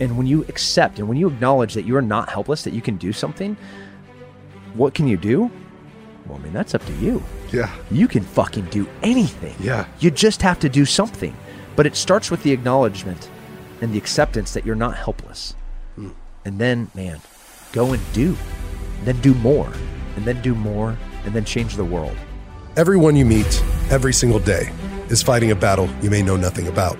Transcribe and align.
And 0.00 0.16
when 0.16 0.26
you 0.26 0.44
accept 0.48 0.98
and 0.98 1.08
when 1.08 1.18
you 1.18 1.28
acknowledge 1.28 1.74
that 1.74 1.84
you 1.84 1.94
are 1.96 2.02
not 2.02 2.30
helpless, 2.30 2.64
that 2.64 2.72
you 2.72 2.80
can 2.80 2.96
do 2.96 3.12
something, 3.12 3.56
what 4.74 4.94
can 4.94 5.06
you 5.06 5.16
do? 5.16 5.50
Well, 6.26 6.38
I 6.38 6.42
mean, 6.42 6.52
that's 6.52 6.74
up 6.74 6.84
to 6.86 6.92
you. 6.94 7.22
Yeah. 7.52 7.70
You 7.90 8.08
can 8.08 8.22
fucking 8.22 8.66
do 8.66 8.88
anything. 9.02 9.54
Yeah. 9.60 9.86
You 9.98 10.10
just 10.10 10.42
have 10.42 10.58
to 10.60 10.68
do 10.68 10.84
something. 10.84 11.36
But 11.76 11.86
it 11.86 11.96
starts 11.96 12.30
with 12.30 12.42
the 12.42 12.52
acknowledgement 12.52 13.28
and 13.80 13.92
the 13.92 13.98
acceptance 13.98 14.52
that 14.54 14.64
you're 14.64 14.74
not 14.74 14.96
helpless. 14.96 15.54
Hmm. 15.96 16.10
And 16.44 16.58
then, 16.58 16.90
man, 16.94 17.20
go 17.72 17.92
and 17.92 18.12
do. 18.12 18.36
Then 19.04 19.20
do 19.20 19.34
more. 19.34 19.72
And 20.16 20.24
then 20.24 20.40
do 20.42 20.54
more. 20.54 20.96
And 21.24 21.34
then 21.34 21.44
change 21.44 21.76
the 21.76 21.84
world. 21.84 22.16
Everyone 22.76 23.16
you 23.16 23.24
meet 23.24 23.62
every 23.90 24.12
single 24.12 24.38
day 24.38 24.72
is 25.08 25.22
fighting 25.22 25.50
a 25.50 25.56
battle 25.56 25.88
you 26.00 26.10
may 26.10 26.22
know 26.22 26.36
nothing 26.36 26.68
about. 26.68 26.96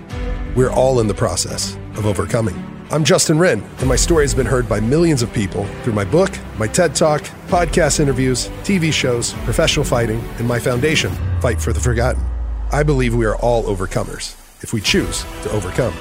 We're 0.55 0.71
all 0.71 0.99
in 0.99 1.07
the 1.07 1.13
process 1.13 1.75
of 1.95 2.05
overcoming. 2.05 2.70
I'm 2.91 3.05
Justin 3.05 3.39
Wren, 3.39 3.63
and 3.77 3.87
my 3.87 3.95
story 3.95 4.25
has 4.25 4.35
been 4.35 4.45
heard 4.45 4.67
by 4.67 4.81
millions 4.81 5.21
of 5.21 5.31
people 5.31 5.63
through 5.81 5.93
my 5.93 6.03
book, 6.03 6.37
my 6.57 6.67
TED 6.67 6.93
Talk, 6.93 7.21
podcast 7.47 8.01
interviews, 8.01 8.49
TV 8.63 8.91
shows, 8.91 9.31
professional 9.45 9.85
fighting, 9.85 10.19
and 10.39 10.45
my 10.45 10.59
foundation, 10.59 11.09
Fight 11.39 11.61
for 11.61 11.71
the 11.71 11.79
Forgotten. 11.79 12.21
I 12.69 12.83
believe 12.83 13.15
we 13.15 13.25
are 13.25 13.37
all 13.37 13.63
overcomers 13.63 14.35
if 14.61 14.73
we 14.73 14.81
choose 14.81 15.23
to 15.43 15.51
overcome. 15.51 15.93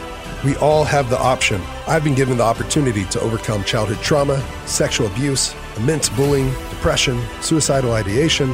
We 0.45 0.57
all 0.57 0.83
have 0.83 1.09
the 1.11 1.19
option. 1.21 1.63
I've 1.87 2.03
been 2.03 2.17
given 2.17 2.39
the 2.39 2.43
opportunity 2.43 3.05
to 3.05 3.21
overcome 3.21 3.63
childhood 3.63 4.03
trauma, 4.03 4.45
sexual 4.67 5.07
abuse, 5.07 5.55
immense 5.77 6.09
bullying, 6.09 6.51
depression, 6.71 7.23
suicidal 7.41 7.93
ideation, 7.93 8.53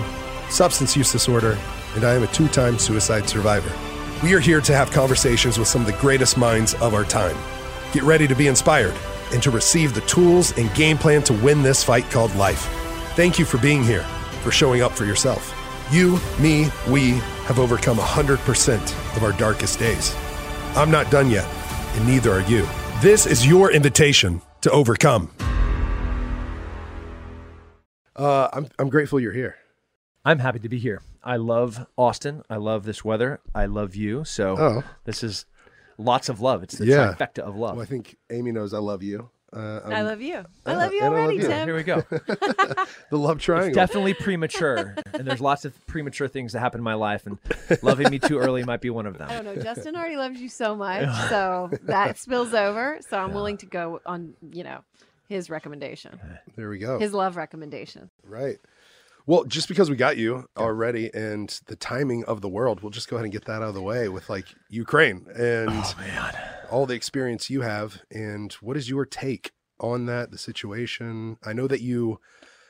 substance 0.50 0.94
use 0.94 1.10
disorder, 1.10 1.56
and 1.94 2.04
I 2.04 2.12
am 2.12 2.22
a 2.22 2.26
two 2.26 2.48
time 2.48 2.78
suicide 2.78 3.30
survivor. 3.30 3.72
We 4.22 4.34
are 4.34 4.40
here 4.40 4.60
to 4.60 4.74
have 4.74 4.90
conversations 4.90 5.56
with 5.58 5.68
some 5.68 5.80
of 5.80 5.86
the 5.86 5.98
greatest 6.02 6.36
minds 6.36 6.74
of 6.74 6.92
our 6.92 7.04
time. 7.04 7.36
Get 7.96 8.04
ready 8.04 8.28
to 8.28 8.34
be 8.36 8.46
inspired 8.46 8.92
and 9.32 9.42
to 9.42 9.50
receive 9.50 9.94
the 9.94 10.02
tools 10.02 10.52
and 10.58 10.68
game 10.74 10.98
plan 10.98 11.22
to 11.22 11.32
win 11.32 11.62
this 11.62 11.82
fight 11.82 12.04
called 12.10 12.34
life. 12.36 12.60
Thank 13.16 13.38
you 13.38 13.46
for 13.46 13.56
being 13.56 13.82
here, 13.82 14.02
for 14.42 14.50
showing 14.50 14.82
up 14.82 14.92
for 14.92 15.06
yourself. 15.06 15.54
You, 15.90 16.20
me, 16.38 16.68
we 16.90 17.12
have 17.46 17.58
overcome 17.58 17.96
100% 17.96 19.16
of 19.16 19.22
our 19.22 19.32
darkest 19.32 19.78
days. 19.78 20.14
I'm 20.76 20.90
not 20.90 21.10
done 21.10 21.30
yet, 21.30 21.46
and 21.94 22.06
neither 22.06 22.32
are 22.32 22.42
you. 22.42 22.68
This 23.00 23.24
is 23.24 23.46
your 23.46 23.72
invitation 23.72 24.42
to 24.60 24.70
overcome. 24.72 25.30
Uh, 28.14 28.50
I'm, 28.52 28.68
I'm 28.78 28.90
grateful 28.90 29.18
you're 29.20 29.32
here. 29.32 29.56
I'm 30.22 30.40
happy 30.40 30.58
to 30.58 30.68
be 30.68 30.78
here. 30.78 31.00
I 31.24 31.36
love 31.36 31.86
Austin. 31.96 32.42
I 32.50 32.56
love 32.56 32.84
this 32.84 33.02
weather. 33.02 33.40
I 33.54 33.64
love 33.64 33.94
you. 33.96 34.24
So 34.24 34.54
Oh. 34.58 34.84
this 35.04 35.24
is 35.24 35.46
lots 35.98 36.28
of 36.28 36.40
love. 36.40 36.62
It's 36.62 36.76
the 36.76 36.86
Yeah. 36.86 37.14
trifecta 37.14 37.40
of 37.40 37.56
love. 37.56 37.76
Well, 37.76 37.82
I 37.82 37.86
think 37.86 38.16
Amy 38.30 38.52
knows 38.52 38.74
I 38.74 38.78
love 38.78 39.02
you. 39.02 39.30
Uh, 39.52 39.80
I 39.84 40.00
um, 40.00 40.06
love 40.06 40.20
you. 40.20 40.44
I 40.66 40.72
uh, 40.72 40.76
love 40.76 40.92
you 40.92 40.98
and 41.02 41.06
I 41.06 41.08
love 41.08 41.24
already, 41.24 41.36
you. 41.36 41.48
Tim. 41.48 41.66
Here 41.68 41.76
we 41.76 41.82
go. 41.82 42.02
the 43.10 43.18
love 43.18 43.40
triangle. 43.40 43.72
Definitely 43.72 44.14
premature. 44.14 44.96
and 45.14 45.26
there's 45.26 45.40
lots 45.40 45.64
of 45.64 45.86
premature 45.86 46.28
things 46.28 46.52
that 46.52 46.60
happen 46.60 46.80
in 46.80 46.84
my 46.84 46.94
life. 46.94 47.26
And 47.26 47.38
loving 47.82 48.10
me 48.10 48.18
too 48.18 48.38
early 48.38 48.64
might 48.64 48.80
be 48.80 48.90
one 48.90 49.06
of 49.06 49.16
them. 49.18 49.30
I 49.30 49.34
don't 49.34 49.44
know. 49.44 49.62
Justin 49.62 49.96
already 49.96 50.16
loves 50.16 50.40
you 50.40 50.48
so 50.48 50.74
much, 50.74 51.08
so 51.30 51.70
that 51.84 52.18
spills 52.18 52.54
over. 52.54 52.98
So 53.08 53.18
I'm 53.18 53.32
willing 53.32 53.56
to 53.58 53.66
go 53.66 54.00
on, 54.04 54.34
you 54.52 54.64
know, 54.64 54.80
his 55.28 55.48
recommendation, 55.48 56.20
there 56.56 56.68
we 56.68 56.78
go. 56.78 56.98
his 56.98 57.12
love 57.12 57.36
recommendation. 57.36 58.10
Right. 58.24 58.58
Well, 59.28 59.42
just 59.44 59.66
because 59.66 59.90
we 59.90 59.96
got 59.96 60.16
you 60.16 60.48
already 60.56 61.12
and 61.12 61.48
the 61.66 61.74
timing 61.74 62.24
of 62.26 62.42
the 62.42 62.48
world, 62.48 62.80
we'll 62.80 62.90
just 62.90 63.08
go 63.08 63.16
ahead 63.16 63.24
and 63.24 63.32
get 63.32 63.44
that 63.46 63.56
out 63.56 63.62
of 63.68 63.74
the 63.74 63.82
way 63.82 64.08
with 64.08 64.30
like 64.30 64.46
Ukraine 64.68 65.26
and 65.36 65.66
Man. 65.98 66.34
all 66.70 66.86
the 66.86 66.94
experience 66.94 67.50
you 67.50 67.62
have. 67.62 68.02
And 68.10 68.52
what 68.54 68.76
is 68.76 68.88
your 68.88 69.04
take 69.04 69.50
on 69.80 70.06
that, 70.06 70.30
the 70.30 70.38
situation? 70.38 71.38
I 71.44 71.54
know 71.54 71.66
that 71.66 71.80
you 71.80 72.20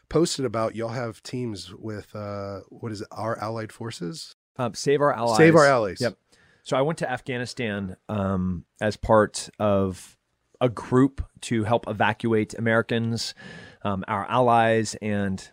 posted 0.08 0.46
about 0.46 0.74
y'all 0.74 0.88
have 0.88 1.22
teams 1.22 1.74
with, 1.74 2.16
uh, 2.16 2.60
what 2.70 2.90
is 2.90 3.02
it, 3.02 3.08
our 3.12 3.38
allied 3.38 3.70
forces? 3.70 4.34
Um, 4.56 4.72
save 4.72 5.02
our 5.02 5.12
allies. 5.12 5.36
Save 5.36 5.56
our 5.56 5.66
allies. 5.66 6.00
Yep. 6.00 6.16
So 6.62 6.76
I 6.76 6.80
went 6.80 6.98
to 7.00 7.10
Afghanistan 7.10 7.96
um, 8.08 8.64
as 8.80 8.96
part 8.96 9.50
of 9.58 10.16
a 10.58 10.70
group 10.70 11.22
to 11.42 11.64
help 11.64 11.86
evacuate 11.86 12.54
Americans, 12.54 13.34
um, 13.82 14.04
our 14.08 14.24
allies, 14.30 14.96
and 15.02 15.50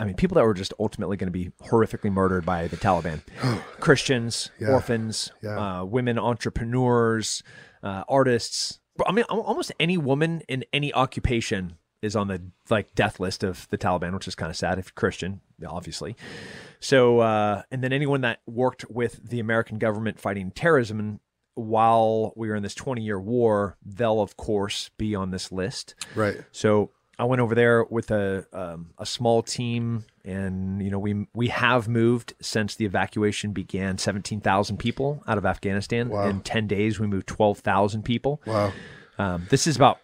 I 0.00 0.04
mean 0.04 0.14
people 0.14 0.34
that 0.36 0.44
were 0.44 0.54
just 0.54 0.74
ultimately 0.78 1.16
going 1.16 1.28
to 1.28 1.32
be 1.32 1.50
horrifically 1.62 2.12
murdered 2.12 2.44
by 2.44 2.68
the 2.68 2.76
Taliban. 2.76 3.20
Christians, 3.80 4.50
Yeah. 4.58 4.68
orphans, 4.72 5.30
Yeah. 5.42 5.80
uh, 5.80 5.84
women 5.84 6.18
entrepreneurs, 6.18 7.42
uh, 7.82 8.04
artists. 8.08 8.80
I 9.06 9.12
mean, 9.12 9.24
almost 9.24 9.72
any 9.78 9.96
woman 9.98 10.42
in 10.48 10.64
any 10.72 10.92
occupation 10.92 11.76
is 12.02 12.14
on 12.16 12.28
the 12.28 12.40
like 12.70 12.94
death 12.94 13.20
list 13.20 13.42
of 13.44 13.66
the 13.70 13.78
Taliban, 13.78 14.12
which 14.14 14.28
is 14.28 14.34
kind 14.34 14.50
of 14.50 14.56
sad 14.56 14.78
if 14.78 14.86
you're 14.86 14.92
Christian, 14.94 15.40
obviously. 15.66 16.16
So, 16.80 17.20
uh, 17.20 17.62
and 17.70 17.82
then 17.82 17.92
anyone 17.92 18.20
that 18.22 18.40
worked 18.46 18.84
with 18.90 19.28
the 19.28 19.40
American 19.40 19.78
government 19.78 20.20
fighting 20.20 20.50
terrorism 20.50 21.20
while 21.54 22.32
we 22.36 22.48
were 22.48 22.54
in 22.54 22.62
this 22.62 22.74
20 22.74 23.02
year 23.02 23.18
war, 23.20 23.76
they'll 23.84 24.20
of 24.20 24.36
course 24.36 24.90
be 24.98 25.14
on 25.14 25.30
this 25.30 25.50
list. 25.50 25.94
Right. 26.14 26.36
So 26.52 26.90
I 27.18 27.24
went 27.24 27.40
over 27.40 27.54
there 27.54 27.82
with 27.84 28.10
a 28.10 28.46
um, 28.52 28.90
a 28.98 29.06
small 29.06 29.42
team, 29.42 30.04
and 30.24 30.82
you 30.82 30.90
know 30.90 30.98
we 30.98 31.26
we 31.34 31.48
have 31.48 31.88
moved 31.88 32.34
since 32.40 32.74
the 32.74 32.84
evacuation 32.84 33.52
began. 33.52 33.96
Seventeen 33.98 34.40
thousand 34.40 34.76
people 34.78 35.22
out 35.26 35.38
of 35.38 35.46
Afghanistan 35.46 36.08
Wow. 36.10 36.28
in 36.28 36.40
ten 36.40 36.66
days. 36.66 37.00
We 37.00 37.06
moved 37.06 37.26
twelve 37.26 37.60
thousand 37.60 38.02
people. 38.04 38.42
Wow. 38.46 38.72
Um, 39.18 39.46
this 39.48 39.66
is 39.66 39.76
about 39.76 39.98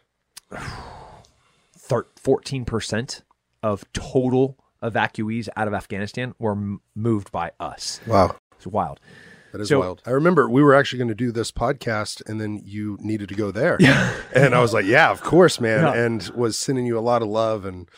fourteen 2.17 2.65
percent 2.65 3.23
of 3.63 3.85
total 3.93 4.57
evacuees 4.83 5.49
out 5.57 5.69
of 5.69 5.75
Afghanistan 5.75 6.35
were 6.39 6.53
m- 6.53 6.81
moved 6.95 7.31
by 7.31 7.53
us. 7.61 8.01
Wow. 8.07 8.37
It's 8.57 8.67
wild. 8.67 8.99
That 9.53 9.61
is 9.61 9.69
So- 9.69 9.81
wild. 9.81 10.03
I 10.07 10.11
remember 10.11 10.49
we 10.49 10.63
were 10.63 10.75
actually 10.75 10.99
going 10.99 11.09
to 11.09 11.15
do 11.15 11.31
this 11.31 11.53
podcast 11.53 12.23
and 12.29 12.41
then 12.41 12.61
you 12.65 12.99
needed 13.01 13.29
to 13.29 13.35
go 13.35 13.51
there. 13.51 13.77
Yeah. 13.79 14.15
and 14.35 14.55
I 14.55 14.61
was 14.61 14.73
like, 14.73 14.87
yeah, 14.87 15.11
of 15.11 15.23
course, 15.23 15.61
man. 15.61 15.85
Yeah. 15.85 15.95
And 15.95 16.29
was 16.35 16.59
sending 16.59 16.87
you 16.87 16.99
a 16.99 17.01
lot 17.01 17.23
of 17.23 17.29
love 17.29 17.65
and 17.65 17.89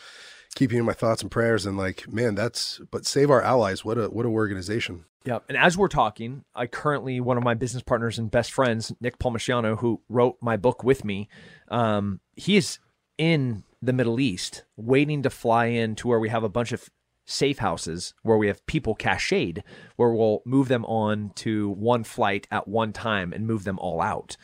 keeping 0.55 0.75
you 0.75 0.81
in 0.81 0.85
my 0.85 0.93
thoughts 0.93 1.21
and 1.21 1.31
prayers. 1.31 1.65
And 1.65 1.77
like, 1.77 2.11
man, 2.11 2.35
that's, 2.35 2.79
but 2.91 3.05
save 3.05 3.31
our 3.31 3.41
allies. 3.41 3.83
What 3.83 3.97
a, 3.97 4.07
what 4.07 4.25
a 4.25 4.29
organization. 4.29 5.05
Yeah. 5.25 5.39
And 5.49 5.57
as 5.57 5.77
we're 5.77 5.87
talking, 5.87 6.43
I 6.53 6.67
currently, 6.67 7.19
one 7.19 7.37
of 7.37 7.43
my 7.43 7.55
business 7.55 7.81
partners 7.83 8.19
and 8.19 8.29
best 8.29 8.51
friends, 8.51 8.93
Nick 9.01 9.17
Palmisciano, 9.17 9.79
who 9.79 10.01
wrote 10.07 10.37
my 10.41 10.55
book 10.57 10.83
with 10.83 11.03
me, 11.03 11.29
um, 11.69 12.19
he 12.35 12.57
is 12.57 12.79
in 13.17 13.63
the 13.81 13.93
Middle 13.93 14.19
East 14.19 14.65
waiting 14.77 15.23
to 15.23 15.29
fly 15.29 15.67
in 15.67 15.95
to 15.95 16.07
where 16.07 16.19
we 16.19 16.29
have 16.29 16.43
a 16.43 16.49
bunch 16.49 16.71
of 16.71 16.89
safe 17.25 17.59
houses 17.59 18.13
where 18.21 18.37
we 18.37 18.47
have 18.47 18.65
people 18.67 18.95
cached, 18.95 19.59
where 19.95 20.11
we'll 20.11 20.41
move 20.45 20.67
them 20.67 20.85
on 20.85 21.31
to 21.35 21.69
one 21.71 22.03
flight 22.03 22.47
at 22.51 22.67
one 22.67 22.93
time 22.93 23.33
and 23.33 23.47
move 23.47 23.63
them 23.63 23.79
all 23.79 24.01
out. 24.01 24.37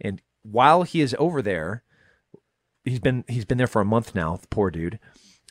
And 0.00 0.20
while 0.42 0.82
he 0.82 1.00
is 1.00 1.14
over 1.18 1.42
there, 1.42 1.82
he's 2.84 3.00
been 3.00 3.24
he's 3.28 3.44
been 3.44 3.58
there 3.58 3.66
for 3.66 3.82
a 3.82 3.86
month 3.86 4.14
now, 4.14 4.36
the 4.36 4.48
poor 4.48 4.70
dude. 4.70 4.98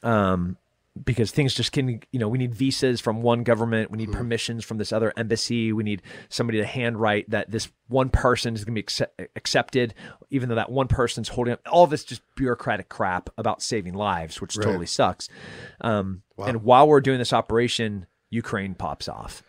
Um, 0.03 0.57
because 1.05 1.31
things 1.31 1.53
just 1.53 1.71
can, 1.71 2.01
you 2.11 2.19
know, 2.19 2.27
we 2.27 2.37
need 2.37 2.53
visas 2.53 2.99
from 2.99 3.21
one 3.21 3.43
government, 3.43 3.91
we 3.91 3.97
need 3.97 4.11
permissions 4.11 4.65
from 4.65 4.77
this 4.77 4.91
other 4.91 5.13
embassy, 5.15 5.71
we 5.71 5.83
need 5.83 6.01
somebody 6.29 6.57
to 6.59 6.65
handwrite 6.65 7.29
that 7.29 7.49
this 7.49 7.69
one 7.87 8.09
person 8.09 8.53
is 8.55 8.65
going 8.65 8.73
to 8.73 8.79
be 8.79 8.81
accept- 8.81 9.21
accepted, 9.37 9.93
even 10.29 10.49
though 10.49 10.55
that 10.55 10.69
one 10.71 10.87
person's 10.89 11.29
holding 11.29 11.53
up 11.53 11.61
all 11.71 11.87
this 11.87 12.03
just 12.03 12.21
bureaucratic 12.35 12.89
crap 12.89 13.29
about 13.37 13.61
saving 13.61 13.93
lives, 13.93 14.41
which 14.41 14.57
Right. 14.57 14.63
totally 14.65 14.85
sucks. 14.85 15.29
Um, 15.79 16.23
Wow. 16.35 16.45
And 16.47 16.63
while 16.63 16.87
we're 16.87 17.01
doing 17.01 17.19
this 17.19 17.33
operation, 17.33 18.07
Ukraine 18.29 18.73
pops 18.75 19.07
off. 19.07 19.43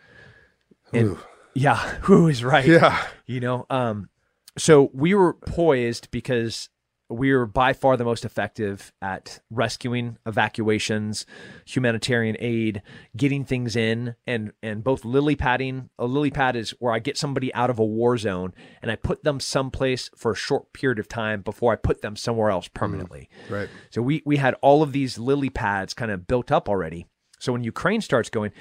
And 0.93 1.07
Ooh. 1.09 1.19
yeah, 1.55 1.75
who 2.03 2.27
is 2.27 2.43
right? 2.43 2.65
Yeah. 2.65 3.03
you 3.25 3.39
know 3.39 3.65
um 3.69 4.09
so 4.57 4.91
we 4.93 5.13
were 5.15 5.33
poised 5.33 6.11
because 6.11 6.69
we 7.13 7.33
were 7.33 7.45
by 7.45 7.71
far 7.73 7.95
the 7.97 8.03
most 8.03 8.25
effective 8.25 8.91
at 9.01 9.39
rescuing 9.49 10.17
evacuations 10.25 11.25
humanitarian 11.65 12.35
aid 12.39 12.81
getting 13.15 13.43
things 13.45 13.75
in 13.75 14.15
and 14.27 14.51
and 14.61 14.83
both 14.83 15.05
lily 15.05 15.35
padding 15.35 15.89
a 15.97 16.05
lily 16.05 16.31
pad 16.31 16.55
is 16.55 16.71
where 16.79 16.93
i 16.93 16.99
get 16.99 17.17
somebody 17.17 17.53
out 17.53 17.69
of 17.69 17.79
a 17.79 17.85
war 17.85 18.17
zone 18.17 18.53
and 18.81 18.91
i 18.91 18.95
put 18.95 19.23
them 19.23 19.39
someplace 19.39 20.09
for 20.15 20.31
a 20.31 20.35
short 20.35 20.71
period 20.73 20.99
of 20.99 21.07
time 21.07 21.41
before 21.41 21.71
i 21.73 21.75
put 21.75 22.01
them 22.01 22.15
somewhere 22.15 22.49
else 22.49 22.67
permanently 22.67 23.29
Right. 23.49 23.69
so 23.89 24.01
we 24.01 24.21
we 24.25 24.37
had 24.37 24.55
all 24.61 24.81
of 24.83 24.91
these 24.91 25.17
lily 25.17 25.49
pads 25.49 25.93
kind 25.93 26.11
of 26.11 26.27
built 26.27 26.51
up 26.51 26.67
already. 26.69 27.05
So 27.39 27.51
when 27.51 27.63
Ukraine 27.63 27.99
starts 27.99 28.29
going, 28.29 28.51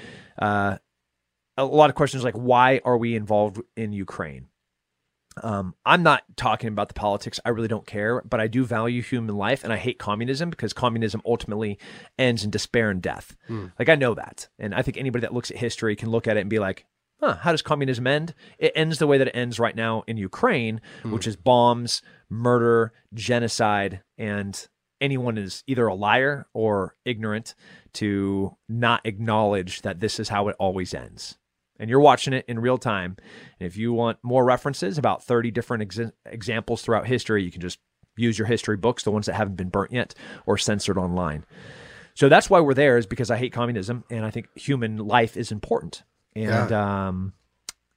uh, 0.41 0.79
a 1.57 1.65
lot 1.65 1.89
of 1.89 1.95
questions 1.97 2.25
like 2.25 2.35
why 2.35 2.81
are 2.85 2.97
we 2.97 3.15
involved 3.15 3.61
in 3.77 3.93
Ukraine? 3.93 4.49
Um, 5.43 5.75
I'm 5.87 6.03
not 6.03 6.25
talking 6.37 6.69
about 6.69 6.89
the 6.89 6.95
politics. 6.95 7.41
I 7.45 7.51
really 7.51 7.69
don't 7.69 7.87
care, 7.87 8.21
but 8.23 8.41
I 8.41 8.49
do 8.49 8.65
value 8.65 9.01
human 9.03 9.35
life, 9.37 9.65
and 9.65 9.73
I 9.73 9.77
hate 9.77 9.99
communism 9.99 10.51
because 10.51 10.73
communism 10.73 11.23
ultimately 11.25 11.79
ends 12.19 12.45
in 12.45 12.51
despair 12.51 12.91
and 12.91 13.01
death. 13.01 13.35
Like 13.79 13.89
I 13.89 13.95
know 13.95 14.15
that, 14.15 14.49
and 14.59 14.75
I 14.75 14.83
think 14.83 14.97
anybody 14.97 15.23
that 15.23 15.33
looks 15.33 15.51
at 15.51 15.57
history 15.57 15.97
can 15.97 16.11
look 16.11 16.27
at 16.27 16.37
it 16.37 16.41
and 16.41 16.51
be 16.51 16.59
like, 16.59 16.85
huh, 17.21 17.37
how 17.37 17.53
does 17.53 17.63
communism 17.63 18.07
end? 18.07 18.35
It 18.59 18.73
ends 18.75 18.99
the 18.99 19.07
way 19.07 19.17
that 19.19 19.29
it 19.29 19.37
ends 19.37 19.59
right 19.59 19.77
now 19.77 20.03
in 20.07 20.17
Ukraine, 20.17 20.81
which 21.05 21.27
is 21.27 21.37
bombs, 21.37 22.03
murder, 22.29 22.93
genocide, 23.15 24.03
and 24.19 24.69
anyone 25.01 25.39
is 25.39 25.65
either 25.67 25.87
a 25.87 25.95
liar 25.95 26.47
or 26.53 26.95
ignorant 27.05 27.55
to 27.95 28.57
not 28.69 29.01
acknowledge 29.05 29.83
that 29.83 30.01
this 30.01 30.21
is 30.21 30.29
how 30.29 30.49
it 30.49 30.57
always 30.59 30.93
ends. 30.95 31.39
And 31.83 31.91
you're 31.91 31.99
watching 31.99 32.33
it 32.33 32.45
in 32.47 32.61
real 32.61 32.79
time. 32.79 33.17
And 33.59 33.67
if 33.67 33.77
you 33.77 33.93
want 33.93 34.19
more 34.23 34.45
references, 34.45 34.99
about 34.99 35.25
30 35.25 35.51
different 35.51 35.83
ex- 35.83 36.13
examples 36.25 36.81
throughout 36.81 37.09
history, 37.09 37.43
you 37.43 37.51
can 37.51 37.61
just 37.61 37.81
use 38.17 38.39
your 38.39 38.47
history 38.47 38.77
books, 38.77 39.03
the 39.03 39.11
ones 39.11 39.27
that 39.27 39.35
haven't 39.35 39.57
been 39.57 39.69
burnt 39.69 39.91
yet 39.91 40.15
or 40.47 40.57
censored 40.57 40.97
online. 40.97 41.45
So 42.15 42.29
that's 42.29 42.49
why 42.49 42.61
we're 42.61 42.73
there, 42.75 42.99
is 42.99 43.07
because 43.07 43.33
I 43.33 43.37
hate 43.37 43.53
communism 43.53 44.05
and 44.11 44.25
I 44.25 44.31
think 44.31 44.47
human 44.55 44.97
life 44.97 45.37
is 45.37 45.51
important. 45.51 46.05
And 46.37 46.71
um, 46.71 47.33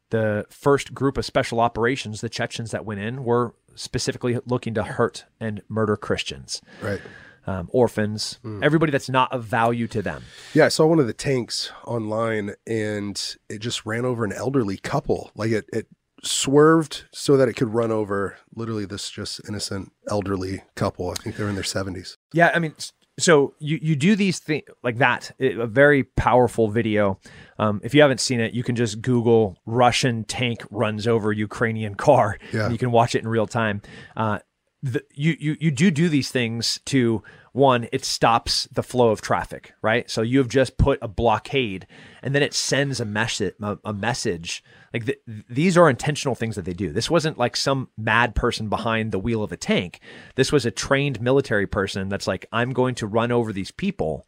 the 0.09 0.47
first 0.49 0.95
group 0.95 1.19
of 1.19 1.25
special 1.25 1.59
operations, 1.59 2.21
the 2.21 2.29
Chechens 2.29 2.71
that 2.71 2.85
went 2.85 3.01
in, 3.01 3.23
were 3.23 3.53
specifically 3.75 4.39
looking 4.47 4.73
to 4.73 4.83
hurt 4.83 5.25
and 5.39 5.61
murder 5.69 5.95
Christians, 5.95 6.59
Right. 6.81 7.01
Um, 7.47 7.69
orphans, 7.71 8.39
everybody 8.63 8.91
that's 8.91 9.09
not 9.09 9.31
of 9.31 9.43
value 9.43 9.87
to 9.89 10.01
them. 10.01 10.23
Yeah, 10.53 10.65
I 10.65 10.69
saw 10.69 10.85
one 10.87 10.99
of 10.99 11.07
the 11.07 11.13
tanks 11.13 11.71
online 11.85 12.55
and 12.67 13.35
it 13.49 13.59
just 13.59 13.85
ran 13.85 14.05
over 14.05 14.25
an 14.25 14.33
elderly 14.33 14.77
couple. 14.77 15.31
Like 15.35 15.51
it, 15.51 15.65
it 15.73 15.87
swerved 16.23 17.05
so 17.11 17.37
that 17.37 17.47
it 17.47 17.53
could 17.53 17.73
run 17.73 17.91
over 17.91 18.37
literally 18.55 18.85
this 18.85 19.09
just 19.09 19.41
innocent 19.47 19.91
elderly 20.09 20.63
couple. 20.75 21.09
I 21.11 21.13
think 21.15 21.35
they're 21.35 21.49
in 21.49 21.55
their 21.55 21.63
70s. 21.63 22.17
Yeah, 22.33 22.51
I 22.53 22.59
mean, 22.59 22.73
so 23.17 23.53
you 23.59 23.79
you 23.81 23.95
do 23.95 24.15
these 24.15 24.39
things 24.39 24.63
like 24.83 24.97
that. 24.97 25.31
it- 25.39 25.57
a 25.59 25.67
very 25.67 26.03
powerful 26.03 26.67
video. 26.69 27.19
Um, 27.59 27.79
if 27.83 27.93
you 27.93 28.01
haven't 28.01 28.19
seen 28.19 28.39
it, 28.41 28.53
you 28.53 28.63
can 28.63 28.75
just 28.75 29.01
Google 29.01 29.57
Russian 29.65 30.23
tank 30.25 30.63
runs 30.69 31.07
over 31.07 31.31
Ukrainian 31.31 31.95
car. 31.95 32.37
Yeah. 32.51 32.63
and 32.65 32.71
you 32.73 32.77
can 32.77 32.91
watch 32.91 33.15
it 33.15 33.19
in 33.21 33.27
real 33.27 33.47
time. 33.47 33.81
Uh, 34.17 34.39
the, 34.85 35.03
you 35.13 35.35
you 35.39 35.57
you 35.59 35.71
do 35.71 35.89
do 35.89 36.09
these 36.09 36.29
things 36.29 36.79
to 36.85 37.23
one. 37.53 37.87
It 37.91 38.05
stops 38.05 38.67
the 38.71 38.83
flow 38.83 39.09
of 39.09 39.21
traffic, 39.21 39.73
right? 39.81 40.09
So 40.09 40.21
you 40.21 40.37
have 40.37 40.47
just 40.47 40.77
put 40.77 40.99
a 41.01 41.07
blockade, 41.07 41.87
and 42.21 42.35
then 42.35 42.43
it 42.43 42.53
sends 42.53 42.99
a 42.99 43.05
message. 43.05 43.55
A, 43.61 43.77
a 43.83 43.93
message 43.93 44.63
like 44.93 45.05
th- 45.05 45.19
these 45.49 45.75
are 45.75 45.89
intentional 45.89 46.35
things 46.35 46.55
that 46.55 46.65
they 46.65 46.73
do. 46.73 46.91
This 46.91 47.09
wasn't 47.09 47.37
like 47.37 47.57
some 47.57 47.89
mad 47.97 48.35
person 48.35 48.69
behind 48.69 49.11
the 49.11 49.19
wheel 49.19 49.43
of 49.43 49.51
a 49.51 49.57
tank. 49.57 49.99
This 50.35 50.51
was 50.51 50.65
a 50.65 50.71
trained 50.71 51.19
military 51.19 51.67
person 51.67 52.07
that's 52.07 52.27
like, 52.27 52.45
I'm 52.51 52.71
going 52.71 52.95
to 52.95 53.07
run 53.07 53.31
over 53.31 53.51
these 53.51 53.71
people 53.71 54.27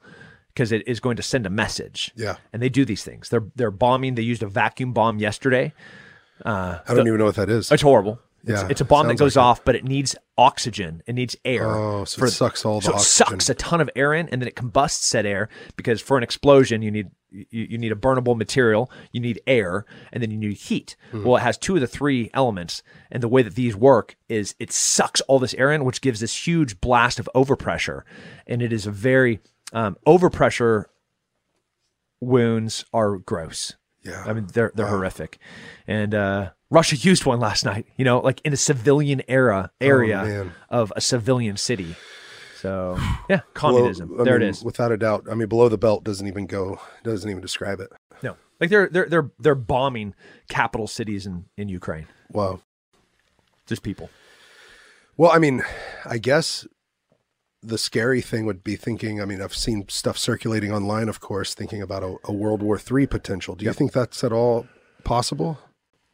because 0.54 0.72
it 0.72 0.88
is 0.88 1.00
going 1.00 1.18
to 1.18 1.24
send 1.24 1.46
a 1.46 1.50
message. 1.52 2.12
Yeah. 2.16 2.38
And 2.52 2.62
they 2.62 2.70
do 2.70 2.84
these 2.84 3.04
things. 3.04 3.30
They're 3.30 3.46
they're 3.56 3.72
bombing. 3.72 4.16
They 4.16 4.24
used 4.24 4.42
a 4.42 4.48
vacuum 4.48 4.92
bomb 4.92 5.20
yesterday. 5.20 5.74
Uh, 6.44 6.80
I 6.88 6.94
don't 6.96 7.08
even 7.08 7.20
know 7.20 7.26
what 7.26 7.36
that 7.36 7.50
is. 7.50 7.72
It's 7.72 7.84
horrible. 7.84 8.20
It's, 8.48 8.62
Yeah, 8.62 8.68
it's 8.70 8.82
a 8.82 8.86
bomb 8.86 9.08
that 9.08 9.18
goes 9.18 9.36
like 9.36 9.44
it. 9.44 9.46
off, 9.46 9.66
but 9.66 9.76
it 9.76 9.84
needs 9.84 10.16
oxygen. 10.38 11.04
It 11.06 11.14
needs 11.14 11.36
air. 11.46 11.68
Oh, 11.68 12.06
so 12.06 12.24
it 12.26 12.30
sucks 12.32 12.66
all 12.66 12.80
the 12.80 12.86
so 12.86 12.92
it 12.92 12.96
oxygen. 12.96 13.26
sucks 13.40 13.50
a 13.50 13.56
ton 13.56 13.82
of 13.82 13.90
air 13.96 14.14
in, 14.14 14.28
and 14.30 14.42
then 14.42 14.48
it 14.48 14.56
combusts 14.56 15.06
said 15.08 15.26
air 15.26 15.50
because 15.76 16.02
for 16.02 16.18
an 16.18 16.24
explosion 16.24 16.82
you 16.82 16.92
need 16.92 17.10
you, 17.30 17.46
you 17.52 17.78
need 17.78 17.92
a 17.92 17.96
burnable 17.96 18.38
material, 18.38 18.90
you 19.12 19.20
need 19.20 19.42
air, 19.46 19.86
and 20.14 20.24
then 20.24 20.32
you 20.32 20.38
need 20.38 20.54
heat. 20.54 20.96
Hmm. 21.12 21.26
Well, 21.26 21.36
it 21.36 21.42
has 21.42 21.58
two 21.58 21.76
of 21.76 21.82
the 21.82 21.88
three 21.88 22.30
elements, 22.34 22.82
and 23.12 23.22
the 23.22 23.28
way 23.28 23.42
that 23.42 23.56
these 23.56 23.76
work 23.76 24.16
is 24.30 24.56
it 24.60 24.72
sucks 24.72 25.20
all 25.22 25.38
this 25.38 25.54
air 25.56 25.72
in, 25.74 25.84
which 25.84 26.00
gives 26.00 26.22
this 26.22 26.48
huge 26.48 26.80
blast 26.80 27.20
of 27.20 27.28
overpressure, 27.36 28.04
and 28.48 28.62
it 28.62 28.72
is 28.72 28.86
a 28.88 28.92
very 28.92 29.40
um, 29.74 29.98
overpressure 30.08 30.86
wounds 32.22 32.86
are 32.94 33.18
gross. 33.18 33.76
Yeah. 34.08 34.24
I 34.26 34.34
mean 34.34 34.48
they're 34.54 34.72
they're 34.74 34.88
horrific, 34.88 35.38
and 35.86 36.16
uh, 36.16 36.50
Russia 36.70 36.96
used 36.96 37.26
one 37.26 37.40
last 37.40 37.66
night. 37.66 37.86
You 37.98 38.06
know, 38.06 38.20
like 38.20 38.42
in 38.46 38.54
a 38.54 38.58
civilian 38.58 39.22
era 39.28 39.72
area 39.82 40.24
Oh, 40.72 40.82
of 40.82 40.94
a 40.96 41.02
civilian 41.02 41.58
city. 41.58 41.96
So 42.62 42.98
yeah, 43.30 43.42
communism. 43.54 44.16
There 44.24 44.40
mean, 44.40 44.48
it 44.48 44.50
is. 44.52 44.64
Without 44.64 44.92
a 44.92 44.98
doubt. 44.98 45.26
I 45.30 45.36
mean, 45.36 45.48
below 45.48 45.70
the 45.70 45.78
belt 45.78 46.04
doesn't 46.04 46.28
even 46.28 46.46
go, 46.48 46.80
doesn't 47.04 47.30
even 47.30 47.42
describe 47.42 47.80
it. 47.80 47.92
No, 48.24 48.36
like 48.60 48.70
they're 48.70 48.90
they're 48.90 49.08
they're 49.10 49.32
they're 49.40 49.56
bombing 49.56 50.16
capital 50.50 50.88
cities 50.88 51.26
in 51.26 51.46
in 51.58 51.70
Ukraine. 51.70 52.08
Wow. 52.32 52.62
Just 53.66 53.84
people. 53.84 54.10
Well, 55.18 55.32
I 55.32 55.40
mean, 55.40 55.64
I 56.06 56.20
guess 56.20 56.66
the 57.62 57.78
scary 57.78 58.22
thing 58.22 58.46
would 58.46 58.64
be 58.64 58.76
thinking. 58.76 59.22
I 59.22 59.26
mean, 59.26 59.42
I've 59.42 59.56
seen 59.56 59.86
stuff 59.90 60.18
circulating 60.18 60.72
online, 60.72 61.10
of 61.10 61.20
course, 61.20 61.54
thinking 61.54 61.82
about 61.82 62.04
a, 62.04 62.16
a 62.26 62.34
World 62.34 62.62
War 62.62 62.80
III 62.80 63.08
potential. 63.08 63.56
Do 63.56 63.66
you 63.66 63.74
think 63.74 63.92
that's 63.92 64.24
at 64.24 64.32
all 64.32 64.68
possible? 65.04 65.60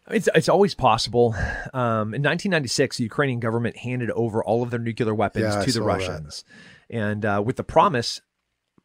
It's 0.09 0.27
it's 0.35 0.49
always 0.49 0.75
possible. 0.75 1.33
Um, 1.73 2.13
in 2.13 2.21
1996, 2.21 2.97
the 2.97 3.03
Ukrainian 3.03 3.39
government 3.39 3.77
handed 3.77 4.11
over 4.11 4.43
all 4.43 4.61
of 4.61 4.69
their 4.69 4.79
nuclear 4.79 5.13
weapons 5.15 5.55
Yeah, 5.55 5.61
to 5.61 5.65
the 5.65 5.71
saw 5.71 5.79
that. 5.79 5.85
Russians, 5.85 6.43
and 6.89 7.25
uh, 7.25 7.41
with 7.45 7.55
the 7.55 7.63
promise 7.63 8.19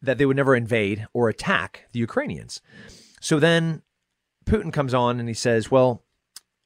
that 0.01 0.19
they 0.19 0.27
would 0.27 0.37
never 0.37 0.55
invade 0.55 1.07
or 1.13 1.29
attack 1.29 1.87
the 1.93 1.99
Ukrainians. 1.99 2.61
So 3.21 3.41
then 3.41 3.83
Putin 4.47 4.73
comes 4.73 4.95
on 4.95 5.19
and 5.19 5.29
he 5.29 5.35
says, 5.35 5.73
"Well, 5.73 6.05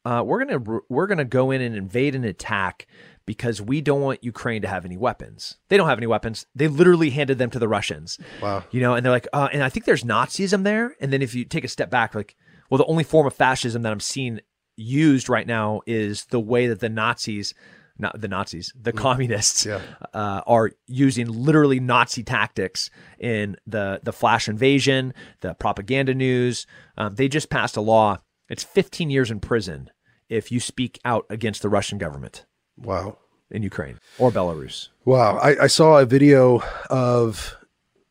uh, 0.05 0.23
we're 0.25 0.45
gonna 0.45 0.81
we're 0.91 1.07
gonna 1.07 1.25
go 1.25 1.51
in 1.51 1.63
and 1.63 1.75
invade 1.75 2.15
and 2.15 2.25
attack." 2.25 2.87
Because 3.27 3.61
we 3.63 3.81
don't 3.81 4.01
want 4.01 4.25
Ukraine 4.25 4.63
to 4.63 4.69
have 4.69 4.85
any 4.85 4.97
weapons. 4.97 5.57
They 5.69 5.77
don't 5.77 5.89
have 5.89 5.99
any 5.99 6.07
weapons. 6.07 6.47
They 6.55 6.69
literally 6.69 7.11
handed 7.11 7.39
them 7.39 7.51
to 7.51 7.59
the 7.59 7.69
Russians. 7.69 8.19
Wow. 8.43 8.65
You 8.71 8.81
know, 8.81 8.95
and 8.95 9.05
they're 9.05 9.13
like, 9.13 9.29
uh, 9.33 9.49
and 9.53 9.63
I 9.63 9.69
think 9.69 9.87
there's 9.87 10.03
Nazism 10.05 10.65
there. 10.65 10.97
And 11.01 11.13
then 11.13 11.23
if 11.23 11.35
you 11.35 11.45
take 11.45 11.65
a 11.65 11.69
step 11.69 11.91
back, 11.91 12.15
like, 12.15 12.37
well, 12.69 12.79
the 12.79 12.85
only 12.87 13.05
form 13.05 13.27
of 13.27 13.35
fascism 13.35 13.83
that 13.83 13.93
I'm 13.93 14.01
seeing 14.01 14.41
used 14.77 15.29
right 15.29 15.47
now 15.47 15.83
is 15.87 16.25
the 16.27 16.41
way 16.41 16.67
that 16.67 16.81
the 16.81 16.89
Nazis, 16.89 17.53
not 17.99 18.21
the 18.21 18.29
Nazis, 18.29 18.73
the 18.75 18.93
communists, 18.93 19.67
Yeah. 19.67 19.81
uh, 20.15 20.41
are 20.47 20.71
using 20.87 21.29
literally 21.29 21.79
Nazi 21.79 22.23
tactics 22.25 22.91
in 23.21 23.57
the 23.67 24.01
the 24.03 24.13
flash 24.13 24.49
invasion, 24.49 25.13
the 25.43 25.55
propaganda 25.55 26.15
news. 26.15 26.67
Um, 26.97 27.15
they 27.15 27.29
just 27.29 27.51
passed 27.51 27.77
a 27.77 27.81
law. 27.83 28.19
It's 28.49 28.65
15 28.65 29.11
years 29.11 29.31
in 29.31 29.41
prison 29.41 29.91
if 30.29 30.51
you 30.51 30.59
speak 30.61 30.99
out 31.05 31.27
against 31.31 31.61
the 31.63 31.69
Russian 31.69 31.99
government 31.99 32.47
Wow. 32.77 33.19
in 33.51 33.63
Ukraine 33.63 33.99
or 34.19 34.31
Belarus. 34.31 34.89
Wow. 35.05 35.39
I, 35.39 35.65
I 35.65 35.67
saw 35.67 35.99
a 35.99 36.07
video 36.07 36.63
of 36.91 37.57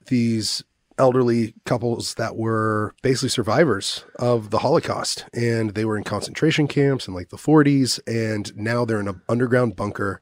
these 0.07 0.63
elderly 0.97 1.53
couples 1.65 2.13
that 2.15 2.35
were 2.35 2.93
basically 3.01 3.29
survivors 3.29 4.03
of 4.19 4.51
the 4.51 4.59
Holocaust 4.59 5.25
and 5.33 5.71
they 5.71 5.85
were 5.85 5.97
in 5.97 6.03
concentration 6.03 6.67
camps 6.67 7.07
in 7.07 7.13
like 7.13 7.29
the 7.29 7.37
40s 7.37 7.99
and 8.05 8.55
now 8.55 8.85
they're 8.85 8.99
in 8.99 9.07
an 9.07 9.21
underground 9.27 9.75
bunker 9.75 10.21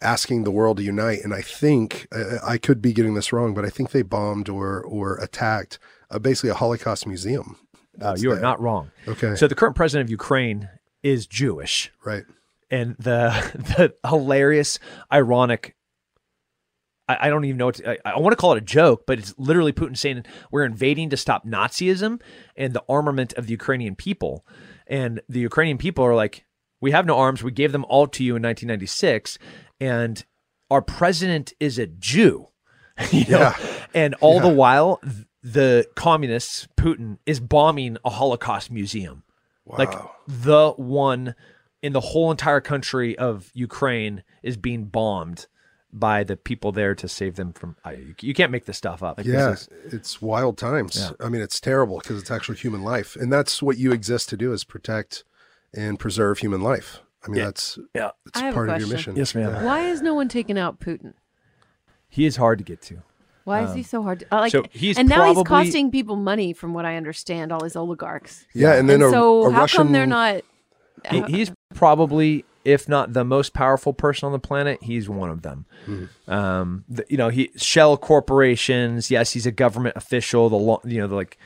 asking 0.00 0.42
the 0.42 0.50
world 0.50 0.78
to 0.78 0.82
unite 0.82 1.20
and 1.22 1.32
I 1.32 1.42
think 1.42 2.08
uh, 2.10 2.38
I 2.44 2.58
could 2.58 2.82
be 2.82 2.92
getting 2.92 3.14
this 3.14 3.32
wrong 3.32 3.54
but 3.54 3.64
I 3.64 3.70
think 3.70 3.90
they 3.90 4.02
bombed 4.02 4.48
or 4.48 4.82
or 4.82 5.18
attacked 5.18 5.78
uh, 6.10 6.18
basically 6.18 6.50
a 6.50 6.54
Holocaust 6.54 7.06
museum. 7.06 7.56
Uh, 8.00 8.16
you 8.18 8.32
are 8.32 8.40
not 8.40 8.60
wrong. 8.60 8.90
Okay. 9.06 9.34
So 9.34 9.46
the 9.46 9.54
current 9.54 9.76
president 9.76 10.06
of 10.06 10.10
Ukraine 10.10 10.68
is 11.02 11.26
Jewish. 11.26 11.92
right. 12.04 12.24
And 12.70 12.96
the 12.98 13.30
the 14.02 14.08
hilarious, 14.08 14.78
ironic. 15.12 15.74
I, 17.08 17.16
I 17.22 17.28
don't 17.28 17.44
even 17.44 17.56
know. 17.56 17.66
What 17.66 17.76
to, 17.76 17.90
I, 17.90 18.12
I 18.14 18.18
want 18.18 18.32
to 18.32 18.36
call 18.36 18.52
it 18.52 18.58
a 18.58 18.62
joke, 18.64 19.04
but 19.06 19.18
it's 19.18 19.34
literally 19.38 19.72
Putin 19.72 19.96
saying 19.96 20.24
we're 20.50 20.64
invading 20.64 21.10
to 21.10 21.16
stop 21.16 21.46
Nazism 21.46 22.20
and 22.56 22.72
the 22.72 22.84
armament 22.88 23.32
of 23.34 23.46
the 23.46 23.52
Ukrainian 23.52 23.94
people, 23.94 24.46
and 24.86 25.20
the 25.28 25.40
Ukrainian 25.40 25.78
people 25.78 26.04
are 26.04 26.14
like, 26.14 26.44
we 26.80 26.90
have 26.92 27.06
no 27.06 27.18
arms. 27.18 27.42
We 27.42 27.52
gave 27.52 27.72
them 27.72 27.84
all 27.88 28.06
to 28.08 28.24
you 28.24 28.36
in 28.36 28.42
1996, 28.42 29.38
and 29.80 30.24
our 30.70 30.82
president 30.82 31.52
is 31.60 31.78
a 31.78 31.86
Jew. 31.86 32.48
you 33.12 33.24
know? 33.26 33.38
Yeah. 33.38 33.56
And 33.94 34.14
all 34.16 34.40
the 34.40 34.48
while, 34.48 35.00
th- 35.02 35.26
the 35.40 35.86
communists, 35.94 36.66
Putin, 36.76 37.18
is 37.26 37.38
bombing 37.38 37.96
a 38.04 38.10
Holocaust 38.10 38.72
museum 38.72 39.22
like 39.76 39.92
the 40.26 40.72
one 40.76 41.34
in 41.82 41.92
the 41.92 42.00
whole 42.00 42.30
entire 42.30 42.60
country 42.60 43.16
of 43.18 43.50
Ukraine 43.54 44.22
is 44.42 44.56
being 44.56 44.84
bombed 44.86 45.46
by 45.92 46.22
the 46.22 46.36
people 46.36 46.72
there 46.72 46.94
to 46.94 47.08
save 47.08 47.36
them 47.36 47.52
from. 47.52 47.76
I, 47.84 47.92
you, 47.92 48.14
you 48.20 48.34
can't 48.34 48.52
make 48.52 48.66
this 48.66 48.76
stuff 48.76 49.02
up. 49.02 49.18
Like, 49.18 49.26
Yeah, 49.26 49.52
is- 49.52 49.68
it's 49.84 50.20
wild 50.20 50.58
times. 50.58 51.12
I 51.20 51.28
mean, 51.28 51.40
it's 51.40 51.60
terrible 51.60 51.98
because 51.98 52.20
it's 52.20 52.30
actually 52.30 52.58
human 52.58 52.82
life, 52.82 53.16
and 53.16 53.32
that's 53.32 53.62
what 53.62 53.78
you 53.78 53.92
exist 53.92 54.28
to 54.30 54.36
do 54.36 54.52
is 54.52 54.64
protect 54.64 55.24
and 55.74 55.98
preserve 55.98 56.38
human 56.38 56.60
life. 56.60 57.00
I 57.26 57.30
mean, 57.30 57.42
that's 57.42 57.78
yeah. 57.94 58.10
it's 58.26 58.40
I 58.40 58.46
have 58.46 58.54
part 58.54 58.70
of 58.70 58.80
your 58.80 58.88
mission. 58.88 59.16
Yes, 59.16 59.34
ma'am. 59.34 59.64
Why 59.64 59.88
is 59.88 60.02
no 60.02 60.14
one 60.14 60.28
taking 60.28 60.58
out 60.58 60.80
Putin? 60.80 61.14
He 62.08 62.26
is 62.26 62.36
hard 62.36 62.58
to 62.58 62.64
get 62.64 62.80
to. 62.82 63.02
Why 63.44 63.64
is 63.64 63.74
he 63.74 63.82
so 63.82 64.02
hard? 64.02 64.20
To, 64.20 64.34
uh, 64.34 64.40
like, 64.40 64.52
so 64.52 64.64
he's 64.70 64.98
and 64.98 65.08
now 65.08 65.32
he's 65.32 65.42
costing 65.46 65.90
people 65.90 66.16
money, 66.16 66.52
from 66.52 66.74
what 66.74 66.84
I 66.84 66.96
understand. 66.96 67.50
All 67.50 67.60
these 67.60 67.76
oligarchs. 67.76 68.46
Yeah, 68.52 68.74
and 68.74 68.88
then 68.88 69.02
and 69.02 69.04
a, 69.04 69.10
so 69.10 69.46
a 69.46 69.50
how 69.50 69.60
Russian. 69.60 69.76
come 69.78 69.92
they're 69.92 70.06
not? 70.06 70.42
He, 71.10 71.22
he's 71.28 71.52
probably, 71.74 72.44
if 72.64 72.88
not 72.88 73.12
the 73.12 73.24
most 73.24 73.54
powerful 73.54 73.92
person 73.92 74.26
on 74.26 74.32
the 74.32 74.38
planet, 74.38 74.82
he's 74.82 75.08
one 75.08 75.30
of 75.30 75.42
them. 75.42 75.66
Um, 76.26 76.84
the, 76.88 77.04
you 77.08 77.16
know, 77.16 77.28
he 77.28 77.50
shell 77.56 77.96
corporations. 77.96 79.10
Yes, 79.10 79.32
he's 79.32 79.46
a 79.46 79.52
government 79.52 79.96
official. 79.96 80.48
The 80.48 80.56
lo- 80.56 80.80
you 80.84 81.00
know, 81.00 81.06
the, 81.06 81.14
like 81.16 81.38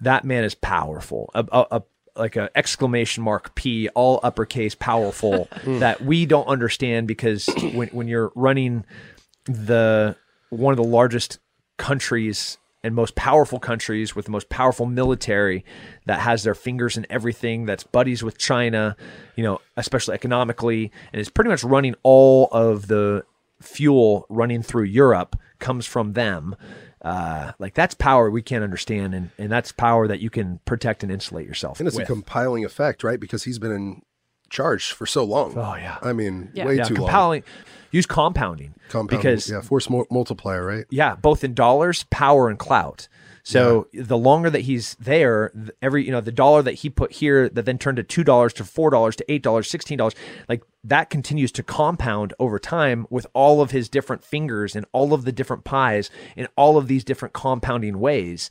that 0.00 0.24
man 0.24 0.44
is 0.44 0.54
powerful. 0.54 1.30
A, 1.34 1.44
a, 1.52 1.66
a 1.70 1.82
like 2.16 2.36
a 2.36 2.50
exclamation 2.56 3.22
mark 3.22 3.54
P, 3.54 3.88
all 3.90 4.20
uppercase, 4.22 4.74
powerful 4.74 5.48
that 5.64 6.00
we 6.02 6.26
don't 6.26 6.46
understand 6.46 7.06
because 7.06 7.48
when 7.74 7.88
when 7.88 8.08
you're 8.08 8.32
running 8.34 8.84
the 9.44 10.16
one 10.50 10.72
of 10.72 10.76
the 10.76 10.84
largest 10.84 11.38
countries 11.76 12.58
and 12.82 12.94
most 12.94 13.14
powerful 13.14 13.58
countries 13.58 14.16
with 14.16 14.24
the 14.24 14.30
most 14.30 14.48
powerful 14.48 14.86
military 14.86 15.64
that 16.06 16.20
has 16.20 16.42
their 16.42 16.54
fingers 16.54 16.96
in 16.96 17.06
everything 17.10 17.66
that's 17.66 17.84
buddies 17.84 18.22
with 18.22 18.38
China, 18.38 18.96
you 19.36 19.44
know, 19.44 19.60
especially 19.76 20.14
economically, 20.14 20.90
and 21.12 21.20
is 21.20 21.28
pretty 21.28 21.50
much 21.50 21.62
running 21.62 21.94
all 22.02 22.48
of 22.52 22.86
the 22.88 23.24
fuel 23.60 24.26
running 24.28 24.62
through 24.62 24.84
Europe 24.84 25.36
comes 25.58 25.86
from 25.86 26.14
them. 26.14 26.56
Uh, 27.02 27.52
like 27.58 27.74
that's 27.74 27.94
power 27.94 28.30
we 28.30 28.42
can't 28.42 28.64
understand, 28.64 29.14
and, 29.14 29.30
and 29.38 29.50
that's 29.50 29.72
power 29.72 30.06
that 30.06 30.20
you 30.20 30.28
can 30.28 30.60
protect 30.64 31.02
and 31.02 31.10
insulate 31.10 31.46
yourself. 31.46 31.80
And 31.80 31.86
it's 31.86 31.96
with. 31.96 32.04
a 32.04 32.12
compiling 32.12 32.64
effect, 32.64 33.02
right? 33.02 33.18
Because 33.18 33.44
he's 33.44 33.58
been 33.58 33.72
in 33.72 34.02
charge 34.50 34.92
for 34.92 35.06
so 35.06 35.24
long. 35.24 35.56
Oh, 35.56 35.74
yeah. 35.76 35.98
I 36.02 36.12
mean, 36.12 36.50
Yeah. 36.52 36.66
way 36.66 36.76
yeah, 36.76 36.84
too 36.84 36.94
long. 36.94 37.04
compounding. 37.06 37.42
Use 37.92 38.06
compounding, 38.06 38.74
Compounding, 38.88 39.18
because 39.18 39.50
yeah, 39.50 39.62
force 39.62 39.90
mul- 39.90 40.06
multiplier, 40.12 40.64
right? 40.64 40.84
yeah, 40.90 41.16
both 41.16 41.42
in 41.42 41.54
dollars, 41.54 42.04
power, 42.10 42.48
and 42.48 42.56
clout. 42.58 43.08
So 43.42 43.88
the 43.92 44.18
longer 44.18 44.48
that 44.50 44.60
he's 44.60 44.94
there, 45.00 45.50
every 45.82 46.04
you 46.04 46.12
know 46.12 46.20
the 46.20 46.30
dollar 46.30 46.62
that 46.62 46.74
he 46.74 46.90
put 46.90 47.10
here 47.10 47.48
that 47.48 47.64
then 47.64 47.78
turned 47.78 47.96
to 47.96 48.04
two 48.04 48.22
dollars 48.22 48.52
to 48.54 48.64
four 48.64 48.90
dollars 48.90 49.16
to 49.16 49.32
eight 49.32 49.42
dollars, 49.42 49.68
sixteen 49.68 49.98
dollars, 49.98 50.14
like 50.48 50.62
that 50.84 51.10
continues 51.10 51.50
to 51.52 51.64
compound 51.64 52.32
over 52.38 52.60
time 52.60 53.06
with 53.10 53.26
all 53.32 53.60
of 53.60 53.72
his 53.72 53.88
different 53.88 54.22
fingers 54.22 54.76
and 54.76 54.86
all 54.92 55.12
of 55.12 55.24
the 55.24 55.32
different 55.32 55.64
pies 55.64 56.10
in 56.36 56.46
all 56.54 56.76
of 56.76 56.86
these 56.86 57.02
different 57.02 57.32
compounding 57.34 57.98
ways, 57.98 58.50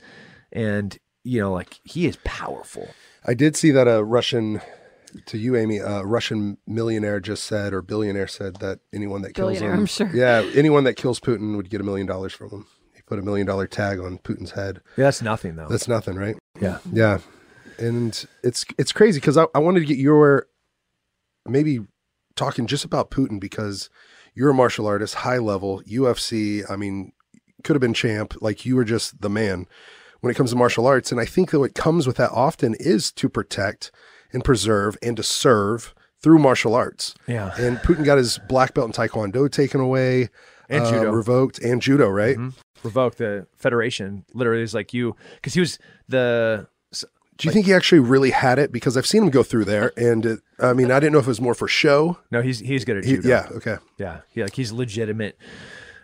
and 0.51 0.97
you 1.23 1.39
know 1.39 1.53
like 1.53 1.79
he 1.85 2.05
is 2.05 2.17
powerful. 2.25 2.89
I 3.25 3.35
did 3.35 3.55
see 3.55 3.71
that 3.71 3.87
a 3.87 4.03
Russian, 4.03 4.59
to 5.27 5.37
you, 5.37 5.55
Amy, 5.55 5.77
a 5.77 6.03
Russian 6.03 6.57
millionaire 6.67 7.19
just 7.19 7.43
said, 7.43 7.73
or 7.73 7.81
billionaire 7.81 8.27
said 8.27 8.57
that 8.57 8.79
anyone 8.93 9.21
that 9.23 9.33
kills 9.33 9.59
him, 9.59 9.71
I'm 9.71 9.85
sure. 9.85 10.09
yeah, 10.13 10.49
anyone 10.55 10.83
that 10.85 10.95
kills 10.95 11.19
Putin 11.19 11.55
would 11.55 11.69
get 11.69 11.81
a 11.81 11.83
million 11.83 12.07
dollars 12.07 12.33
from 12.33 12.49
him. 12.49 12.65
He 12.95 13.01
put 13.01 13.19
a 13.19 13.21
million 13.21 13.47
dollar 13.47 13.67
tag 13.67 13.99
on 13.99 14.17
Putin's 14.19 14.51
head. 14.51 14.81
Yeah, 14.97 15.05
that's 15.05 15.21
nothing 15.21 15.55
though. 15.55 15.67
That's 15.67 15.87
nothing, 15.87 16.15
right? 16.15 16.35
yeah, 16.61 16.79
Yeah, 16.91 17.19
and 17.77 18.25
it's 18.43 18.65
it's 18.77 18.91
crazy 18.91 19.19
because 19.19 19.37
I, 19.37 19.45
I 19.53 19.59
wanted 19.59 19.81
to 19.81 19.85
get 19.85 19.97
your 19.97 20.47
maybe 21.47 21.79
talking 22.35 22.67
just 22.67 22.85
about 22.85 23.11
Putin 23.11 23.39
because 23.39 23.89
you're 24.33 24.51
a 24.51 24.53
martial 24.53 24.87
artist, 24.87 25.15
high 25.15 25.37
level 25.37 25.81
UFC. 25.83 26.63
I 26.69 26.75
mean, 26.75 27.11
could 27.63 27.75
have 27.75 27.81
been 27.81 27.93
champ. 27.93 28.35
Like 28.41 28.65
you 28.65 28.75
were 28.75 28.85
just 28.85 29.21
the 29.21 29.29
man 29.29 29.67
when 30.21 30.31
it 30.31 30.35
comes 30.35 30.51
to 30.51 30.55
martial 30.55 30.85
arts, 30.85 31.11
and 31.11 31.19
I 31.21 31.25
think 31.25 31.51
that 31.51 31.59
what 31.59 31.75
comes 31.75 32.05
with 32.05 32.17
that 32.17 32.31
often 32.31 32.75
is 32.79 33.11
to 33.13 33.29
protect 33.29 33.91
and 34.33 34.43
preserve 34.43 34.97
and 35.01 35.15
to 35.17 35.23
serve 35.23 35.93
through 36.21 36.39
martial 36.39 36.75
arts. 36.75 37.15
yeah. 37.27 37.53
And 37.57 37.77
Putin 37.77 38.03
got 38.03 38.17
his 38.17 38.39
black 38.49 38.73
belt 38.73 38.87
in 38.87 38.91
Taekwondo 38.91 39.49
taken 39.49 39.79
away, 39.79 40.29
And 40.69 40.83
uh, 40.83 40.89
judo. 40.91 41.11
revoked, 41.11 41.59
and 41.59 41.81
judo, 41.81 42.09
right? 42.09 42.37
Revoked 42.83 43.17
the 43.19 43.47
federation. 43.55 44.25
Literally, 44.33 44.61
is 44.63 44.73
like 44.73 44.93
you 44.93 45.15
because 45.35 45.53
he 45.53 45.59
was 45.61 45.79
the 46.09 46.67
Do 46.91 47.47
you 47.47 47.51
think 47.53 47.65
he 47.67 47.73
actually 47.73 47.99
really 47.99 48.31
had 48.31 48.59
it? 48.59 48.71
Because 48.71 48.97
I've 48.97 49.05
seen 49.07 49.23
him 49.23 49.29
go 49.29 49.43
through 49.43 49.65
there, 49.65 49.93
and 49.97 50.25
it, 50.25 50.39
I 50.59 50.73
mean, 50.73 50.91
I 50.91 50.99
didn't 50.99 51.13
know 51.13 51.19
if 51.19 51.25
it 51.25 51.29
was 51.29 51.41
more 51.41 51.53
for 51.55 51.67
show. 51.69 52.17
no 52.31 52.41
he's 52.41 52.59
he's 52.59 52.83
good 52.85 52.97
at 52.97 53.05
He- 53.05 53.15
judo. 53.15 53.27
yeah, 53.29 53.47
okay. 53.53 53.77
Yeah, 53.97 54.21
he 54.31 54.43
like 54.43 54.55
he's 54.55 54.71
legitimate 54.73 55.37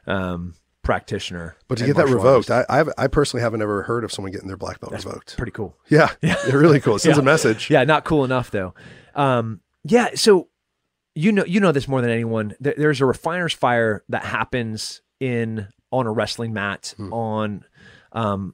um, 0.07 0.55
practitioner. 0.85 1.57
But 1.67 1.79
to 1.79 1.85
get 1.85 1.97
that 1.97 2.07
revoked. 2.07 2.49
I, 2.49 2.65
I've, 2.69 2.89
I 2.97 3.07
personally 3.07 3.41
haven't 3.41 3.61
ever 3.61 3.83
heard 3.83 4.03
of 4.05 4.13
someone 4.13 4.31
getting 4.31 4.47
their 4.47 4.55
black 4.57 4.79
belt 4.79 4.93
revoked. 4.93 5.35
pretty 5.35 5.51
cool. 5.51 5.75
Yeah, 5.89 6.11
yeah, 6.21 6.35
really 6.53 6.79
cool. 6.79 6.95
It 6.95 6.99
sends 6.99 7.17
Yeah. 7.17 7.21
a 7.21 7.25
message. 7.25 7.69
Yeah, 7.69 7.83
not 7.83 8.05
cool 8.05 8.23
enough 8.23 8.51
though. 8.51 8.73
Um, 9.15 9.59
yeah, 9.83 10.09
so 10.15 10.47
you 11.15 11.31
know 11.31 11.43
you 11.45 11.59
know 11.59 11.71
this 11.73 11.87
more 11.87 12.01
than 12.01 12.09
anyone. 12.11 12.55
There, 12.59 12.75
there's 12.77 13.01
a 13.01 13.05
refiner's 13.05 13.53
fire 13.53 14.03
that 14.09 14.23
happens 14.25 15.01
in 15.19 15.67
on 15.91 16.07
a 16.07 16.11
wrestling 16.11 16.53
mat 16.53 16.93
Hmm. 16.97 17.11
on 17.13 17.65
um, 18.13 18.53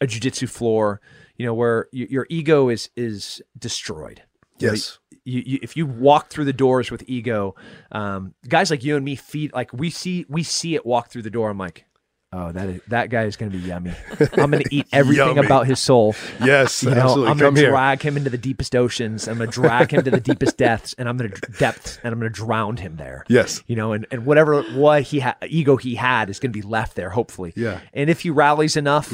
a 0.00 0.06
jujitsu 0.06 0.48
floor. 0.48 1.00
You 1.36 1.46
know 1.46 1.54
where 1.54 1.88
y- 1.92 2.06
your 2.10 2.26
ego 2.30 2.68
is 2.68 2.90
is 2.96 3.42
destroyed. 3.58 4.22
Yes. 4.58 4.98
You, 5.26 5.42
you, 5.44 5.58
if 5.60 5.76
you 5.76 5.86
walk 5.86 6.30
through 6.30 6.44
the 6.44 6.52
doors 6.52 6.90
with 6.90 7.02
ego, 7.06 7.54
um, 7.92 8.34
guys 8.48 8.70
like 8.70 8.84
you 8.84 8.96
and 8.96 9.04
me 9.04 9.16
feed 9.16 9.52
like 9.52 9.72
we 9.72 9.90
see 9.90 10.24
we 10.28 10.42
see 10.42 10.74
it 10.74 10.86
walk 10.86 11.10
through 11.10 11.22
the 11.22 11.30
door. 11.30 11.50
I'm 11.50 11.58
like, 11.58 11.84
oh, 12.32 12.52
that 12.52 12.68
is, 12.68 12.80
that 12.88 13.10
guy 13.10 13.24
is 13.24 13.36
going 13.36 13.50
to 13.50 13.58
be 13.58 13.64
yummy. 13.64 13.92
I'm 14.34 14.50
going 14.50 14.62
to 14.62 14.74
eat 14.74 14.86
everything 14.92 15.38
about 15.38 15.66
his 15.66 15.80
soul. 15.80 16.14
Yes, 16.42 16.82
You 16.82 16.90
know, 16.90 16.96
absolutely. 16.96 17.30
I'm 17.30 17.38
going 17.38 17.54
to 17.54 17.66
drag 17.66 18.02
him 18.02 18.16
into 18.16 18.30
the 18.30 18.38
deepest 18.38 18.76
oceans. 18.76 19.26
I'm 19.28 19.38
going 19.38 19.50
to 19.50 19.54
drag 19.54 19.92
him 19.92 20.04
to 20.04 20.10
the 20.10 20.20
deepest 20.20 20.56
depths, 20.58 20.94
and 20.98 21.08
I'm 21.08 21.16
going 21.16 21.30
to 21.30 21.52
depths, 21.58 21.98
and 22.02 22.12
I'm 22.12 22.20
going 22.20 22.32
to 22.32 22.36
drown 22.36 22.76
him 22.76 22.96
there. 22.96 23.24
Yes. 23.28 23.62
You 23.66 23.76
know, 23.76 23.92
and, 23.92 24.06
and 24.10 24.26
whatever 24.26 24.62
what 24.62 25.02
he 25.02 25.20
ha- 25.20 25.36
ego 25.48 25.76
he 25.76 25.94
had 25.94 26.30
is 26.30 26.38
going 26.38 26.52
to 26.52 26.58
be 26.58 26.66
left 26.66 26.94
there, 26.94 27.10
hopefully. 27.10 27.52
Yeah. 27.56 27.74
Mm-hmm. 27.74 27.86
And 27.94 28.10
if 28.10 28.20
he 28.20 28.30
rallies 28.30 28.76
enough, 28.76 29.12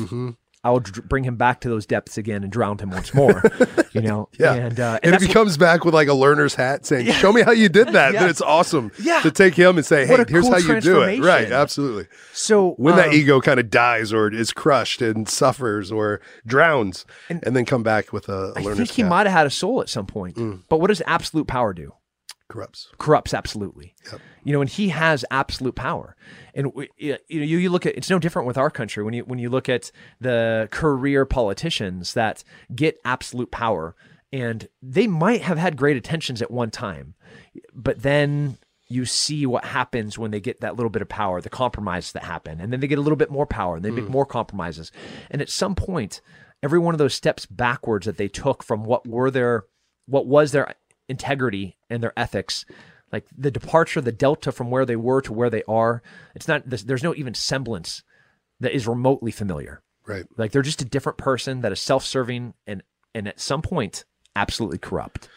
I'll 0.65 0.79
dr- 0.79 1.09
bring 1.09 1.25
him 1.25 1.35
back 1.37 1.61
to 1.63 1.69
those 1.69 1.87
depths 1.87 2.17
again 2.17 2.45
and 2.45 2.53
drown 2.53 2.79
him 2.79 2.91
once 2.91 3.13
more. 3.13 3.43
you 3.93 4.01
know. 4.01 4.29
Yeah. 4.39 4.55
And 4.55 4.79
uh, 4.79 5.01
And, 5.03 5.13
if 5.15 5.21
that's 5.21 5.25
he 5.25 5.33
comes 5.33 5.57
back 5.57 5.85
with 5.85 5.93
like 5.93 6.07
a 6.07 6.15
learner's 6.15 6.55
hat 6.55 6.87
saying, 6.87 7.11
Show 7.13 7.33
me 7.33 7.43
how 7.43 7.51
you 7.51 7.69
did 7.69 7.89
that, 7.89 8.13
Yeah. 8.13 8.21
then 8.21 8.31
it's 8.31 8.41
awesome 8.41 8.93
Yeah. 9.01 9.21
to 9.23 9.33
take 9.33 9.55
him 9.55 9.77
and 9.77 9.85
say, 9.85 10.07
Hey, 10.07 10.17
here's 10.29 10.45
cool 10.45 10.53
how 10.53 10.59
you 10.59 10.81
do 10.81 11.03
it. 11.03 11.21
Right. 11.21 11.51
Absolutely. 11.51 12.07
so 12.33 12.73
When 12.79 12.95
that 12.97 13.09
um, 13.09 13.15
ego 13.15 13.41
kind 13.41 13.59
of 13.59 13.71
dies 13.71 14.13
or 14.13 14.33
is 14.33 14.53
crushed 14.53 15.03
and 15.03 15.29
suffers 15.29 15.91
or 15.91 16.21
drowns 16.47 17.05
and, 17.29 17.41
then 17.43 17.65
come 17.65 17.83
back 17.83 18.13
with 18.13 18.29
a, 18.29 18.33
a 18.33 18.37
I 18.37 18.61
learner's 18.61 18.65
hat. 18.65 18.71
I 18.71 18.75
think 18.77 18.91
he 18.91 19.03
might 19.03 19.27
have 19.27 19.33
had 19.37 19.47
a 19.47 19.51
soul 19.51 19.81
at 19.83 19.89
some 19.89 20.07
point. 20.07 20.37
Mm. 20.37 20.63
But 20.69 20.79
what 20.81 20.89
does 20.89 21.03
absolute 21.07 21.47
power 21.49 21.73
do? 21.75 21.93
Corrupts. 22.53 22.89
corrupts 22.99 23.33
absolutely. 23.35 23.95
Yep. 24.11 24.21
You 24.45 24.53
know, 24.53 24.61
and 24.61 24.71
he 24.71 24.91
has 24.91 25.25
absolute 25.31 25.75
power. 25.75 26.17
And 26.55 26.75
we- 26.75 26.91
you 26.99 27.13
know, 27.13 27.19
you, 27.29 27.59
you 27.59 27.71
look 27.71 27.87
at 27.87 27.97
it's 27.97 28.11
no 28.11 28.19
different 28.19 28.47
with 28.47 28.59
our 28.59 28.71
country 28.71 29.03
when 29.03 29.15
you 29.15 29.25
when 29.25 29.39
you 29.39 29.49
look 29.49 29.69
at 29.69 29.91
the 30.21 30.69
career 30.71 31.25
politicians 31.25 32.15
that 32.15 32.45
get 32.75 33.01
absolute 33.05 33.51
power, 33.51 33.95
and 34.33 34.69
they 34.83 35.07
might 35.07 35.43
have 35.43 35.59
had 35.59 35.77
great 35.77 35.97
intentions 35.97 36.43
at 36.43 36.51
one 36.51 36.71
time, 36.71 37.15
but 37.75 38.03
then 38.03 38.59
you 38.89 39.07
see 39.07 39.47
what 39.47 39.65
happens 39.65 40.19
when 40.19 40.31
they 40.31 40.41
get 40.41 40.61
that 40.61 40.77
little 40.77 40.91
bit 40.91 41.01
of 41.01 41.09
power, 41.09 41.41
the 41.41 41.49
compromises 41.49 42.13
that 42.13 42.25
happen, 42.25 42.61
and 42.61 42.73
then 42.73 42.81
they 42.81 42.87
get 42.87 42.99
a 42.99 43.03
little 43.03 43.17
bit 43.17 43.31
more 43.31 43.47
power, 43.47 43.77
and 43.77 43.85
they 43.85 43.91
make 43.91 44.05
mm. 44.05 44.11
more 44.11 44.27
compromises, 44.27 44.93
and 45.31 45.41
at 45.41 45.49
some 45.49 45.75
point, 45.75 46.21
every 46.63 46.79
one 46.79 46.95
of 46.95 46.99
those 46.99 47.15
steps 47.15 47.47
backwards 47.47 48.05
that 48.07 48.19
they 48.19 48.29
took 48.29 48.63
from 48.63 48.85
what 48.85 49.07
were 49.07 49.31
their 49.31 49.65
what 50.07 50.27
was 50.27 50.53
their 50.53 50.75
integrity 51.13 51.77
and 51.91 52.03
their 52.03 52.13
ethics 52.17 52.65
like 53.13 53.27
the 53.37 53.51
departure 53.51 54.01
the 54.01 54.11
delta 54.27 54.51
from 54.51 54.71
where 54.71 54.87
they 54.87 54.97
were 54.97 55.21
to 55.23 55.33
where 55.33 55.51
they 55.51 55.63
are 55.69 56.03
it's 56.35 56.49
not 56.49 56.63
there's 56.67 57.03
no 57.09 57.15
even 57.15 57.35
semblance 57.35 58.03
that 58.61 58.75
is 58.75 58.87
remotely 58.89 59.31
familiar 59.31 59.83
Right. 60.07 60.25
like 60.37 60.51
they're 60.53 60.63
just 60.73 60.83
a 60.83 60.93
different 60.97 61.19
person 61.19 61.61
that 61.61 61.71
is 61.73 61.81
self-serving 61.81 62.55
and 62.67 62.83
and 63.15 63.29
at 63.29 63.39
some 63.41 63.63
point 63.63 64.05
absolutely 64.35 64.79
corrupt 64.79 65.29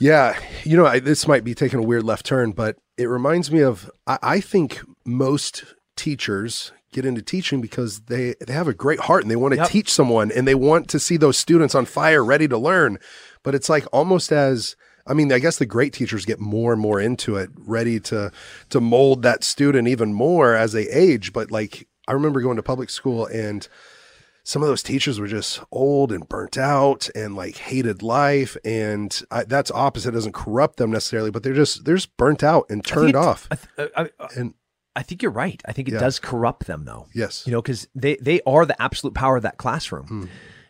Yeah, 0.00 0.38
you 0.64 0.76
know, 0.76 0.86
I, 0.86 1.00
this 1.00 1.26
might 1.26 1.42
be 1.44 1.54
taking 1.54 1.80
a 1.80 1.82
weird 1.82 2.04
left 2.04 2.24
turn, 2.24 2.52
but 2.52 2.76
it 2.96 3.06
reminds 3.06 3.50
me 3.50 3.60
of 3.60 3.90
I, 4.06 4.18
I 4.36 4.40
think 4.40 4.80
most 5.04 5.64
teachers 5.96 6.72
get 6.92 7.04
into 7.04 7.20
teaching 7.20 7.60
because 7.60 8.00
they 8.02 8.34
they 8.46 8.52
have 8.52 8.68
a 8.68 8.74
great 8.84 9.00
heart 9.00 9.22
and 9.24 9.30
they 9.30 9.36
want 9.36 9.52
to 9.54 9.58
Yep. 9.60 9.68
teach 9.68 9.92
someone 9.92 10.30
and 10.30 10.46
they 10.46 10.54
want 10.54 10.88
to 10.90 10.98
see 11.00 11.16
those 11.16 11.36
students 11.36 11.74
on 11.74 11.84
fire, 11.84 12.24
ready 12.24 12.46
to 12.48 12.56
learn. 12.56 12.98
But 13.42 13.54
it's 13.56 13.68
like 13.68 13.86
almost 13.92 14.30
as 14.32 14.76
I 15.08 15.14
mean, 15.14 15.32
I 15.32 15.38
guess 15.38 15.56
the 15.58 15.66
great 15.66 15.92
teachers 15.92 16.24
get 16.24 16.38
more 16.40 16.72
and 16.72 16.80
more 16.80 17.00
into 17.00 17.36
it, 17.36 17.50
ready 17.56 17.98
to 18.00 18.30
to 18.70 18.80
mold 18.80 19.22
that 19.22 19.42
student 19.44 19.88
even 19.88 20.12
more 20.12 20.54
as 20.54 20.72
they 20.72 20.88
age. 20.88 21.32
But 21.32 21.50
like 21.50 21.88
I 22.06 22.12
remember 22.12 22.40
going 22.40 22.56
to 22.56 22.62
public 22.62 22.90
school 22.90 23.26
and 23.26 23.66
some 24.44 24.62
of 24.62 24.68
those 24.68 24.82
teachers 24.82 25.20
were 25.20 25.26
just 25.28 25.60
old 25.70 26.10
and 26.10 26.26
burnt 26.26 26.56
out 26.56 27.10
and 27.14 27.36
like 27.36 27.56
hated 27.58 28.02
life 28.02 28.56
and 28.64 29.20
I, 29.30 29.44
that's 29.44 29.70
opposite 29.70 30.08
it 30.10 30.12
doesn't 30.12 30.32
corrupt 30.32 30.78
them 30.78 30.90
necessarily 30.90 31.30
but 31.30 31.42
they're 31.42 31.52
just 31.52 31.84
they're 31.84 31.96
just 31.96 32.16
burnt 32.16 32.42
out 32.42 32.64
and 32.70 32.82
turned 32.82 33.14
off 33.14 33.46
I, 33.50 33.56
th- 33.56 33.90
I, 33.94 34.02
I, 34.18 34.28
and 34.36 34.54
I 34.96 35.02
think 35.02 35.22
you're 35.22 35.32
right 35.32 35.60
i 35.66 35.72
think 35.72 35.88
it 35.88 35.92
Yeah. 35.94 36.00
does 36.00 36.18
corrupt 36.18 36.66
them 36.66 36.86
though 36.86 37.08
yes 37.14 37.46
you 37.46 37.52
know 37.52 37.60
because 37.60 37.88
they 37.94 38.16
they 38.22 38.40
are 38.46 38.64
the 38.64 38.80
absolute 38.80 39.12
power 39.12 39.36
of 39.36 39.42
that 39.42 39.58
classroom 39.58 40.06
Hmm. 40.06 40.24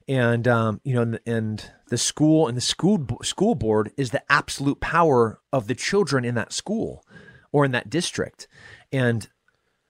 And 0.08 0.48
um 0.48 0.80
you 0.84 0.94
know 0.94 1.02
and, 1.02 1.20
and 1.26 1.70
the 1.88 1.98
school 1.98 2.48
and 2.48 2.56
the 2.56 2.60
school 2.62 3.06
school 3.22 3.54
board 3.54 3.92
is 3.96 4.10
the 4.10 4.22
absolute 4.32 4.80
power 4.80 5.40
of 5.52 5.66
the 5.66 5.74
children 5.74 6.24
in 6.24 6.34
that 6.34 6.52
school 6.52 7.04
or 7.52 7.64
in 7.64 7.72
that 7.72 7.90
district 7.90 8.48
and 8.92 9.28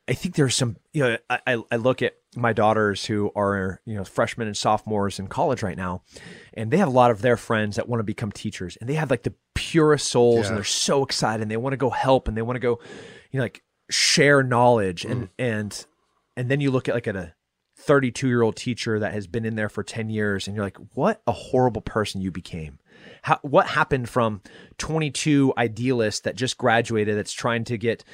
i 0.08 0.12
think 0.12 0.34
there's 0.34 0.54
some 0.54 0.76
you 0.92 1.02
know 1.02 1.16
i 1.30 1.40
i, 1.46 1.62
I 1.72 1.76
look 1.76 2.02
at 2.02 2.14
my 2.36 2.52
daughters 2.52 3.04
who 3.06 3.30
are 3.34 3.80
you 3.84 3.94
know 3.94 4.04
freshmen 4.04 4.46
and 4.46 4.56
sophomores 4.56 5.18
in 5.18 5.28
college 5.28 5.62
right 5.62 5.76
now 5.76 6.02
and 6.54 6.70
they 6.70 6.76
have 6.78 6.88
a 6.88 6.92
lot 6.92 7.10
of 7.10 7.22
their 7.22 7.36
friends 7.36 7.76
that 7.76 7.88
want 7.88 8.00
to 8.00 8.04
become 8.04 8.30
teachers 8.32 8.76
and 8.80 8.88
they 8.88 8.94
have 8.94 9.10
like 9.10 9.22
the 9.22 9.34
purest 9.54 10.08
souls 10.08 10.42
Yeah. 10.44 10.48
and 10.48 10.56
they're 10.56 10.64
so 10.64 11.02
excited 11.04 11.42
and 11.42 11.50
they 11.50 11.56
want 11.56 11.72
to 11.72 11.78
go 11.78 11.90
help 11.90 12.28
and 12.28 12.36
they 12.36 12.42
want 12.42 12.56
to 12.56 12.60
go 12.60 12.78
you 13.30 13.38
know 13.38 13.44
like 13.44 13.62
share 13.90 14.42
knowledge 14.42 15.04
and 15.04 15.22
Mm. 15.24 15.28
and 15.38 15.86
and 16.36 16.48
then 16.50 16.60
you 16.60 16.70
look 16.70 16.88
at 16.88 16.94
like 16.94 17.06
at 17.08 17.16
a 17.16 17.34
32 17.78 18.28
year 18.28 18.42
old 18.42 18.56
teacher 18.56 18.98
that 18.98 19.14
has 19.14 19.26
been 19.26 19.44
in 19.44 19.54
there 19.54 19.68
for 19.68 19.82
10 19.82 20.10
years 20.10 20.46
and 20.46 20.56
you're 20.56 20.64
like 20.64 20.78
what 20.94 21.22
a 21.26 21.32
horrible 21.32 21.80
person 21.80 22.20
you 22.20 22.30
became. 22.30 22.78
How, 23.22 23.38
what 23.42 23.68
happened 23.68 24.08
from 24.08 24.42
22 24.78 25.54
idealists 25.56 26.22
that 26.22 26.34
just 26.34 26.58
graduated 26.58 27.16
that's 27.16 27.32
trying 27.32 27.64
to 27.64 27.78
get 27.78 28.04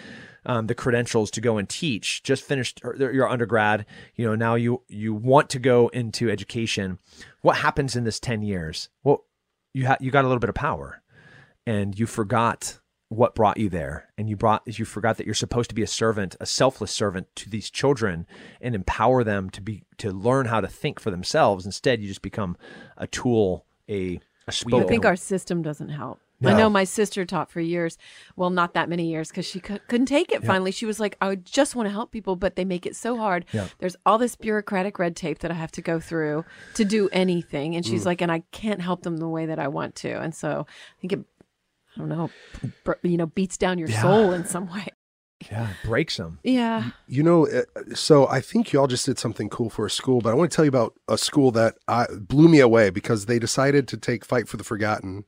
um, 0.47 0.67
the 0.67 0.75
credentials 0.75 1.31
to 1.33 1.41
go 1.41 1.57
and 1.57 1.67
teach 1.67 2.23
just 2.23 2.45
finished 2.45 2.83
your 2.99 3.27
undergrad 3.27 3.87
you 4.15 4.27
know 4.27 4.35
now 4.35 4.55
you 4.57 4.83
you 4.89 5.15
want 5.15 5.49
to 5.51 5.59
go 5.59 5.89
into 5.89 6.31
education. 6.31 6.99
What 7.41 7.57
happens 7.57 7.97
in 7.97 8.05
this 8.05 8.21
10 8.21 8.43
years? 8.43 8.91
Well 9.03 9.25
you 9.73 9.87
ha- 9.87 9.97
you 10.01 10.11
got 10.11 10.25
a 10.25 10.29
little 10.29 10.41
bit 10.41 10.51
of 10.51 10.55
power 10.55 11.03
and 11.67 11.99
you 11.99 12.07
forgot 12.07 12.79
what 13.09 13.35
brought 13.35 13.59
you 13.59 13.69
there 13.69 14.09
and 14.19 14.29
you 14.29 14.37
brought 14.37 14.63
you 14.79 14.85
forgot 14.85 15.17
that 15.19 15.27
you're 15.27 15.35
supposed 15.35 15.69
to 15.69 15.75
be 15.75 15.83
a 15.83 15.87
servant 15.87 16.35
a 16.41 16.47
selfless 16.47 16.91
servant 16.91 17.27
to 17.37 17.49
these 17.51 17.71
children 17.71 18.27
and 18.61 18.75
empower 18.75 19.23
them 19.23 19.51
to 19.51 19.61
be 19.61 19.85
to 19.99 20.11
learn 20.11 20.47
how 20.47 20.61
to 20.61 20.67
think 20.67 20.99
for 20.99 21.11
themselves 21.11 21.65
instead 21.67 22.01
you 22.01 22.09
just 22.09 22.23
become 22.23 22.57
a 22.97 23.07
tool 23.07 23.67
a, 23.89 24.19
a 24.49 24.77
I 24.77 24.85
think 24.85 25.05
our 25.05 25.17
system 25.17 25.63
doesn't 25.63 25.91
help. 25.91 26.21
I 26.45 26.53
know 26.53 26.69
my 26.69 26.85
sister 26.85 27.25
taught 27.25 27.51
for 27.51 27.61
years. 27.61 27.97
Well, 28.37 28.51
not 28.51 28.75
that 28.75 28.91
many 28.91 29.09
years 29.09 29.29
because 29.29 29.47
she 29.47 29.61
cou- 29.61 29.79
couldn't 29.89 30.07
take 30.07 30.31
it. 30.31 30.45
Finally, 30.45 30.73
she 30.73 30.85
was 30.85 31.01
like, 31.01 31.17
I 31.21 31.29
would 31.29 31.47
just 31.47 31.75
want 31.75 31.87
to 31.87 31.91
help 31.93 32.11
people, 32.13 32.37
but 32.37 32.55
they 32.55 32.67
make 32.67 32.85
it 32.85 32.95
so 32.97 33.17
hard. 33.17 33.47
Yeah. 33.53 33.69
There's 33.79 33.97
all 34.05 34.19
this 34.19 34.37
bureaucratic 34.37 34.99
red 34.99 35.17
tape 35.17 35.39
that 35.39 35.51
I 35.51 35.55
have 35.55 35.73
to 35.73 35.81
go 35.81 36.01
through 36.01 36.45
to 36.75 36.85
do 36.85 37.09
anything. 37.13 37.75
And 37.77 37.87
she's 37.87 38.03
Mm. 38.03 38.07
like, 38.07 38.21
and 38.21 38.31
I 38.31 38.41
can't 38.53 38.83
help 38.83 39.03
them 39.05 39.17
the 39.17 39.29
way 39.29 39.47
that 39.47 39.59
I 39.59 39.69
want 39.69 39.95
to. 39.97 40.21
And 40.21 40.35
so 40.35 40.67
I 40.69 41.01
think 41.01 41.13
it, 41.15 41.21
I 41.97 42.01
don't 42.01 42.09
know, 42.09 42.31
br- 42.85 42.93
you 43.03 43.17
know, 43.17 43.27
beats 43.27 43.57
down 43.57 43.79
your 43.79 43.89
soul 43.89 44.33
in 44.33 44.45
some 44.45 44.67
way. 44.73 44.89
yeah 45.51 45.69
breaks 45.85 46.17
them 46.17 46.39
Yeah. 46.43 46.91
You 47.07 47.23
know, 47.23 47.47
uh, 47.47 47.63
so 47.95 48.27
I 48.29 48.41
think 48.41 48.73
y'all 48.73 48.87
just 48.87 49.05
did 49.07 49.19
something 49.19 49.49
cool 49.49 49.69
for 49.69 49.85
a 49.87 49.91
school, 49.91 50.21
but 50.21 50.31
I 50.31 50.35
want 50.35 50.51
to 50.51 50.57
tell 50.57 50.65
you 50.65 50.71
about 50.71 50.95
a 51.09 51.19
school 51.19 51.51
that 51.53 51.75
I, 51.87 52.07
blew 52.19 52.49
me 52.49 52.61
away 52.61 52.91
because 52.91 53.27
they 53.27 53.39
decided 53.39 53.87
to 53.89 53.97
take 53.97 54.25
Fight 54.25 54.49
for 54.49 54.57
the 54.57 54.65
Forgotten. 54.65 55.25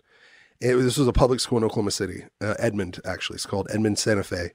It, 0.61 0.77
this 0.77 0.97
was 0.97 1.09
a 1.09 1.13
public 1.13 1.41
school 1.41 1.59
in 1.59 1.65
Oklahoma 1.65 1.91
City, 1.91 2.25
uh, 2.41 2.55
Edmond, 2.59 3.01
actually. 3.05 3.37
It's 3.37 3.47
called 3.47 3.69
Edmond 3.71 3.99
Santa 3.99 4.25
Fe. 4.25 4.53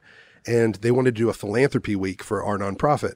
And 0.47 0.75
they 0.75 0.89
wanted 0.89 1.13
to 1.15 1.21
do 1.21 1.29
a 1.29 1.33
philanthropy 1.33 1.95
week 1.95 2.23
for 2.23 2.43
our 2.43 2.57
nonprofit. 2.57 3.13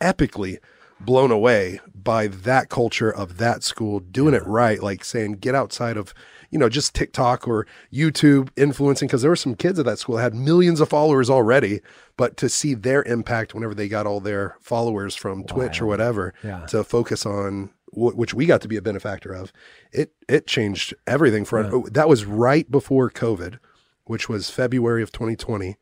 epically 0.00 0.60
blown 1.00 1.30
away 1.30 1.80
by 1.94 2.26
that 2.26 2.68
culture 2.68 3.10
of 3.10 3.38
that 3.38 3.62
school 3.62 4.00
doing 4.00 4.34
it 4.34 4.44
right 4.46 4.82
like 4.82 5.04
saying 5.04 5.32
get 5.32 5.54
outside 5.54 5.96
of 5.96 6.12
you 6.50 6.58
know 6.58 6.68
just 6.68 6.94
TikTok 6.94 7.46
or 7.46 7.66
YouTube 7.92 8.48
influencing 8.56 9.06
because 9.08 9.22
there 9.22 9.30
were 9.30 9.36
some 9.36 9.54
kids 9.54 9.78
at 9.78 9.84
that 9.84 9.98
school 9.98 10.16
that 10.16 10.22
had 10.22 10.34
millions 10.34 10.80
of 10.80 10.88
followers 10.88 11.28
already 11.30 11.80
but 12.16 12.36
to 12.38 12.48
see 12.48 12.74
their 12.74 13.02
impact 13.04 13.54
whenever 13.54 13.74
they 13.74 13.88
got 13.88 14.06
all 14.06 14.20
their 14.20 14.56
followers 14.60 15.14
from 15.14 15.44
Twitch 15.44 15.80
or 15.80 15.86
whatever 15.86 16.34
Yeah. 16.42 16.66
to 16.66 16.82
focus 16.84 17.24
on 17.26 17.70
wh- 17.92 18.16
which 18.16 18.34
we 18.34 18.46
got 18.46 18.60
to 18.62 18.68
be 18.68 18.76
a 18.76 18.82
benefactor 18.82 19.32
of 19.32 19.52
it 19.92 20.12
it 20.28 20.46
changed 20.46 20.94
everything 21.06 21.44
for 21.44 21.58
oh, 21.60 21.86
that 21.92 22.08
was 22.08 22.24
right 22.24 22.68
before 22.70 23.10
COVID 23.10 23.58
which 24.04 24.28
was 24.28 24.48
February 24.50 25.02
of 25.02 25.12
2020 25.12 25.76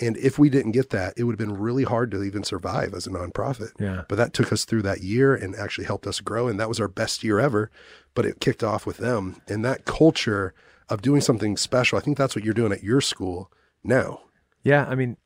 and 0.00 0.16
if 0.16 0.38
we 0.38 0.48
didn't 0.48 0.72
get 0.72 0.90
that, 0.90 1.14
it 1.16 1.24
would 1.24 1.32
have 1.32 1.48
been 1.48 1.58
really 1.58 1.84
hard 1.84 2.10
to 2.12 2.22
even 2.22 2.44
survive 2.44 2.94
as 2.94 3.06
a 3.06 3.10
nonprofit. 3.10 3.72
Yeah. 3.80 4.04
But 4.08 4.16
that 4.16 4.32
took 4.32 4.52
us 4.52 4.64
through 4.64 4.82
that 4.82 5.02
year 5.02 5.34
and 5.34 5.56
actually 5.56 5.86
helped 5.86 6.06
us 6.06 6.20
grow. 6.20 6.46
And 6.46 6.58
that 6.60 6.68
was 6.68 6.80
our 6.80 6.88
best 6.88 7.24
year 7.24 7.40
ever. 7.40 7.70
But 8.14 8.24
it 8.24 8.40
kicked 8.40 8.62
off 8.62 8.86
with 8.86 8.98
them. 8.98 9.42
And 9.48 9.64
that 9.64 9.84
culture 9.84 10.54
of 10.88 11.02
doing 11.02 11.20
something 11.20 11.56
special, 11.56 11.98
I 11.98 12.00
think 12.00 12.16
that's 12.16 12.36
what 12.36 12.44
you're 12.44 12.54
doing 12.54 12.72
at 12.72 12.84
your 12.84 13.00
school 13.00 13.50
now. 13.82 14.20
Yeah, 14.62 14.86
I 14.88 14.94
mean, 14.94 15.16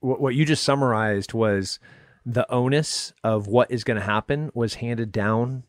what, 0.00 0.20
what 0.20 0.34
you 0.34 0.44
just 0.44 0.64
summarized 0.64 1.34
was 1.34 1.78
the 2.24 2.50
onus 2.50 3.12
of 3.22 3.46
what 3.46 3.70
is 3.70 3.84
going 3.84 3.98
to 3.98 4.04
happen 4.04 4.50
was 4.54 4.74
handed 4.74 5.12
down 5.12 5.64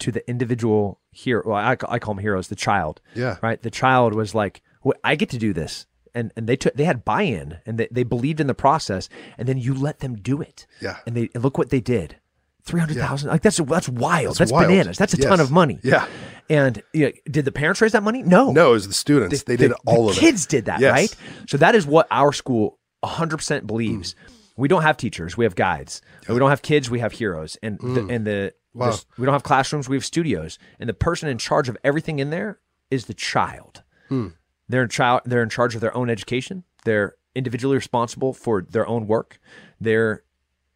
to 0.00 0.10
the 0.10 0.28
individual 0.28 1.00
hero. 1.12 1.42
Well, 1.46 1.56
I, 1.56 1.76
I 1.88 1.98
call 2.00 2.14
them 2.14 2.22
heroes, 2.22 2.48
the 2.48 2.56
child. 2.56 3.00
Yeah. 3.14 3.38
Right. 3.40 3.62
The 3.62 3.70
child 3.70 4.14
was 4.14 4.34
like, 4.34 4.62
I 5.04 5.14
get 5.14 5.30
to 5.30 5.38
do 5.38 5.52
this. 5.52 5.86
And, 6.14 6.30
and 6.36 6.46
they 6.46 6.56
took 6.56 6.74
they 6.74 6.84
had 6.84 7.04
buy-in 7.04 7.58
and 7.64 7.78
they, 7.78 7.88
they 7.90 8.02
believed 8.02 8.38
in 8.40 8.46
the 8.46 8.54
process 8.54 9.08
and 9.38 9.48
then 9.48 9.56
you 9.58 9.72
let 9.74 10.00
them 10.00 10.16
do 10.16 10.42
it 10.42 10.66
Yeah. 10.80 10.98
and 11.06 11.16
they 11.16 11.30
and 11.34 11.42
look 11.42 11.56
what 11.56 11.70
they 11.70 11.80
did 11.80 12.16
300,000 12.64 13.28
like 13.30 13.42
that's 13.42 13.56
that's 13.56 13.88
wild 13.88 14.36
that's, 14.36 14.52
wild. 14.52 14.68
bananas 14.68 14.98
that's 14.98 15.14
a 15.14 15.16
ton 15.16 15.40
of 15.40 15.50
money 15.50 15.78
Yeah. 15.82 16.06
and 16.50 16.82
you 16.92 17.06
know, 17.06 17.12
did 17.30 17.44
the 17.44 17.50
parents 17.52 17.80
raise 17.80 17.92
that 17.92 18.02
money 18.02 18.22
no 18.22 18.52
No, 18.52 18.70
it 18.70 18.72
was 18.74 18.88
the 18.88 18.94
students. 18.94 19.42
they 19.44 19.56
did 19.56 19.70
the, 19.72 19.76
all 19.86 20.04
the 20.06 20.10
of 20.12 20.16
kids 20.18 20.44
it. 20.44 20.50
did 20.50 20.64
that, 20.66 20.80
Yes. 20.80 20.92
right? 20.92 21.16
So 21.48 21.56
that 21.56 21.74
is 21.74 21.86
what 21.86 22.06
our 22.10 22.32
school 22.32 22.78
100% 23.04 23.66
believes. 23.66 24.14
Mm. 24.14 24.32
We 24.58 24.68
don't 24.68 24.82
have 24.82 24.96
teachers, 24.96 25.36
we 25.36 25.44
have 25.44 25.54
guides. 25.56 26.02
We 26.28 26.38
don't 26.38 26.50
have 26.50 26.62
kids, 26.62 26.90
we 26.90 27.00
have 27.00 27.12
heroes. 27.12 27.56
And 27.62 27.78
the, 27.80 28.06
and 28.08 28.26
the, 28.26 28.52
Mm. 28.74 28.78
Wow. 28.80 28.94
we 29.18 29.26
don't 29.26 29.34
have 29.34 29.42
classrooms, 29.42 29.86
we 29.88 29.96
have 29.96 30.04
studios. 30.04 30.58
And 30.80 30.88
the 30.88 30.94
person 30.94 31.28
in 31.28 31.36
charge 31.36 31.68
of 31.68 31.76
everything 31.84 32.20
in 32.20 32.30
there 32.30 32.58
is 32.90 33.04
the 33.04 33.12
child. 33.12 33.82
Hmm. 34.08 34.28
They're 34.72 34.84
in 34.84 34.88
child 34.88 35.20
they're 35.26 35.42
in 35.42 35.50
charge 35.50 35.74
of 35.74 35.82
their 35.82 35.94
own 35.94 36.08
education. 36.08 36.64
They're 36.86 37.16
individually 37.34 37.76
responsible 37.76 38.32
for 38.32 38.62
their 38.62 38.86
own 38.86 39.06
work. 39.06 39.38
They're 39.78 40.24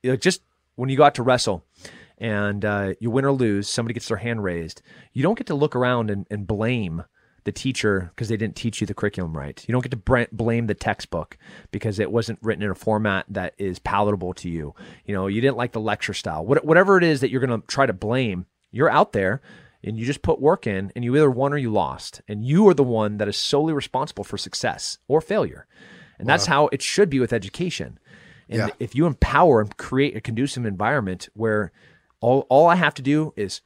like 0.05 0.21
just 0.21 0.43
when 0.75 0.91
you 0.91 0.99
go 0.99 1.05
out 1.05 1.15
to 1.15 1.23
wrestle 1.23 1.65
and 2.19 2.63
uh, 2.63 2.93
you 3.01 3.11
win 3.11 3.25
or 3.25 3.33
lose, 3.33 3.71
somebody 3.71 3.95
gets 3.95 4.09
their 4.09 4.19
hand 4.19 4.45
raised. 4.45 4.83
You 5.15 5.23
don't 5.23 5.39
get 5.39 5.47
to 5.47 5.55
look 5.55 5.75
around 5.75 6.11
and, 6.11 6.27
and 6.31 6.47
blame 6.47 7.05
the 7.45 7.53
teacher 7.53 8.11
because 8.15 8.29
they 8.29 8.37
didn't 8.37 8.57
teach 8.57 8.83
you 8.83 8.87
the 8.87 8.93
curriculum 8.93 9.35
right. 9.35 9.65
You 9.67 9.73
don't 9.73 9.83
get 9.83 9.93
to 9.93 9.97
br- 9.97 10.25
blame 10.31 10.67
the 10.67 10.75
textbook 10.75 11.39
because 11.71 11.99
it 11.99 12.13
wasn't 12.13 12.39
written 12.43 12.65
in 12.65 12.71
a 12.71 12.75
format 12.75 13.25
that 13.31 13.55
is 13.57 13.79
palatable 13.79 14.35
to 14.35 14.51
you. 14.51 14.75
You 15.07 15.15
know, 15.15 15.27
you 15.27 15.41
didn't 15.41 15.57
like 15.57 15.73
the 15.73 15.81
lecture 15.81 16.13
style. 16.13 16.45
What, 16.45 16.67
whatever 16.67 16.99
it 16.99 17.05
is 17.05 17.23
that 17.23 17.31
you're 17.31 17.41
going 17.41 17.63
to 17.63 17.67
try 17.67 17.87
to 17.87 17.95
blame, 17.95 18.45
you're 18.73 18.91
out 18.91 19.13
there 19.13 19.41
and 19.87 19.99
you 19.99 20.05
just 20.05 20.23
put 20.23 20.41
work 20.41 20.67
in 20.67 20.93
and 20.95 21.05
you 21.05 21.15
either 21.17 21.31
won 21.31 21.53
or 21.53 21.57
you 21.59 21.71
lost. 21.71 22.21
And 22.29 22.45
you 22.45 22.69
are 22.69 22.75
the 22.75 22.83
one 22.83 23.17
that 23.19 23.29
is 23.29 23.37
solely 23.37 23.73
responsible 23.73 24.25
for 24.25 24.37
success 24.37 24.99
or 25.09 25.21
failure. 25.21 25.67
And 26.19 26.29
that's 26.29 26.47
how 26.47 26.69
it 26.73 26.83
should 26.83 27.09
be 27.09 27.21
with 27.21 27.33
education. 27.33 27.99
And 28.49 28.59
Yeah. 28.59 28.69
if 28.79 28.95
you 28.95 29.07
empower 29.07 29.61
and 29.61 29.77
create 29.77 30.17
a 30.17 30.21
conducive 30.21 30.67
environment 30.67 31.29
where 31.35 31.73
all, 32.21 32.47
all 32.51 32.67
I 32.67 32.75
have 32.75 32.95
to 32.95 33.03
do 33.03 33.33
is 33.37 33.61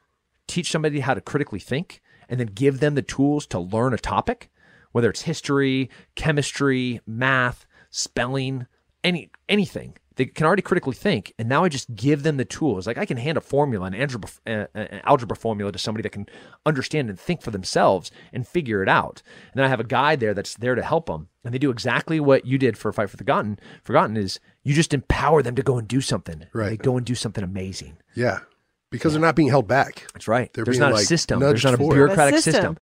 teach 0.46 0.70
somebody 0.70 1.00
how 1.00 1.14
to 1.14 1.20
critically 1.20 1.60
think 1.60 2.00
and 2.28 2.38
then 2.38 2.48
give 2.48 2.80
them 2.80 2.94
the 2.94 3.02
tools 3.02 3.46
to 3.48 3.58
learn 3.58 3.94
a 3.94 3.98
topic, 3.98 4.50
whether 4.92 5.08
it's 5.10 5.22
history, 5.22 5.90
chemistry, 6.16 7.00
math, 7.06 7.66
spelling, 7.90 8.66
any 9.02 9.30
anything. 9.48 9.96
They 10.20 10.26
can 10.26 10.44
already 10.44 10.60
critically 10.60 10.92
think, 10.94 11.32
and 11.38 11.48
now 11.48 11.64
I 11.64 11.70
just 11.70 11.94
give 11.96 12.24
them 12.24 12.36
the 12.36 12.44
tools. 12.44 12.86
Like 12.86 12.98
I 12.98 13.06
can 13.06 13.16
hand 13.16 13.38
a 13.38 13.40
formula, 13.40 13.86
an 13.86 13.94
algebra, 13.94 14.28
uh, 14.46 14.66
an 14.74 15.00
algebra 15.04 15.34
formula, 15.34 15.72
to 15.72 15.78
somebody 15.78 16.02
that 16.02 16.10
can 16.12 16.26
understand 16.66 17.08
and 17.08 17.18
think 17.18 17.40
for 17.40 17.50
themselves 17.50 18.10
and 18.30 18.46
figure 18.46 18.82
it 18.82 18.88
out. 18.90 19.22
And 19.50 19.54
then 19.54 19.64
I 19.64 19.68
have 19.68 19.80
a 19.80 19.84
guide 19.84 20.20
there 20.20 20.34
that's 20.34 20.58
there 20.58 20.74
to 20.74 20.82
help 20.82 21.06
them, 21.06 21.28
and 21.42 21.54
they 21.54 21.58
do 21.58 21.70
exactly 21.70 22.20
what 22.20 22.44
you 22.44 22.58
did 22.58 22.76
for 22.76 22.92
Fight 22.92 23.08
for 23.08 23.16
the 23.16 23.22
Forgotten. 23.22 23.58
Forgotten 23.82 24.18
is 24.18 24.38
you 24.62 24.74
just 24.74 24.92
empower 24.92 25.42
them 25.42 25.54
to 25.54 25.62
go 25.62 25.78
and 25.78 25.88
do 25.88 26.02
something. 26.02 26.44
Right. 26.52 26.68
They 26.68 26.76
go 26.76 26.98
and 26.98 27.06
do 27.06 27.14
something 27.14 27.42
amazing. 27.42 27.96
Yeah. 28.14 28.40
Because 28.90 29.14
they're 29.14 29.22
not 29.22 29.36
being 29.36 29.48
held 29.48 29.68
back. 29.68 30.06
That's 30.12 30.28
right. 30.28 30.52
They're 30.52 30.66
There's 30.66 30.78
being, 30.78 30.90
not 30.90 31.00
a 31.00 31.02
system. 31.02 31.40
There's 31.40 31.64
not 31.64 31.72
a 31.72 31.78
forward. 31.78 31.94
bureaucratic 31.94 32.34
A 32.34 32.42
system. 32.42 32.52
system. 32.52 32.76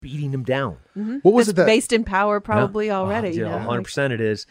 beating 0.00 0.32
them 0.32 0.42
down. 0.42 0.78
What 1.22 1.32
was 1.32 1.46
That's 1.46 1.50
it 1.50 1.56
that 1.60 1.66
based 1.66 1.92
in 1.92 2.02
power 2.02 2.40
probably 2.40 2.90
already? 2.90 3.40
Oh, 3.40 3.46
yeah, 3.46 3.64
100% 3.64 4.10
it 4.10 4.20
is. 4.20 4.46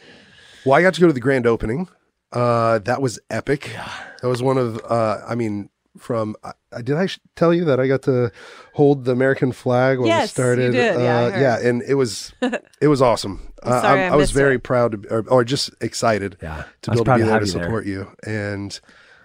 Well, 0.66 0.76
I 0.76 0.82
got 0.82 0.94
to 0.94 1.02
go 1.02 1.08
to 1.08 1.14
the 1.14 1.20
grand 1.20 1.46
opening. 1.46 1.90
Uh, 2.32 2.80
that 2.80 3.02
was 3.02 3.20
epic. 3.30 3.76
That 4.22 4.28
was 4.30 4.42
one 4.42 4.58
of, 4.58 4.80
uh, 4.90 5.20
I 5.28 5.36
mean, 5.36 5.70
from, 5.98 6.36
uh, 6.44 6.54
did 6.82 6.96
I 6.96 7.08
sh- 7.08 7.20
tell 7.36 7.54
you 7.54 7.66
that 7.66 7.80
I 7.80 7.88
got 7.88 8.04
to 8.04 8.32
hold 8.74 9.04
the 9.06 9.12
American 9.12 9.52
flag 9.52 9.98
when 10.00 10.04
we 10.06 10.10
Yes, 10.10 10.24
you 10.30 10.44
started? 10.44 10.72
did. 10.72 10.96
Yeah, 10.96 11.02
I 11.02 11.24
Uh, 11.26 11.30
heard. 11.32 11.42
yeah. 11.42 11.60
And 11.70 11.82
it 11.84 11.96
was, 11.96 12.34
it 12.82 12.88
was 12.88 13.02
awesome. 13.02 13.42
Uh, 13.64 13.80
sorry 13.82 14.02
I'm- 14.06 14.12
I 14.12 14.16
I 14.16 14.18
was 14.18 14.32
very 14.32 14.56
it. 14.56 14.64
proud 14.64 14.92
to, 14.94 14.98
be, 14.98 15.08
or, 15.10 15.24
or 15.30 15.44
just 15.44 15.70
excited 15.82 16.36
Yeah, 16.42 16.64
to 16.82 16.90
be 16.92 16.96
able 16.98 17.06
to 17.06 17.16
be 17.18 17.22
there 17.22 17.40
to 17.40 17.46
you 17.46 17.52
there. 17.52 17.64
support 17.64 17.86
you. 17.86 18.08
And 18.26 18.72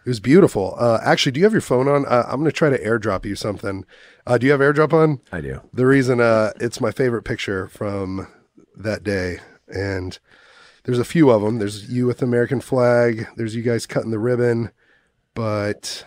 it 0.05 0.09
was 0.11 0.21
beautiful. 0.21 0.77
Uh, 0.79 0.99
actually, 1.03 1.33
do 1.33 1.40
you 1.40 1.45
have 1.47 1.55
your 1.55 1.62
phone 1.62 1.88
on? 1.88 2.05
Uh, 2.05 2.25
I'm 2.27 2.40
going 2.40 2.45
to 2.45 2.53
try 2.53 2.69
to 2.69 2.79
airdrop 2.79 3.25
you 3.25 3.35
something. 3.35 3.87
Uh, 4.27 4.37
do 4.37 4.45
you 4.45 4.53
have 4.53 4.61
airdrop 4.61 4.92
on? 4.92 5.21
I 5.33 5.40
do. 5.40 5.62
The 5.73 5.87
reason 5.87 6.21
uh, 6.21 6.53
it's 6.61 6.83
my 6.83 6.90
favorite 6.90 7.23
picture 7.23 7.66
from 7.69 8.27
that 8.77 9.03
day, 9.03 9.38
and 9.69 10.19
there's 10.87 10.99
a 10.99 11.05
few 11.05 11.29
of 11.31 11.42
them. 11.42 11.59
There's 11.59 11.90
you 11.92 12.07
with 12.07 12.18
the 12.18 12.25
American 12.25 12.61
flag. 12.62 13.27
There's 13.37 13.55
you 13.55 13.62
guys 13.62 13.87
cutting 13.87 14.11
the 14.11 14.18
ribbon, 14.18 14.70
but 15.35 16.07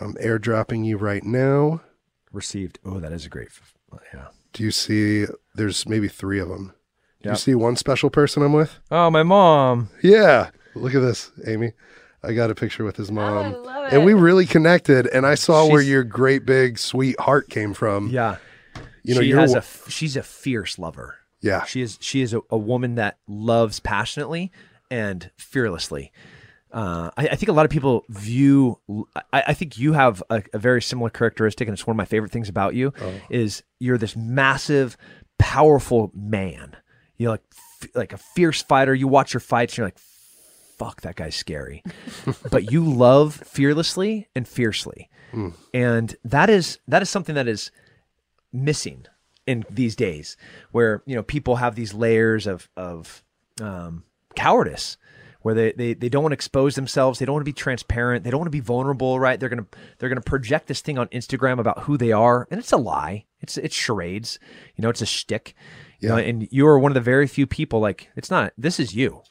I'm 0.00 0.14
airdropping 0.14 0.84
you 0.84 0.98
right 0.98 1.24
now. 1.24 1.80
Received. 2.32 2.78
Oh, 2.84 3.00
that 3.00 3.12
is 3.12 3.24
a 3.24 3.28
great. 3.30 3.48
f- 3.48 3.74
Yeah. 4.12 4.26
Do 4.52 4.62
you 4.62 4.70
see? 4.70 5.24
There's 5.54 5.88
maybe 5.88 6.08
three 6.08 6.38
of 6.40 6.48
them. 6.48 6.74
Do 7.22 7.30
you 7.30 7.36
see 7.36 7.54
one 7.56 7.74
special 7.76 8.08
person 8.10 8.42
I'm 8.44 8.52
with? 8.52 8.78
Oh, 8.90 9.10
my 9.10 9.22
mom. 9.24 9.88
Yeah. 10.02 10.50
Look 10.76 10.94
at 10.94 11.00
this, 11.00 11.32
Amy. 11.46 11.72
I 12.22 12.34
got 12.34 12.50
a 12.50 12.54
picture 12.54 12.84
with 12.84 12.96
his 12.96 13.08
oh, 13.10 13.12
I 13.12 13.14
mom. 13.14 13.64
love 13.64 13.92
And 13.92 14.04
we 14.04 14.14
really 14.14 14.46
connected, 14.46 15.06
and 15.08 15.26
I 15.26 15.34
saw 15.34 15.66
where 15.68 15.80
your 15.82 16.04
great 16.04 16.44
big 16.46 16.78
sweet 16.78 17.18
heart 17.18 17.48
came 17.48 17.74
from. 17.74 18.08
Yeah. 18.10 18.36
You 19.02 19.14
know, 19.14 19.20
she 19.22 19.28
you're 19.28 19.40
has 19.40 19.50
wa- 19.50 19.56
a. 19.56 19.58
f- 19.58 19.86
She's 19.88 20.16
a 20.16 20.22
fierce 20.22 20.78
lover. 20.78 21.16
Yeah, 21.40 21.64
She 21.64 21.82
is. 21.82 21.98
She 22.00 22.22
is 22.22 22.32
a, 22.34 22.40
a 22.50 22.56
woman 22.58 22.94
that 22.96 23.18
loves 23.28 23.78
passionately 23.80 24.50
and 24.90 25.30
fearlessly. 25.36 26.12
Uh, 26.72 27.10
I, 27.16 27.28
I 27.28 27.34
think 27.36 27.48
a 27.48 27.52
lot 27.52 27.64
of 27.64 27.70
people 27.70 28.04
view. 28.08 28.78
I, 29.32 29.44
I 29.48 29.54
think 29.54 29.78
you 29.78 29.92
have 29.92 30.22
a, 30.30 30.42
a 30.52 30.58
very 30.58 30.82
similar 30.82 31.10
characteristic, 31.10 31.68
and 31.68 31.74
it's 31.74 31.86
one 31.86 31.94
of 31.94 31.98
my 31.98 32.04
favorite 32.04 32.32
things 32.32 32.48
about 32.48 32.74
you. 32.74 32.92
Oh. 33.00 33.12
Is 33.30 33.62
you're 33.78 33.98
this 33.98 34.16
massive, 34.16 34.96
powerful 35.38 36.10
man. 36.14 36.76
You're 37.16 37.30
like 37.32 37.42
f- 37.82 37.88
like 37.94 38.12
a 38.12 38.18
fierce 38.18 38.62
fighter. 38.62 38.94
You 38.94 39.06
watch 39.08 39.32
your 39.32 39.40
fights, 39.40 39.74
and 39.74 39.78
you're 39.78 39.86
like, 39.86 39.98
"Fuck, 40.78 41.02
that 41.02 41.14
guy's 41.16 41.36
scary," 41.36 41.82
but 42.50 42.70
you 42.72 42.84
love 42.84 43.34
fearlessly 43.34 44.28
and 44.34 44.46
fiercely, 44.48 45.08
Hmm. 45.30 45.50
and 45.72 46.16
that 46.24 46.50
is 46.50 46.78
that 46.88 47.00
is 47.00 47.08
something 47.08 47.36
that 47.36 47.48
is 47.48 47.70
missing 48.52 49.06
in 49.46 49.64
these 49.70 49.96
days 49.96 50.36
where 50.72 51.02
you 51.06 51.14
know 51.14 51.22
people 51.22 51.56
have 51.56 51.74
these 51.74 51.94
layers 51.94 52.46
of 52.46 52.68
of 52.76 53.22
um, 53.60 54.04
cowardice 54.34 54.96
where 55.42 55.54
they, 55.54 55.72
they 55.72 55.94
they 55.94 56.08
don't 56.08 56.22
want 56.22 56.32
to 56.32 56.36
expose 56.36 56.74
themselves. 56.74 57.18
They 57.18 57.24
don't 57.24 57.34
want 57.34 57.42
to 57.42 57.52
be 57.52 57.52
transparent. 57.52 58.24
They 58.24 58.30
don't 58.30 58.40
want 58.40 58.48
to 58.48 58.50
be 58.50 58.60
vulnerable 58.60 59.20
right? 59.20 59.38
They're 59.38 59.48
gonna 59.48 59.66
they're 59.98 60.08
gonna 60.08 60.20
project 60.20 60.66
this 60.66 60.80
thing 60.80 60.98
on 60.98 61.06
instagram 61.08 61.58
about 61.60 61.84
who 61.84 61.96
they 61.96 62.12
are 62.12 62.48
and 62.50 62.58
it's 62.58 62.72
a 62.72 62.76
lie. 62.76 63.24
It's 63.40 63.56
it's 63.56 63.74
charades. 63.74 64.38
You 64.74 64.82
know 64.82 64.88
it's 64.90 65.02
a 65.02 65.06
shtick. 65.06 65.54
You 66.00 66.08
know, 66.08 66.16
and 66.28 66.48
you 66.50 66.66
are 66.66 66.78
one 66.78 66.90
of 66.90 66.94
the 66.94 67.00
very 67.00 67.26
few 67.26 67.46
people 67.46 67.80
like 67.80 68.10
it's 68.16 68.30
not 68.30 68.52
this 68.58 68.78
is 68.80 68.94
you. 68.94 69.22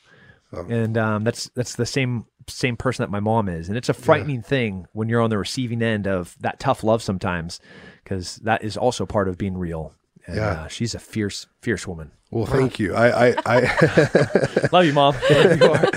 And 0.70 0.98
um, 0.98 1.24
that's 1.24 1.50
that's 1.54 1.76
the 1.76 1.86
same 1.86 2.26
same 2.48 2.78
person 2.78 3.04
that 3.04 3.12
my 3.12 3.20
mom 3.20 3.50
is, 3.50 3.68
and 3.68 3.78
it's 3.78 3.90
a 3.90 3.94
frightening 3.94 4.42
thing 4.42 4.86
when 4.94 5.10
you're 5.10 5.22
on 5.22 5.30
the 5.30 5.38
receiving 5.38 5.82
end 5.82 6.08
of 6.08 6.36
that 6.40 6.60
tough 6.60 6.84
love 6.84 7.02
sometimes, 7.02 7.60
because 8.04 8.38
that 8.38 8.64
is 8.64 8.78
also 8.78 9.06
part 9.06 9.28
of 9.28 9.38
being 9.38 9.58
real. 9.58 9.94
And, 10.28 10.36
Yeah. 10.38 10.48
uh, 10.48 10.68
she's 10.68 10.96
a 10.96 11.00
fierce, 11.00 11.48
fierce 11.62 11.88
woman. 11.88 12.12
Well, 12.32 12.46
thank 12.48 12.80
you. 12.80 12.94
I, 12.96 13.30
I, 13.30 13.36
I, 13.46 14.68
Love 14.74 14.86
you, 14.86 14.94
mom. 14.94 15.16
Love 15.30 15.62
you 15.62 15.72
are. 15.72 15.92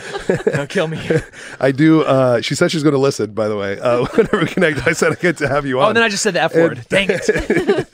Don't 0.52 0.68
kill 0.68 0.86
me. 0.86 1.00
I 1.60 1.72
do. 1.72 2.02
Uh, 2.02 2.40
she 2.42 2.54
said 2.54 2.70
she's 2.70 2.82
going 2.82 2.92
to 2.92 2.98
listen. 2.98 3.32
By 3.32 3.48
the 3.48 3.56
way, 3.56 3.80
uh, 3.80 4.04
whenever 4.14 4.40
we 4.40 4.46
connect, 4.46 4.86
I 4.86 4.92
said 4.92 5.12
I 5.12 5.14
get 5.16 5.38
to 5.38 5.48
have 5.48 5.66
you 5.66 5.80
on. 5.80 5.84
Oh, 5.86 5.88
and 5.88 5.96
then 5.96 6.04
I 6.04 6.08
just 6.08 6.22
said 6.22 6.34
the 6.34 6.42
F 6.42 6.54
word. 6.54 6.84
Dang 6.88 7.08
it. 7.10 7.88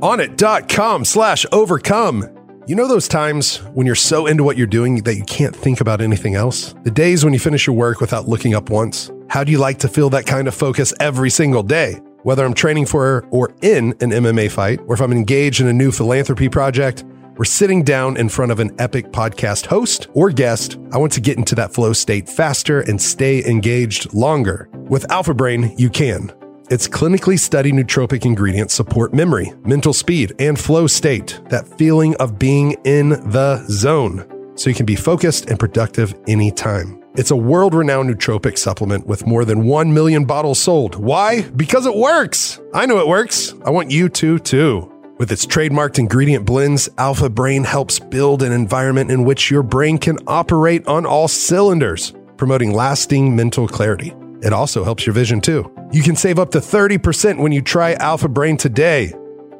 Onnit.com 0.00 1.04
slash 1.04 1.46
overcome. 1.52 2.28
You 2.66 2.76
know 2.76 2.86
those 2.88 3.08
times 3.08 3.56
when 3.74 3.86
you're 3.86 3.94
so 3.96 4.26
into 4.26 4.44
what 4.44 4.56
you're 4.56 4.66
doing 4.66 5.02
that 5.04 5.16
you 5.16 5.24
can't 5.24 5.54
think 5.54 5.80
about 5.80 6.00
anything 6.00 6.34
else? 6.34 6.74
The 6.84 6.90
days 6.90 7.24
when 7.24 7.32
you 7.32 7.40
finish 7.40 7.66
your 7.66 7.76
work 7.76 8.00
without 8.00 8.28
looking 8.28 8.54
up 8.54 8.70
once? 8.70 9.10
How 9.28 9.44
do 9.44 9.50
you 9.52 9.58
like 9.58 9.78
to 9.80 9.88
feel 9.88 10.10
that 10.10 10.26
kind 10.26 10.46
of 10.46 10.54
focus 10.54 10.92
every 11.00 11.30
single 11.30 11.62
day? 11.62 12.00
Whether 12.22 12.44
I'm 12.44 12.54
training 12.54 12.86
for 12.86 13.26
or 13.30 13.52
in 13.62 13.90
an 14.00 14.10
MMA 14.10 14.50
fight, 14.50 14.80
or 14.86 14.94
if 14.94 15.00
I'm 15.00 15.12
engaged 15.12 15.60
in 15.60 15.66
a 15.66 15.72
new 15.72 15.90
philanthropy 15.90 16.48
project, 16.48 17.04
or 17.36 17.44
sitting 17.44 17.82
down 17.82 18.16
in 18.16 18.28
front 18.28 18.52
of 18.52 18.60
an 18.60 18.70
epic 18.78 19.10
podcast 19.10 19.66
host 19.66 20.06
or 20.14 20.30
guest, 20.30 20.78
I 20.92 20.98
want 20.98 21.12
to 21.14 21.20
get 21.20 21.38
into 21.38 21.54
that 21.56 21.74
flow 21.74 21.92
state 21.92 22.28
faster 22.28 22.80
and 22.82 23.00
stay 23.00 23.44
engaged 23.44 24.14
longer. 24.14 24.68
With 24.72 25.10
Alpha 25.10 25.34
Brain, 25.34 25.74
you 25.76 25.90
can. 25.90 26.32
Its 26.70 26.86
clinically 26.86 27.38
studied 27.38 27.74
nootropic 27.74 28.24
ingredients 28.24 28.74
support 28.74 29.12
memory, 29.12 29.52
mental 29.64 29.92
speed, 29.92 30.32
and 30.38 30.58
flow 30.58 30.86
state, 30.86 31.40
that 31.48 31.66
feeling 31.76 32.14
of 32.16 32.38
being 32.38 32.72
in 32.84 33.10
the 33.30 33.64
zone, 33.68 34.52
so 34.54 34.70
you 34.70 34.76
can 34.76 34.86
be 34.86 34.96
focused 34.96 35.50
and 35.50 35.58
productive 35.58 36.14
anytime. 36.28 37.01
It's 37.14 37.30
a 37.30 37.36
world 37.36 37.74
renowned 37.74 38.08
nootropic 38.08 38.56
supplement 38.56 39.06
with 39.06 39.26
more 39.26 39.44
than 39.44 39.66
1 39.66 39.92
million 39.92 40.24
bottles 40.24 40.58
sold. 40.58 40.94
Why? 40.94 41.42
Because 41.42 41.84
it 41.84 41.94
works. 41.94 42.58
I 42.72 42.86
know 42.86 43.00
it 43.00 43.06
works. 43.06 43.52
I 43.66 43.70
want 43.70 43.90
you 43.90 44.08
to 44.08 44.38
too. 44.38 44.90
With 45.18 45.30
its 45.30 45.44
trademarked 45.44 45.98
ingredient 45.98 46.46
blends, 46.46 46.88
Alpha 46.96 47.28
Brain 47.28 47.64
helps 47.64 47.98
build 47.98 48.42
an 48.42 48.50
environment 48.50 49.10
in 49.10 49.24
which 49.24 49.50
your 49.50 49.62
brain 49.62 49.98
can 49.98 50.16
operate 50.26 50.86
on 50.86 51.04
all 51.04 51.28
cylinders, 51.28 52.14
promoting 52.38 52.72
lasting 52.72 53.36
mental 53.36 53.68
clarity. 53.68 54.14
It 54.40 54.54
also 54.54 54.82
helps 54.82 55.04
your 55.04 55.12
vision 55.12 55.42
too. 55.42 55.70
You 55.92 56.02
can 56.02 56.16
save 56.16 56.38
up 56.38 56.50
to 56.52 56.60
30% 56.60 57.38
when 57.38 57.52
you 57.52 57.60
try 57.60 57.92
Alpha 57.92 58.28
Brain 58.28 58.56
today. 58.56 59.12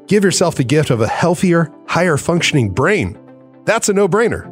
Give 0.07 0.25
yourself 0.25 0.55
the 0.55 0.65
gift 0.65 0.88
of 0.88 1.03
a 1.03 1.07
healthier, 1.07 1.71
higher 1.87 2.17
functioning 2.17 2.71
brain. 2.71 3.19
That's 3.67 3.91
a 3.91 3.93
no 3.93 4.09
brainer. 4.09 4.49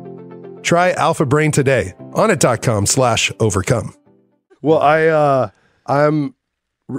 Try 0.63 0.93
Alpha 0.93 1.25
Brain 1.25 1.51
today 1.51 1.95
Onnit.com 2.13 2.87
slash 2.87 3.31
overcome. 3.41 3.95
Well, 4.63 4.79
I, 4.81 5.07
uh, 5.07 5.51
I'm, 5.87 6.35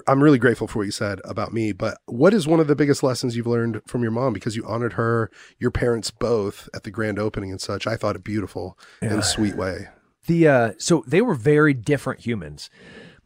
I'm 0.08 0.24
really 0.24 0.40
grateful 0.40 0.68
for 0.68 0.80
what 0.80 0.86
you 0.86 0.92
said 0.92 1.20
about 1.26 1.54
me, 1.54 1.74
but 1.74 1.98
what 2.06 2.34
is 2.34 2.48
one 2.48 2.60
of 2.60 2.68
the 2.68 2.76
biggest 2.76 3.04
lessons 3.04 3.36
you've 3.36 3.46
learned 3.48 3.82
from 3.88 4.02
your 4.04 4.12
mom? 4.12 4.34
Because 4.34 4.56
you 4.56 4.66
honored 4.66 4.94
her, 4.94 5.30
your 5.60 5.70
parents 5.72 6.12
both 6.12 6.70
at 6.74 6.84
the 6.84 6.92
grand 6.92 7.20
opening 7.20 7.52
and 7.52 7.60
such. 7.60 7.86
I 7.86 7.98
thought 7.98 8.16
it 8.16 8.24
beautiful 8.24 8.80
and 9.02 9.24
sweet 9.24 9.56
way. 9.56 9.90
the 10.28 10.48
uh 10.48 10.72
so 10.78 11.04
they 11.08 11.20
were 11.22 11.34
very 11.34 11.74
different 11.74 12.20
humans 12.22 12.70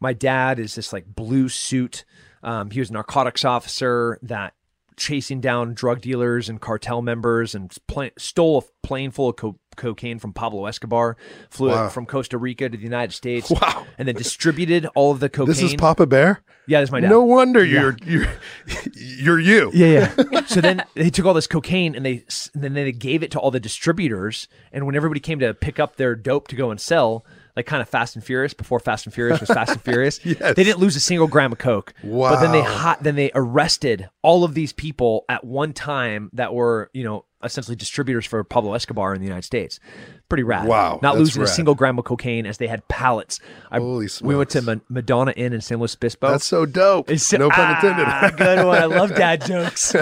my 0.00 0.12
dad 0.14 0.58
is 0.58 0.74
this 0.76 0.94
like 0.94 1.04
blue 1.06 1.46
suit 1.48 2.04
um 2.42 2.70
he 2.70 2.80
was 2.80 2.88
a 2.88 2.92
narcotics 2.94 3.44
officer 3.44 4.18
that 4.22 4.54
chasing 4.96 5.38
down 5.40 5.74
drug 5.74 6.00
dealers 6.00 6.48
and 6.48 6.60
cartel 6.62 7.02
members 7.02 7.54
and 7.54 7.76
pla- 7.86 8.08
stole 8.16 8.58
a 8.58 8.86
plane 8.86 9.10
full 9.10 9.28
of 9.28 9.36
co- 9.36 9.58
cocaine 9.76 10.18
from 10.18 10.32
Pablo 10.32 10.66
Escobar 10.66 11.16
flew 11.50 11.68
Wow. 11.70 11.86
it 11.86 11.92
from 11.92 12.06
Costa 12.06 12.38
Rica 12.38 12.68
to 12.68 12.76
the 12.76 12.82
United 12.82 13.12
States 13.14 13.50
Wow. 13.62 13.86
and 13.98 14.08
then 14.08 14.14
distributed 14.14 14.86
all 14.94 15.12
of 15.12 15.20
the 15.20 15.28
cocaine 15.28 15.48
This 15.48 15.62
is 15.62 15.74
Papa 15.74 16.06
Bear? 16.06 16.42
yeah 16.68 16.80
that's 16.80 16.90
my 16.90 17.00
dad 17.00 17.10
No 17.10 17.22
wonder 17.22 17.64
you're, 17.64 17.96
you're, 18.04 18.26
you're 18.94 19.38
you. 19.40 19.70
Yeah, 19.74 20.12
yeah. 20.32 20.44
so 20.46 20.60
then 20.60 20.82
they 20.94 21.10
took 21.10 21.26
all 21.26 21.34
this 21.34 21.46
cocaine 21.46 21.94
and 21.94 22.04
they 22.04 22.24
and 22.54 22.62
then 22.64 22.74
they 22.74 22.90
gave 22.92 23.22
it 23.22 23.30
to 23.32 23.38
all 23.38 23.50
the 23.50 23.60
distributors. 23.60 24.48
And 24.72 24.86
when 24.86 24.96
everybody 24.96 25.20
came 25.20 25.38
to 25.40 25.54
pick 25.54 25.78
up 25.78 25.96
their 25.96 26.14
dope 26.14 26.48
to 26.48 26.56
go 26.56 26.70
and 26.70 26.80
sell, 26.80 27.24
like 27.54 27.66
kind 27.66 27.80
of 27.80 27.88
Fast 27.88 28.16
and 28.16 28.24
Furious 28.24 28.52
before 28.54 28.80
Fast 28.80 29.06
and 29.06 29.14
Furious 29.14 29.40
was 29.40 29.48
Fast 29.48 29.72
and 29.72 29.82
Furious, 29.82 30.18
Yes. 30.24 30.54
they 30.56 30.64
didn't 30.64 30.78
lose 30.80 30.96
a 30.96 31.00
single 31.00 31.26
gram 31.28 31.52
of 31.52 31.58
coke. 31.58 31.94
Wow. 32.02 32.34
But 32.34 32.40
then 32.42 32.52
they 32.52 32.62
hot 32.62 33.02
then 33.02 33.14
they 33.16 33.30
arrested 33.34 34.08
all 34.22 34.42
of 34.44 34.54
these 34.54 34.72
people 34.72 35.24
at 35.28 35.44
one 35.44 35.72
time 35.72 36.30
that 36.32 36.52
were 36.54 36.90
you 36.92 37.04
know 37.04 37.24
essentially 37.46 37.76
distributors 37.76 38.26
for 38.26 38.42
Pablo 38.44 38.74
Escobar 38.74 39.14
in 39.14 39.20
the 39.20 39.26
United 39.26 39.44
States. 39.44 39.80
Pretty 40.28 40.42
rad. 40.42 40.66
Wow, 40.66 40.98
Not 41.02 41.16
losing 41.16 41.42
a 41.42 41.46
single 41.46 41.74
gram 41.74 41.98
of 41.98 42.04
cocaine 42.04 42.44
as 42.46 42.58
they 42.58 42.66
had 42.66 42.86
pallets. 42.88 43.40
I, 43.70 43.78
Holy 43.78 44.08
we 44.22 44.36
went 44.36 44.50
to. 44.50 44.62
Ma- 44.62 44.74
Madonna 44.88 45.30
Inn 45.32 45.52
in 45.52 45.60
San 45.60 45.78
Luis 45.78 45.94
Obispo. 45.94 46.30
That's 46.30 46.44
so 46.44 46.66
dope. 46.66 47.08
It's- 47.08 47.32
no 47.32 47.48
pun 47.48 47.74
intended. 47.76 48.04
Ah, 48.06 48.30
good 48.36 48.66
one. 48.66 48.78
I 48.82 48.84
love 48.86 49.14
dad 49.14 49.44
jokes. 49.46 49.94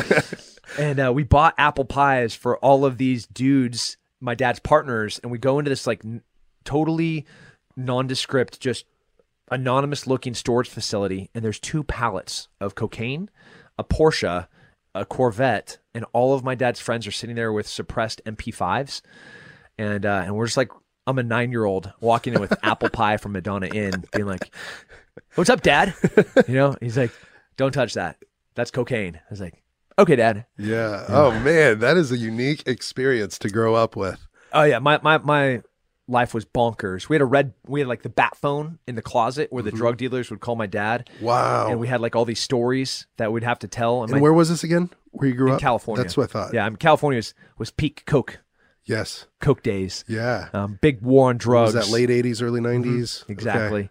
and 0.79 0.99
uh, 0.99 1.13
we 1.15 1.23
bought 1.23 1.55
apple 1.59 1.85
pies 1.85 2.35
for 2.35 2.57
all 2.59 2.85
of 2.85 2.97
these 2.99 3.27
dudes, 3.27 3.97
my 4.21 4.35
dad's 4.35 4.59
partners, 4.61 5.21
and 5.23 5.31
we 5.31 5.39
go 5.39 5.59
into 5.59 5.69
this 5.69 5.87
like 5.87 6.05
n- 6.05 6.23
totally 6.65 7.27
nondescript, 7.77 8.61
just 8.61 8.87
anonymous 9.51 10.07
looking 10.07 10.35
storage 10.35 10.69
facility, 10.69 11.31
and 11.35 11.45
there's 11.45 11.61
two 11.61 11.83
pallets 11.85 12.49
of 12.61 12.75
cocaine, 12.75 13.29
a 13.79 13.85
Porsche, 13.85 14.47
a 14.95 15.05
Corvette, 15.05 15.79
and 15.95 16.05
all 16.13 16.35
of 16.35 16.45
my 16.45 16.55
dad's 16.55 16.81
friends 16.81 17.07
are 17.07 17.13
sitting 17.13 17.37
there 17.37 17.53
with 17.53 17.67
suppressed 17.67 18.21
MP5s, 18.25 19.01
and 19.79 20.05
uh, 20.05 20.23
and 20.25 20.37
we're 20.37 20.47
just 20.47 20.57
like. 20.57 20.71
I'm 21.07 21.19
a 21.19 21.23
nine 21.23 21.51
year 21.51 21.67
old 21.67 21.93
walking 22.01 22.33
in 22.33 22.41
with 22.41 22.55
apple 22.63 22.89
pie 22.89 23.19
from 23.19 23.33
Madonna 23.33 23.67
Inn, 23.67 24.05
being 24.15 24.25
like, 24.25 24.55
What's 25.35 25.51
up, 25.51 25.61
Dad? 25.61 25.93
You 26.49 26.55
know, 26.55 26.77
he's 26.81 26.97
like, 26.97 27.11
Don't 27.59 27.73
touch 27.73 27.93
that. 27.93 28.17
That's 28.55 28.71
cocaine. 28.71 29.17
I 29.17 29.21
was 29.29 29.39
like, 29.39 29.63
Okay, 29.99 30.17
Dad. 30.17 30.47
yeah. 30.57 31.05
Oh 31.09 31.39
man, 31.41 31.81
that 31.81 31.99
is 31.99 32.11
a 32.11 32.17
unique 32.17 32.67
experience 32.67 33.39
to 33.41 33.51
grow 33.51 33.75
up 33.75 33.97
with. 33.97 34.27
Oh 34.55 34.63
yeah, 34.63 34.79
my 34.79 34.99
my 35.03 35.19
my 35.19 35.63
life 36.09 36.33
was 36.33 36.47
bonkers. 36.47 37.09
We 37.09 37.17
had 37.17 37.21
a 37.21 37.27
red 37.27 37.53
we 37.67 37.81
had 37.81 37.87
like 37.87 38.03
the 38.03 38.09
bat 38.09 38.35
phone 38.37 38.79
in 38.87 38.95
the 38.95 39.03
closet 39.03 39.53
where 39.53 39.63
the 39.63 39.73
drug 39.73 39.99
dealers 39.99 40.31
would 40.31 40.41
call 40.41 40.57
my 40.57 40.67
dad. 40.67 41.11
Wow. 41.21 41.69
And 41.69 41.79
we 41.79 41.87
had 41.87 42.01
like 42.01 42.17
all 42.17 42.25
these 42.25 42.41
stories 42.41 43.07
that 43.19 43.31
we'd 43.31 43.43
have 43.45 43.59
to 43.59 43.69
tell. 43.69 44.03
And, 44.03 44.11
and 44.11 44.21
my, 44.21 44.23
where 44.23 44.33
was 44.33 44.49
this 44.49 44.65
again? 44.65 44.89
Where 45.15 45.29
you 45.29 45.35
grew 45.35 45.49
in 45.49 45.55
up? 45.55 45.61
California. 45.61 46.03
That's 46.03 46.17
what 46.17 46.25
I 46.25 46.27
thought. 46.33 46.55
Yeah, 46.55 46.67
I 46.67 46.69
mean, 46.69 46.77
California 46.77 47.19
was, 47.19 47.35
was 47.59 47.71
peak 47.71 48.05
coke 48.07 48.41
Yes. 48.85 49.27
coke 49.41 49.63
days. 49.63 50.05
Yeah. 50.09 50.49
Um, 50.53 50.79
big 50.83 51.01
war 51.01 51.31
on 51.31 51.39
drugs. 51.39 51.75
was 51.75 51.87
that 51.87 51.93
late 51.93 52.11
'80s, 52.11 52.43
early 52.43 52.61
'90s? 52.61 53.29
Exactly. 53.31 53.89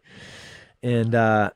And 0.84 1.16
uh, 1.16 1.52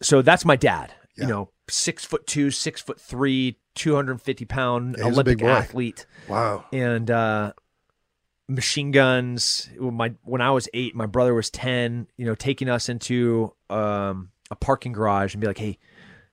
so 0.00 0.22
that's 0.22 0.44
my 0.44 0.56
dad. 0.56 0.94
Yeah. 1.16 1.24
You 1.24 1.28
know, 1.30 1.50
six 1.68 2.04
foot 2.04 2.26
two, 2.26 2.50
six 2.50 2.80
foot 2.80 3.00
three, 3.00 3.58
two 3.74 3.94
hundred 3.94 4.12
and 4.12 4.22
fifty 4.22 4.44
pound 4.44 4.96
Yeah, 4.98 5.06
Olympic 5.06 5.42
athlete. 5.42 6.06
Wow. 6.28 6.64
And 6.72 7.10
uh, 7.10 7.52
machine 8.48 8.90
guns. 8.92 9.68
My 9.78 10.12
when 10.24 10.40
I 10.40 10.50
was 10.52 10.68
eight, 10.72 10.94
my 10.94 11.06
brother 11.06 11.34
was 11.34 11.50
ten. 11.50 12.06
You 12.16 12.26
know, 12.26 12.34
taking 12.34 12.68
us 12.70 12.88
into 12.88 13.52
um, 13.68 14.30
a 14.50 14.56
parking 14.56 14.92
garage 14.92 15.34
and 15.34 15.40
be 15.40 15.46
like, 15.46 15.58
"Hey, 15.58 15.78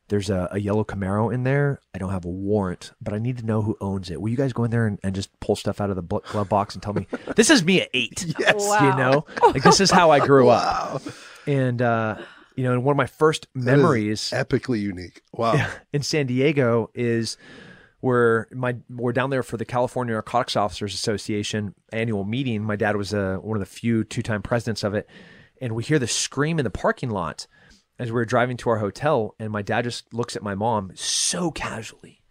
there's 0.09 0.29
a, 0.29 0.47
a 0.51 0.59
yellow 0.59 0.83
Camaro 0.83 1.33
in 1.33 1.43
there. 1.43 1.81
I 1.93 1.97
don't 1.97 2.11
have 2.11 2.25
a 2.25 2.29
warrant, 2.29 2.93
but 3.01 3.13
I 3.13 3.19
need 3.19 3.37
to 3.39 3.45
know 3.45 3.61
who 3.61 3.75
owns 3.81 4.09
it. 4.09 4.21
Will 4.21 4.29
you 4.29 4.37
guys 4.37 4.53
go 4.53 4.63
in 4.63 4.71
there 4.71 4.87
and, 4.87 4.99
and 5.03 5.13
just 5.13 5.37
pull 5.39 5.55
stuff 5.55 5.81
out 5.81 5.89
of 5.89 5.95
the 5.95 6.01
bl- 6.01 6.19
glove 6.31 6.49
box 6.49 6.75
and 6.75 6.81
tell 6.81 6.93
me 6.93 7.07
this 7.35 7.49
is 7.49 7.63
me 7.63 7.81
at 7.81 7.89
eight? 7.93 8.33
Yes. 8.39 8.55
Wow. 8.57 8.89
You 8.89 8.97
know, 8.97 9.25
like 9.51 9.63
this 9.63 9.79
is 9.79 9.91
how 9.91 10.11
I 10.11 10.19
grew 10.19 10.49
up. 10.49 10.93
Wow. 11.05 11.11
And 11.45 11.81
uh, 11.81 12.17
you 12.55 12.63
know, 12.63 12.73
and 12.73 12.83
one 12.83 12.93
of 12.93 12.97
my 12.97 13.05
first 13.05 13.47
memories 13.53 14.31
epically 14.33 14.79
unique. 14.79 15.21
Wow. 15.33 15.69
in 15.93 16.01
San 16.01 16.25
Diego 16.25 16.89
is 16.93 17.37
where 17.99 18.47
my 18.51 18.77
we're 18.89 19.13
down 19.13 19.29
there 19.29 19.43
for 19.43 19.57
the 19.57 19.65
California 19.65 20.13
Narcotics 20.13 20.55
Officers 20.55 20.93
Association 20.93 21.75
annual 21.91 22.23
meeting. 22.23 22.63
My 22.63 22.75
dad 22.75 22.95
was 22.95 23.13
uh, 23.13 23.37
one 23.41 23.57
of 23.57 23.59
the 23.59 23.65
few 23.65 24.03
two-time 24.03 24.41
presidents 24.41 24.83
of 24.83 24.93
it, 24.93 25.07
and 25.61 25.75
we 25.75 25.83
hear 25.83 25.99
the 25.99 26.07
scream 26.07 26.59
in 26.59 26.63
the 26.63 26.69
parking 26.69 27.09
lot 27.09 27.47
as 27.99 28.10
we 28.10 28.13
were 28.13 28.25
driving 28.25 28.57
to 28.57 28.69
our 28.69 28.77
hotel, 28.77 29.36
and 29.39 29.51
my 29.51 29.62
dad 29.62 29.83
just 29.83 30.13
looks 30.13 30.36
at 30.36 30.43
my 30.43 30.55
mom 30.55 30.91
so 30.95 31.51
casually, 31.51 32.21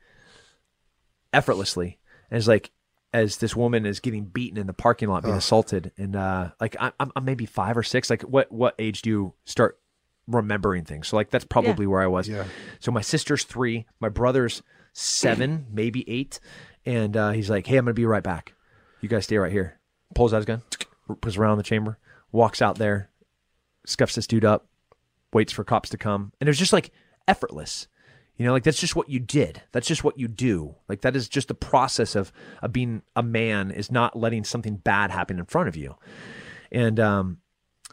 effortlessly, 1.32 1.98
and 2.30 2.38
is 2.38 2.48
like. 2.48 2.70
As 3.12 3.38
this 3.38 3.56
woman 3.56 3.86
is 3.86 4.00
getting 4.00 4.24
beaten 4.26 4.58
in 4.58 4.66
the 4.66 4.74
parking 4.74 5.08
lot, 5.08 5.22
being 5.22 5.36
assaulted, 5.36 5.90
and 5.96 6.14
uh, 6.14 6.50
like 6.60 6.76
I, 6.78 6.92
I'm, 7.00 7.12
I'm 7.16 7.24
maybe 7.24 7.46
five 7.46 7.74
or 7.78 7.82
six. 7.82 8.10
Like, 8.10 8.20
what 8.22 8.52
what 8.52 8.74
age 8.78 9.00
do 9.00 9.08
you 9.08 9.34
start 9.46 9.78
remembering 10.26 10.84
things? 10.84 11.08
So 11.08 11.16
like 11.16 11.30
that's 11.30 11.46
probably 11.46 11.86
where 11.86 12.02
I 12.02 12.08
was. 12.08 12.28
Yeah. 12.28 12.44
So 12.78 12.92
my 12.92 13.00
sister's 13.00 13.44
three, 13.44 13.86
my 14.00 14.10
brother's 14.10 14.62
seven, 14.92 15.66
maybe 15.72 16.04
eight, 16.10 16.40
and 16.84 17.16
uh, 17.16 17.30
he's 17.30 17.48
like, 17.48 17.66
"Hey, 17.66 17.78
I'm 17.78 17.86
gonna 17.86 17.94
be 17.94 18.04
right 18.04 18.24
back. 18.24 18.52
You 19.00 19.08
guys 19.08 19.24
stay 19.24 19.38
right 19.38 19.52
here." 19.52 19.78
Pulls 20.14 20.34
out 20.34 20.38
his 20.38 20.46
gun, 20.46 20.60
puts 21.22 21.38
around 21.38 21.56
the 21.56 21.64
chamber, 21.64 21.98
walks 22.32 22.60
out 22.60 22.76
there, 22.76 23.08
scuffs 23.86 24.16
this 24.16 24.26
dude 24.26 24.44
up, 24.44 24.66
waits 25.32 25.52
for 25.52 25.64
cops 25.64 25.88
to 25.90 25.98
come, 25.98 26.32
and 26.40 26.48
it 26.48 26.50
was 26.50 26.58
just 26.58 26.72
like 26.72 26.90
effortless. 27.28 27.88
You 28.36 28.44
know, 28.44 28.52
like 28.52 28.64
that's 28.64 28.78
just 28.80 28.94
what 28.94 29.08
you 29.08 29.18
did. 29.18 29.62
That's 29.72 29.86
just 29.88 30.04
what 30.04 30.18
you 30.18 30.28
do. 30.28 30.74
Like 30.88 31.00
that 31.00 31.16
is 31.16 31.26
just 31.28 31.48
the 31.48 31.54
process 31.54 32.14
of 32.14 32.32
of 32.62 32.72
being 32.72 33.02
a 33.14 33.22
man 33.22 33.70
is 33.70 33.90
not 33.90 34.14
letting 34.16 34.44
something 34.44 34.76
bad 34.76 35.10
happen 35.10 35.38
in 35.38 35.46
front 35.46 35.68
of 35.68 35.76
you. 35.76 35.94
And 36.70 37.00
um, 37.00 37.38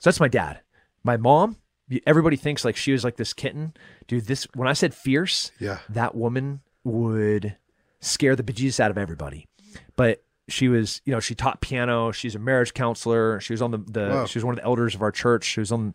so 0.02 0.10
that's 0.10 0.20
my 0.20 0.28
dad. 0.28 0.60
My 1.04 1.16
mom, 1.16 1.58
everybody 2.06 2.36
thinks 2.36 2.66
like 2.66 2.76
she 2.76 2.92
was 2.92 3.04
like 3.06 3.16
this 3.16 3.32
kitten. 3.34 3.74
Dude, 4.08 4.26
this 4.26 4.46
when 4.54 4.68
I 4.68 4.74
said 4.74 4.94
fierce, 4.94 5.52
Yeah. 5.60 5.80
that 5.90 6.14
woman 6.14 6.60
would 6.84 7.56
scare 8.02 8.36
the 8.36 8.44
bejesus 8.44 8.82
out 8.82 8.92
of 8.92 8.98
everybody. 8.98 9.48
But 9.96 10.24
she 10.50 10.68
was, 10.68 11.02
you 11.06 11.14
know, 11.14 11.22
she 11.22 11.36
taught 11.36 11.62
piano. 11.62 12.12
She's 12.12 12.36
a 12.36 12.40
marriage 12.40 12.74
counselor. 12.74 13.40
She 13.40 13.54
was 13.54 13.62
on 13.62 13.72
the, 13.72 13.78
the 13.78 14.10
Wow. 14.10 14.26
she 14.26 14.38
was 14.40 14.44
one 14.44 14.54
of 14.56 14.60
the 14.60 14.66
elders 14.66 14.94
of 14.94 15.02
our 15.02 15.12
church. 15.12 15.46
She 15.46 15.62
was 15.62 15.72
on, 15.72 15.94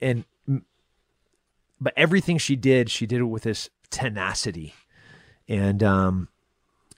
and, 0.00 0.24
but 1.84 1.92
everything 1.96 2.38
she 2.38 2.56
did, 2.56 2.90
she 2.90 3.06
did 3.06 3.20
it 3.20 3.24
with 3.24 3.42
this 3.42 3.68
tenacity. 3.90 4.74
And, 5.46 5.82
um, 5.82 6.28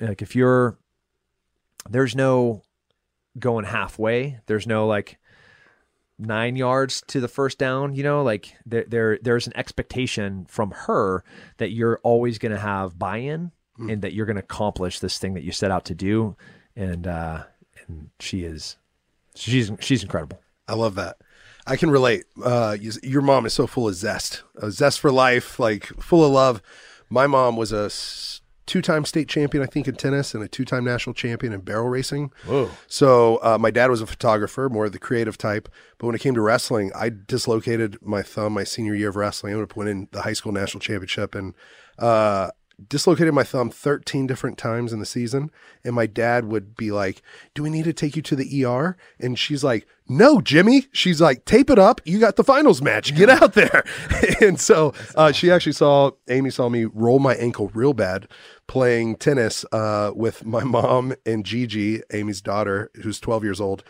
like 0.01 0.23
if 0.23 0.37
you're, 0.37 0.79
there's 1.91 2.15
no 2.15 2.63
going 3.39 3.65
halfway. 3.65 4.39
There's 4.47 4.67
no 4.67 4.87
like, 4.87 5.19
nine 6.19 6.57
yards 6.57 7.03
to 7.07 7.21
the 7.21 7.29
first 7.29 7.59
down 7.59 7.95
you 7.95 8.03
know 8.03 8.23
like 8.23 8.57
there, 8.65 8.87
there 8.89 9.19
there's 9.21 9.47
an 9.47 9.53
expectation 9.55 10.47
from 10.49 10.71
her 10.71 11.23
that 11.59 11.73
you're 11.73 12.01
always 12.03 12.39
going 12.39 12.53
to 12.53 12.59
have 12.59 12.99
buy-in 12.99 13.53
and 13.91 14.01
that 14.01 14.15
you're 14.15 14.25
going 14.25 14.37
to 14.37 14.43
accomplish 14.43 14.99
this 15.01 15.19
thing 15.19 15.35
that 15.35 15.43
you 15.43 15.53
set 15.53 15.71
out 15.71 15.85
to 15.85 15.95
do 15.95 16.35
and 16.75 17.07
uh 17.07 17.43
and 17.87 18.09
she 18.19 18.45
is 18.45 18.79
she's 19.35 19.71
she's 19.81 20.03
incredible 20.03 20.41
I 20.69 20.75
love 20.75 20.97
that. 20.97 21.19
I 21.67 21.77
can 21.77 21.91
relate. 21.91 22.25
Uh, 22.43 22.77
you, 22.79 22.93
your 23.03 23.23
mom 23.23 23.47
is 23.47 23.53
so 23.53 23.67
full 23.67 23.89
of 23.89 23.95
zest, 23.95 24.43
a 24.57 24.71
zest 24.71 25.01
for 25.01 25.11
life, 25.11 25.59
like 25.59 25.87
full 26.01 26.25
of 26.25 26.31
love. 26.31 26.63
My 27.11 27.27
mom 27.27 27.57
was 27.57 27.73
a 27.73 27.91
two-time 28.67 29.05
state 29.05 29.29
champion, 29.29 29.63
I 29.63 29.67
think, 29.67 29.87
in 29.89 29.95
tennis, 29.95 30.35
and 30.35 30.43
a 30.43 30.49
two-time 30.49 30.85
national 30.85 31.15
champion 31.15 31.53
in 31.53 31.61
barrel 31.61 31.89
racing. 31.89 32.33
whoa 32.47 32.71
So 32.89 33.39
uh, 33.43 33.59
my 33.59 33.71
dad 33.71 33.91
was 33.91 34.01
a 34.01 34.07
photographer, 34.07 34.69
more 34.69 34.87
of 34.87 34.93
the 34.93 34.99
creative 34.99 35.39
type. 35.39 35.69
But 35.99 36.07
when 36.07 36.15
it 36.15 36.21
came 36.21 36.35
to 36.35 36.41
wrestling, 36.41 36.91
I 36.95 37.11
dislocated 37.11 37.99
my 38.03 38.23
thumb 38.23 38.53
my 38.53 38.65
senior 38.65 38.95
year 38.95 39.09
of 39.09 39.17
wrestling. 39.17 39.53
I 39.53 39.55
ended 39.55 39.71
up 39.71 39.77
winning 39.77 40.09
the 40.13 40.23
high 40.23 40.33
school 40.33 40.53
national 40.53 40.81
championship 40.81 41.35
and 41.35 41.55
uh, 41.99 42.51
dislocated 42.89 43.33
my 43.33 43.43
thumb 43.43 43.71
13 43.71 44.27
different 44.27 44.59
times 44.59 44.93
in 44.93 44.99
the 44.99 45.07
season. 45.07 45.51
And 45.85 45.95
my 45.95 46.07
dad 46.07 46.47
would 46.47 46.77
be 46.77 46.91
like, 46.91 47.23
"Do 47.55 47.63
we 47.63 47.71
need 47.71 47.85
to 47.85 47.93
take 47.93 48.17
you 48.17 48.23
to 48.23 48.37
the 48.37 48.65
ER?" 48.65 48.97
And 49.19 49.39
she's 49.39 49.65
like, 49.65 49.87
"No, 50.09 50.41
Jimmy." 50.41 50.87
She's 50.93 51.21
like, 51.21 51.45
"Tape 51.45 51.71
it 51.71 51.79
up. 51.79 52.01
You 52.05 52.19
got 52.19 52.37
the 52.37 52.45
finals 52.45 52.83
match. 52.83 53.15
Get 53.15 53.31
out 53.31 53.55
there." 53.55 53.85
and 54.41 54.61
so 54.61 54.93
uh, 55.15 55.33
she 55.33 55.51
actually 55.51 55.73
saw 55.73 56.13
Amy 56.29 56.51
saw 56.51 56.69
me 56.69 56.85
roll 56.85 57.19
my 57.19 57.35
ankle 57.35 57.71
real 57.75 57.95
bad 57.95 58.29
playing 58.67 59.17
tennis 59.17 59.65
uh, 59.73 60.13
with 60.15 60.45
my 60.45 60.65
mom 60.77 61.15
and 61.25 61.45
Gigi, 61.45 62.03
Amy's 62.13 62.41
daughter, 62.41 62.91
who's 63.03 63.21
12 63.21 63.45
years 63.45 63.61
old. 63.61 63.85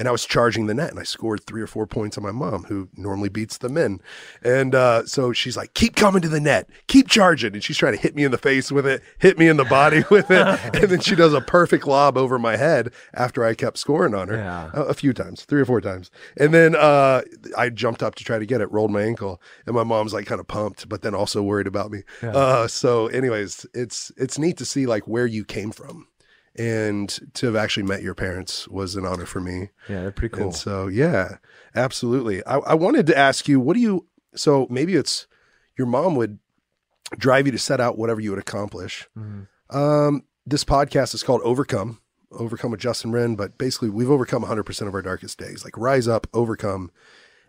And 0.00 0.08
I 0.08 0.12
was 0.12 0.24
charging 0.24 0.66
the 0.66 0.72
net 0.74 0.90
and 0.90 0.98
I 0.98 1.02
scored 1.02 1.44
three 1.44 1.60
or 1.60 1.66
four 1.68 1.86
points 1.86 2.16
on 2.16 2.24
my 2.24 2.32
mom, 2.32 2.64
who 2.64 2.88
normally 2.96 3.28
beats 3.28 3.58
the 3.58 3.68
men. 3.68 4.00
And 4.42 4.74
uh, 4.74 5.04
so 5.04 5.32
she's 5.34 5.58
like, 5.58 5.74
keep 5.74 5.94
coming 5.94 6.22
to 6.22 6.28
the 6.28 6.40
net, 6.40 6.70
keep 6.86 7.06
charging. 7.06 7.52
And 7.52 7.62
she's 7.62 7.76
trying 7.76 7.92
to 7.94 8.00
hit 8.00 8.16
me 8.16 8.24
in 8.24 8.30
the 8.30 8.38
face 8.38 8.72
with 8.72 8.86
it, 8.86 9.02
hit 9.18 9.38
me 9.38 9.46
in 9.46 9.58
the 9.58 9.64
body 9.66 10.02
with 10.10 10.30
it. 10.30 10.40
and 10.74 10.90
then 10.90 11.00
she 11.00 11.14
does 11.14 11.34
a 11.34 11.42
perfect 11.42 11.86
lob 11.86 12.16
over 12.16 12.38
my 12.38 12.56
head 12.56 12.92
after 13.12 13.44
I 13.44 13.52
kept 13.54 13.76
scoring 13.76 14.14
on 14.14 14.28
her 14.28 14.36
Yeah. 14.38 14.70
a, 14.72 14.82
a 14.84 14.94
few 14.94 15.12
times, 15.12 15.44
three 15.44 15.60
or 15.60 15.66
four 15.66 15.82
times. 15.82 16.10
And 16.38 16.54
then 16.54 16.74
uh, 16.74 17.20
I 17.56 17.68
jumped 17.68 18.02
up 18.02 18.14
to 18.14 18.24
try 18.24 18.38
to 18.38 18.46
get 18.46 18.62
it, 18.62 18.72
rolled 18.72 18.90
my 18.90 19.02
ankle. 19.02 19.40
And 19.66 19.74
my 19.76 19.84
mom's 19.84 20.14
like 20.14 20.24
kind 20.24 20.40
of 20.40 20.48
pumped, 20.48 20.88
but 20.88 21.02
then 21.02 21.14
also 21.14 21.42
worried 21.42 21.66
about 21.66 21.90
me. 21.90 22.04
Uh, 22.22 22.66
so, 22.68 23.08
anyways, 23.08 23.66
it's 23.74 24.10
it's 24.16 24.38
neat 24.38 24.56
to 24.56 24.64
see 24.64 24.86
like 24.86 25.06
where 25.06 25.26
you 25.26 25.44
came 25.44 25.72
from. 25.72 26.06
And 26.56 27.08
to 27.34 27.46
have 27.46 27.56
actually 27.56 27.84
met 27.84 28.02
your 28.02 28.14
parents 28.14 28.66
was 28.68 28.96
an 28.96 29.06
honor 29.06 29.26
for 29.26 29.40
me. 29.40 29.70
yeah 29.88 30.02
they're 30.02 30.10
pretty 30.10 30.34
cool 30.34 30.46
And 30.46 30.54
so, 30.54 30.88
yeah, 30.88 31.36
absolutely. 31.74 32.44
I, 32.44 32.58
I 32.58 32.74
wanted 32.74 33.06
to 33.06 33.16
ask 33.16 33.48
you, 33.48 33.60
what 33.60 33.74
do 33.74 33.80
you, 33.80 34.06
so 34.34 34.66
maybe 34.68 34.94
it's 34.94 35.26
your 35.78 35.86
mom 35.86 36.16
would 36.16 36.38
drive 37.16 37.46
you 37.46 37.52
to 37.52 37.58
set 37.58 37.80
out 37.80 37.98
whatever 37.98 38.20
you 38.20 38.30
would 38.30 38.38
accomplish. 38.38 39.08
Mm-hmm. 39.16 39.76
Um, 39.76 40.24
this 40.44 40.64
podcast 40.64 41.14
is 41.14 41.22
called 41.22 41.40
Overcome, 41.42 42.00
Overcome 42.32 42.72
with 42.72 42.80
Justin 42.80 43.12
Wren, 43.12 43.36
but 43.36 43.56
basically 43.56 43.90
we've 43.90 44.10
overcome 44.10 44.42
100% 44.44 44.86
of 44.86 44.94
our 44.94 45.02
darkest 45.02 45.38
days, 45.38 45.64
like 45.64 45.76
rise 45.76 46.08
up, 46.08 46.26
overcome. 46.32 46.90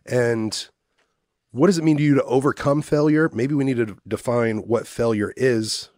And 0.06 0.68
what 1.52 1.68
does 1.68 1.78
it 1.78 1.84
mean 1.84 1.98
to 1.98 2.04
you 2.04 2.16
to 2.16 2.24
overcome 2.24 2.82
failure? 2.82 3.30
Maybe 3.34 3.54
we 3.54 3.64
need 3.64 3.78
to 3.78 3.98
define 4.08 4.60
what 4.60 4.88
failure 4.88 5.34
is 5.36 5.90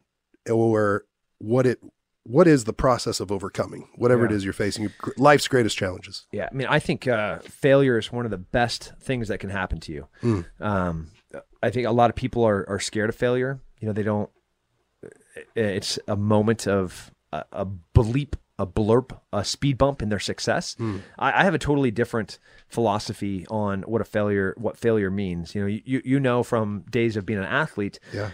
or 0.49 1.05
what 1.37 1.65
it, 1.65 1.79
what 2.23 2.47
is 2.47 2.63
the 2.63 2.73
process 2.73 3.19
of 3.19 3.31
overcoming 3.31 3.87
whatever 3.95 4.25
it 4.25 4.31
Yeah. 4.31 4.37
is 4.37 4.43
you're 4.45 4.53
facing, 4.53 4.89
life's 5.17 5.47
greatest 5.47 5.77
challenges? 5.77 6.25
Yeah, 6.31 6.47
I 6.51 6.55
mean, 6.55 6.67
I 6.69 6.79
think 6.79 7.07
uh, 7.07 7.39
failure 7.39 7.97
is 7.97 8.11
one 8.11 8.25
of 8.25 8.31
the 8.31 8.37
best 8.37 8.93
things 9.01 9.27
that 9.27 9.39
can 9.39 9.49
happen 9.49 9.79
to 9.81 9.91
you. 9.91 10.07
Mm. 10.21 10.45
Um, 10.61 11.11
I 11.61 11.69
think 11.69 11.85
a 11.87 11.91
lot 11.91 12.09
of 12.09 12.15
people 12.15 12.43
are, 12.45 12.67
are 12.69 12.79
scared 12.79 13.09
of 13.09 13.15
failure. 13.15 13.59
You 13.79 13.87
know, 13.87 13.93
they 13.93 14.03
don't. 14.03 14.29
It's 15.55 15.99
a 16.07 16.15
moment 16.15 16.67
of 16.67 17.11
a, 17.31 17.43
a 17.51 17.65
bleep, 17.65 18.33
a 18.57 18.65
blurb, 18.67 19.17
a 19.33 19.43
speed 19.43 19.77
bump 19.77 20.01
in 20.01 20.09
their 20.09 20.19
success. 20.19 20.75
I, 21.19 21.41
I 21.41 21.43
have 21.43 21.53
a 21.53 21.59
totally 21.59 21.91
different 21.91 22.39
philosophy 22.69 23.45
on 23.49 23.81
what 23.83 23.99
a 24.01 24.05
failure, 24.05 24.53
what 24.57 24.77
failure 24.77 25.09
means. 25.11 25.55
You 25.55 25.61
know, 25.61 25.67
you 25.67 26.01
you 26.05 26.19
know 26.19 26.43
from 26.43 26.85
days 26.89 27.17
of 27.17 27.25
being 27.25 27.39
an 27.39 27.45
athlete, 27.45 27.99
Yeah. 28.13 28.29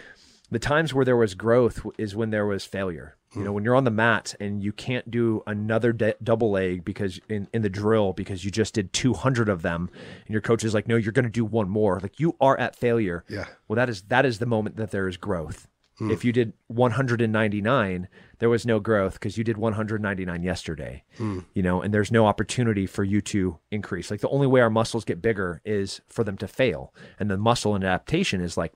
The 0.52 0.60
times 0.60 0.94
where 0.94 1.06
there 1.06 1.18
was 1.18 1.36
growth 1.36 1.86
is 1.98 2.16
when 2.16 2.30
there 2.30 2.46
was 2.46 2.66
failure. 2.66 3.16
You 3.36 3.44
know, 3.44 3.52
hmm. 3.52 3.56
when 3.56 3.64
you're 3.64 3.76
on 3.76 3.84
the 3.84 3.92
mat 3.92 4.34
and 4.40 4.64
you 4.64 4.72
can't 4.72 5.12
do 5.12 5.44
another 5.46 5.94
de- 5.94 6.16
double 6.24 6.50
leg 6.50 6.84
because 6.84 7.20
in, 7.30 7.48
in 7.54 7.62
the 7.62 7.70
drill 7.70 8.12
because 8.12 8.44
you 8.44 8.50
just 8.50 8.74
did 8.74 8.92
200 8.92 9.50
of 9.50 9.62
them, 9.62 9.90
and 10.26 10.34
your 10.34 10.42
coach 10.42 10.64
is 10.64 10.74
like, 10.74 10.88
"No, 10.88 10.96
you're 10.96 11.12
going 11.12 11.26
to 11.26 11.30
do 11.30 11.46
one 11.46 11.70
more." 11.70 12.00
Like 12.00 12.20
you 12.20 12.36
are 12.42 12.60
at 12.60 12.76
failure. 12.76 13.24
Yeah. 13.30 13.46
Well, 13.68 13.76
that 13.76 13.88
is 13.88 14.02
that 14.04 14.26
is 14.26 14.40
the 14.40 14.48
moment 14.48 14.78
that 14.78 14.90
there 14.90 15.08
is 15.08 15.16
growth. 15.16 15.68
Hmm. 16.00 16.10
If 16.10 16.26
you 16.26 16.32
did 16.32 16.54
199, 16.68 18.08
there 18.40 18.50
was 18.50 18.66
no 18.66 18.80
growth 18.80 19.14
because 19.14 19.38
you 19.38 19.44
did 19.44 19.58
199 19.58 20.42
yesterday. 20.42 21.04
Hmm. 21.18 21.42
You 21.54 21.62
know, 21.62 21.82
and 21.84 21.94
there's 21.94 22.12
no 22.12 22.26
opportunity 22.26 22.88
for 22.88 23.04
you 23.04 23.22
to 23.22 23.60
increase. 23.70 24.10
Like 24.10 24.22
the 24.22 24.30
only 24.30 24.48
way 24.48 24.62
our 24.62 24.72
muscles 24.72 25.06
get 25.06 25.22
bigger 25.22 25.62
is 25.64 26.02
for 26.08 26.24
them 26.24 26.38
to 26.38 26.48
fail, 26.48 26.96
and 27.20 27.30
the 27.30 27.38
muscle 27.38 27.76
adaptation 27.76 28.42
is 28.42 28.58
like 28.58 28.74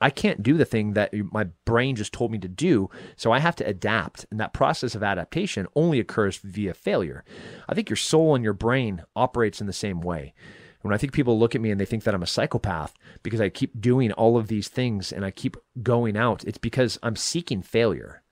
I 0.00 0.10
can't 0.10 0.42
do 0.42 0.56
the 0.56 0.64
thing 0.64 0.94
that 0.94 1.14
my 1.32 1.44
brain 1.64 1.96
just 1.96 2.12
told 2.12 2.30
me 2.30 2.38
to 2.38 2.48
do. 2.48 2.90
So 3.16 3.32
I 3.32 3.38
have 3.38 3.56
to 3.56 3.66
adapt. 3.66 4.26
And 4.30 4.38
that 4.40 4.52
process 4.52 4.94
of 4.94 5.02
adaptation 5.02 5.66
only 5.74 6.00
occurs 6.00 6.38
via 6.38 6.74
failure. 6.74 7.24
I 7.68 7.74
think 7.74 7.88
your 7.88 7.96
soul 7.96 8.34
and 8.34 8.44
your 8.44 8.52
brain 8.52 9.02
operates 9.16 9.60
in 9.60 9.66
the 9.66 9.72
same 9.72 10.00
way. 10.00 10.34
When 10.82 10.92
I 10.92 10.98
think 10.98 11.14
people 11.14 11.38
look 11.38 11.54
at 11.54 11.62
me 11.62 11.70
and 11.70 11.80
they 11.80 11.86
think 11.86 12.04
that 12.04 12.14
I'm 12.14 12.22
a 12.22 12.26
psychopath 12.26 12.92
because 13.22 13.40
I 13.40 13.48
keep 13.48 13.80
doing 13.80 14.12
all 14.12 14.36
of 14.36 14.48
these 14.48 14.68
things 14.68 15.12
and 15.12 15.24
I 15.24 15.30
keep 15.30 15.56
going 15.82 16.16
out, 16.16 16.44
it's 16.44 16.58
because 16.58 16.98
I'm 17.02 17.16
seeking 17.16 17.62
failure. 17.62 18.22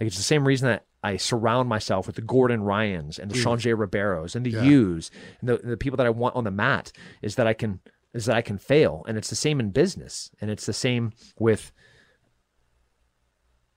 Like 0.00 0.06
it's 0.06 0.16
the 0.16 0.22
same 0.22 0.46
reason 0.46 0.68
that 0.68 0.86
I 1.02 1.16
surround 1.16 1.68
myself 1.68 2.06
with 2.06 2.16
the 2.16 2.22
Gordon 2.22 2.62
Ryans 2.62 3.18
and 3.18 3.30
the 3.30 3.36
mm. 3.36 3.44
Xande 3.44 3.76
Ribeiros 3.76 4.34
and 4.34 4.46
the 4.46 4.50
Yeah. 4.50 4.62
Hughes 4.62 5.10
and 5.40 5.48
the, 5.50 5.58
the 5.58 5.76
people 5.76 5.98
that 5.98 6.06
I 6.06 6.10
want 6.10 6.34
on 6.34 6.44
the 6.44 6.50
mat 6.50 6.92
is 7.20 7.34
that 7.34 7.46
I 7.46 7.52
can 7.52 7.80
is 8.18 8.24
that 8.24 8.36
I 8.36 8.42
can 8.42 8.58
fail. 8.58 9.04
And 9.06 9.16
it's 9.16 9.30
the 9.30 9.36
same 9.36 9.60
in 9.60 9.70
business. 9.70 10.28
And 10.40 10.50
it's 10.50 10.66
the 10.66 10.72
same 10.72 11.12
with 11.38 11.70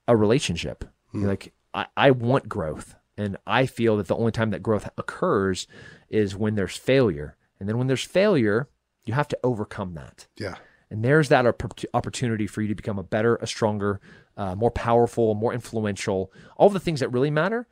a 0.07 0.17
relationship. 0.17 0.83
You're 1.13 1.27
Like 1.27 1.53
I, 1.75 1.85
I 1.95 2.11
want 2.11 2.49
growth. 2.49 2.95
And 3.17 3.37
I 3.45 3.67
feel 3.67 3.97
that 3.97 4.07
the 4.07 4.15
only 4.15 4.31
time 4.31 4.49
that 4.49 4.63
growth 4.63 4.89
occurs 4.97 5.67
is 6.09 6.35
when 6.35 6.55
there's 6.55 6.75
failure. 6.75 7.37
And 7.59 7.69
then 7.69 7.77
when 7.77 7.85
there's 7.85 8.03
failure, 8.03 8.67
you 9.05 9.13
have 9.13 9.27
to 9.27 9.37
overcome 9.43 9.93
that. 9.93 10.25
Yeah. 10.37 10.55
And 10.89 11.05
there's 11.05 11.29
that 11.29 11.45
opportunity 11.93 12.47
for 12.47 12.63
you 12.63 12.67
to 12.67 12.75
become 12.75 12.97
a 12.97 13.03
better, 13.03 13.35
a 13.35 13.47
stronger, 13.47 14.01
uh, 14.35 14.55
more 14.55 14.71
powerful, 14.71 15.35
more 15.35 15.53
influential, 15.53 16.33
all 16.57 16.69
the 16.69 16.79
things 16.79 16.99
that 16.99 17.09
really 17.09 17.29
matter 17.29 17.67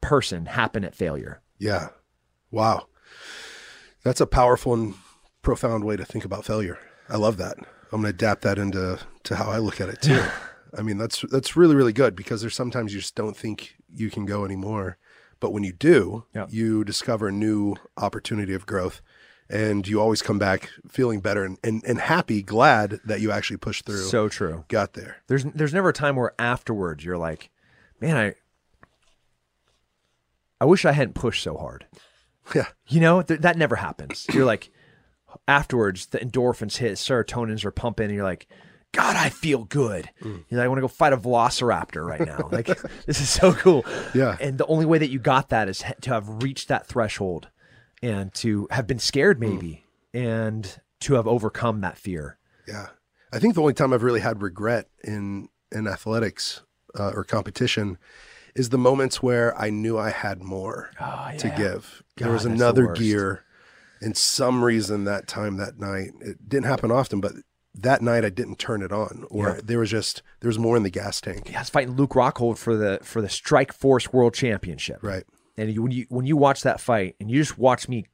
person 0.00 0.46
happen 0.46 0.84
at 0.84 0.96
failure. 0.96 1.42
Yeah. 1.60 1.90
Wow. 2.50 2.88
That's 4.02 4.20
a 4.20 4.26
powerful 4.26 4.74
and 4.74 4.94
profound 5.46 5.84
way 5.84 5.96
to 5.96 6.04
think 6.04 6.24
about 6.24 6.44
failure. 6.44 6.76
I 7.08 7.16
love 7.16 7.36
that. 7.38 7.56
I'm 7.92 8.02
going 8.02 8.04
to 8.04 8.08
adapt 8.10 8.42
that 8.42 8.58
into 8.58 8.98
to 9.24 9.36
how 9.36 9.48
I 9.50 9.58
look 9.58 9.80
at 9.80 9.88
it 9.88 10.02
too. 10.02 10.22
I 10.78 10.82
mean, 10.82 10.98
that's 10.98 11.22
that's 11.30 11.56
really 11.56 11.76
really 11.76 11.92
good 11.92 12.14
because 12.16 12.40
there's 12.40 12.54
sometimes 12.56 12.92
you 12.92 13.00
just 13.00 13.14
don't 13.14 13.36
think 13.36 13.76
you 13.94 14.10
can 14.10 14.26
go 14.26 14.44
anymore, 14.44 14.98
but 15.40 15.52
when 15.52 15.62
you 15.62 15.72
do, 15.72 16.24
Yeah. 16.34 16.46
you 16.50 16.84
discover 16.84 17.28
a 17.28 17.32
new 17.32 17.76
opportunity 17.96 18.52
of 18.54 18.66
growth 18.66 19.00
and 19.48 19.86
you 19.86 20.00
always 20.00 20.20
come 20.22 20.38
back 20.40 20.68
feeling 20.88 21.20
better 21.20 21.44
and, 21.44 21.56
and, 21.62 21.84
and 21.86 22.00
happy, 22.00 22.42
glad 22.42 22.98
that 23.04 23.20
you 23.20 23.30
actually 23.30 23.56
pushed 23.58 23.86
through, 23.86 24.02
So 24.02 24.28
true. 24.28 24.64
got 24.66 24.94
there. 24.94 25.18
There's 25.28 25.44
there's 25.44 25.72
never 25.72 25.90
a 25.90 25.92
time 25.94 26.16
where 26.16 26.34
afterwards 26.40 27.04
you're 27.04 27.16
like, 27.30 27.50
man, 28.00 28.16
I 28.16 28.34
I 30.60 30.64
wish 30.64 30.84
I 30.84 30.92
hadn't 30.92 31.14
pushed 31.14 31.42
so 31.44 31.56
hard. 31.56 31.86
Yeah. 32.54 32.66
You 32.88 33.00
know, 33.00 33.22
th- 33.22 33.40
that 33.40 33.56
never 33.56 33.76
happens. 33.76 34.26
You're 34.32 34.44
like, 34.44 34.70
afterwards, 35.48 36.06
the 36.06 36.18
endorphins 36.18 36.76
hit, 36.78 36.94
serotonins 36.94 37.64
are 37.64 37.70
pumping, 37.70 38.06
and 38.06 38.14
you're 38.14 38.24
like, 38.24 38.46
God, 38.92 39.16
I 39.16 39.28
feel 39.28 39.64
good. 39.64 40.08
Mm. 40.22 40.44
You 40.48 40.56
know, 40.56 40.62
I 40.62 40.68
want 40.68 40.78
to 40.78 40.82
go 40.82 40.88
fight 40.88 41.12
a 41.12 41.16
velociraptor 41.18 42.04
right 42.06 42.20
now. 42.24 42.48
Like, 42.52 42.66
this 43.06 43.20
is 43.20 43.28
so 43.28 43.52
cool. 43.52 43.84
Yeah. 44.14 44.36
And 44.40 44.56
the 44.58 44.66
only 44.66 44.86
way 44.86 44.98
that 44.98 45.10
you 45.10 45.18
got 45.18 45.50
that 45.50 45.68
is 45.68 45.84
to 46.02 46.10
have 46.10 46.42
reached 46.42 46.68
that 46.68 46.86
threshold 46.86 47.48
and 48.02 48.32
to 48.34 48.68
have 48.70 48.86
been 48.86 48.98
scared, 48.98 49.38
Mm. 49.38 49.40
maybe, 49.40 49.84
and 50.14 50.80
to 51.00 51.14
have 51.14 51.26
overcome 51.26 51.80
that 51.82 51.98
fear. 51.98 52.38
Yeah. 52.66 52.88
I 53.32 53.38
think 53.38 53.54
the 53.54 53.60
only 53.60 53.74
time 53.74 53.92
I've 53.92 54.02
really 54.04 54.20
had 54.20 54.40
regret 54.40 54.88
in 55.04 55.48
in 55.72 55.86
athletics 55.88 56.62
uh, 56.98 57.10
or 57.14 57.24
competition 57.24 57.98
is 58.54 58.70
the 58.70 58.78
moments 58.78 59.22
where 59.22 59.54
I 59.60 59.68
knew 59.68 59.98
I 59.98 60.10
had 60.10 60.42
more 60.42 60.90
to 61.38 61.54
give. 61.54 62.02
there 62.16 62.30
was 62.30 62.44
that's 62.44 62.56
the 62.58 62.64
another 62.64 62.92
gear 62.94 63.44
and 64.00 64.16
some 64.16 64.62
reason 64.64 65.04
that 65.04 65.26
time 65.26 65.56
that 65.56 65.78
night. 65.78 66.10
It 66.20 66.48
didn't 66.48 66.66
happen 66.66 66.90
often, 66.90 67.20
but 67.20 67.32
that 67.74 68.00
night 68.02 68.24
I 68.24 68.30
didn't 68.30 68.58
turn 68.58 68.82
it 68.82 68.90
on 68.92 69.24
or 69.30 69.48
Yeah. 69.50 69.60
there 69.62 69.78
was 69.78 69.90
just 69.90 70.22
there 70.40 70.48
was 70.48 70.58
more 70.58 70.76
in 70.76 70.82
the 70.82 70.90
gas 70.90 71.20
tank. 71.20 71.50
Yeah, 71.50 71.58
I 71.58 71.60
was 71.62 71.70
fighting 71.70 71.94
Luke 71.94 72.10
Rockhold 72.12 72.56
for 72.58 72.76
the 72.76 73.00
for 73.02 73.20
the 73.20 73.28
Strike 73.28 73.72
Force 73.72 74.12
World 74.12 74.34
Championship. 74.34 74.98
Right. 75.02 75.24
And 75.58 75.72
you, 75.72 75.82
when 75.82 75.92
you 75.92 76.06
when 76.08 76.26
you 76.26 76.36
watch 76.36 76.62
that 76.62 76.80
fight 76.80 77.16
and 77.20 77.30
you 77.30 77.38
just 77.40 77.58
watch 77.58 77.88
me 77.88 78.06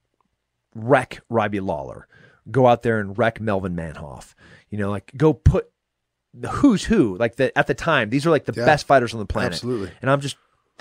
wreck 0.74 1.20
Robbie 1.28 1.60
Lawler, 1.60 2.06
go 2.50 2.66
out 2.66 2.82
there 2.82 2.98
and 2.98 3.16
wreck 3.16 3.40
Melvin 3.40 3.74
Manhoef, 3.76 4.34
you 4.70 4.78
know, 4.78 4.90
like 4.90 5.12
go 5.16 5.32
put 5.32 5.70
the 6.34 6.48
who's 6.48 6.84
who, 6.84 7.16
like 7.18 7.36
the 7.36 7.56
at 7.58 7.66
the 7.66 7.74
time, 7.74 8.10
these 8.10 8.26
are 8.26 8.30
like 8.30 8.44
the 8.46 8.54
Yeah, 8.56 8.64
best 8.64 8.86
fighters 8.86 9.12
on 9.12 9.20
the 9.20 9.26
planet. 9.26 9.52
absolutely. 9.54 9.90
And 10.00 10.10
I'm 10.10 10.20
just 10.20 10.36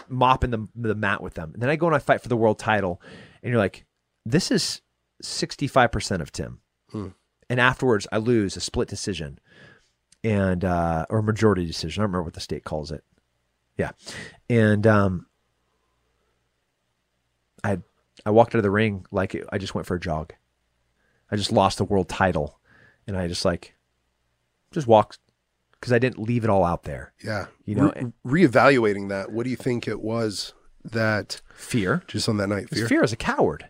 mopping 0.07 0.51
the 0.51 0.67
the 0.75 0.95
mat 0.95 1.21
with 1.21 1.33
them. 1.33 1.51
And 1.53 1.61
then 1.61 1.69
I 1.69 1.75
go 1.75 1.87
and 1.87 1.95
I 1.95 1.99
fight 1.99 2.21
for 2.21 2.29
the 2.29 2.37
world 2.37 2.57
title, 2.57 3.01
and 3.43 3.51
you're 3.51 3.59
like, 3.59 3.85
this 4.25 4.49
is 4.51 4.81
sixty 5.21 5.67
five 5.67 5.91
percent 5.91 6.21
of 6.21 6.31
Tim. 6.31 6.59
Hmm. 6.91 7.07
And 7.49 7.59
afterwards, 7.59 8.07
I 8.11 8.17
lose 8.17 8.55
a 8.55 8.61
split 8.61 8.87
decision, 8.87 9.39
and 10.23 10.63
uh, 10.63 11.05
or 11.09 11.21
majority 11.21 11.65
decision. 11.65 12.01
I 12.01 12.03
don't 12.03 12.11
remember 12.11 12.23
what 12.23 12.33
the 12.33 12.39
state 12.39 12.63
calls 12.63 12.91
it. 12.91 13.03
Yeah, 13.77 13.91
and 14.49 14.85
um, 14.87 15.25
I 17.63 17.79
I 18.25 18.31
walked 18.31 18.55
out 18.55 18.59
of 18.59 18.63
the 18.63 18.71
ring 18.71 19.05
like 19.11 19.35
it, 19.35 19.47
I 19.51 19.57
just 19.57 19.75
went 19.75 19.87
for 19.87 19.95
a 19.95 19.99
jog. 19.99 20.33
I 21.29 21.35
just 21.35 21.51
lost 21.51 21.77
the 21.77 21.85
world 21.85 22.09
title, 22.09 22.59
and 23.07 23.17
I 23.17 23.27
just 23.27 23.45
like 23.45 23.75
just 24.71 24.87
walked 24.87 25.19
because 25.73 25.93
I 25.93 25.99
didn't 25.99 26.19
leave 26.19 26.43
it 26.43 26.49
all 26.49 26.63
out 26.63 26.83
there. 26.83 27.13
Yeah. 27.23 27.47
You 27.65 27.75
know, 27.75 28.11
Re- 28.23 28.47
reevaluating 28.47 29.09
that, 29.09 29.31
what 29.31 29.43
do 29.45 29.49
you 29.49 29.55
think 29.55 29.87
it 29.87 29.99
was 30.01 30.53
that 30.83 31.41
Fear, 31.55 32.03
just 32.07 32.29
on 32.29 32.37
that 32.37 32.47
night 32.49 32.69
fear, 32.69 32.79
fear? 32.81 32.87
fear 32.87 33.03
as 33.03 33.11
a 33.11 33.17
coward. 33.17 33.67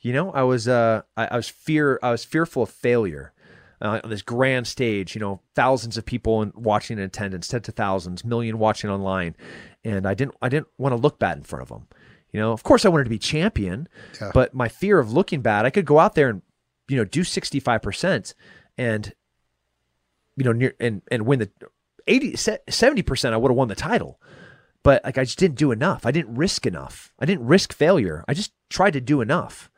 You 0.00 0.12
know, 0.12 0.30
I 0.32 0.42
was 0.42 0.68
uh, 0.68 1.02
I, 1.16 1.26
I 1.32 1.36
was 1.36 1.48
fear, 1.48 1.98
I 2.02 2.10
was 2.10 2.24
fearful 2.24 2.62
of 2.62 2.70
failure. 2.70 3.32
Uh, 3.80 4.00
on 4.02 4.10
this 4.10 4.22
grand 4.22 4.66
stage, 4.66 5.14
you 5.14 5.20
know, 5.20 5.40
thousands 5.54 5.96
of 5.96 6.04
people 6.04 6.42
in, 6.42 6.50
watching 6.56 6.98
in 6.98 7.04
attendance, 7.04 7.46
tens 7.46 7.64
to 7.64 7.70
thousands, 7.70 8.24
million 8.24 8.58
watching 8.58 8.90
online, 8.90 9.36
and 9.84 10.04
I 10.04 10.14
didn't, 10.14 10.34
I 10.42 10.48
didn't 10.48 10.66
want 10.78 10.92
to 10.94 10.96
look 10.96 11.20
bad 11.20 11.36
in 11.36 11.44
front 11.44 11.62
of 11.62 11.68
them. 11.68 11.86
You 12.32 12.40
know, 12.40 12.50
of 12.50 12.64
course, 12.64 12.84
I 12.84 12.88
wanted 12.88 13.04
to 13.04 13.10
be 13.10 13.20
champion, 13.20 13.88
Yeah. 14.20 14.32
but 14.34 14.52
my 14.52 14.66
fear 14.66 14.98
of 14.98 15.12
looking 15.12 15.42
bad, 15.42 15.64
I 15.64 15.70
could 15.70 15.84
go 15.84 16.00
out 16.00 16.16
there 16.16 16.28
and, 16.28 16.42
you 16.88 16.96
know, 16.96 17.04
do 17.04 17.22
sixty 17.22 17.60
five 17.60 17.80
percent, 17.80 18.34
and, 18.76 19.14
you 20.36 20.42
know, 20.44 20.52
near 20.52 20.74
and 20.80 21.02
and 21.12 21.24
win 21.24 21.38
the 21.38 21.50
80 22.08 22.34
70 22.68 23.02
percent. 23.02 23.32
I 23.32 23.36
would 23.36 23.50
have 23.52 23.56
won 23.56 23.68
the 23.68 23.76
title, 23.76 24.20
but 24.82 25.04
like 25.04 25.18
I 25.18 25.22
just 25.24 25.38
didn't 25.38 25.56
do 25.56 25.70
enough. 25.70 26.04
I 26.04 26.10
didn't 26.10 26.34
risk 26.34 26.66
enough. 26.66 27.12
I 27.20 27.26
didn't 27.26 27.46
risk 27.46 27.72
failure. 27.72 28.24
I 28.26 28.34
just 28.34 28.52
tried 28.70 28.94
to 28.94 29.00
do 29.00 29.20
enough, 29.20 29.70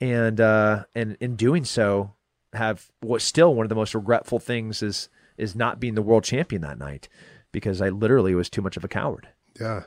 and 0.00 0.40
uh, 0.40 0.84
and 0.94 1.16
in 1.20 1.36
doing 1.36 1.64
so, 1.64 2.14
have 2.52 2.90
what's 3.00 3.24
still 3.24 3.54
one 3.54 3.64
of 3.64 3.68
the 3.68 3.74
most 3.74 3.94
regretful 3.94 4.38
things 4.38 4.82
is 4.82 5.08
is 5.36 5.54
not 5.54 5.80
being 5.80 5.94
the 5.94 6.02
world 6.02 6.24
champion 6.24 6.62
that 6.62 6.78
night 6.78 7.08
because 7.52 7.80
I 7.80 7.88
literally 7.88 8.34
was 8.34 8.50
too 8.50 8.62
much 8.62 8.76
of 8.76 8.84
a 8.84 8.88
coward. 8.88 9.28
Yeah. 9.60 9.84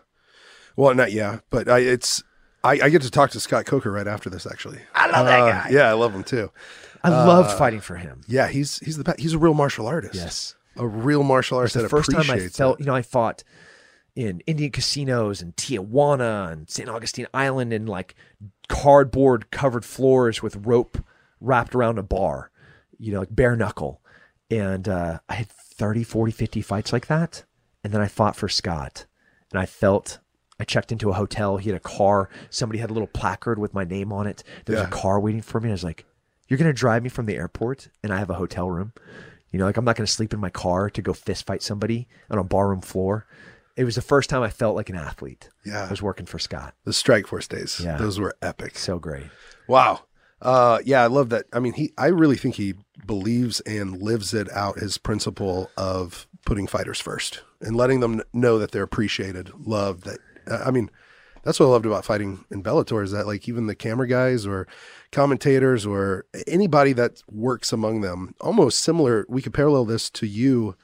Well, 0.75 0.93
not 0.95 1.11
yeah, 1.11 1.39
but 1.49 1.67
I 1.67 1.79
it's 1.79 2.23
I, 2.63 2.71
I 2.73 2.89
get 2.89 3.01
to 3.01 3.11
talk 3.11 3.31
to 3.31 3.39
Scott 3.39 3.65
Coker 3.65 3.91
right 3.91 4.07
after 4.07 4.29
this 4.29 4.45
actually. 4.45 4.79
I 4.93 5.09
love 5.09 5.25
that 5.25 5.39
guy. 5.39 5.69
Yeah, 5.71 5.89
I 5.89 5.93
love 5.93 6.13
him 6.13 6.23
too. 6.23 6.51
I 7.03 7.09
loved 7.09 7.57
fighting 7.57 7.81
for 7.81 7.95
him. 7.95 8.21
Yeah, 8.27 8.47
he's 8.47 8.79
he's 8.79 8.97
the 8.97 9.03
best. 9.03 9.19
He's 9.19 9.33
a 9.33 9.39
real 9.39 9.53
martial 9.53 9.87
artist. 9.87 10.15
Yes. 10.15 10.55
a 10.77 10.87
real 10.87 11.23
martial 11.23 11.57
artist 11.57 11.75
the 11.75 11.81
that 11.83 11.89
first 11.89 12.11
time 12.11 12.29
I 12.29 12.47
felt, 12.47 12.79
it. 12.79 12.83
you 12.83 12.85
know, 12.85 12.95
I 12.95 13.01
fought 13.01 13.43
in 14.15 14.41
Indian 14.47 14.71
casinos 14.71 15.41
and 15.41 15.55
Tijuana 15.55 16.51
and 16.51 16.69
St. 16.69 16.89
Augustine 16.89 17.27
Island 17.33 17.71
in 17.73 17.85
like 17.85 18.15
cardboard 18.67 19.51
covered 19.51 19.85
floors 19.85 20.41
with 20.41 20.55
rope 20.57 20.97
wrapped 21.39 21.75
around 21.75 21.97
a 21.97 22.03
bar, 22.03 22.51
you 22.97 23.11
know, 23.13 23.19
like 23.19 23.35
bare 23.35 23.55
knuckle. 23.55 24.01
And 24.49 24.87
uh, 24.87 25.19
I 25.29 25.33
had 25.35 25.47
30, 25.49 26.03
40, 26.03 26.31
50 26.31 26.61
fights 26.61 26.91
like 26.93 27.07
that. 27.07 27.43
And 27.83 27.93
then 27.93 28.01
I 28.01 28.07
fought 28.07 28.35
for 28.35 28.49
Scott. 28.49 29.05
And 29.51 29.59
I 29.59 29.65
felt, 29.65 30.19
I 30.59 30.63
checked 30.65 30.91
into 30.91 31.09
a 31.09 31.13
hotel. 31.13 31.57
He 31.57 31.69
had 31.69 31.77
a 31.77 31.79
car. 31.81 32.29
Somebody 32.49 32.79
had 32.79 32.89
a 32.89 32.93
little 32.93 33.07
placard 33.07 33.59
with 33.59 33.73
my 33.73 33.83
name 33.83 34.11
on 34.13 34.27
it. 34.27 34.43
There 34.65 34.75
was 34.75 34.83
Yeah. 34.83 34.87
a 34.87 34.91
car 34.91 35.19
waiting 35.19 35.41
for 35.41 35.59
me. 35.59 35.69
I 35.69 35.73
was 35.73 35.83
like, 35.83 36.05
you're 36.47 36.57
going 36.57 36.69
to 36.69 36.73
drive 36.73 37.01
me 37.03 37.09
from 37.09 37.25
the 37.25 37.35
airport 37.37 37.87
and 38.03 38.13
I 38.13 38.19
have 38.19 38.29
a 38.29 38.33
hotel 38.35 38.69
room. 38.69 38.91
You 39.51 39.59
know, 39.59 39.65
like 39.65 39.77
I'm 39.77 39.85
not 39.85 39.95
going 39.95 40.05
to 40.05 40.11
sleep 40.11 40.33
in 40.33 40.39
my 40.39 40.49
car 40.49 40.89
to 40.89 41.01
go 41.01 41.13
fist 41.13 41.45
fight 41.45 41.61
somebody 41.63 42.07
on 42.29 42.37
a 42.37 42.43
barroom 42.43 42.81
floor. 42.81 43.25
It 43.75 43.83
was 43.83 43.95
the 43.95 44.01
first 44.01 44.29
time 44.29 44.41
I 44.43 44.49
felt 44.49 44.75
like 44.75 44.89
an 44.89 44.95
athlete. 44.95 45.49
Yeah. 45.65 45.85
I 45.85 45.89
was 45.89 46.01
working 46.01 46.25
for 46.25 46.39
Scott. 46.39 46.73
The 46.85 46.93
Strike 46.93 47.27
Force 47.27 47.47
days. 47.47 47.81
Yeah. 47.83 47.97
Those 47.97 48.19
were 48.19 48.35
epic. 48.41 48.77
So 48.77 48.99
great. 48.99 49.29
Wow. 49.67 50.01
Uh, 50.41 50.79
yeah, 50.83 51.03
I 51.03 51.07
love 51.07 51.29
that. 51.29 51.45
I 51.53 51.59
mean, 51.59 51.73
he. 51.73 51.93
I 51.97 52.07
really 52.07 52.35
think 52.35 52.55
he 52.55 52.73
believes 53.05 53.59
and 53.61 54.01
lives 54.01 54.33
it 54.33 54.51
out. 54.51 54.79
His 54.79 54.97
principle 54.97 55.69
of 55.77 56.27
putting 56.45 56.67
fighters 56.67 56.99
first 56.99 57.43
and 57.61 57.75
letting 57.75 57.99
them 57.99 58.23
know 58.33 58.57
that 58.57 58.71
they're 58.71 58.83
appreciated, 58.83 59.51
loved. 59.59 60.05
That 60.05 60.19
uh, 60.49 60.63
I 60.65 60.71
mean, 60.71 60.89
that's 61.43 61.59
what 61.59 61.67
I 61.67 61.69
loved 61.69 61.85
about 61.85 62.05
fighting 62.05 62.45
in 62.49 62.63
Bellator 62.63 63.03
is 63.03 63.11
that 63.11 63.27
like 63.27 63.47
even 63.47 63.67
the 63.67 63.75
camera 63.75 64.07
guys 64.07 64.47
or 64.47 64.67
commentators 65.11 65.85
or 65.85 66.25
anybody 66.47 66.93
that 66.93 67.21
works 67.29 67.71
among 67.71 68.01
them, 68.01 68.33
almost 68.41 68.79
similar. 68.79 69.25
We 69.29 69.41
could 69.43 69.53
parallel 69.53 69.85
this 69.85 70.09
to 70.11 70.25
you 70.25 70.75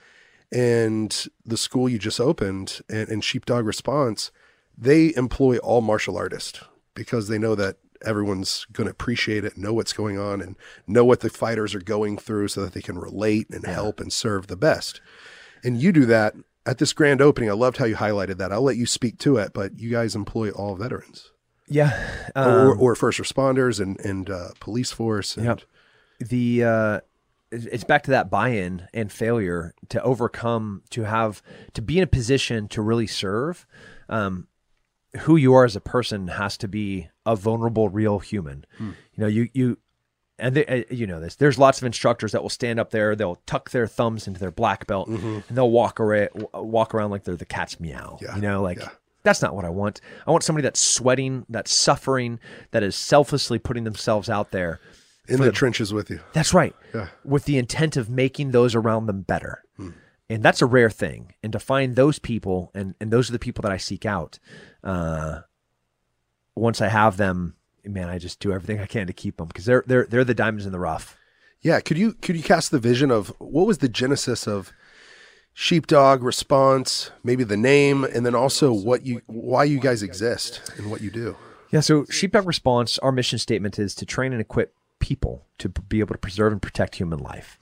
and 0.52 1.26
the 1.46 1.58
school 1.58 1.90
you 1.90 2.00
just 2.00 2.20
opened 2.20 2.82
and, 2.90 3.10
and 3.10 3.24
Sheepdog 3.24 3.66
Response. 3.66 4.32
They 4.78 5.14
employ 5.16 5.58
all 5.58 5.82
martial 5.82 6.18
artists 6.18 6.62
because 6.94 7.28
they 7.28 7.40
know 7.40 7.56
that 7.56 7.78
everyone's 8.06 8.66
going 8.72 8.86
to 8.86 8.92
appreciate 8.92 9.44
it, 9.44 9.58
know 9.58 9.74
what's 9.74 9.94
going 9.94 10.20
on, 10.20 10.40
and 10.40 10.56
know 10.86 11.04
what 11.04 11.22
the 11.22 11.30
fighters 11.30 11.74
are 11.74 11.80
going 11.82 12.18
through 12.18 12.50
so 12.50 12.62
that 12.62 12.74
they 12.74 12.82
can 12.82 13.00
relate 13.00 13.48
and 13.50 13.66
help 13.66 14.00
and 14.00 14.14
serve 14.14 14.46
the 14.48 14.56
best. 14.56 15.02
And 15.64 15.82
you 15.82 15.92
do 15.92 16.06
that 16.06 16.36
at 16.66 16.78
this 16.78 16.94
grand 16.94 17.22
opening. 17.22 17.50
I 17.50 17.54
loved 17.54 17.78
how 17.78 17.86
you 17.86 17.96
highlighted 17.96 18.38
that. 18.38 18.52
I'll 18.52 18.62
let 18.62 18.78
you 18.78 18.86
speak 18.86 19.18
to 19.20 19.38
it, 19.38 19.52
but 19.54 19.80
you 19.80 19.90
guys 19.90 20.16
employ 20.16 20.52
all 20.52 20.76
veterans 20.76 21.32
Yeah. 21.68 21.98
or, 22.36 22.74
Um, 22.74 22.80
or 22.80 22.94
first 22.94 23.20
responders 23.20 23.80
and, 23.80 24.00
and 24.02 24.30
uh, 24.30 24.50
police 24.60 24.92
force. 24.92 25.36
And 25.38 25.46
Yep. 25.48 25.62
the 26.20 26.64
uh, 26.64 27.00
it's 27.52 27.84
back 27.84 28.04
to 28.04 28.12
that 28.12 28.30
buy-in 28.30 28.88
and 28.94 29.12
failure 29.12 29.74
to 29.90 30.02
overcome 30.04 30.82
to 30.92 31.04
have 31.04 31.42
to 31.74 31.82
be 31.82 31.98
in 31.98 32.04
a 32.04 32.08
position 32.08 32.68
to 32.70 32.82
really 32.82 33.08
serve 33.08 33.66
um, 34.10 34.48
who 35.22 35.36
you 35.36 35.54
are 35.54 35.64
as 35.66 35.76
a 35.76 35.82
person 35.82 36.28
has 36.28 36.58
to 36.58 36.68
be 36.68 37.10
a 37.26 37.36
vulnerable 37.36 37.90
real 37.90 38.20
human. 38.20 38.66
You 38.80 38.94
know 39.18 39.28
you 39.28 39.50
you 39.54 39.78
and 40.40 40.56
they, 40.56 40.66
uh, 40.66 40.84
you 40.94 41.08
know 41.08 41.20
this 41.20 41.36
there's 41.36 41.58
lots 41.58 41.80
of 41.82 41.86
instructors 41.86 42.32
that 42.34 42.42
will 42.44 42.50
stand 42.50 42.80
up 42.80 42.92
there 42.92 43.16
they'll 43.16 43.42
tuck 43.48 43.72
their 43.72 43.88
thumbs 43.88 44.28
into 44.28 44.40
their 44.40 44.52
black 44.52 44.86
belt 44.86 45.08
and 45.08 45.44
they'll 45.50 45.72
walk 45.72 46.00
around 46.00 46.30
walk 46.54 46.94
around 46.94 47.10
like 47.10 47.24
they're 47.24 47.36
the 47.36 47.46
cat's 47.46 47.80
meow 47.80 48.20
Yeah, 48.22 48.36
you 48.36 48.42
know 48.44 48.62
like 48.62 48.78
yeah. 48.80 48.90
that's 49.24 49.42
not 49.42 49.56
what 49.56 49.66
i 49.66 49.70
want. 49.70 50.00
I 50.28 50.32
want 50.32 50.44
somebody 50.44 50.62
that's 50.62 50.80
sweating 50.80 51.44
that's 51.50 51.72
suffering 51.74 52.40
that 52.70 52.84
is 52.84 52.96
selflessly 52.96 53.58
putting 53.58 53.84
themselves 53.84 54.30
out 54.30 54.52
there 54.52 54.80
In 55.28 55.40
the 55.40 55.52
trenches 55.52 55.94
with 55.94 56.10
you. 56.10 56.20
that's 56.34 56.54
right. 56.54 56.76
Yeah. 56.94 57.08
With 57.24 57.46
the 57.46 57.58
intent 57.58 57.98
of 57.98 58.10
making 58.10 58.52
those 58.52 58.76
around 58.76 59.06
them 59.08 59.22
better. 59.22 59.64
And 60.30 60.44
that's 60.44 60.62
a 60.62 60.66
rare 60.66 60.90
thing. 60.90 61.34
And 61.42 61.54
to 61.54 61.60
find 61.60 61.96
those 61.96 62.20
people, 62.20 62.70
and, 62.74 62.96
and 63.00 63.12
those 63.12 63.30
are 63.30 63.32
the 63.32 63.40
people 63.40 63.62
that 63.62 63.72
I 63.72 63.78
seek 63.78 64.06
out. 64.06 64.40
Uh, 64.84 65.40
once 66.54 66.82
I 66.82 66.90
have 66.90 67.16
them, 67.16 67.56
man, 67.86 68.10
I 68.10 68.18
just 68.18 68.42
do 68.42 68.52
everything 68.52 68.82
I 68.82 68.88
can 68.88 69.08
to 69.08 69.14
keep 69.14 69.38
them 69.38 69.48
because 69.48 69.64
they're 69.64 69.86
they're 69.88 70.06
they're 70.06 70.26
the 70.26 70.34
diamonds 70.34 70.66
in 70.66 70.74
the 70.74 70.80
rough. 70.80 71.18
Yeah, 71.62 71.80
could 71.80 71.98
you 71.98 72.12
could 72.12 72.36
you 72.36 72.44
cast 72.44 72.72
the 72.72 72.80
vision 72.80 73.10
of 73.10 73.30
what 73.40 73.68
was 73.68 73.78
the 73.78 73.88
genesis 73.88 74.48
of 74.48 74.74
Sheepdog 75.54 76.24
Response, 76.24 77.12
maybe 77.24 77.44
the 77.44 77.58
name, 77.58 78.04
and 78.04 78.26
then 78.26 78.36
also 78.36 78.74
what 78.74 79.06
you 79.06 79.22
why 79.28 79.64
you 79.64 79.80
guys 79.80 80.04
exist 80.04 80.72
and 80.78 80.92
what 80.92 81.00
you 81.02 81.10
do. 81.10 81.38
Yeah. 81.72 81.80
So 81.80 82.06
Sheepdog 82.10 82.46
Response, 82.46 82.98
our 83.00 83.12
mission 83.12 83.40
statement 83.40 83.80
is 83.80 83.96
to 83.96 84.06
train 84.06 84.34
and 84.34 84.42
equip 84.42 84.76
people 85.00 85.46
to 85.60 85.70
be 85.70 86.00
able 86.00 86.14
to 86.14 86.20
preserve 86.20 86.52
and 86.52 86.62
protect 86.62 86.96
human 86.96 87.20
life. 87.20 87.58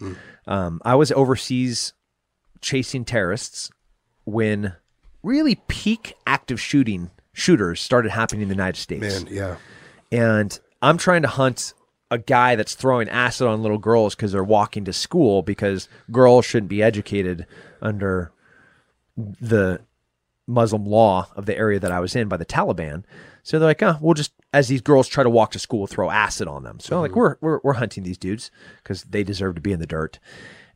Um, 0.47 0.81
I 0.85 0.95
was 0.95 1.11
overseas 1.11 1.93
chasing 2.61 3.05
terrorists 3.05 3.71
when 4.25 4.73
really 5.23 5.55
peak 5.67 6.15
active 6.25 6.59
shooting 6.59 7.11
shooters 7.33 7.81
started 7.81 8.11
happening 8.11 8.41
in 8.41 8.47
the 8.47 8.55
United 8.55 8.79
States. 8.79 9.23
Man, 9.23 9.33
yeah. 9.33 9.57
and 10.11 10.57
I'm 10.81 10.97
trying 10.97 11.23
to 11.23 11.27
hunt 11.27 11.73
a 12.11 12.17
guy 12.17 12.55
that's 12.55 12.75
throwing 12.75 13.09
acid 13.09 13.47
on 13.47 13.61
little 13.61 13.77
girls 13.77 14.15
because 14.15 14.31
they're 14.31 14.43
walking 14.43 14.85
to 14.85 14.93
school 14.93 15.41
because 15.41 15.89
girls 16.11 16.45
shouldn't 16.45 16.69
be 16.69 16.83
educated 16.83 17.45
under 17.81 18.31
the 19.17 19.81
Muslim 20.47 20.85
law 20.85 21.27
of 21.35 21.45
the 21.45 21.57
area 21.57 21.79
that 21.79 21.91
I 21.91 21.99
was 21.99 22.15
in 22.15 22.27
by 22.27 22.37
the 22.37 22.45
Taliban. 22.45 23.03
So 23.43 23.57
they're 23.57 23.67
like, 23.67 23.83
oh, 23.83 23.97
we'll 24.01 24.13
just 24.13 24.31
as 24.55 24.69
these 24.69 24.81
girls 24.81 25.07
try 25.07 25.23
to 25.23 25.29
walk 25.29 25.51
to 25.51 25.59
school, 25.59 25.85
throw 25.85 26.09
acid 26.09 26.47
on 26.47 26.63
them. 26.63 26.79
So 26.79 27.01
like 27.01 27.15
we're 27.15 27.35
we're 27.41 27.59
we're 27.63 27.73
hunting 27.73 28.03
these 28.03 28.17
dudes 28.17 28.49
because 28.77 29.03
they 29.03 29.23
deserve 29.23 29.55
to 29.55 29.61
be 29.61 29.71
in 29.73 29.79
the 29.79 29.85
dirt. 29.87 30.17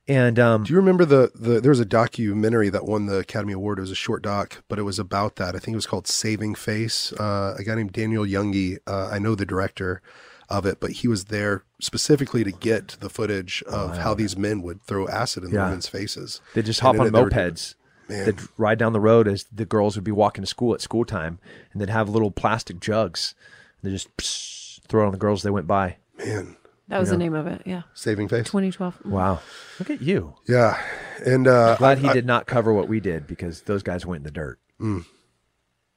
And 0.08 0.40
um, 0.40 0.64
Do 0.64 0.74
you 0.74 0.78
remember 0.78 1.06
the 1.06 1.32
the 1.36 1.62
there 1.62 1.70
was 1.70 1.80
a 1.80 1.86
documentary 1.86 2.70
that 2.70 2.86
won 2.86 3.06
the 3.06 3.20
Academy 3.20 3.54
Award. 3.54 3.78
It 3.78 3.82
was 3.82 3.92
a 3.92 3.96
short 3.96 4.22
doc, 4.24 4.64
but 4.68 4.80
it 4.80 4.84
was 4.84 5.00
about 5.00 5.36
that. 5.38 5.56
I 5.56 5.60
think 5.60 5.74
it 5.74 5.78
was 5.78 5.86
called 5.88 6.08
Saving 6.08 6.56
Face. 6.56 7.14
Uh, 7.14 7.56
a 7.58 7.64
guy 7.64 7.76
named 7.76 7.94
Daniel 7.94 8.26
Junge. 8.26 8.78
Uh, 8.86 9.08
I 9.12 9.20
know 9.20 9.34
the 9.36 9.46
director 9.46 10.02
of 10.50 10.66
it, 10.66 10.80
but 10.80 10.92
he 10.92 11.08
was 11.08 11.26
there 11.26 11.64
specifically 11.80 12.44
to 12.44 12.52
get 12.52 12.98
the 13.00 13.10
footage 13.10 13.64
of 13.68 13.98
how 14.00 14.16
these 14.16 14.36
men 14.36 14.62
would 14.64 14.82
throw 14.82 15.08
acid 15.08 15.44
in 15.44 15.52
the 15.52 15.58
women's 15.60 15.88
faces. 15.88 16.42
they 16.56 16.64
just 16.64 16.80
hop 16.80 16.96
then 16.98 17.06
on 17.06 17.12
were- 17.24 17.30
mopeds. 17.30 17.76
They'd 18.10 18.40
ride 18.58 18.80
down 18.80 18.94
the 18.94 19.00
road 19.00 19.28
as 19.28 19.46
the 19.54 19.66
girls 19.66 19.96
would 19.96 20.04
be 20.04 20.12
walking 20.12 20.42
to 20.42 20.48
school 20.48 20.74
at 20.74 20.82
school 20.82 21.06
time, 21.06 21.38
and 21.72 21.80
they'd 21.80 21.92
have 21.92 22.10
little 22.10 22.32
plastic 22.32 22.80
jugs. 22.80 23.36
They 23.84 23.92
just 23.92 24.16
pss, 24.18 24.80
throw 24.88 25.04
it 25.04 25.08
on 25.08 25.12
the 25.12 25.18
girls 25.18 25.44
they 25.44 25.50
went 25.50 25.68
by. 25.68 25.98
Man, 26.18 26.58
That 26.88 27.00
was 27.00 27.10
the 27.10 27.18
name 27.18 27.34
of 27.34 27.48
it. 27.48 27.62
Yeah. 27.66 27.84
Saving 27.94 28.28
Face. 28.28 28.46
2012. 28.46 29.06
Wow, 29.06 29.40
look 29.80 29.90
at 29.90 30.02
you! 30.02 30.36
Yeah, 30.48 30.82
and 31.26 31.48
uh, 31.48 31.76
Glad 31.78 32.00
he 32.00 32.10
did 32.10 32.26
not 32.26 32.46
cover 32.46 32.74
what 32.74 32.88
we 32.90 33.00
did 33.00 33.28
because 33.28 33.62
those 33.62 33.84
guys 33.84 34.06
went 34.06 34.20
in 34.20 34.24
the 34.24 34.32
dirt. 34.32 34.60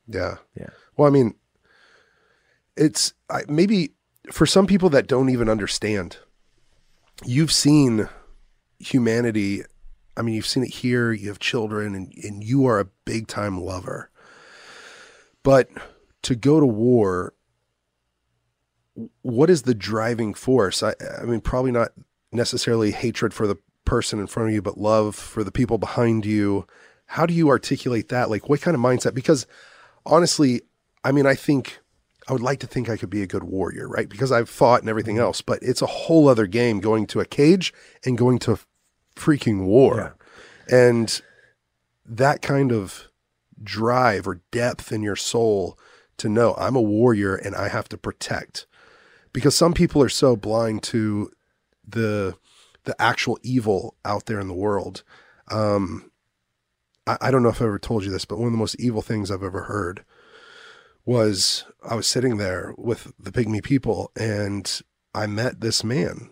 yeah, 0.06 0.36
Yeah, 0.56 0.70
Well, 0.96 1.08
I 1.08 1.10
mean, 1.10 1.34
it's 2.76 3.14
I, 3.30 3.42
maybe 3.48 3.92
for 4.30 4.46
some 4.46 4.66
people 4.66 4.90
that 4.90 5.06
don't 5.06 5.30
even 5.30 5.48
understand. 5.48 6.18
You've 7.24 7.52
seen 7.52 8.08
humanity. 8.78 9.62
I 10.16 10.22
mean, 10.22 10.34
you've 10.34 10.46
seen 10.46 10.64
it 10.64 10.74
here. 10.74 11.12
You 11.12 11.28
have 11.28 11.38
children, 11.38 11.94
and, 11.94 12.12
and 12.22 12.42
you 12.44 12.66
are 12.66 12.80
a 12.80 12.88
big 13.04 13.26
time 13.28 13.60
lover. 13.60 14.10
But 15.42 15.68
to 16.22 16.34
go 16.34 16.60
to 16.60 16.66
war, 16.66 17.34
what 19.22 19.50
is 19.50 19.62
the 19.62 19.74
driving 19.74 20.34
force? 20.34 20.82
I, 20.82 20.94
I 21.20 21.24
mean, 21.24 21.40
probably 21.40 21.72
not 21.72 21.92
necessarily 22.30 22.90
hatred 22.90 23.32
for 23.32 23.46
the 23.46 23.56
person 23.84 24.18
in 24.18 24.26
front 24.26 24.48
of 24.48 24.54
you, 24.54 24.62
but 24.62 24.78
love 24.78 25.14
for 25.14 25.44
the 25.44 25.52
people 25.52 25.78
behind 25.78 26.24
you. 26.24 26.66
How 27.06 27.26
do 27.26 27.34
you 27.34 27.48
articulate 27.48 28.08
that? 28.08 28.30
Like, 28.30 28.48
what 28.48 28.60
kind 28.60 28.74
of 28.74 28.80
mindset? 28.80 29.14
Because 29.14 29.46
honestly, 30.06 30.62
I 31.04 31.12
mean, 31.12 31.26
I 31.26 31.34
think 31.34 31.80
I 32.28 32.32
would 32.32 32.42
like 32.42 32.60
to 32.60 32.66
think 32.66 32.88
I 32.88 32.96
could 32.96 33.10
be 33.10 33.22
a 33.22 33.26
good 33.26 33.44
warrior, 33.44 33.88
right? 33.88 34.08
Because 34.08 34.30
I've 34.30 34.48
fought 34.48 34.80
and 34.80 34.88
everything 34.88 35.16
mm-hmm. 35.16 35.24
else, 35.24 35.40
but 35.40 35.58
it's 35.62 35.82
a 35.82 35.86
whole 35.86 36.28
other 36.28 36.46
game 36.46 36.80
going 36.80 37.06
to 37.08 37.20
a 37.20 37.24
cage 37.24 37.74
and 38.04 38.16
going 38.16 38.38
to 38.40 38.60
freaking 39.16 39.64
war. 39.64 40.16
And 40.70 41.20
that 42.06 42.42
kind 42.42 42.72
of 42.72 43.08
drive 43.62 44.26
or 44.26 44.40
depth 44.50 44.92
in 44.92 45.02
your 45.02 45.16
soul 45.16 45.78
to 46.18 46.28
know 46.28 46.54
I'm 46.54 46.76
a 46.76 46.82
warrior 46.82 47.34
and 47.34 47.54
I 47.54 47.68
have 47.68 47.88
to 47.90 47.98
protect. 47.98 48.66
Because 49.32 49.56
some 49.56 49.72
people 49.72 50.02
are 50.02 50.08
so 50.08 50.36
blind 50.36 50.82
to 50.84 51.30
the 51.86 52.36
the 52.84 53.00
actual 53.00 53.38
evil 53.42 53.94
out 54.04 54.26
there 54.26 54.40
in 54.40 54.48
the 54.48 54.54
world. 54.54 55.04
Um, 55.48 56.10
I, 57.06 57.16
I 57.20 57.30
don't 57.30 57.42
know 57.42 57.48
if 57.48 57.62
I 57.62 57.66
ever 57.66 57.78
told 57.78 58.04
you 58.04 58.10
this, 58.10 58.24
but 58.24 58.38
one 58.38 58.46
of 58.46 58.52
the 58.52 58.58
most 58.58 58.78
evil 58.80 59.02
things 59.02 59.30
I've 59.30 59.42
ever 59.42 59.62
heard 59.62 60.04
was 61.04 61.64
I 61.88 61.94
was 61.94 62.06
sitting 62.06 62.36
there 62.36 62.74
with 62.76 63.12
the 63.18 63.32
pygmy 63.32 63.62
people 63.62 64.10
and 64.16 64.80
I 65.14 65.26
met 65.26 65.60
this 65.60 65.82
man 65.82 66.30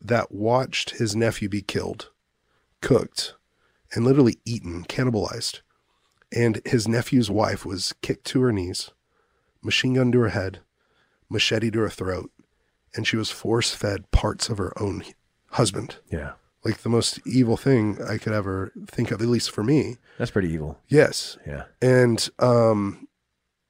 that 0.00 0.32
watched 0.32 0.90
his 0.90 1.16
nephew 1.16 1.48
be 1.48 1.62
killed, 1.62 2.10
cooked, 2.80 3.34
and 3.94 4.04
literally 4.04 4.38
eaten, 4.44 4.84
cannibalized. 4.84 5.60
And 6.34 6.60
his 6.64 6.88
nephew's 6.88 7.30
wife 7.30 7.64
was 7.64 7.94
kicked 8.02 8.24
to 8.28 8.40
her 8.42 8.52
knees, 8.52 8.90
machine 9.62 9.94
gun 9.94 10.12
to 10.12 10.20
her 10.20 10.30
head, 10.30 10.60
machete 11.28 11.70
to 11.70 11.80
her 11.80 11.90
throat, 11.90 12.30
and 12.94 13.06
she 13.06 13.16
was 13.16 13.30
force 13.30 13.74
fed 13.74 14.10
parts 14.10 14.48
of 14.48 14.58
her 14.58 14.72
own 14.82 15.04
husband. 15.50 15.96
yeah, 16.10 16.32
Like 16.64 16.78
the 16.78 16.88
most 16.88 17.20
evil 17.26 17.56
thing 17.56 17.98
I 18.02 18.18
could 18.18 18.32
ever 18.32 18.72
think 18.86 19.10
of, 19.10 19.20
at 19.20 19.28
least 19.28 19.50
for 19.50 19.62
me. 19.64 19.96
that's 20.18 20.30
pretty 20.30 20.50
evil. 20.50 20.78
Yes. 20.88 21.36
Yeah, 21.46 21.64
And 21.80 22.28
um, 22.38 23.08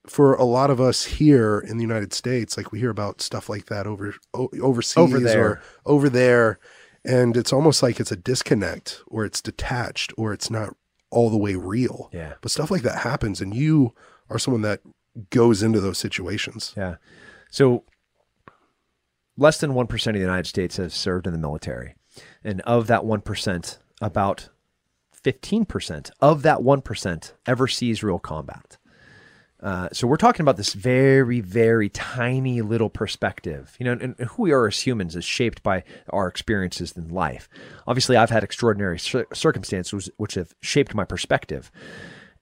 for 0.07 0.35
a 0.35 0.45
lot 0.45 0.71
of 0.71 0.81
us 0.81 1.05
here 1.05 1.59
in 1.61 1.77
the 1.77 1.83
United 1.83 2.13
States, 2.13 2.57
like 2.57 2.73
we 2.73 2.81
hear 2.81 2.91
about 2.91 3.21
stuff 3.21 3.49
like 3.49 3.67
that 3.67 3.87
over 3.87 4.15
o- 4.35 4.49
overseas 4.61 4.97
Over 4.99 5.21
there. 5.21 5.45
or 5.47 5.63
over 5.87 6.09
there, 6.09 6.59
and 7.05 7.37
it's 7.37 7.53
almost 7.53 7.83
like 7.83 7.99
it's 8.01 8.13
a 8.13 8.17
disconnect 8.17 9.03
or 9.07 9.25
it's 9.25 9.41
detached 9.41 10.13
or 10.17 10.33
it's 10.33 10.51
not 10.51 10.75
all 11.11 11.31
the 11.31 11.37
way 11.37 11.55
real. 11.57 12.11
yeah, 12.13 12.35
But 12.41 12.51
stuff 12.51 12.71
like 12.71 12.83
that 12.83 12.99
happens, 13.03 13.41
and 13.41 13.55
you 13.55 13.95
are 14.31 14.39
someone 14.39 14.63
that 14.63 14.81
goes 15.31 15.63
into 15.63 15.81
those 15.81 15.99
situations. 15.99 16.73
yeah. 16.77 16.97
So 17.51 17.85
less 19.37 19.59
than 19.59 19.75
one 19.75 19.87
percent 19.87 20.17
of 20.17 20.21
the 20.21 20.27
United 20.27 20.47
States 20.47 20.77
has 20.77 20.95
served 20.95 21.27
in 21.27 21.33
the 21.33 21.39
military, 21.39 21.95
and 22.45 22.61
of 22.63 22.87
that 22.87 23.05
one 23.05 23.21
percent, 23.21 23.79
about 24.01 24.49
fifteen 25.13 25.65
percent 25.65 26.11
of 26.21 26.43
that 26.43 26.63
one 26.63 26.83
percent 26.83 27.35
ever 27.47 27.69
sees 27.69 28.03
real 28.03 28.19
combat. 28.19 28.77
Uh, 29.63 29.89
so 29.93 30.09
we're 30.09 30.17
talking 30.17 30.43
about 30.43 30.57
this 30.57 30.73
very, 30.73 31.41
very 31.41 31.89
tiny 31.89 32.61
little 32.61 32.91
perspective, 32.91 33.77
you 33.79 33.85
know, 33.85 33.93
and, 33.93 34.17
and 34.19 34.29
who 34.31 34.43
we 34.43 34.51
are 34.51 34.67
as 34.67 34.81
humans 34.81 35.15
is 35.15 35.25
shaped 35.25 35.63
by 35.63 35.85
our 36.11 36.27
experiences 36.27 36.91
in 36.97 37.09
life. 37.09 37.49
Obviously, 37.87 38.17
I've 38.17 38.31
had 38.31 38.43
extraordinary 38.43 38.99
cir- 38.99 39.29
circumstances 39.33 40.11
which 40.17 40.35
have 40.35 40.53
shaped 40.63 40.97
my 40.97 41.05
perspective. 41.05 41.71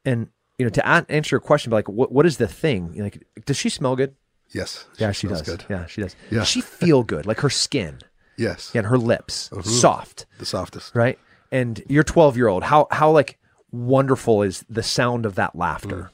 And 0.02 0.28
you 0.56 0.64
know, 0.64 0.70
to 0.70 0.90
a- 0.90 1.06
answer 1.10 1.34
your 1.34 1.40
question, 1.40 1.70
like, 1.70 1.90
what 1.90 2.10
what 2.10 2.24
is 2.24 2.38
the 2.38 2.48
thing? 2.48 2.94
Like, 2.94 3.22
does 3.44 3.58
she 3.58 3.68
smell 3.68 3.96
good? 3.96 4.14
Yes. 4.52 4.86
Yeah, 4.98 5.12
she 5.12 5.26
smells 5.26 5.42
does. 5.42 5.56
Good. 5.56 5.64
Yeah, 5.70 5.86
she 5.86 6.02
does. 6.02 6.16
Yeah. 6.30 6.42
She 6.44 6.60
feel 6.60 7.02
good? 7.02 7.26
Like 7.26 7.40
her 7.40 7.50
skin 7.50 7.98
Yes. 8.36 8.72
and 8.74 8.86
her 8.86 8.98
lips, 8.98 9.50
soft, 9.62 10.26
The 10.38 10.46
softest. 10.46 10.94
right? 10.94 11.18
And 11.52 11.82
you're 11.88 12.04
12 12.04 12.36
year 12.36 12.48
old. 12.48 12.64
How 12.64 12.86
how 12.90 13.10
like 13.10 13.38
wonderful 13.72 14.42
is 14.42 14.64
the 14.68 14.82
sound 14.82 15.26
of 15.26 15.34
that 15.36 15.54
laughter? 15.56 16.10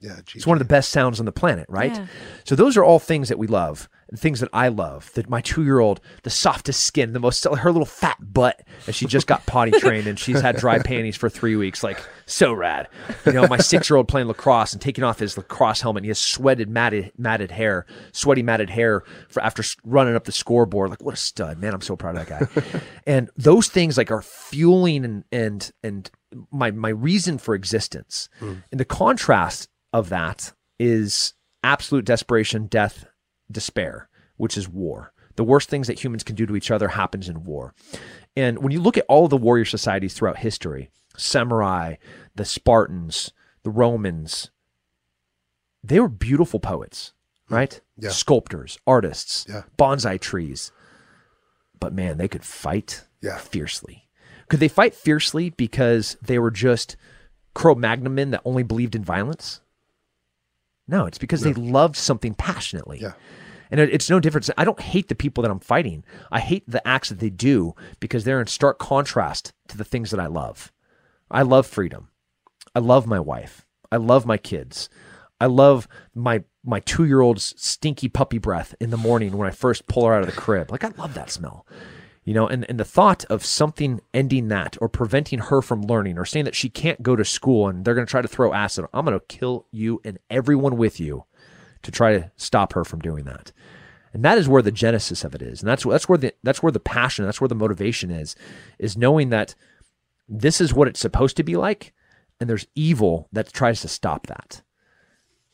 Yeah, 0.00 0.20
It's 0.32 0.46
one 0.46 0.56
of 0.56 0.60
the 0.60 0.64
best 0.64 0.90
sounds 0.90 1.18
on 1.18 1.26
the 1.26 1.32
planet, 1.32 1.66
right? 1.68 1.92
Yeah. 1.92 2.06
So 2.44 2.54
those 2.54 2.76
are 2.76 2.84
all 2.84 3.00
things 3.00 3.28
that 3.30 3.38
we 3.38 3.48
love, 3.48 3.88
things 4.14 4.38
that 4.38 4.48
I 4.52 4.68
love. 4.68 5.12
That 5.14 5.28
my 5.28 5.40
two-year-old, 5.40 6.00
the 6.22 6.30
softest 6.30 6.84
skin, 6.84 7.14
the 7.14 7.18
most 7.18 7.42
her 7.44 7.72
little 7.72 7.84
fat 7.84 8.16
butt, 8.20 8.62
and 8.86 8.94
she 8.94 9.06
just 9.06 9.26
got 9.26 9.44
potty 9.46 9.72
trained 9.80 10.06
and 10.06 10.16
she's 10.16 10.40
had 10.40 10.56
dry 10.56 10.78
panties 10.78 11.16
for 11.16 11.28
three 11.28 11.56
weeks, 11.56 11.82
like 11.82 12.00
so 12.26 12.52
rad. 12.52 12.86
You 13.26 13.32
know, 13.32 13.48
my 13.48 13.58
six-year-old 13.58 14.06
playing 14.06 14.28
lacrosse 14.28 14.72
and 14.72 14.80
taking 14.80 15.02
off 15.02 15.18
his 15.18 15.36
lacrosse 15.36 15.80
helmet. 15.80 16.02
And 16.02 16.06
he 16.06 16.10
has 16.10 16.20
sweated, 16.20 16.68
matted, 16.68 17.10
matted 17.18 17.50
hair, 17.50 17.84
sweaty, 18.12 18.44
matted 18.44 18.70
hair 18.70 19.02
for 19.28 19.42
after 19.42 19.64
running 19.82 20.14
up 20.14 20.24
the 20.24 20.32
scoreboard. 20.32 20.90
Like 20.90 21.02
what 21.02 21.14
a 21.14 21.18
stud, 21.18 21.58
man! 21.58 21.74
I'm 21.74 21.80
so 21.80 21.96
proud 21.96 22.16
of 22.16 22.28
that 22.28 22.52
guy. 22.54 22.80
and 23.06 23.30
those 23.36 23.66
things 23.66 23.98
like 23.98 24.12
are 24.12 24.22
fueling 24.22 25.04
and 25.04 25.24
and 25.32 25.72
and 25.82 26.08
my 26.52 26.70
my 26.70 26.90
reason 26.90 27.36
for 27.38 27.56
existence. 27.56 28.28
Hmm. 28.38 28.54
And 28.70 28.78
the 28.78 28.84
contrast 28.84 29.68
of 29.92 30.08
that 30.08 30.52
is 30.78 31.34
absolute 31.62 32.04
desperation, 32.04 32.66
death, 32.66 33.06
despair, 33.50 34.08
which 34.36 34.56
is 34.56 34.68
war. 34.68 35.12
The 35.36 35.44
worst 35.44 35.68
things 35.68 35.86
that 35.86 36.02
humans 36.02 36.24
can 36.24 36.34
do 36.36 36.46
to 36.46 36.56
each 36.56 36.70
other 36.70 36.88
happens 36.88 37.28
in 37.28 37.44
war. 37.44 37.74
And 38.36 38.58
when 38.58 38.72
you 38.72 38.80
look 38.80 38.96
at 38.98 39.04
all 39.08 39.24
of 39.24 39.30
the 39.30 39.36
warrior 39.36 39.64
societies 39.64 40.14
throughout 40.14 40.38
history, 40.38 40.90
samurai, 41.16 41.94
the 42.34 42.44
Spartans, 42.44 43.32
the 43.62 43.70
Romans, 43.70 44.50
they 45.82 46.00
were 46.00 46.08
beautiful 46.08 46.60
poets, 46.60 47.12
mm-hmm. 47.46 47.54
right? 47.54 47.80
Yeah. 47.96 48.10
Sculptors, 48.10 48.78
artists, 48.86 49.46
Yeah. 49.48 49.62
bonsai 49.78 50.20
trees. 50.20 50.72
But 51.80 51.92
man, 51.92 52.18
they 52.18 52.28
could 52.28 52.44
fight 52.44 53.04
Yeah. 53.20 53.38
fiercely. 53.38 54.08
Could 54.48 54.60
they 54.60 54.68
fight 54.68 54.94
fiercely 54.94 55.50
because 55.50 56.16
they 56.22 56.38
were 56.38 56.50
just 56.50 56.96
Cro 57.54 57.74
Magnon 57.74 58.14
men 58.14 58.30
that 58.30 58.42
only 58.44 58.62
believed 58.62 58.94
in 58.94 59.04
violence? 59.04 59.60
No, 60.88 61.04
it's 61.04 61.18
because 61.18 61.42
they 61.42 61.52
loved 61.52 61.96
something 61.96 62.34
passionately. 62.34 62.98
Yeah. 63.00 63.12
And 63.70 63.80
it's 63.80 64.08
no 64.08 64.18
difference. 64.18 64.48
I 64.56 64.64
don't 64.64 64.80
hate 64.80 65.08
the 65.08 65.14
people 65.14 65.42
that 65.42 65.50
I'm 65.50 65.60
fighting. 65.60 66.02
I 66.32 66.40
hate 66.40 66.64
the 66.66 66.86
acts 66.88 67.10
that 67.10 67.20
they 67.20 67.28
do 67.28 67.74
because 68.00 68.24
they're 68.24 68.40
in 68.40 68.46
stark 68.46 68.78
contrast 68.78 69.52
to 69.68 69.76
the 69.76 69.84
things 69.84 70.10
that 70.10 70.18
I 70.18 70.26
love. 70.26 70.72
I 71.30 71.42
love 71.42 71.66
freedom. 71.66 72.08
I 72.74 72.78
love 72.78 73.06
my 73.06 73.20
wife. 73.20 73.66
I 73.92 73.96
love 73.96 74.24
my 74.24 74.38
kids. 74.38 74.88
I 75.40 75.46
love 75.46 75.86
my 76.14 76.44
my 76.64 76.80
two 76.80 77.04
year 77.04 77.20
old's 77.20 77.54
stinky 77.56 78.08
puppy 78.08 78.38
breath 78.38 78.74
in 78.80 78.90
the 78.90 78.96
morning 78.96 79.36
when 79.36 79.46
I 79.46 79.52
first 79.52 79.86
pull 79.86 80.06
her 80.06 80.14
out 80.14 80.22
of 80.22 80.26
the 80.26 80.40
crib. 80.40 80.70
Like 80.70 80.84
I 80.84 80.92
love 80.96 81.14
that 81.14 81.30
smell. 81.30 81.66
You 82.28 82.34
know, 82.34 82.46
and, 82.46 82.66
and 82.68 82.78
the 82.78 82.84
thought 82.84 83.24
of 83.30 83.42
something 83.42 84.02
ending 84.12 84.48
that 84.48 84.76
or 84.82 84.88
preventing 84.90 85.38
her 85.38 85.62
from 85.62 85.80
learning 85.80 86.18
or 86.18 86.26
saying 86.26 86.44
that 86.44 86.54
she 86.54 86.68
can't 86.68 87.02
go 87.02 87.16
to 87.16 87.24
school 87.24 87.68
and 87.68 87.86
they're 87.86 87.94
going 87.94 88.06
to 88.06 88.10
try 88.10 88.20
to 88.20 88.28
throw 88.28 88.52
acid, 88.52 88.84
I'm 88.92 89.06
going 89.06 89.18
to 89.18 89.24
kill 89.28 89.64
you 89.70 90.02
and 90.04 90.18
everyone 90.28 90.76
with 90.76 91.00
you 91.00 91.24
to 91.84 91.90
try 91.90 92.18
to 92.18 92.30
stop 92.36 92.74
her 92.74 92.84
from 92.84 93.00
doing 93.00 93.24
that. 93.24 93.50
And 94.12 94.22
that 94.26 94.36
is 94.36 94.46
where 94.46 94.60
the 94.60 94.70
genesis 94.70 95.24
of 95.24 95.34
it 95.34 95.40
is. 95.40 95.62
And 95.62 95.70
that's 95.70 95.84
that's 95.84 96.06
where 96.06 96.18
the 96.18 96.34
that's 96.42 96.62
where 96.62 96.70
the 96.70 96.78
passion, 96.78 97.24
that's 97.24 97.40
where 97.40 97.48
the 97.48 97.54
motivation 97.54 98.10
is, 98.10 98.36
is 98.78 98.94
knowing 98.94 99.30
that 99.30 99.54
this 100.28 100.60
is 100.60 100.74
what 100.74 100.86
it's 100.86 101.00
supposed 101.00 101.38
to 101.38 101.42
be 101.42 101.56
like 101.56 101.94
and 102.38 102.50
there's 102.50 102.66
evil 102.74 103.30
that 103.32 103.54
tries 103.54 103.80
to 103.80 103.88
stop 103.88 104.26
that. 104.26 104.60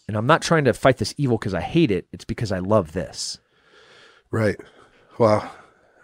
And 0.09 0.17
I'm 0.17 0.27
not 0.27 0.43
trying 0.43 0.65
to 0.65 0.73
fight 0.73 0.97
this 0.97 1.15
evil 1.19 1.39
because 1.39 1.55
I 1.55 1.61
hate 1.61 1.93
it, 1.93 2.09
it's 2.13 2.25
because 2.25 2.51
I 2.51 2.59
love 2.59 2.95
this. 2.95 3.39
Right. 4.33 4.59
Wow. 5.19 5.53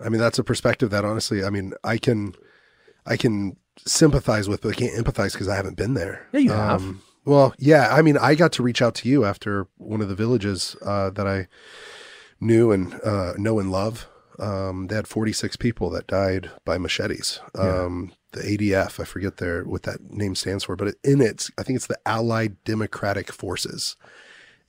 I 0.05 0.09
mean, 0.09 0.21
that's 0.21 0.39
a 0.39 0.45
perspective 0.45 0.91
that 0.91 1.05
honestly, 1.05 1.45
I 1.45 1.51
mean, 1.51 1.75
I 1.85 1.99
can, 1.99 2.35
I 3.07 3.17
can 3.17 3.57
sympathize 3.87 4.49
with, 4.49 4.63
but 4.63 4.71
I 4.71 4.75
can't 4.75 4.95
empathize 4.95 5.33
because 5.33 5.49
I 5.49 5.57
haven't 5.57 5.77
been 5.77 5.95
there. 5.95 6.27
Yeah, 6.33 6.41
you 6.41 6.53
have. 6.53 6.81
Um, 6.83 7.03
well, 7.25 7.55
yeah. 7.59 7.95
I 7.95 8.03
mean, 8.03 8.17
I 8.17 8.35
got 8.35 8.53
to 8.53 8.63
reach 8.63 8.83
out 8.83 8.95
to 8.97 9.09
you 9.09 9.25
after 9.25 9.67
one 9.77 10.01
of 10.01 10.09
the 10.09 10.15
villages 10.15 10.77
uh, 10.85 11.11
that 11.11 11.27
I 11.27 11.49
knew 12.41 12.73
and 12.73 12.95
uh, 13.05 13.35
know 13.37 13.59
and 13.59 13.71
love. 13.71 14.09
Um, 14.39 14.87
they 14.87 14.97
had 14.97 15.07
46 15.07 15.57
people 15.57 15.91
that 15.91 16.07
died 16.07 16.51
by 16.65 16.79
machetes. 16.79 17.41
Um, 17.55 18.13
The 18.33 18.41
ADF, 18.41 18.99
I 18.99 19.05
forget 19.05 19.37
their 19.37 19.65
what 19.65 19.83
that 19.83 20.01
name 20.11 20.35
stands 20.35 20.65
for, 20.65 20.77
but 20.77 20.95
in 21.05 21.21
it, 21.21 21.49
I 21.59 21.63
think 21.63 21.77
it's 21.77 21.89
the 21.89 21.99
Allied 22.07 22.63
Democratic 22.65 23.33
Forces, 23.33 23.97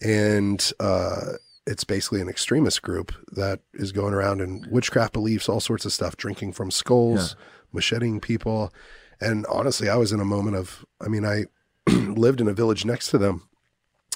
and 0.02 0.74
uh, 0.80 1.34
it's 1.68 1.84
basically 1.84 2.22
an 2.22 2.30
extremist 2.30 2.82
group 2.82 3.14
that 3.32 3.60
is 3.74 3.92
going 3.92 4.14
around 4.14 4.42
in 4.42 4.66
witchcraft 4.70 5.14
beliefs, 5.14 5.48
all 5.48 5.60
sorts 5.60 5.86
of 5.86 5.94
stuff, 5.94 6.18
drinking 6.18 6.54
from 6.54 6.72
skulls, 6.72 7.36
macheting 7.72 8.20
people. 8.20 8.74
And 9.20 9.46
honestly, 9.48 9.88
I 9.88 9.96
was 9.96 10.12
in 10.12 10.20
a 10.20 10.26
moment 10.26 10.56
of, 10.56 10.84
I 11.00 11.08
mean, 11.08 11.26
I 11.26 11.46
lived 11.92 12.42
in 12.42 12.48
a 12.48 12.54
village 12.54 12.86
next 12.86 13.10
to 13.10 13.18
them 13.18 13.48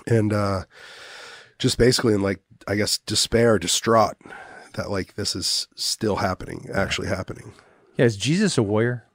and 0.07 0.33
uh, 0.33 0.63
just 1.59 1.77
basically 1.77 2.13
in 2.13 2.21
like, 2.21 2.41
I 2.67 2.75
guess, 2.75 2.97
despair, 2.97 3.59
distraught 3.59 4.17
that 4.73 4.89
like 4.89 5.15
this 5.15 5.35
is 5.35 5.67
still 5.75 6.17
happening, 6.17 6.67
actually 6.73 7.07
happening. 7.07 7.53
Yeah, 7.97 8.05
is 8.05 8.17
Jesus 8.17 8.57
a 8.57 8.63
warrior? 8.63 9.05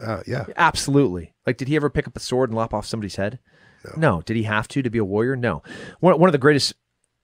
Uh, 0.00 0.22
yeah. 0.26 0.46
Absolutely. 0.56 1.34
Like, 1.46 1.56
did 1.56 1.68
he 1.68 1.76
ever 1.76 1.90
pick 1.90 2.06
up 2.06 2.16
a 2.16 2.20
sword 2.20 2.50
and 2.50 2.56
lop 2.56 2.74
off 2.74 2.86
somebody's 2.86 3.16
head? 3.16 3.38
No. 3.96 4.22
Did 4.22 4.36
he 4.36 4.44
have 4.44 4.68
to 4.68 4.82
to 4.82 4.90
be 4.90 4.98
a 4.98 5.04
warrior? 5.04 5.36
No. 5.36 5.62
One, 6.00 6.18
one 6.18 6.28
of 6.28 6.32
the 6.32 6.38
greatest 6.38 6.74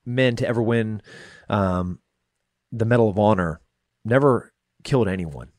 men 0.08 0.36
to 0.36 0.48
ever 0.48 0.62
win 0.62 1.02
um, 1.48 2.00
the 2.72 2.84
Medal 2.84 3.08
of 3.08 3.18
Honor 3.18 3.60
never 4.04 4.52
killed 4.84 5.08
anyone. 5.08 5.50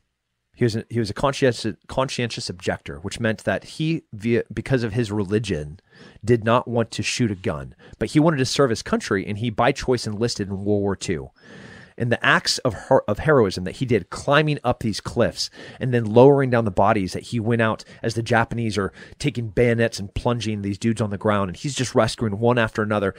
He 0.55 0.65
was 0.65 0.75
a, 0.75 0.83
he 0.89 0.99
was 0.99 1.09
a 1.09 1.13
conscientious 1.13 1.77
conscientious 1.87 2.49
objector, 2.49 2.97
which 2.97 3.19
meant 3.19 3.45
that 3.45 3.63
he, 3.63 4.03
via 4.11 4.43
because 4.53 4.83
of 4.83 4.91
his 4.91 5.09
religion, 5.09 5.79
did 6.23 6.43
not 6.43 6.67
want 6.67 6.91
to 6.91 7.03
shoot 7.03 7.31
a 7.31 7.35
gun, 7.35 7.75
but 7.97 8.09
he 8.09 8.19
wanted 8.19 8.37
to 8.37 8.45
serve 8.45 8.69
his 8.69 8.83
country, 8.83 9.25
and 9.25 9.37
he 9.37 9.49
by 9.49 9.71
choice 9.71 10.05
enlisted 10.05 10.49
in 10.49 10.55
World 10.55 10.81
War 10.81 10.97
II 11.09 11.29
and 11.99 12.11
the 12.11 12.25
acts 12.25 12.57
of 12.59 12.73
her- 12.73 13.03
of 13.07 13.19
heroism 13.19 13.65
that 13.65 13.75
he 13.75 13.85
did 13.85 14.09
climbing 14.09 14.57
up 14.63 14.79
these 14.79 14.99
cliffs 14.99 15.49
and 15.79 15.93
then 15.93 16.05
lowering 16.05 16.49
down 16.49 16.65
the 16.65 16.71
bodies 16.71 17.13
that 17.13 17.23
he 17.23 17.39
went 17.39 17.61
out 17.61 17.83
as 18.01 18.15
the 18.15 18.23
Japanese 18.23 18.77
are 18.77 18.91
taking 19.19 19.49
bayonets 19.49 19.99
and 19.99 20.13
plunging 20.15 20.61
these 20.61 20.77
dudes 20.77 21.01
on 21.01 21.11
the 21.11 21.17
ground 21.17 21.49
and 21.49 21.57
he's 21.57 21.75
just 21.75 21.93
rescuing 21.93 22.39
one 22.39 22.57
after 22.57 22.81
another 22.81 23.13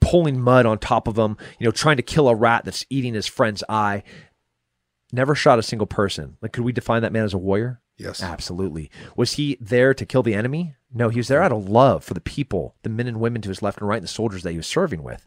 pulling 0.00 0.40
mud 0.40 0.66
on 0.66 0.78
top 0.78 1.08
of 1.08 1.14
them 1.14 1.36
you 1.58 1.64
know 1.64 1.72
trying 1.72 1.96
to 1.96 2.02
kill 2.02 2.28
a 2.28 2.34
rat 2.34 2.64
that's 2.64 2.86
eating 2.90 3.14
his 3.14 3.26
friend's 3.26 3.64
eye 3.68 4.02
never 5.12 5.34
shot 5.34 5.58
a 5.58 5.62
single 5.62 5.86
person 5.86 6.36
like 6.42 6.52
could 6.52 6.64
we 6.64 6.72
define 6.72 7.02
that 7.02 7.12
man 7.12 7.24
as 7.24 7.34
a 7.34 7.38
warrior 7.38 7.80
Yes. 7.98 8.22
Absolutely. 8.22 8.90
Was 9.16 9.32
he 9.32 9.56
there 9.58 9.94
to 9.94 10.04
kill 10.04 10.22
the 10.22 10.34
enemy? 10.34 10.74
No, 10.92 11.08
he 11.08 11.18
was 11.18 11.28
there 11.28 11.42
out 11.42 11.52
of 11.52 11.68
love 11.68 12.04
for 12.04 12.14
the 12.14 12.20
people, 12.20 12.74
the 12.82 12.90
men 12.90 13.06
and 13.06 13.20
women 13.20 13.40
to 13.42 13.48
his 13.48 13.62
left 13.62 13.78
and 13.78 13.88
right, 13.88 13.96
and 13.96 14.04
the 14.04 14.08
soldiers 14.08 14.42
that 14.42 14.50
he 14.50 14.58
was 14.58 14.66
serving 14.66 15.02
with. 15.02 15.26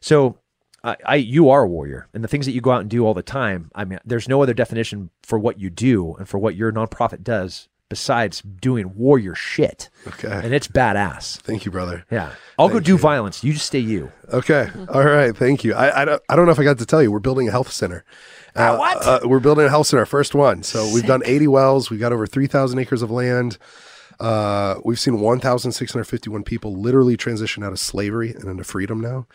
So, 0.00 0.38
I, 0.84 0.96
I, 1.06 1.14
you 1.16 1.48
are 1.48 1.62
a 1.62 1.68
warrior, 1.68 2.08
and 2.14 2.22
the 2.22 2.28
things 2.28 2.44
that 2.46 2.52
you 2.52 2.60
go 2.60 2.70
out 2.70 2.82
and 2.82 2.90
do 2.90 3.04
all 3.06 3.14
the 3.14 3.22
time. 3.22 3.70
I 3.74 3.84
mean, 3.84 3.98
there's 4.04 4.28
no 4.28 4.42
other 4.42 4.54
definition 4.54 5.10
for 5.22 5.38
what 5.38 5.58
you 5.58 5.70
do 5.70 6.14
and 6.14 6.28
for 6.28 6.38
what 6.38 6.54
your 6.54 6.70
nonprofit 6.72 7.22
does 7.24 7.68
besides 7.90 8.40
doing 8.40 8.94
warrior 8.96 9.34
shit, 9.34 9.88
Okay. 10.06 10.28
and 10.42 10.52
it's 10.54 10.66
badass. 10.68 11.36
Thank 11.42 11.64
you, 11.64 11.70
brother. 11.70 12.04
Yeah, 12.10 12.32
I'll 12.58 12.68
go 12.68 12.80
do 12.80 12.92
you. 12.92 12.98
violence. 12.98 13.42
You 13.44 13.52
just 13.52 13.66
stay 13.66 13.78
you. 13.78 14.10
Okay. 14.32 14.68
All 14.88 15.04
right. 15.04 15.36
Thank 15.36 15.64
you. 15.64 15.74
I, 15.74 16.02
I, 16.02 16.04
don't, 16.04 16.22
I 16.28 16.34
don't 16.36 16.46
know 16.46 16.52
if 16.52 16.58
I 16.58 16.64
got 16.64 16.78
to 16.78 16.86
tell 16.86 17.02
you, 17.02 17.10
we're 17.12 17.18
building 17.20 17.46
a 17.48 17.50
health 17.50 17.70
center. 17.70 18.04
Uh, 18.56 18.76
what? 18.76 19.06
Uh, 19.06 19.20
we're 19.28 19.38
building 19.40 19.66
a 19.66 19.68
health 19.68 19.86
center, 19.88 20.00
our 20.00 20.06
first 20.06 20.34
one. 20.34 20.62
So 20.62 20.90
we've 20.92 21.06
done 21.06 21.22
80 21.24 21.46
wells. 21.48 21.90
We've 21.90 22.00
got 22.00 22.12
over 22.12 22.26
3,000 22.26 22.78
acres 22.78 23.02
of 23.02 23.10
land. 23.10 23.58
Uh, 24.20 24.76
we've 24.84 24.98
seen 25.00 25.20
1,651 25.20 26.42
people 26.44 26.74
literally 26.74 27.16
transition 27.16 27.62
out 27.62 27.72
of 27.72 27.78
slavery 27.78 28.30
and 28.32 28.44
into 28.44 28.64
freedom 28.64 29.00
now. 29.00 29.26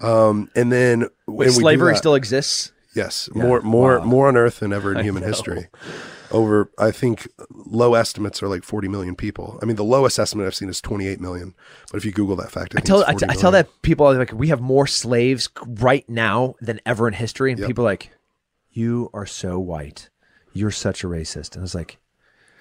Um, 0.00 0.50
and 0.56 0.70
then 0.72 1.08
when 1.26 1.48
Wait, 1.48 1.52
slavery 1.52 1.92
that- 1.92 1.98
still 1.98 2.14
exists. 2.14 2.72
Yes, 2.94 3.28
more 3.34 3.60
more 3.60 3.98
Wow. 3.98 4.04
more 4.04 4.28
on 4.28 4.36
Earth 4.36 4.60
than 4.60 4.72
ever 4.72 4.92
in 4.94 5.02
human 5.04 5.24
history. 5.24 5.66
Over, 6.30 6.70
I 6.78 6.90
think 6.92 7.28
low 7.50 7.94
estimates 7.94 8.40
are 8.42 8.48
like 8.48 8.62
40 8.64 8.86
million 8.88 9.14
people. 9.16 9.58
I 9.62 9.66
mean, 9.66 9.74
the 9.76 9.84
lowest 9.84 10.18
estimate 10.18 10.46
I've 10.46 10.54
seen 10.54 10.68
is 10.68 10.80
28 10.80 11.20
million. 11.20 11.54
But 11.90 11.98
if 11.98 12.04
you 12.04 12.12
Google 12.12 12.34
that 12.36 12.50
fact, 12.52 12.74
I, 12.76 12.78
I 12.78 12.80
tell 12.82 13.02
I, 13.04 13.12
40 13.12 13.18
t- 13.18 13.30
I 13.30 13.34
tell 13.34 13.50
that 13.52 13.68
people 13.82 14.12
like 14.14 14.32
we 14.32 14.48
have 14.48 14.60
more 14.60 14.86
slaves 14.86 15.48
right 15.66 16.08
now 16.08 16.54
than 16.60 16.80
ever 16.86 17.06
in 17.08 17.14
history, 17.14 17.50
and 17.50 17.58
Yep. 17.60 17.66
people 17.68 17.84
are 17.84 17.90
like, 17.90 18.10
"You 18.70 19.10
are 19.12 19.26
so 19.26 19.58
white, 19.58 20.08
you're 20.52 20.70
such 20.70 21.02
a 21.04 21.08
racist," 21.08 21.54
and 21.54 21.60
I 21.60 21.62
was 21.62 21.74
like, 21.74 21.98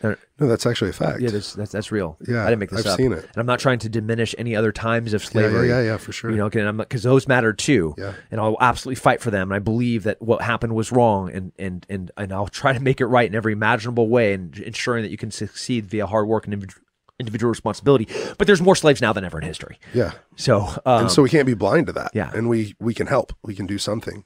No, 0.04 0.16
that's 0.47 0.66
actually 0.66 0.89
a 0.89 0.93
fact. 0.93 1.22
"Yeah, 1.22 1.30
that's 1.30 1.54
that's, 1.54 1.72
that's 1.72 1.91
real. 1.91 2.18
Yeah, 2.28 2.43
I 2.43 2.47
didn't 2.49 2.60
make 2.60 2.70
this 2.72 2.82
I've 2.86 2.93
up. 2.93 2.97
seen 2.97 3.14
it. 3.14 3.24
and 3.24 3.38
I'm 3.38 3.45
not 3.45 3.60
trying 3.60 3.80
to 3.80 3.89
diminish 3.89 4.36
any 4.38 4.56
other 4.56 4.72
times 4.72 5.14
of 5.14 5.24
yeah, 5.24 5.30
slavery. 5.30 5.70
yeah, 5.70 5.82
yeah, 5.82 5.97
for 5.97 6.12
sure. 6.12 6.32
You 6.32 6.38
know, 6.38 6.49
because 6.49 7.04
those 7.04 7.28
matter 7.28 7.54
too, 7.54 7.95
Yeah. 7.97 8.14
and 8.30 8.41
I'll 8.41 8.58
absolutely 8.60 8.95
fight 8.95 9.22
for 9.22 9.32
them. 9.32 9.49
And 9.51 9.56
I 9.56 9.60
believe 9.60 10.04
that 10.04 10.22
what 10.22 10.41
happened 10.41 10.76
was 10.76 10.91
wrong, 10.91 11.32
and 11.32 11.51
and 11.58 11.86
and 11.89 12.12
and 12.18 12.34
I'll 12.34 12.47
try 12.47 12.74
to 12.74 12.80
make 12.82 12.99
it 12.99 13.06
right 13.06 13.30
in 13.30 13.36
every 13.36 13.54
imaginable 13.54 14.10
way, 14.10 14.34
and 14.34 14.58
ensuring 14.60 15.04
that 15.04 15.12
you 15.12 15.18
can 15.18 15.32
succeed 15.32 15.86
via 15.86 16.06
hard 16.08 16.28
work 16.28 16.45
and 16.47 16.54
individ- 16.62 16.80
individual 17.20 17.49
responsibility. 17.49 18.08
But 18.38 18.47
there's 18.47 18.62
more 18.62 18.76
slaves 18.76 19.01
now 19.01 19.14
than 19.14 19.24
ever 19.24 19.39
in 19.39 19.45
history. 19.45 19.80
yeah. 19.93 20.12
So, 20.36 20.62
um, 20.86 21.01
and 21.04 21.12
so 21.12 21.22
we 21.22 21.30
can't 21.30 21.45
be 21.45 21.54
blind 21.54 21.86
to 21.88 21.93
that. 21.93 22.12
yeah. 22.14 22.32
And 22.34 22.49
we 22.49 22.76
we 22.80 22.93
can 22.93 23.08
help. 23.08 23.34
We 23.43 23.56
can 23.56 23.68
do 23.68 23.78
something. 23.78 24.26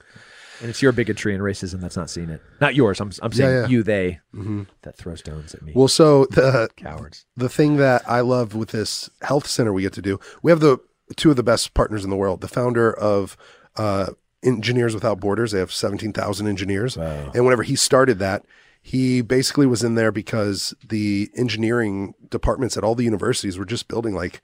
And 0.61 0.69
it's 0.69 0.81
your 0.81 0.91
bigotry 0.91 1.33
and 1.33 1.43
racism 1.43 1.81
that's 1.81 1.95
not 1.97 2.09
seeing 2.09 2.29
it. 2.29 2.41
Not 2.61 2.75
yours. 2.75 2.99
I'm, 2.99 3.11
I'm 3.21 3.31
saying 3.31 3.49
Yeah, 3.51 3.61
yeah. 3.61 3.67
you, 3.67 3.83
they, 3.83 4.19
hmm 4.31 4.63
that 4.81 4.97
throw 4.97 5.15
stones 5.15 5.53
at 5.53 5.61
me. 5.61 5.73
Well, 5.75 5.87
so 5.87 6.25
the 6.31 6.69
Cowards. 6.75 7.25
the 7.35 7.49
thing 7.49 7.77
that 7.77 8.01
I 8.09 8.21
love 8.21 8.55
with 8.55 8.69
this 8.69 9.09
health 9.21 9.47
center 9.47 9.71
we 9.73 9.81
get 9.83 9.93
to 9.93 10.01
do, 10.01 10.19
we 10.41 10.51
have 10.51 10.59
the 10.59 10.77
two 11.15 11.29
of 11.29 11.35
the 11.35 11.43
best 11.43 11.73
partners 11.73 12.03
in 12.03 12.09
the 12.09 12.15
world. 12.15 12.41
The 12.41 12.47
founder 12.47 12.91
of 12.91 13.37
uh, 13.75 14.07
Engineers 14.43 14.93
Without 14.93 15.19
Borders, 15.19 15.51
they 15.51 15.59
have 15.59 15.71
17,000 15.71 16.47
engineers. 16.47 16.97
Wow. 16.97 17.31
And 17.33 17.43
whenever 17.45 17.63
he 17.63 17.75
started 17.75 18.19
that, 18.19 18.45
he 18.81 19.21
basically 19.21 19.65
was 19.67 19.83
in 19.83 19.95
there 19.95 20.11
because 20.11 20.73
the 20.87 21.29
engineering 21.35 22.13
departments 22.29 22.77
at 22.77 22.83
all 22.83 22.95
the 22.95 23.03
universities 23.03 23.57
were 23.57 23.65
just 23.65 23.87
building 23.87 24.13
like 24.15 24.41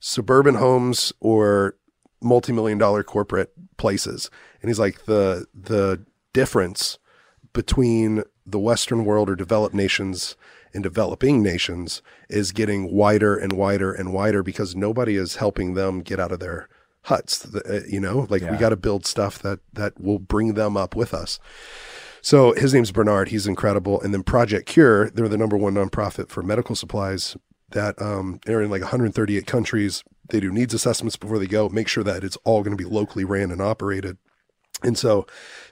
suburban 0.00 0.56
homes 0.56 1.12
or 1.20 1.76
multi-million 2.22 2.78
dollar 2.78 3.02
corporate 3.02 3.52
places. 3.76 4.30
And 4.66 4.70
he's 4.70 4.80
like 4.80 5.04
the 5.04 5.46
the 5.54 6.02
difference 6.32 6.98
between 7.52 8.24
the 8.44 8.58
western 8.58 9.04
world 9.04 9.30
or 9.30 9.36
developed 9.36 9.76
nations 9.76 10.34
and 10.74 10.82
developing 10.82 11.40
nations 11.40 12.02
is 12.28 12.50
getting 12.50 12.92
wider 12.92 13.36
and 13.36 13.52
wider 13.52 13.92
and 13.92 14.12
wider 14.12 14.42
because 14.42 14.74
nobody 14.74 15.14
is 15.14 15.36
helping 15.36 15.74
them 15.74 16.00
get 16.00 16.18
out 16.18 16.32
of 16.32 16.40
their 16.40 16.68
huts 17.02 17.46
uh, 17.54 17.82
you 17.88 18.00
know 18.00 18.26
like 18.28 18.42
we 18.42 18.56
got 18.56 18.70
to 18.70 18.76
build 18.76 19.06
stuff 19.06 19.38
that 19.38 19.60
that 19.72 20.00
will 20.00 20.18
bring 20.18 20.54
them 20.54 20.76
up 20.76 20.96
with 20.96 21.14
us 21.14 21.38
so 22.20 22.52
his 22.54 22.74
name's 22.74 22.90
Bernard. 22.90 23.28
He's 23.28 23.46
incredible. 23.46 24.00
And 24.00 24.12
then 24.12 24.24
Project 24.24 24.66
Cure, 24.66 25.10
they're 25.10 25.28
the 25.28 25.38
number 25.38 25.56
one 25.56 25.74
nonprofit 25.74 26.28
for 26.28 26.42
medical 26.42 26.74
supplies 26.74 27.36
that 27.70 28.02
um, 28.02 28.40
they're 28.46 28.62
in 28.62 28.68
like 28.68 28.82
138 28.82 29.46
countries. 29.46 30.02
They 30.30 30.40
do 30.40 30.50
needs 30.50 30.74
assessments 30.74 31.14
before 31.14 31.38
they 31.38 31.46
go, 31.46 31.68
make 31.68 31.86
sure 31.86 32.02
that 32.02 32.24
it's 32.24 32.36
all 32.42 32.64
going 32.64 32.76
to 32.76 32.82
be 32.82 32.88
locally 32.88 33.24
ran 33.24 33.52
and 33.52 33.62
operated. 33.62 34.18
And 34.82 34.96
so 34.98 35.26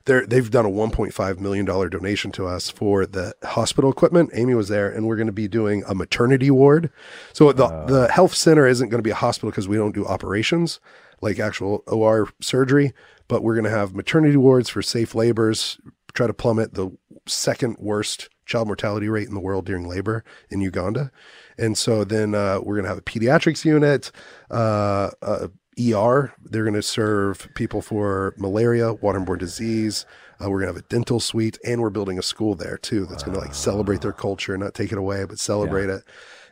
they're, 0.07 0.27
they've 0.27 0.51
done 0.51 0.65
a 0.65 0.71
$1.5 0.71 1.41
million 1.41 1.65
donation 1.65 2.33
to 2.33 2.47
us 2.47 2.71
for 2.71 3.07
the 3.07 3.35
hospital 3.43 3.91
equipment. 3.91 4.31
Amy 4.35 4.55
was 4.55 4.69
there, 4.69 4.91
and 4.91 5.07
we're 5.07 5.17
going 5.17 5.27
to 5.27 5.33
be 5.33 5.49
doing 5.49 5.85
a 5.87 5.95
maternity 5.95 6.51
ward. 6.51 6.91
So 7.33 7.53
the, 7.53 7.69
the 7.87 8.09
health 8.11 8.35
center 8.35 8.67
isn't 8.67 8.89
going 8.89 8.99
to 8.99 9.07
be 9.07 9.11
a 9.11 9.15
hospital 9.15 9.51
because 9.51 9.69
we 9.69 9.77
don't 9.77 9.95
do 9.95 10.07
operations 10.07 10.81
like 11.21 11.39
actual 11.39 11.83
OR 11.87 12.29
surgery, 12.41 12.93
but 13.29 13.43
we're 13.43 13.55
going 13.55 13.65
to 13.65 13.71
have 13.71 13.95
maternity 13.95 14.37
wards 14.37 14.69
for 14.69 14.83
safe 14.83 15.15
labors, 15.15 15.79
try 16.13 16.27
to 16.27 16.35
plummet 16.35 16.75
the 16.75 16.91
second 17.27 17.77
worst 17.79 18.29
child 18.47 18.67
mortality 18.67 19.09
rate 19.09 19.27
in 19.27 19.35
the 19.35 19.41
world 19.41 19.65
during 19.65 19.89
labor 19.89 20.23
in 20.51 20.61
Uganda. 20.61 21.11
And 21.59 21.79
so 21.79 22.05
then 22.05 22.35
uh, 22.35 22.61
we're 22.63 22.75
going 22.75 22.85
to 22.85 22.91
have 22.91 22.99
a 22.99 23.03
pediatrics 23.03 23.65
unit, 23.65 24.13
uh, 24.51 25.11
uh, 25.23 25.49
ER. 25.79 26.33
They're 26.43 26.65
going 26.65 26.75
to 26.75 26.83
serve 26.83 27.49
people 27.55 27.83
for 27.83 28.35
malaria, 28.39 28.95
waterborne 28.95 29.39
disease. 29.39 30.07
Uh, 30.41 30.51
we're 30.51 30.61
going 30.61 30.73
to 30.73 30.75
have 30.75 30.85
a 30.85 30.89
dental 30.89 31.21
suite, 31.21 31.59
and 31.65 31.81
we're 31.81 31.91
building 31.91 32.19
a 32.19 32.23
school 32.23 32.55
there 32.55 32.77
too 32.77 33.07
that's 33.07 33.23
going 33.23 33.35
to 33.35 33.41
like 33.41 33.55
celebrate 33.55 34.01
their 34.01 34.13
culture, 34.13 34.57
not 34.59 34.75
take 34.75 34.93
it 34.93 34.99
away, 34.99 35.25
but 35.25 35.39
celebrate 35.39 35.89
it. 35.89 36.03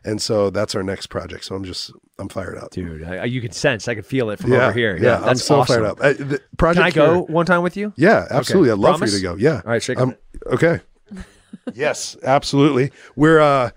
And 0.05 0.21
so 0.21 0.51
that's 0.51 0.75
our 0.75 0.83
next 0.83 1.07
project. 1.09 1.45
So 1.45 1.55
I'm 1.55 1.65
just 1.65 1.93
I'm 2.19 2.29
fired 2.29 2.59
up. 2.59 2.71
Dude, 2.71 3.05
I, 3.05 3.25
you 3.25 3.41
can 3.41 3.53
sense, 3.53 3.87
I 3.87 3.95
can 3.95 4.03
feel 4.03 4.31
it 4.31 4.39
from 4.41 4.53
yeah, 4.53 4.67
over 4.69 4.73
here. 4.73 4.97
Yeah, 4.97 5.21
Yeah, 5.21 5.27
I'm 5.27 5.37
so 5.37 5.61
awesome. 5.61 5.75
fired 5.77 5.87
up. 5.87 5.99
The 5.99 6.41
project 6.57 6.95
Can 6.95 7.03
I 7.03 7.07
go 7.07 7.25
Cure- 7.25 7.35
one 7.35 7.47
time 7.47 7.63
with 7.63 7.77
you? 7.77 7.93
Yeah, 7.97 8.27
absolutely. 8.31 8.71
I'd 8.71 8.79
love 8.79 8.97
Promise? 8.99 9.11
for 9.11 9.17
you 9.17 9.23
to 9.23 9.35
go. 9.37 9.37
Yeah. 9.37 9.63
All 9.65 9.71
right, 9.71 9.83
shake 9.83 9.99
Um, 9.99 10.17
okay. 10.47 10.81
yes, 11.75 12.17
absolutely. 12.25 12.91
We're 13.15 13.41
uh 13.41 13.71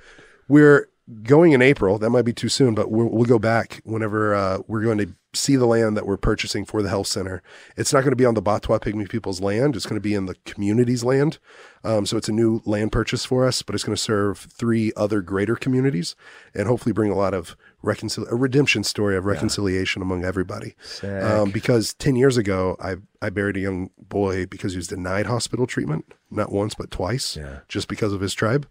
we're 0.47 0.87
going 1.23 1.51
in 1.51 1.61
April. 1.61 1.99
That 1.99 2.09
might 2.09 2.25
be 2.25 2.33
too 2.33 2.49
soon, 2.49 2.73
but 2.73 2.89
we'll, 2.91 3.09
we'll 3.09 3.25
go 3.25 3.39
back 3.39 3.81
whenever 3.83 4.33
uh, 4.33 4.59
we're 4.67 4.81
going 4.81 4.97
to 4.99 5.07
see 5.35 5.55
the 5.55 5.65
land 5.67 5.95
that 5.97 6.05
we're 6.05 6.17
purchasing 6.17 6.65
for 6.65 6.81
the 6.81 6.89
health 6.89 7.07
center. 7.07 7.41
It's 7.77 7.93
not 7.93 8.01
going 8.01 8.11
to 8.11 8.15
be 8.15 8.25
on 8.25 8.33
the 8.33 8.41
Batwa 8.41 8.79
Pygmy 8.79 9.07
people's 9.09 9.41
land. 9.41 9.75
It's 9.75 9.85
going 9.85 9.97
to 9.97 10.01
be 10.01 10.13
in 10.13 10.25
the 10.25 10.35
community's 10.45 11.03
land. 11.03 11.37
Um, 11.83 12.05
so 12.05 12.17
it's 12.17 12.29
a 12.29 12.31
new 12.33 12.61
land 12.65 12.91
purchase 12.91 13.25
for 13.25 13.45
us, 13.47 13.61
but 13.61 13.75
it's 13.75 13.83
going 13.83 13.95
to 13.95 14.01
serve 14.01 14.39
three 14.39 14.91
other 14.97 15.21
greater 15.21 15.55
communities 15.55 16.15
and 16.53 16.67
hopefully 16.67 16.93
bring 16.93 17.11
a 17.11 17.15
lot 17.15 17.33
of 17.33 17.55
reconcil 17.83 18.25
a 18.31 18.35
redemption 18.35 18.83
story 18.83 19.15
of 19.15 19.25
reconciliation 19.25 20.01
among 20.01 20.23
everybody. 20.25 20.75
Um, 21.41 21.51
because 21.51 21.93
10 21.93 22.15
years 22.15 22.37
ago, 22.37 22.75
I, 22.81 22.95
I 23.21 23.29
buried 23.29 23.57
a 23.57 23.59
young 23.59 23.91
boy 23.99 24.47
because 24.47 24.73
he 24.73 24.77
was 24.77 24.87
denied 24.87 25.27
hospital 25.27 25.67
treatment, 25.67 26.11
not 26.31 26.51
once, 26.51 26.73
but 26.73 26.89
twice, 26.89 27.37
Yeah. 27.37 27.59
just 27.67 27.87
because 27.87 28.11
of 28.13 28.21
his 28.21 28.33
tribe. 28.33 28.67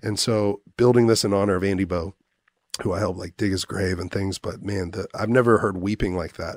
And 0.00 0.18
so 0.18 0.60
building 0.76 1.06
this 1.08 1.24
in 1.24 1.32
honor 1.32 1.56
of 1.56 1.64
Andy 1.64 1.84
Bow, 1.84 2.14
who 2.82 2.92
I 2.92 2.98
helped 3.00 3.18
like 3.18 3.36
dig 3.36 3.50
his 3.50 3.64
grave 3.64 3.98
and 3.98 4.10
things, 4.10 4.38
but 4.38 4.62
man, 4.62 4.92
the, 4.92 5.06
I've 5.14 5.28
never 5.28 5.58
heard 5.58 5.76
weeping 5.76 6.16
like 6.16 6.34
that. 6.34 6.56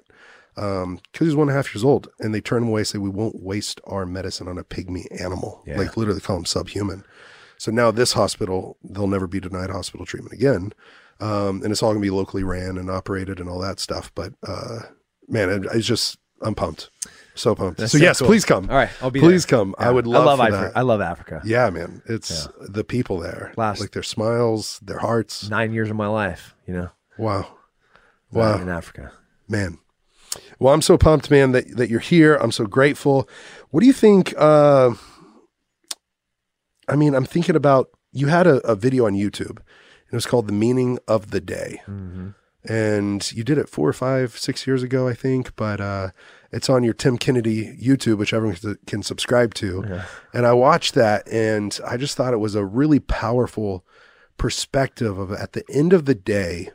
Um, 0.58 1.00
cause 1.12 1.28
he's 1.28 1.36
one 1.36 1.50
and 1.50 1.54
a 1.56 1.60
half 1.60 1.76
years 1.76 1.84
old 1.84 2.08
and 2.20 2.34
they 2.34 2.40
turn 2.40 2.64
him 2.64 2.70
away, 2.70 2.86
say, 2.86 2.98
we 2.98 3.10
won't 3.10 3.42
waste 3.42 3.82
our 3.86 4.06
medicine 4.06 4.48
on 4.48 4.58
a 4.58 4.64
pygmy 4.64 5.06
animal, 5.22 5.62
Yeah. 5.68 5.78
like 5.78 5.98
literally 5.98 6.22
call 6.22 6.38
him 6.38 6.46
subhuman. 6.46 7.04
So 7.58 7.72
now 7.72 7.92
this 7.92 8.14
hospital, 8.14 8.78
they'll 8.84 9.08
never 9.08 9.28
be 9.28 9.42
denied 9.42 9.70
hospital 9.70 10.06
treatment 10.06 10.34
again. 10.34 10.72
Um, 11.20 11.62
and 11.64 11.72
it's 11.72 11.84
all 11.84 11.92
gonna 11.92 12.00
be 12.00 12.10
locally 12.10 12.44
ran 12.44 12.78
and 12.78 12.90
operated 12.90 13.40
and 13.42 13.50
all 13.50 13.60
that 13.60 13.80
stuff. 13.82 14.12
But, 14.16 14.34
uh, 14.48 14.80
man, 15.28 15.50
it, 15.50 15.66
it's 15.74 15.88
just, 15.88 16.18
I'm 16.42 16.56
pumped. 16.56 16.90
So 17.36 17.54
pumped. 17.54 17.80
That's 17.80 17.92
so 17.92 17.98
so 17.98 18.04
yes, 18.04 18.20
cool. 18.20 18.28
please 18.28 18.46
come. 18.46 18.70
All 18.70 18.76
right, 18.78 18.90
I'll 19.02 19.12
be 19.12 19.20
Please 19.20 19.46
there. 19.46 19.60
come. 19.60 19.76
I 19.78 19.92
would 19.92 20.08
love, 20.08 20.26
I 20.26 20.30
love 20.32 20.40
Africa. 20.40 20.72
that. 20.74 20.78
I 20.80 20.82
love 20.84 21.02
Africa. 21.02 21.42
Yeah, 21.46 21.70
man. 21.70 22.02
It's 22.08 22.48
the 22.62 22.84
people 22.84 23.20
there. 23.20 23.54
Last- 23.58 23.82
like 23.82 23.92
their 23.92 24.04
smiles, 24.04 24.80
their 24.82 25.00
hearts. 25.00 25.50
Nine 25.50 25.74
years 25.74 25.90
of 25.90 25.96
my 25.98 26.08
life, 26.08 26.56
you 26.66 26.74
know, 26.74 26.90
Wow. 27.18 27.48
wow. 28.32 28.56
Wow. 28.56 28.62
in 28.62 28.70
Africa. 28.70 29.12
Man. 29.50 29.78
Well, 30.60 30.74
I'm 30.74 30.82
so 30.82 30.98
pumped, 30.98 31.30
man, 31.32 31.52
that, 31.54 31.78
that 31.78 31.90
you're 31.90 32.00
here. 32.00 32.36
I'm 32.36 32.52
so 32.52 32.66
grateful. 32.66 33.30
What 33.70 33.82
do 33.82 33.86
you 33.88 33.94
think? 33.94 34.34
Uh, 34.38 34.92
I 36.88 36.96
mean, 36.96 37.16
I'm 37.16 37.26
thinking 37.26 37.56
about 37.56 37.90
you 38.12 38.28
had 38.28 38.48
a, 38.48 38.58
a 38.68 38.76
video 38.76 39.06
on 39.06 39.14
YouTube. 39.14 39.50
And 39.58 40.12
It 40.12 40.16
was 40.16 40.26
called 40.26 40.48
The 40.48 40.54
Meaning 40.54 41.00
of 41.08 41.32
the 41.32 41.42
Day. 41.42 41.82
Mm-hmm. 41.88 42.30
And 42.72 43.32
you 43.32 43.44
did 43.44 43.58
it 43.58 43.70
four 43.70 43.88
or 43.88 43.94
five, 43.94 44.38
six 44.38 44.66
years 44.68 44.84
ago, 44.84 45.08
I 45.08 45.14
think. 45.14 45.56
But 45.56 45.80
uh, 45.80 46.10
it's 46.52 46.70
on 46.70 46.84
your 46.84 46.94
Tim 46.94 47.18
Kennedy 47.18 47.78
YouTube, 47.78 48.18
which 48.18 48.34
everyone 48.34 48.58
can- 48.88 49.04
subscribe 49.04 49.54
to. 49.56 49.84
Yeah. 49.88 50.06
And 50.34 50.46
I 50.46 50.54
watched 50.54 50.94
that 50.96 51.28
and 51.30 51.78
I 51.86 51.98
just 51.98 52.16
thought 52.18 52.34
it 52.34 52.38
was 52.40 52.56
a 52.56 52.66
really 52.66 53.00
powerful 53.00 53.86
perspective 54.38 55.18
of 55.18 55.32
at 55.32 55.54
the 55.54 55.64
end 55.70 55.94
of 55.94 56.06
the 56.06 56.16
day, 56.16 56.70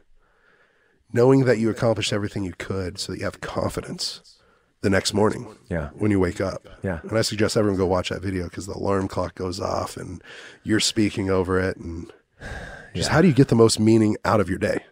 knowing 1.13 1.45
that 1.45 1.59
you 1.59 1.71
accomplished 1.71 2.13
everything 2.13 2.45
you 2.45 2.55
could 2.59 2.99
so 2.99 3.13
that 3.13 3.19
you 3.19 3.25
have 3.25 3.41
confidence 3.41 4.39
the 4.83 4.91
next 4.91 5.13
morning 5.13 5.57
Yeah. 5.69 5.91
when 5.93 6.11
you 6.11 6.19
wake 6.19 6.41
up. 6.41 6.67
Yeah. 6.83 7.01
And 7.03 7.19
I 7.19 7.23
suggest 7.23 7.57
everyone 7.57 7.77
go 7.79 7.87
watch 7.87 8.09
that 8.09 8.23
video 8.23 8.45
because 8.45 8.67
the 8.67 8.73
alarm 8.75 9.09
clock 9.09 9.35
goes 9.35 9.61
off 9.61 9.97
and 9.99 10.23
you're 10.63 10.81
speaking 10.81 11.29
over 11.31 11.61
it. 11.61 11.77
And 11.77 12.11
just 12.95 13.09
Yeah. 13.09 13.13
how 13.15 13.21
do 13.23 13.29
you 13.29 13.35
get 13.35 13.49
the 13.49 13.55
most 13.55 13.79
meaning 13.79 14.17
out 14.25 14.41
of 14.41 14.49
your 14.49 14.59
day? 14.59 14.85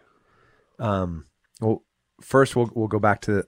Um, 0.77 1.25
well, 1.59 1.83
first 2.21 2.55
we'll, 2.55 2.69
we'll 2.75 2.87
go 2.87 2.99
back 2.99 3.21
to 3.21 3.45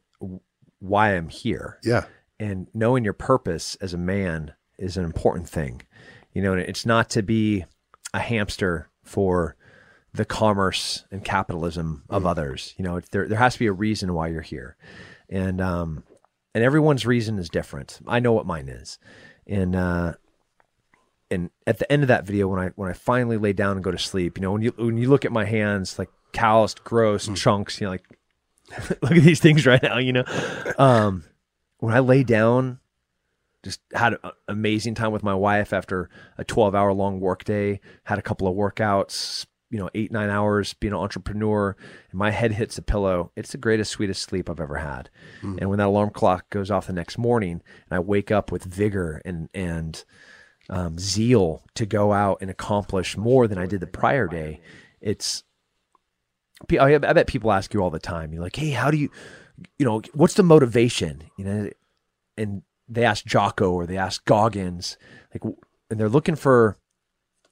why 0.81 1.15
I'm 1.15 1.29
here. 1.29 1.77
Yeah. 1.83 2.05
and 2.39 2.67
knowing 2.73 3.03
your 3.03 3.13
purpose 3.13 3.77
as 3.81 3.93
a 3.93 3.97
man 3.97 4.53
is 4.77 4.97
an 4.97 5.05
important 5.05 5.47
thing. 5.47 5.83
You 6.33 6.41
know, 6.41 6.53
it's 6.53 6.85
not 6.85 7.09
to 7.11 7.21
be 7.21 7.65
a 8.13 8.19
hamster 8.19 8.89
for 9.03 9.55
the 10.13 10.25
commerce 10.25 11.05
and 11.11 11.23
capitalism 11.23 12.03
of 12.09 12.25
others. 12.25 12.73
You 12.77 12.83
know, 12.83 12.99
there 13.11 13.27
there 13.27 13.37
has 13.37 13.53
to 13.53 13.59
be 13.59 13.67
a 13.67 13.71
reason 13.71 14.13
why 14.13 14.27
you're 14.27 14.41
here, 14.41 14.75
and 15.29 15.61
um, 15.61 16.03
and 16.55 16.63
everyone's 16.63 17.05
reason 17.05 17.37
is 17.39 17.47
different. 17.49 17.99
I 18.07 18.19
know 18.19 18.33
what 18.33 18.45
mine 18.45 18.69
is, 18.69 18.97
and 19.47 19.75
uh, 19.75 20.13
and 21.29 21.49
at 21.67 21.79
the 21.79 21.89
end 21.91 22.01
of 22.03 22.07
that 22.07 22.25
video, 22.25 22.47
when 22.47 22.59
I 22.59 22.71
when 22.75 22.89
I 22.89 22.93
finally 22.93 23.37
lay 23.37 23.53
down 23.53 23.77
and 23.77 23.83
go 23.83 23.91
to 23.91 23.97
sleep, 23.99 24.37
you 24.37 24.41
know, 24.41 24.51
when 24.51 24.61
you 24.61 24.73
when 24.77 24.97
you 24.97 25.09
look 25.09 25.25
at 25.25 25.31
my 25.31 25.45
hands, 25.45 25.99
like 25.99 26.09
calloused, 26.33 26.83
gross 26.83 27.29
chunks, 27.35 27.79
you 27.79 27.85
know, 27.85 27.91
like 27.91 28.05
look 29.01 29.11
at 29.11 29.23
these 29.23 29.39
things 29.39 29.65
right 29.65 29.81
now, 29.81 29.97
you 29.97 30.13
know. 30.13 30.23
Um, 30.77 31.23
when 31.77 31.93
I 31.93 31.99
lay 31.99 32.23
down, 32.23 32.79
just 33.63 33.79
had 33.93 34.13
an 34.23 34.31
amazing 34.47 34.95
time 34.95 35.11
with 35.11 35.23
my 35.23 35.35
wife 35.35 35.73
after 35.73 36.09
a 36.37 36.43
12 36.43 36.73
hour 36.73 36.93
long 36.93 37.19
work 37.19 37.43
day, 37.43 37.79
had 38.03 38.17
a 38.19 38.21
couple 38.21 38.47
of 38.47 38.55
workouts, 38.55 39.45
you 39.69 39.77
know, 39.79 39.89
eight, 39.93 40.11
nine 40.11 40.29
hours 40.29 40.73
being 40.73 40.93
an 40.93 40.99
entrepreneur, 40.99 41.75
and 42.09 42.19
my 42.19 42.31
head 42.31 42.51
hits 42.53 42.75
the 42.75 42.81
pillow. 42.81 43.31
It's 43.35 43.51
the 43.51 43.57
greatest, 43.57 43.91
sweetest 43.91 44.21
sleep 44.21 44.49
I've 44.49 44.59
ever 44.59 44.77
had. 44.77 45.09
And 45.59 45.69
when 45.69 45.77
that 45.77 45.87
alarm 45.87 46.09
clock 46.09 46.49
goes 46.49 46.69
off 46.69 46.87
the 46.87 46.93
next 46.93 47.17
morning 47.17 47.61
and 47.89 47.97
I 47.97 47.99
wake 47.99 48.31
up 48.31 48.51
with 48.51 48.63
vigor 48.63 49.21
and, 49.23 49.49
and, 49.53 50.03
um, 50.69 50.97
zeal 50.99 51.63
to 51.75 51.85
go 51.85 52.13
out 52.13 52.39
and 52.41 52.49
accomplish 52.49 53.15
more 53.17 53.47
than 53.47 53.57
I 53.57 53.65
did 53.65 53.79
the 53.79 53.87
prior 53.87 54.27
day, 54.27 54.59
it's, 54.99 55.43
I 56.79 56.95
I 56.95 56.97
bet 56.97 57.27
people 57.27 57.51
ask 57.51 57.73
you 57.73 57.81
all 57.81 57.89
the 57.89 57.99
time. 57.99 58.33
You're 58.33 58.43
like, 58.43 58.55
hey, 58.55 58.71
how 58.71 58.91
do 58.91 58.97
you, 58.97 59.09
you 59.77 59.85
know, 59.85 60.01
what's 60.13 60.35
the 60.35 60.43
motivation? 60.43 61.23
You 61.37 61.45
know, 61.45 61.69
and 62.37 62.61
they 62.87 63.05
ask 63.05 63.25
Jocko 63.25 63.71
or 63.71 63.85
they 63.85 63.97
ask 63.97 64.23
Goggins, 64.25 64.97
like, 65.33 65.43
and 65.89 65.99
they're 65.99 66.09
looking 66.09 66.35
for 66.35 66.77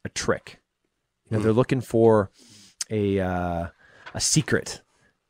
a 0.03 0.09
trick. 0.09 0.59
You 1.29 1.37
know, 1.37 1.43
they're 1.43 1.53
looking 1.53 1.81
for 1.81 2.31
a 2.89 3.19
uh, 3.19 3.67
a 4.13 4.19
secret, 4.19 4.81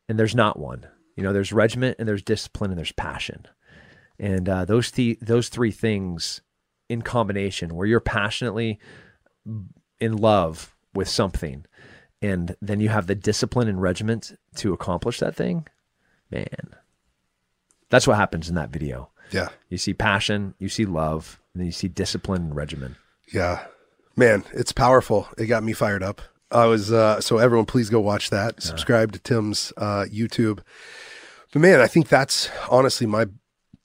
and 0.08 0.18
there's 0.18 0.36
not 0.36 0.58
one. 0.60 0.88
You 1.16 1.24
know, 1.24 1.34
there's 1.34 1.52
regiment 1.52 1.98
and 2.00 2.08
there's 2.08 2.24
discipline 2.24 2.72
and 2.72 2.78
there's 2.78 2.94
passion, 2.94 3.46
And 4.18 4.48
uh, 4.48 4.66
those 4.66 4.92
th- 4.92 5.20
those 5.20 5.50
three 5.50 5.72
things 5.72 6.42
in 6.88 7.02
combination, 7.02 7.76
where 7.76 7.88
you're 7.88 8.00
passionately 8.00 8.80
in 10.00 10.18
love 10.18 10.76
with 10.94 11.08
something, 11.08 11.66
and 12.22 12.56
then 12.62 12.80
you 12.80 12.90
have 12.90 13.08
the 13.08 13.16
discipline 13.16 13.68
and 13.68 13.82
regiment 13.82 14.38
to 14.56 14.74
accomplish 14.74 15.20
that 15.20 15.36
thing, 15.36 15.68
man, 16.30 16.76
that's 17.90 18.08
what 18.08 18.18
happens 18.18 18.50
in 18.50 18.56
that 18.56 18.70
video. 18.70 19.10
Yeah. 19.32 19.50
You 19.70 19.78
see 19.78 19.94
passion, 19.94 20.54
you 20.60 20.70
see 20.70 20.86
love, 20.86 21.40
and 21.54 21.62
then 21.62 21.66
you 21.68 21.72
see 21.72 21.88
discipline 21.88 22.42
and 22.44 22.56
regimen. 22.56 22.96
Yeah. 23.34 23.66
Man, 24.16 24.44
it's 24.54 24.72
powerful. 24.72 25.28
It 25.38 25.46
got 25.46 25.64
me 25.64 25.74
fired 25.74 26.04
up. 26.04 26.22
I 26.52 26.66
was 26.66 26.92
uh 26.92 27.22
so 27.22 27.38
everyone 27.38 27.68
please 27.68 27.90
go 27.90 28.00
watch 28.00 28.32
that. 28.32 28.62
Subscribe 28.62 29.12
to 29.12 29.20
Tim's 29.20 29.72
uh 29.78 30.06
YouTube. 30.12 30.60
But 31.54 31.62
man, 31.62 31.80
I 31.80 31.88
think 31.88 32.08
that's 32.08 32.50
honestly 32.70 33.06
my 33.06 33.28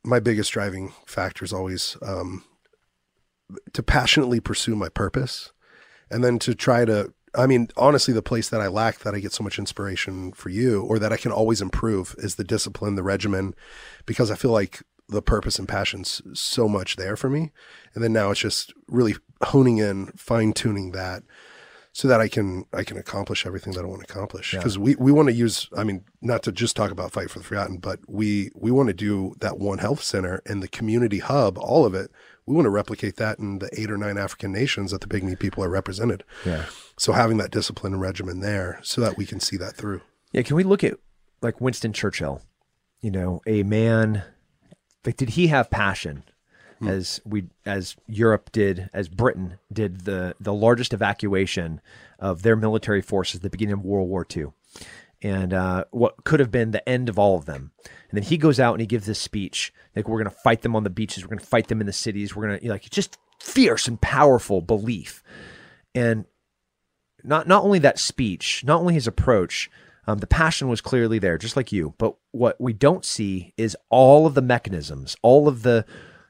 my 0.03 0.18
biggest 0.18 0.51
driving 0.53 0.93
factor 1.07 1.45
is 1.45 1.53
always 1.53 1.97
um 2.03 2.43
to 3.74 3.82
passionately 3.82 4.41
pursue 4.41 4.74
my 4.74 4.89
purpose 4.89 5.53
and 6.11 6.24
then 6.24 6.39
to 6.39 6.55
try 6.55 6.85
to 6.87 7.12
I 7.37 7.47
mean, 7.47 7.68
honestly, 7.76 8.14
the 8.14 8.22
place 8.22 8.49
that 8.49 8.61
I 8.61 8.68
lack 8.68 9.01
that 9.01 9.14
I 9.14 9.20
get 9.20 9.32
so 9.32 9.45
much 9.45 9.59
inspiration 9.59 10.32
for 10.32 10.49
you 10.49 10.82
or 10.82 10.99
that 10.99 11.12
I 11.12 11.16
can 11.16 11.32
always 11.32 11.61
improve 11.61 12.14
is 12.18 12.37
the 12.37 12.45
discipline, 12.45 12.95
the 12.95 13.03
regimen, 13.03 13.55
because 14.07 14.30
I 14.30 14.37
feel 14.37 14.53
like 14.53 14.82
the 15.09 15.22
purpose 15.22 15.59
and 15.59 15.68
passion's 15.68 16.22
so 16.32 16.68
much 16.68 16.97
there 16.97 17.16
for 17.16 17.28
me. 17.28 17.53
And 17.95 18.03
then 18.03 18.12
now 18.12 18.30
it's 18.30 18.41
just 18.41 18.72
really 18.89 19.16
honing 19.43 19.78
in, 19.78 20.07
fine 20.16 20.53
tuning 20.53 20.93
that 20.93 21.22
so 21.93 22.09
that 22.09 22.20
I 22.20 22.28
can 22.28 22.64
I 22.72 22.82
can 22.82 22.97
accomplish 22.97 23.47
everything 23.47 23.72
that 23.74 23.85
I 23.85 23.87
want 23.87 24.07
to 24.07 24.12
accomplish. 24.12 24.53
Because 24.53 24.78
we, 24.78 24.97
we 24.97 25.12
want 25.12 25.28
to 25.28 25.35
use 25.35 25.68
I 25.76 25.85
mean, 25.85 26.05
not 26.20 26.43
to 26.45 26.53
just 26.53 26.76
talk 26.76 26.91
about 26.91 27.12
Fight 27.12 27.30
for 27.30 27.39
the 27.39 27.45
Forgotten, 27.45 27.78
but 27.78 28.01
we 28.09 28.51
we 28.55 28.70
want 28.70 28.89
to 28.89 28.95
do 28.95 29.35
that 29.41 29.59
one 29.59 29.78
health 29.78 30.03
center 30.03 30.43
and 30.45 30.62
the 30.62 30.68
community 30.68 31.20
hub, 31.20 31.57
all 31.59 31.87
of 31.87 31.95
it. 31.95 32.11
We 32.47 32.55
want 32.55 32.66
to 32.66 32.70
replicate 32.70 33.16
that 33.16 33.38
in 33.38 33.59
the 33.59 33.70
eight 33.72 33.90
or 33.90 33.97
nine 33.97 34.18
African 34.18 34.53
nations 34.53 34.90
that 34.90 35.01
the 35.01 35.07
pygmy 35.07 35.38
people 35.38 35.64
are 35.64 35.70
represented. 35.70 36.24
Yeah. 36.45 36.66
So 36.99 37.12
having 37.12 37.38
that 37.38 37.51
discipline 37.51 37.95
and 37.95 38.03
regimen 38.03 38.40
there 38.40 38.80
so 38.82 39.01
that 39.01 39.16
we 39.16 39.24
can 39.24 39.40
see 39.40 39.57
that 39.57 39.76
through. 39.76 40.03
Yeah, 40.32 40.42
can 40.42 40.57
we 40.57 40.64
look 40.64 40.84
at 40.84 40.99
like 41.40 41.61
Winston 41.61 41.92
Churchill? 41.92 42.42
You 43.01 43.11
know, 43.11 43.40
a 43.47 43.62
man 43.62 44.24
like 45.05 45.16
did 45.16 45.30
he 45.30 45.49
have 45.49 45.70
passion 45.70 46.24
hmm. 46.78 46.88
as 46.88 47.20
we 47.24 47.45
as 47.64 47.97
Europe 48.07 48.51
did, 48.53 48.90
as 48.92 49.09
Britain 49.09 49.59
did 49.72 50.03
the 50.03 50.34
the 50.40 50.53
largest 50.53 50.92
evacuation 50.92 51.80
of 52.18 52.42
their 52.42 52.57
military 52.57 53.03
forces 53.03 53.36
at 53.36 53.42
the 53.42 53.51
beginning 53.51 53.74
of 53.74 53.84
World 53.84 54.09
War 54.09 54.26
II. 54.34 54.47
And 55.25 55.55
uh, 55.55 55.87
what 55.91 56.22
could 56.25 56.39
have 56.39 56.51
been 56.51 56.70
the 56.70 56.87
end 56.87 57.09
of 57.09 57.18
all 57.18 57.37
of 57.37 57.47
them. 57.47 57.72
And 58.11 58.16
then 58.18 58.22
he 58.22 58.37
goes 58.37 58.61
out 58.61 58.75
and 58.75 58.81
he 58.81 58.87
gives 58.87 59.07
this 59.07 59.18
speech 59.18 59.72
like, 59.97 60.07
we're 60.07 60.22
going 60.22 60.31
to 60.31 60.43
fight 60.43 60.62
them 60.62 60.77
on 60.77 60.85
the 60.85 60.91
beaches, 60.91 61.25
we're 61.25 61.31
going 61.31 61.39
to 61.39 61.47
fight 61.47 61.68
them 61.68 61.81
in 61.81 61.87
the 61.87 61.93
cities, 61.93 62.37
we're 62.37 62.47
going 62.47 62.61
to, 62.61 62.68
like, 62.68 62.89
just 62.91 63.18
fierce 63.41 63.89
and 63.89 64.01
powerful 64.01 64.61
belief. 64.61 65.22
And 65.95 66.27
not 67.22 67.49
not 67.49 67.64
only 67.64 67.79
that 67.81 67.99
speech, 67.99 68.62
not 68.64 68.81
only 68.81 68.95
his 68.95 69.07
approach, 69.07 69.70
um, 70.07 70.18
the 70.18 70.27
passion 70.27 70.68
was 70.68 70.81
clearly 70.81 71.18
there, 71.18 71.39
just 71.39 71.57
like 71.57 71.72
you. 71.72 71.95
But 71.97 72.16
what 72.33 72.61
we 72.61 72.72
don't 72.72 73.05
see 73.05 73.55
is 73.57 73.77
all 73.89 74.27
of 74.27 74.35
the 74.35 74.43
mechanisms, 74.43 75.16
all 75.22 75.49
of 75.49 75.62
the 75.62 75.87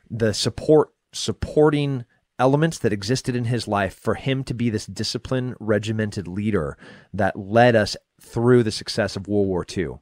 the 0.08 0.32
support 0.32 0.90
supporting 1.12 2.04
elements 2.38 2.78
that 2.78 2.92
existed 2.92 3.36
in 3.36 3.44
his 3.44 3.68
life 3.68 3.94
for 3.94 4.14
him 4.14 4.44
to 4.44 4.54
be 4.54 4.70
this 4.70 4.86
disciplined, 4.86 5.56
regimented 5.60 6.26
leader 6.26 6.76
that 7.12 7.38
led 7.38 7.76
us 7.76 7.96
through 8.20 8.62
the 8.62 8.72
success 8.72 9.16
of 9.16 9.28
World 9.28 9.46
War 9.46 9.64
II. 9.68 9.84
You 9.84 10.00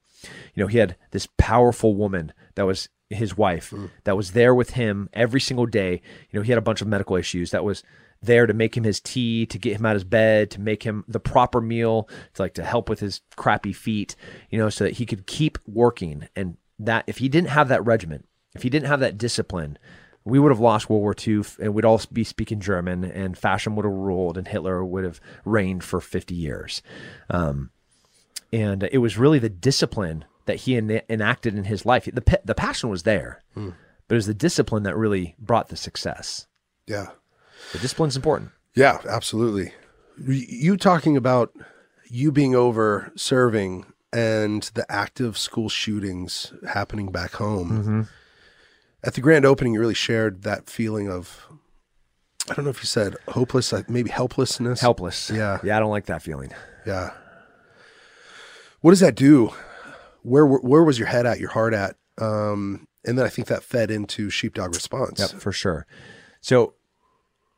know, 0.57 0.67
he 0.67 0.79
had 0.79 0.97
this 1.11 1.29
powerful 1.37 1.97
woman 1.97 2.33
that 2.55 2.67
was 2.67 2.89
his 3.11 3.37
wife 3.37 3.71
mm. 3.71 3.91
that 4.05 4.17
was 4.17 4.33
there 4.33 4.55
with 4.55 4.71
him 4.71 5.09
every 5.13 5.41
single 5.41 5.67
day. 5.67 6.01
You 6.31 6.39
know, 6.39 6.43
he 6.43 6.51
had 6.51 6.59
a 6.59 6.63
bunch 6.63 6.81
of 6.81 6.89
medical 6.89 7.17
issues 7.17 7.51
that 7.51 7.65
was 7.65 7.83
there 8.23 8.47
to 8.47 8.55
make 8.55 8.77
him 8.77 8.85
his 8.85 9.01
tea, 9.01 9.47
to 9.47 9.59
get 9.59 9.77
him 9.77 9.85
out 9.85 9.97
of 9.97 10.03
his 10.03 10.05
bed, 10.05 10.51
to 10.53 10.61
make 10.61 10.85
him 10.85 11.05
the 11.09 11.21
proper 11.21 11.61
meal, 11.61 12.09
to 12.35 12.43
like 12.43 12.55
to 12.55 12.65
help 12.65 12.89
with 12.89 13.01
his 13.01 13.21
crappy 13.37 13.73
feet, 13.73 14.15
you 14.49 14.59
know, 14.59 14.71
so 14.71 14.85
that 14.85 14.95
he 14.95 15.07
could 15.07 15.27
keep 15.27 15.59
working. 15.67 16.29
And 16.37 16.57
that 16.79 17.05
if 17.07 17.19
he 17.19 17.29
didn't 17.29 17.51
have 17.51 17.69
that 17.69 17.85
regiment, 17.85 18.27
if 18.55 18.63
he 18.63 18.71
didn't 18.71 18.89
have 18.89 19.01
that 19.01 19.19
discipline, 19.19 19.79
we 20.25 20.39
would 20.39 20.51
have 20.51 20.61
lost 20.61 20.89
World 20.89 21.03
War 21.03 21.15
II 21.27 21.43
and 21.61 21.75
we'd 21.75 21.85
all 21.85 22.01
be 22.13 22.25
speaking 22.25 22.61
German 22.61 23.05
and 23.05 23.37
fashion 23.37 23.75
would 23.75 23.85
have 23.85 23.93
ruled 23.93 24.39
and 24.39 24.47
Hitler 24.47 24.85
would 24.85 25.05
have 25.05 25.21
reigned 25.45 25.83
for 25.85 26.01
50 26.01 26.35
years. 26.35 26.83
Um, 27.29 27.71
and 28.53 28.89
it 28.93 28.99
was 28.99 29.19
really 29.19 29.39
the 29.39 29.49
discipline 29.49 30.25
that 30.47 30.57
he 30.61 30.77
en- 30.77 31.03
enacted 31.09 31.57
in 31.57 31.65
his 31.65 31.87
life. 31.87 32.05
The, 32.05 32.41
the 32.45 32.55
passion 32.55 32.91
was 32.91 33.03
there, 33.05 33.43
but 33.55 33.75
it 34.11 34.15
was 34.15 34.27
the 34.27 34.35
discipline 34.35 34.83
that 34.85 34.97
really 34.97 35.35
brought 35.39 35.69
the 35.69 35.77
success. 35.77 36.47
Yeah. 36.87 37.09
The 37.73 37.79
discipline's 37.79 38.17
important. 38.17 38.51
Yeah, 38.75 38.99
absolutely. 39.09 39.73
You 40.27 40.77
talking 40.77 41.17
about 41.17 41.53
you 42.09 42.31
being 42.33 42.55
over 42.55 43.11
serving 43.17 43.87
and 44.13 44.63
the 44.75 44.85
active 44.93 45.39
school 45.39 45.69
shootings 45.69 46.53
happening 46.69 47.11
back 47.11 47.33
home. 47.33 48.09
At 49.05 49.15
the 49.15 49.21
grand 49.21 49.45
opening, 49.45 49.75
you 49.75 49.81
really 49.81 49.95
shared 49.95 50.43
that 50.43 50.71
feeling 50.71 51.09
of, 51.09 51.47
I 52.49 52.55
don't 52.55 52.65
know 52.65 52.71
if 52.71 52.81
you 52.81 52.87
said 52.87 53.17
hopeless, 53.29 53.73
maybe 53.89 54.11
helplessness. 54.11 54.81
Helpless. 54.81 55.31
Yeah. 55.31 55.59
Yeah, 55.65 55.77
I 55.77 55.81
don't 55.81 55.91
like 55.91 56.07
that 56.07 56.23
feeling. 56.23 56.53
Yeah. 56.87 57.11
What 58.81 58.93
does 58.93 59.01
that 59.01 59.15
do? 59.15 59.53
Where 60.23 60.47
where 60.47 60.85
was 60.85 60.99
your 60.99 61.09
head 61.09 61.27
at, 61.27 61.41
your 61.41 61.51
heart 61.51 61.75
at? 61.75 61.97
Um, 62.19 62.87
and 63.05 63.19
then 63.19 63.27
I 63.27 63.29
think 63.29 63.49
that 63.49 63.65
fed 63.65 63.91
into 63.91 64.31
sheepdog 64.31 64.75
response. 64.75 65.19
Yep, 65.19 65.41
for 65.41 65.53
sure. 65.53 65.87
So 66.41 66.75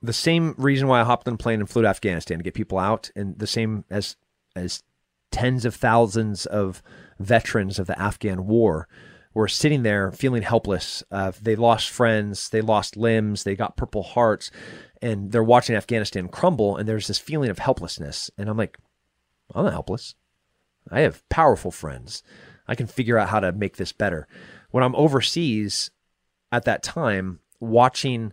the 0.02 0.12
same 0.12 0.54
reason 0.56 0.88
why 0.88 1.00
I 1.00 1.04
hopped 1.04 1.28
on 1.28 1.34
a 1.34 1.38
plane 1.38 1.60
and 1.60 1.68
flew 1.68 1.82
to 1.82 1.88
Afghanistan 1.88 2.38
to 2.38 2.44
get 2.44 2.54
people 2.54 2.78
out, 2.78 3.10
and 3.16 3.38
the 3.38 3.46
same 3.46 3.84
as 3.90 4.16
as 4.56 4.82
tens 5.30 5.64
of 5.64 5.74
thousands 5.74 6.46
of 6.46 6.82
veterans 7.18 7.78
of 7.78 7.86
the 7.86 8.00
Afghan 8.00 8.46
war 8.46 8.88
were 9.34 9.48
sitting 9.48 9.82
there 9.82 10.12
feeling 10.12 10.42
helpless. 10.42 11.02
Uh, 11.10 11.32
they 11.42 11.56
lost 11.56 11.90
friends, 11.90 12.48
they 12.48 12.60
lost 12.60 12.96
limbs, 12.96 13.42
they 13.42 13.56
got 13.56 13.76
purple 13.76 14.02
hearts, 14.02 14.50
and 15.02 15.32
they're 15.32 15.42
watching 15.42 15.76
Afghanistan 15.76 16.28
crumble. 16.28 16.76
And 16.76 16.88
there's 16.88 17.08
this 17.08 17.18
feeling 17.18 17.50
of 17.50 17.58
helplessness. 17.58 18.30
And 18.38 18.48
I'm 18.48 18.56
like, 18.56 18.78
I'm 19.54 19.64
not 19.64 19.72
helpless. 19.72 20.14
I 20.90 21.00
have 21.00 21.28
powerful 21.28 21.70
friends. 21.70 22.22
I 22.66 22.74
can 22.74 22.86
figure 22.86 23.18
out 23.18 23.28
how 23.28 23.40
to 23.40 23.52
make 23.52 23.76
this 23.76 23.92
better. 23.92 24.26
When 24.70 24.84
I'm 24.84 24.94
overseas 24.94 25.90
at 26.52 26.64
that 26.64 26.82
time, 26.82 27.40
watching 27.60 28.32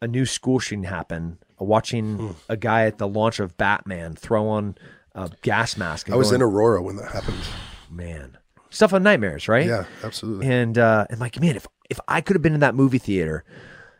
a 0.00 0.08
new 0.08 0.26
school 0.26 0.58
shooting 0.58 0.84
happen, 0.84 1.38
watching 1.58 2.36
a 2.48 2.56
guy 2.56 2.86
at 2.86 2.98
the 2.98 3.08
launch 3.08 3.40
of 3.40 3.56
Batman 3.56 4.14
throw 4.14 4.48
on 4.48 4.76
a 5.14 5.30
gas 5.42 5.76
mask. 5.76 6.10
I 6.10 6.16
was 6.16 6.28
going, 6.28 6.40
in 6.40 6.42
Aurora 6.42 6.82
when 6.82 6.96
that 6.96 7.12
happened. 7.12 7.38
man, 7.90 8.38
stuff 8.78 8.92
on 8.92 9.02
nightmares, 9.02 9.48
right? 9.48 9.66
Yeah, 9.66 9.86
absolutely. 10.04 10.46
And 10.46 10.78
uh, 10.78 11.04
I'm 11.10 11.18
like, 11.18 11.40
man, 11.40 11.56
if 11.56 11.66
if 11.90 11.98
I 12.06 12.20
could 12.20 12.36
have 12.36 12.42
been 12.42 12.54
in 12.54 12.60
that 12.60 12.76
movie 12.76 12.98
theater, 12.98 13.44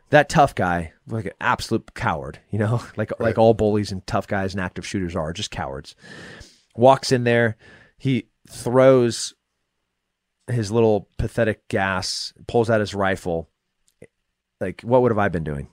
that 0.09 0.29
tough 0.29 0.55
guy, 0.55 0.93
like 1.05 1.25
an 1.25 1.33
absolute 1.41 1.93
coward, 1.93 2.39
you 2.49 2.59
know, 2.59 2.81
like 2.97 3.11
like 3.19 3.37
all 3.37 3.53
bullies 3.53 3.91
and 3.91 4.05
tough 4.07 4.25
guys 4.25 4.53
and 4.53 4.61
active 4.61 4.87
shooters 4.87 5.15
are, 5.17 5.33
just 5.33 5.51
cowards. 5.51 5.95
Walks 6.75 7.11
in 7.11 7.25
there, 7.25 7.57
he 7.97 8.29
throws 8.49 9.33
his 10.47 10.71
little 10.71 11.09
pathetic 11.17 11.67
gas, 11.67 12.33
pulls 12.47 12.69
out 12.69 12.79
his 12.79 12.95
rifle. 12.95 13.49
Like, 14.61 14.81
what 14.81 15.01
would 15.01 15.11
have 15.11 15.19
I 15.19 15.27
been 15.27 15.43
doing? 15.43 15.67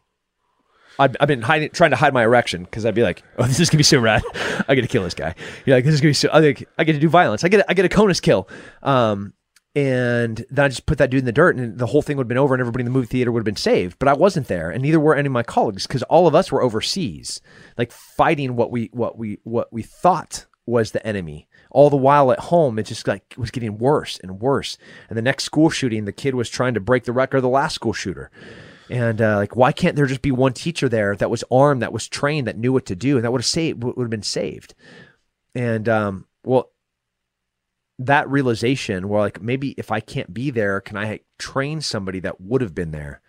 I've, 0.99 1.17
I've 1.21 1.29
been 1.29 1.43
hiding, 1.43 1.71
trying 1.71 1.91
to 1.91 1.97
hide 1.97 2.15
my 2.15 2.23
erection 2.23 2.65
because 2.65 2.87
I'd 2.87 2.95
be 2.95 3.03
like, 3.03 3.23
"Oh, 3.39 3.45
this 3.45 3.61
is 3.61 3.71
gonna 3.71 3.79
be 3.79 3.85
so 3.85 3.99
rad! 3.99 4.23
I 4.69 4.75
get 4.75 4.83
to 4.83 4.89
kill 4.89 5.03
this 5.03 5.15
guy. 5.15 5.35
You're 5.65 5.77
like, 5.77 5.85
this 5.85 5.95
is 5.95 6.01
gonna 6.01 6.11
be 6.11 6.15
so. 6.15 6.29
I, 6.33 6.55
I 6.79 6.85
get 6.85 6.93
to 6.93 6.99
do 6.99 7.09
violence. 7.09 7.45
I 7.45 7.49
get, 7.49 7.65
I 7.69 7.75
get 7.75 7.85
a 7.85 7.89
conus 7.89 8.21
kill." 8.21 8.49
Um, 8.83 9.35
and 9.75 10.43
then 10.49 10.65
I 10.65 10.69
just 10.69 10.87
put 10.87 10.97
that 10.99 11.11
dude 11.11 11.21
in 11.21 11.27
the 11.27 11.33
dirt, 11.33 11.57
and 11.57 11.79
the 11.79 11.87
whole 11.87 12.01
thing 12.01 12.17
would 12.17 12.25
have 12.25 12.29
been 12.29 12.39
over, 12.39 12.55
and 12.55 12.61
everybody 12.63 12.81
in 12.81 12.87
the 12.87 12.93
movie 12.93 13.09
theater 13.09 13.31
would 13.31 13.41
have 13.41 13.45
been 13.45 13.57
saved. 13.57 13.99
But 13.99 14.09
I 14.09 14.15
wasn't 14.15 14.49
there, 14.49 14.71
and 14.71 14.83
neither 14.83 14.99
were 14.99 15.15
any 15.15 15.27
of 15.27 15.33
my 15.33 15.43
colleagues 15.43 15.87
because 15.87 16.03
all 16.05 16.27
of 16.27 16.35
us 16.35 16.51
were 16.51 16.63
overseas, 16.63 17.43
like 17.77 17.93
fighting 17.93 18.57
what 18.57 18.71
we, 18.71 18.89
what 18.93 19.19
we, 19.19 19.39
what 19.45 19.71
we 19.71 19.83
thought 19.83 20.47
was 20.65 20.93
the 20.93 21.07
enemy. 21.07 21.47
All 21.71 21.91
the 21.91 21.97
while 21.97 22.33
at 22.33 22.39
home, 22.39 22.79
it 22.79 22.87
just 22.87 23.07
like 23.07 23.35
was 23.37 23.51
getting 23.51 23.77
worse 23.77 24.19
and 24.23 24.41
worse. 24.41 24.79
And 25.11 25.19
the 25.19 25.23
next 25.23 25.45
school 25.45 25.69
shooting, 25.69 26.07
the 26.07 26.13
kid 26.13 26.35
was 26.35 26.49
trying 26.49 26.73
to 26.73 26.81
break 26.81 27.05
the 27.05 27.13
record 27.13 27.37
of 27.37 27.43
the 27.43 27.49
last 27.51 27.75
school 27.75 27.93
shooter. 27.93 28.31
And 28.89 29.21
uh, 29.21 29.37
like, 29.37 29.57
why 29.57 29.73
can't 29.73 29.97
there 29.97 30.07
just 30.07 30.23
be 30.23 30.31
one 30.31 30.53
teacher 30.53 30.89
there 30.89 31.17
that 31.17 31.31
was 31.31 31.45
armed, 31.51 31.83
that 31.83 31.93
was 31.93 32.09
trained, 32.09 32.47
that 32.47 32.59
knew 32.59 32.73
what 32.73 32.87
to 32.87 32.97
do, 32.97 33.17
and 33.17 33.25
that 33.25 33.33
would 33.33 33.41
have 33.41 33.47
saved, 33.47 33.83
would 33.83 33.99
have 33.99 34.11
been 34.11 34.23
saved? 34.23 34.75
And 35.55 35.89
um, 35.89 36.27
well, 36.45 36.71
that 37.99 38.29
realization, 38.29 39.09
where 39.09 39.21
like 39.21 39.41
maybe 39.41 39.71
if 39.73 39.91
I 39.91 40.01
can't 40.01 40.33
be 40.33 40.51
there, 40.51 40.81
can 40.81 40.97
I 40.97 41.21
train 41.39 41.81
somebody 41.81 42.21
that 42.21 42.41
would 42.41 42.61
have 42.61 42.75
been 42.75 42.93
there? 42.93 43.21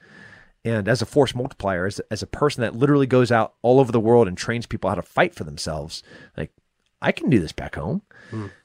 And 0.66 0.88
as 0.90 1.02
a 1.02 1.06
force 1.06 1.34
multiplier, 1.34 1.86
as, 1.86 2.02
as 2.12 2.22
a 2.22 2.28
person 2.28 2.62
that 2.62 2.76
literally 2.76 3.08
goes 3.08 3.32
out 3.32 3.54
all 3.62 3.80
over 3.80 3.92
the 3.92 4.00
world 4.02 4.28
and 4.28 4.38
trains 4.38 4.66
people 4.66 4.90
how 4.90 4.96
to 4.96 5.02
fight 5.02 5.34
for 5.34 5.46
themselves, 5.46 6.04
like 6.36 6.52
I 7.02 7.14
can 7.14 7.30
do 7.30 7.40
this 7.40 7.54
back 7.54 7.76
home. 7.76 8.02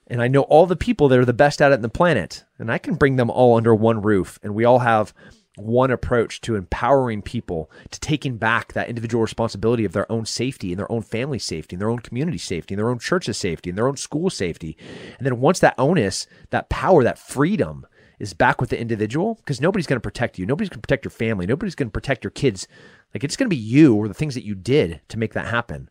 And 0.09 0.21
I 0.21 0.27
know 0.29 0.43
all 0.43 0.67
the 0.67 0.77
people 0.77 1.09
that 1.09 1.19
are 1.19 1.25
the 1.25 1.33
best 1.33 1.63
at 1.63 1.71
it 1.71 1.77
in 1.77 1.83
the 1.83 1.89
planet, 1.89 2.45
and 2.59 2.73
I 2.73 2.79
can 2.79 2.97
bring 2.97 3.17
them 3.17 3.31
all 3.31 3.57
under 3.57 3.75
one 3.75 4.03
roof, 4.03 4.39
and 4.43 4.55
we 4.55 4.65
all 4.65 4.81
have 4.81 5.15
one 5.63 5.91
approach 5.91 6.41
to 6.43 6.57
empowering 6.57 7.23
people 7.23 7.71
to 7.91 8.01
taking 8.01 8.37
back 8.37 8.73
that 8.73 8.89
individual 8.89 9.23
responsibility 9.23 9.85
of 9.85 9.93
their 9.93 10.11
own 10.11 10.27
safety 10.27 10.73
and 10.73 10.79
their 10.79 10.91
own 10.91 11.03
family 11.03 11.39
safety 11.39 11.77
and 11.77 11.81
their 11.81 11.91
own 11.91 12.01
community 12.01 12.39
safety 12.39 12.75
and 12.75 12.79
their 12.79 12.91
own 12.91 12.99
church's 12.99 13.39
safety 13.39 13.71
and 13.71 13.77
their 13.77 13.89
own 13.89 13.97
school 13.97 14.31
safety. 14.31 14.77
And 15.19 15.27
then 15.27 15.41
once 15.41 15.59
that 15.61 15.75
onus, 15.79 16.27
that 16.51 16.69
power, 16.69 17.05
that 17.05 17.19
freedom 17.19 17.87
is 18.19 18.35
back 18.35 18.61
with 18.61 18.71
the 18.71 18.81
individual, 18.81 19.35
because 19.37 19.61
nobody's 19.61 19.87
going 19.87 19.97
to 19.97 20.01
protect 20.01 20.39
you. 20.39 20.47
Nobody's 20.47 20.69
going 20.69 20.81
to 20.81 20.87
protect 20.87 21.05
your 21.05 21.11
family. 21.11 21.47
Nobody's 21.47 21.75
going 21.75 21.89
to 21.89 21.93
protect 21.93 22.23
your 22.23 22.31
kids. 22.31 22.69
Like 23.13 23.25
it's 23.25 23.37
going 23.37 23.51
to 23.51 23.57
be 23.57 23.61
you 23.61 23.97
or 23.97 24.07
the 24.07 24.15
things 24.15 24.35
that 24.35 24.45
you 24.45 24.55
did 24.55 25.01
to 25.09 25.19
make 25.19 25.33
that 25.33 25.49
happen. 25.49 25.89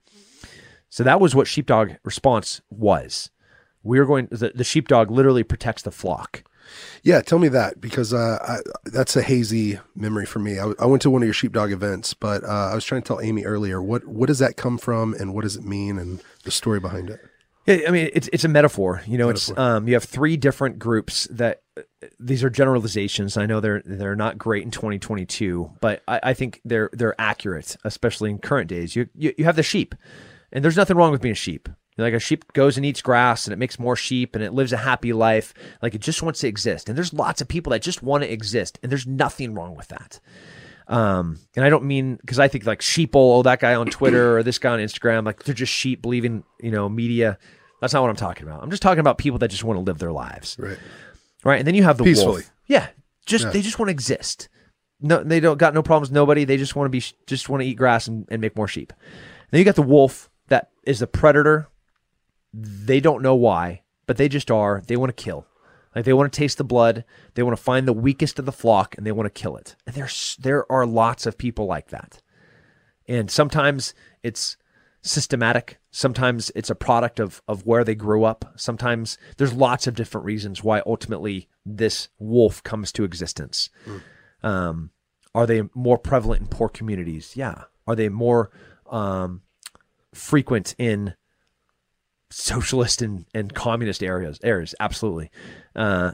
So 0.90 1.04
that 1.04 1.20
was 1.20 1.36
what 1.36 1.48
sheepdog 1.48 1.94
response 2.04 2.62
was. 2.70 3.32
We 3.84 4.00
are 4.00 4.06
going, 4.06 4.28
the, 4.32 4.52
the 4.54 4.64
sheepdog 4.64 5.12
literally 5.12 5.44
protects 5.44 5.82
the 5.82 5.92
flock. 5.92 6.44
Yeah, 7.04 7.22
tell 7.22 7.40
me 7.40 7.48
that 7.50 7.82
because 7.82 8.14
uh, 8.14 8.38
I, 8.42 8.90
that's 8.90 9.16
a 9.16 9.22
hazy 9.22 9.80
memory 9.96 10.26
for 10.26 10.40
me. 10.40 10.60
I, 10.60 10.72
I, 10.80 10.86
went 10.86 11.02
to 11.04 11.10
one 11.10 11.22
of 11.22 11.28
your 11.28 11.34
sheepdog 11.34 11.72
events, 11.72 12.14
but 12.14 12.44
uh, 12.44 12.70
I 12.72 12.76
was 12.76 12.86
trying 12.86 13.02
to 13.02 13.08
tell 13.08 13.22
Amy 13.22 13.44
earlier 13.44 13.82
what 13.82 14.06
what 14.06 14.28
does 14.28 14.40
that 14.40 14.58
come 14.58 14.78
from 14.78 15.14
and 15.14 15.34
what 15.34 15.44
does 15.44 15.56
it 15.56 15.64
mean 15.64 15.98
and 15.98 16.22
the 16.44 16.52
story 16.52 16.80
behind 16.80 17.10
it. 17.10 17.20
Yeah, 17.66 17.80
I 17.88 17.92
mean 17.92 18.10
it's 18.14 18.30
it's 18.34 18.44
a 18.44 18.50
metaphor. 18.50 19.04
You 19.06 19.18
know, 19.18 19.28
metaphor. 19.28 19.54
it's 19.54 19.60
um, 19.60 19.88
you 19.88 19.94
have 19.94 20.04
three 20.04 20.38
different 20.38 20.80
groups 20.80 21.28
that 21.32 21.62
these 22.20 22.44
are 22.44 22.50
generalizations. 22.50 23.38
I 23.38 23.46
know 23.46 23.60
they're 23.60 23.82
they're 23.86 24.16
not 24.16 24.38
great 24.38 24.64
in 24.64 24.72
2022, 24.72 25.72
but 25.80 26.02
I, 26.08 26.20
I 26.24 26.34
think 26.34 26.62
they're 26.66 26.90
they're 26.94 27.20
accurate, 27.20 27.78
especially 27.84 28.30
in 28.30 28.40
current 28.40 28.70
days. 28.70 28.96
You, 28.96 29.08
you 29.16 29.34
you 29.38 29.46
have 29.46 29.56
the 29.56 29.64
sheep, 29.64 29.96
and 30.52 30.64
there's 30.64 30.78
nothing 30.78 30.98
wrong 30.98 31.12
with 31.12 31.22
being 31.22 31.34
a 31.34 31.36
sheep. 31.36 31.70
Like 31.98 32.14
a 32.14 32.20
sheep 32.20 32.54
goes 32.54 32.78
and 32.78 32.86
eats 32.86 33.02
grass 33.02 33.46
and 33.46 33.54
it 33.54 33.58
makes 33.58 33.78
more 33.78 33.96
sheep 33.96 34.36
and 34.36 34.44
it 34.44 34.54
lives 34.54 34.74
a 34.74 34.78
happy 34.78 35.14
life. 35.14 35.54
Like 35.82 35.94
it 35.94 36.02
just 36.02 36.24
wants 36.24 36.40
to 36.42 36.48
exist. 36.48 36.88
And 36.90 36.98
there's 36.98 37.14
lots 37.14 37.42
of 37.42 37.48
people 37.48 37.72
that 37.72 37.82
just 37.82 38.02
want 38.02 38.24
to 38.24 38.32
exist. 38.32 38.80
And 38.82 38.92
there's 38.92 39.06
nothing 39.06 39.54
wrong 39.54 39.76
with 39.76 39.90
that. 39.90 40.20
Um, 40.88 41.40
and 41.56 41.64
I 41.64 41.70
don't 41.70 41.86
mean 41.86 42.16
because 42.16 42.40
I 42.40 42.48
think 42.48 42.66
like 42.66 42.80
sheeple, 42.80 43.16
oh, 43.16 43.44
that 43.44 43.60
guy 43.60 43.76
on 43.76 43.88
Twitter 43.88 44.38
or 44.38 44.44
this 44.44 44.58
guy 44.58 44.72
on 44.72 44.80
Instagram, 44.80 45.26
like 45.26 45.44
they're 45.44 45.56
just 45.56 45.72
sheep 45.72 46.02
believing, 46.02 46.44
you 46.62 46.72
know, 46.72 46.90
media. 46.90 47.38
That's 47.82 47.94
not 47.94 48.02
what 48.02 48.10
I'm 48.10 48.16
talking 48.16 48.48
about. 48.48 48.64
I'm 48.64 48.70
just 48.70 48.82
talking 48.82 49.00
about 49.00 49.18
people 49.18 49.40
that 49.40 49.50
just 49.50 49.64
want 49.64 49.78
to 49.78 49.82
live 49.82 50.00
their 50.00 50.12
lives. 50.12 50.58
Right. 50.60 50.78
Right. 51.44 51.60
And 51.60 51.68
then 51.68 51.76
you 51.76 51.84
have 51.84 51.98
the 51.98 52.04
Peacefully. 52.04 52.34
wolf. 52.34 52.52
Yeah. 52.68 52.88
Just 53.26 53.46
yeah. 53.46 53.52
they 53.52 53.62
just 53.62 53.80
want 53.80 53.88
to 53.88 53.94
exist. 53.94 54.50
No, 55.02 55.24
they 55.24 55.40
don't 55.40 55.58
got 55.58 55.74
no 55.74 55.82
problems. 55.82 56.12
Nobody. 56.12 56.46
They 56.46 56.58
just 56.58 56.76
want 56.76 56.86
to 56.86 56.90
be 56.90 57.04
just 57.26 57.50
want 57.50 57.62
to 57.62 57.68
eat 57.68 57.76
grass 57.76 58.08
and, 58.08 58.28
and 58.30 58.42
make 58.42 58.56
more 58.56 58.68
sheep. 58.68 58.94
then 59.50 59.60
you 59.60 59.66
got 59.66 59.76
the 59.76 59.82
wolf 59.82 60.30
that 60.50 60.70
is 60.84 61.00
the 61.00 61.08
predator 61.08 61.70
they 62.54 63.00
don't 63.00 63.22
know 63.22 63.36
why, 63.36 63.82
but 64.08 64.18
they 64.18 64.28
just 64.28 64.52
are. 64.52 64.82
They 64.86 64.98
want 64.98 65.16
to 65.16 65.24
kill. 65.24 65.48
Like 65.96 66.06
they 66.06 66.14
want 66.14 66.32
to 66.32 66.38
taste 66.38 66.58
the 66.58 66.64
blood. 66.64 67.04
They 67.34 67.44
want 67.44 67.58
to 67.58 67.64
find 67.64 67.88
the 67.88 67.94
weakest 67.94 68.40
of 68.40 68.46
the 68.46 68.52
flock 68.52 68.96
and 68.98 69.06
they 69.06 69.12
want 69.12 69.26
to 69.26 69.42
kill 69.42 69.58
it. 69.58 69.76
And 69.86 69.96
there's 69.96 70.38
there 70.40 70.70
are 70.72 70.86
lots 70.86 71.26
of 71.26 71.38
people 71.38 71.66
like 71.66 71.90
that. 71.90 72.22
And 73.08 73.30
sometimes 73.30 73.94
it's 74.24 74.58
systematic. 75.02 75.80
Sometimes 75.92 76.52
it's 76.56 76.70
a 76.70 76.76
product 76.76 77.20
of 77.20 77.42
of 77.48 77.66
where 77.66 77.84
they 77.84 77.96
grew 77.96 78.24
up. 78.24 78.54
Sometimes 78.56 79.18
there's 79.38 79.54
lots 79.54 79.86
of 79.86 79.96
different 79.96 80.26
reasons 80.26 80.64
why 80.64 80.82
ultimately 80.86 81.50
this 81.66 82.08
wolf 82.20 82.64
comes 82.64 82.92
to 82.94 83.04
existence. 83.04 83.70
Mm. 83.86 84.02
Um, 84.44 84.92
are 85.36 85.46
they 85.46 85.64
more 85.74 85.98
prevalent 85.98 86.42
in 86.42 86.48
poor 86.48 86.70
communities? 86.70 87.36
Yeah. 87.36 87.64
Are 87.86 87.96
they 87.96 88.10
more 88.10 88.52
um, 88.90 89.42
frequent 90.14 90.76
in 90.78 91.16
socialist 92.32 93.02
and, 93.02 93.26
and 93.34 93.54
communist 93.54 94.02
areas 94.02 94.40
areas 94.44 94.74
absolutely. 94.80 95.30
Uh, 95.76 96.14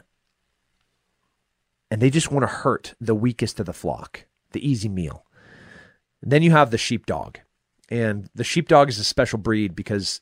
and 1.90 2.02
they 2.02 2.10
just 2.10 2.32
want 2.32 2.44
to 2.44 2.48
hurt 2.48 2.96
the 3.00 3.16
weakest 3.16 3.60
of 3.60 3.66
the 3.66 3.74
flock 3.74 4.26
the 4.52 4.68
easy 4.68 4.90
meal. 4.90 5.26
And 6.22 6.32
then 6.32 6.42
you 6.42 6.52
have 6.52 6.72
the 6.72 6.78
sheepdog. 6.78 7.38
And 7.90 8.30
the 8.34 8.44
sheepdog 8.44 8.90
is 8.90 9.00
a 9.00 9.04
special 9.04 9.40
breed 9.40 9.76
because 9.76 10.22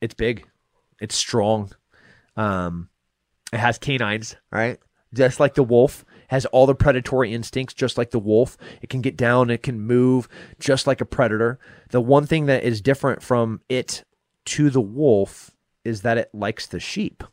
it's 0.00 0.14
big 0.14 0.46
it's 1.00 1.14
strong 1.14 1.70
um, 2.36 2.88
it 3.52 3.58
has 3.58 3.78
canines 3.78 4.36
right. 4.50 4.78
just 5.12 5.40
like 5.40 5.54
the 5.54 5.62
wolf 5.62 6.04
has 6.28 6.46
all 6.46 6.64
the 6.64 6.74
predatory 6.74 7.34
instincts 7.34 7.74
just 7.74 7.98
like 7.98 8.10
the 8.10 8.18
wolf. 8.18 8.56
It 8.80 8.88
can 8.88 9.02
get 9.02 9.16
down 9.16 9.50
it 9.50 9.62
can 9.62 9.80
move 9.80 10.28
just 10.58 10.86
like 10.86 11.02
a 11.02 11.06
predator. 11.06 11.58
The 11.90 12.00
one 12.00 12.26
thing 12.26 12.46
that 12.46 12.64
is 12.64 12.80
different 12.80 13.22
from 13.22 13.60
it 13.68 14.04
to 14.46 14.70
the 14.70 14.80
wolf 14.80 15.50
is 15.84 16.02
that 16.02 16.18
it 16.18 16.30
likes 16.32 16.66
the 16.66 16.80
sheep. 16.80 17.24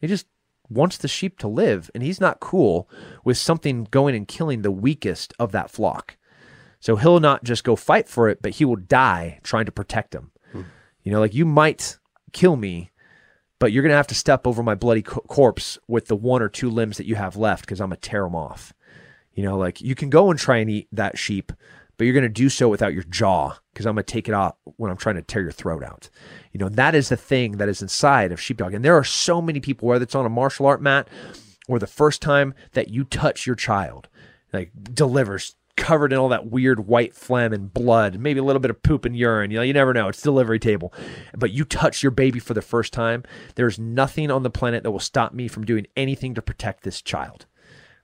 It 0.00 0.08
just 0.08 0.26
wants 0.68 0.96
the 0.96 1.08
sheep 1.08 1.38
to 1.38 1.48
live, 1.48 1.90
and 1.94 2.02
he's 2.02 2.20
not 2.20 2.40
cool 2.40 2.88
with 3.24 3.38
something 3.38 3.84
going 3.90 4.14
and 4.14 4.26
killing 4.26 4.62
the 4.62 4.70
weakest 4.70 5.32
of 5.38 5.52
that 5.52 5.70
flock. 5.70 6.16
So 6.80 6.96
he'll 6.96 7.20
not 7.20 7.44
just 7.44 7.64
go 7.64 7.76
fight 7.76 8.08
for 8.08 8.28
it, 8.28 8.42
but 8.42 8.52
he 8.52 8.64
will 8.64 8.76
die 8.76 9.40
trying 9.42 9.66
to 9.66 9.72
protect 9.72 10.10
them. 10.10 10.30
Hmm. 10.52 10.62
You 11.02 11.12
know, 11.12 11.20
like 11.20 11.34
you 11.34 11.44
might 11.44 11.98
kill 12.32 12.56
me, 12.56 12.90
but 13.58 13.72
you're 13.72 13.82
going 13.82 13.92
to 13.92 13.96
have 13.96 14.06
to 14.08 14.14
step 14.14 14.46
over 14.46 14.62
my 14.62 14.74
bloody 14.74 15.02
co- 15.02 15.20
corpse 15.22 15.78
with 15.88 16.06
the 16.06 16.16
one 16.16 16.42
or 16.42 16.48
two 16.48 16.70
limbs 16.70 16.98
that 16.98 17.06
you 17.06 17.14
have 17.14 17.36
left 17.36 17.64
because 17.64 17.80
I'm 17.80 17.88
going 17.88 18.00
to 18.00 18.08
tear 18.08 18.24
them 18.24 18.34
off. 18.36 18.72
You 19.32 19.42
know, 19.42 19.56
like 19.56 19.80
you 19.80 19.94
can 19.94 20.10
go 20.10 20.30
and 20.30 20.38
try 20.38 20.58
and 20.58 20.70
eat 20.70 20.88
that 20.92 21.18
sheep, 21.18 21.52
but 21.96 22.04
you're 22.04 22.14
going 22.14 22.22
to 22.22 22.28
do 22.28 22.48
so 22.48 22.68
without 22.68 22.92
your 22.92 23.04
jaw 23.04 23.56
because 23.72 23.86
I'm 23.86 23.94
going 23.94 24.04
to 24.04 24.12
take 24.12 24.28
it 24.28 24.34
off 24.34 24.56
when 24.76 24.90
I'm 24.90 24.96
trying 24.96 25.16
to 25.16 25.22
tear 25.22 25.42
your 25.42 25.52
throat 25.52 25.82
out. 25.82 26.08
You 26.52 26.58
know, 26.58 26.68
that 26.68 26.94
is 26.94 27.08
the 27.08 27.16
thing 27.16 27.58
that 27.58 27.68
is 27.68 27.82
inside 27.82 28.32
of 28.32 28.40
sheepdog. 28.40 28.74
And 28.74 28.84
there 28.84 28.96
are 28.96 29.04
so 29.04 29.40
many 29.40 29.60
people, 29.60 29.88
whether 29.88 30.02
it's 30.02 30.14
on 30.14 30.26
a 30.26 30.30
martial 30.30 30.66
art 30.66 30.82
mat 30.82 31.08
or 31.68 31.78
the 31.78 31.86
first 31.86 32.22
time 32.22 32.54
that 32.72 32.88
you 32.88 33.04
touch 33.04 33.46
your 33.46 33.56
child, 33.56 34.08
like 34.52 34.72
delivers 34.92 35.56
covered 35.76 36.12
in 36.12 36.18
all 36.18 36.30
that 36.30 36.50
weird 36.50 36.86
white 36.86 37.14
phlegm 37.14 37.52
and 37.52 37.72
blood, 37.72 38.18
maybe 38.18 38.40
a 38.40 38.44
little 38.44 38.60
bit 38.60 38.70
of 38.70 38.82
poop 38.82 39.04
and 39.04 39.16
urine. 39.16 39.50
You 39.50 39.58
know, 39.58 39.62
you 39.62 39.74
never 39.74 39.92
know. 39.92 40.08
It's 40.08 40.22
delivery 40.22 40.58
table. 40.58 40.92
But 41.36 41.52
you 41.52 41.64
touch 41.64 42.02
your 42.02 42.12
baby 42.12 42.38
for 42.38 42.54
the 42.54 42.62
first 42.62 42.92
time, 42.92 43.24
there's 43.56 43.78
nothing 43.78 44.30
on 44.30 44.42
the 44.42 44.50
planet 44.50 44.82
that 44.82 44.90
will 44.90 45.00
stop 45.00 45.34
me 45.34 45.48
from 45.48 45.64
doing 45.64 45.86
anything 45.96 46.34
to 46.34 46.42
protect 46.42 46.82
this 46.82 47.02
child 47.02 47.46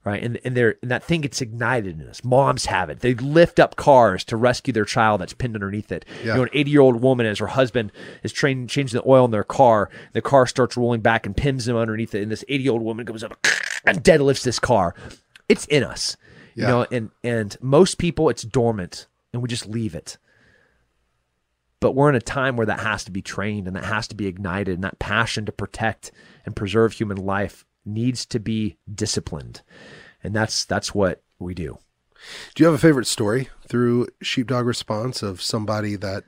right? 0.04 0.22
And 0.22 0.40
and 0.44 0.56
they 0.56 0.74
and 0.82 0.90
that 0.90 1.04
thing 1.04 1.20
gets 1.20 1.40
ignited 1.40 2.00
in 2.00 2.08
us. 2.08 2.24
Moms 2.24 2.66
have 2.66 2.90
it. 2.90 3.00
They 3.00 3.14
lift 3.14 3.60
up 3.60 3.76
cars 3.76 4.24
to 4.24 4.36
rescue 4.36 4.72
their 4.72 4.84
child 4.84 5.20
that's 5.20 5.34
pinned 5.34 5.54
underneath 5.54 5.92
it. 5.92 6.04
Yeah. 6.20 6.32
You 6.32 6.34
know, 6.34 6.42
an 6.42 6.48
80 6.52 6.70
year 6.70 6.80
old 6.80 7.02
woman 7.02 7.26
as 7.26 7.38
her 7.38 7.46
husband 7.48 7.92
is 8.22 8.32
train, 8.32 8.66
changing 8.66 9.00
the 9.00 9.08
oil 9.08 9.24
in 9.24 9.30
their 9.30 9.44
car. 9.44 9.90
The 10.12 10.22
car 10.22 10.46
starts 10.46 10.76
rolling 10.76 11.00
back 11.00 11.26
and 11.26 11.36
pins 11.36 11.68
him 11.68 11.76
underneath 11.76 12.14
it. 12.14 12.22
And 12.22 12.32
this 12.32 12.44
80 12.48 12.64
year 12.64 12.72
old 12.72 12.82
woman 12.82 13.04
goes 13.04 13.22
up 13.22 13.46
and 13.86 14.02
deadlifts 14.02 14.42
this 14.42 14.58
car. 14.58 14.94
It's 15.48 15.66
in 15.66 15.84
us, 15.84 16.16
yeah. 16.54 16.64
you 16.64 16.68
know. 16.68 16.86
And 16.90 17.10
and 17.22 17.56
most 17.60 17.98
people, 17.98 18.28
it's 18.28 18.42
dormant, 18.42 19.06
and 19.32 19.42
we 19.42 19.48
just 19.48 19.66
leave 19.66 19.94
it. 19.94 20.18
But 21.80 21.96
we're 21.96 22.08
in 22.08 22.14
a 22.14 22.20
time 22.20 22.56
where 22.56 22.66
that 22.66 22.78
has 22.78 23.02
to 23.04 23.10
be 23.10 23.22
trained 23.22 23.66
and 23.66 23.74
that 23.74 23.84
has 23.84 24.06
to 24.08 24.14
be 24.14 24.26
ignited, 24.26 24.74
and 24.74 24.84
that 24.84 24.98
passion 24.98 25.46
to 25.46 25.52
protect 25.52 26.12
and 26.46 26.56
preserve 26.56 26.92
human 26.92 27.18
life 27.18 27.64
needs 27.84 28.26
to 28.26 28.40
be 28.40 28.76
disciplined. 28.92 29.62
And 30.22 30.34
that's 30.34 30.64
that's 30.64 30.94
what 30.94 31.22
we 31.38 31.54
do. 31.54 31.78
Do 32.54 32.62
you 32.62 32.66
have 32.66 32.74
a 32.74 32.78
favorite 32.78 33.06
story 33.06 33.48
through 33.66 34.08
Sheepdog 34.22 34.66
Response 34.66 35.22
of 35.22 35.42
somebody 35.42 35.96
that 35.96 36.24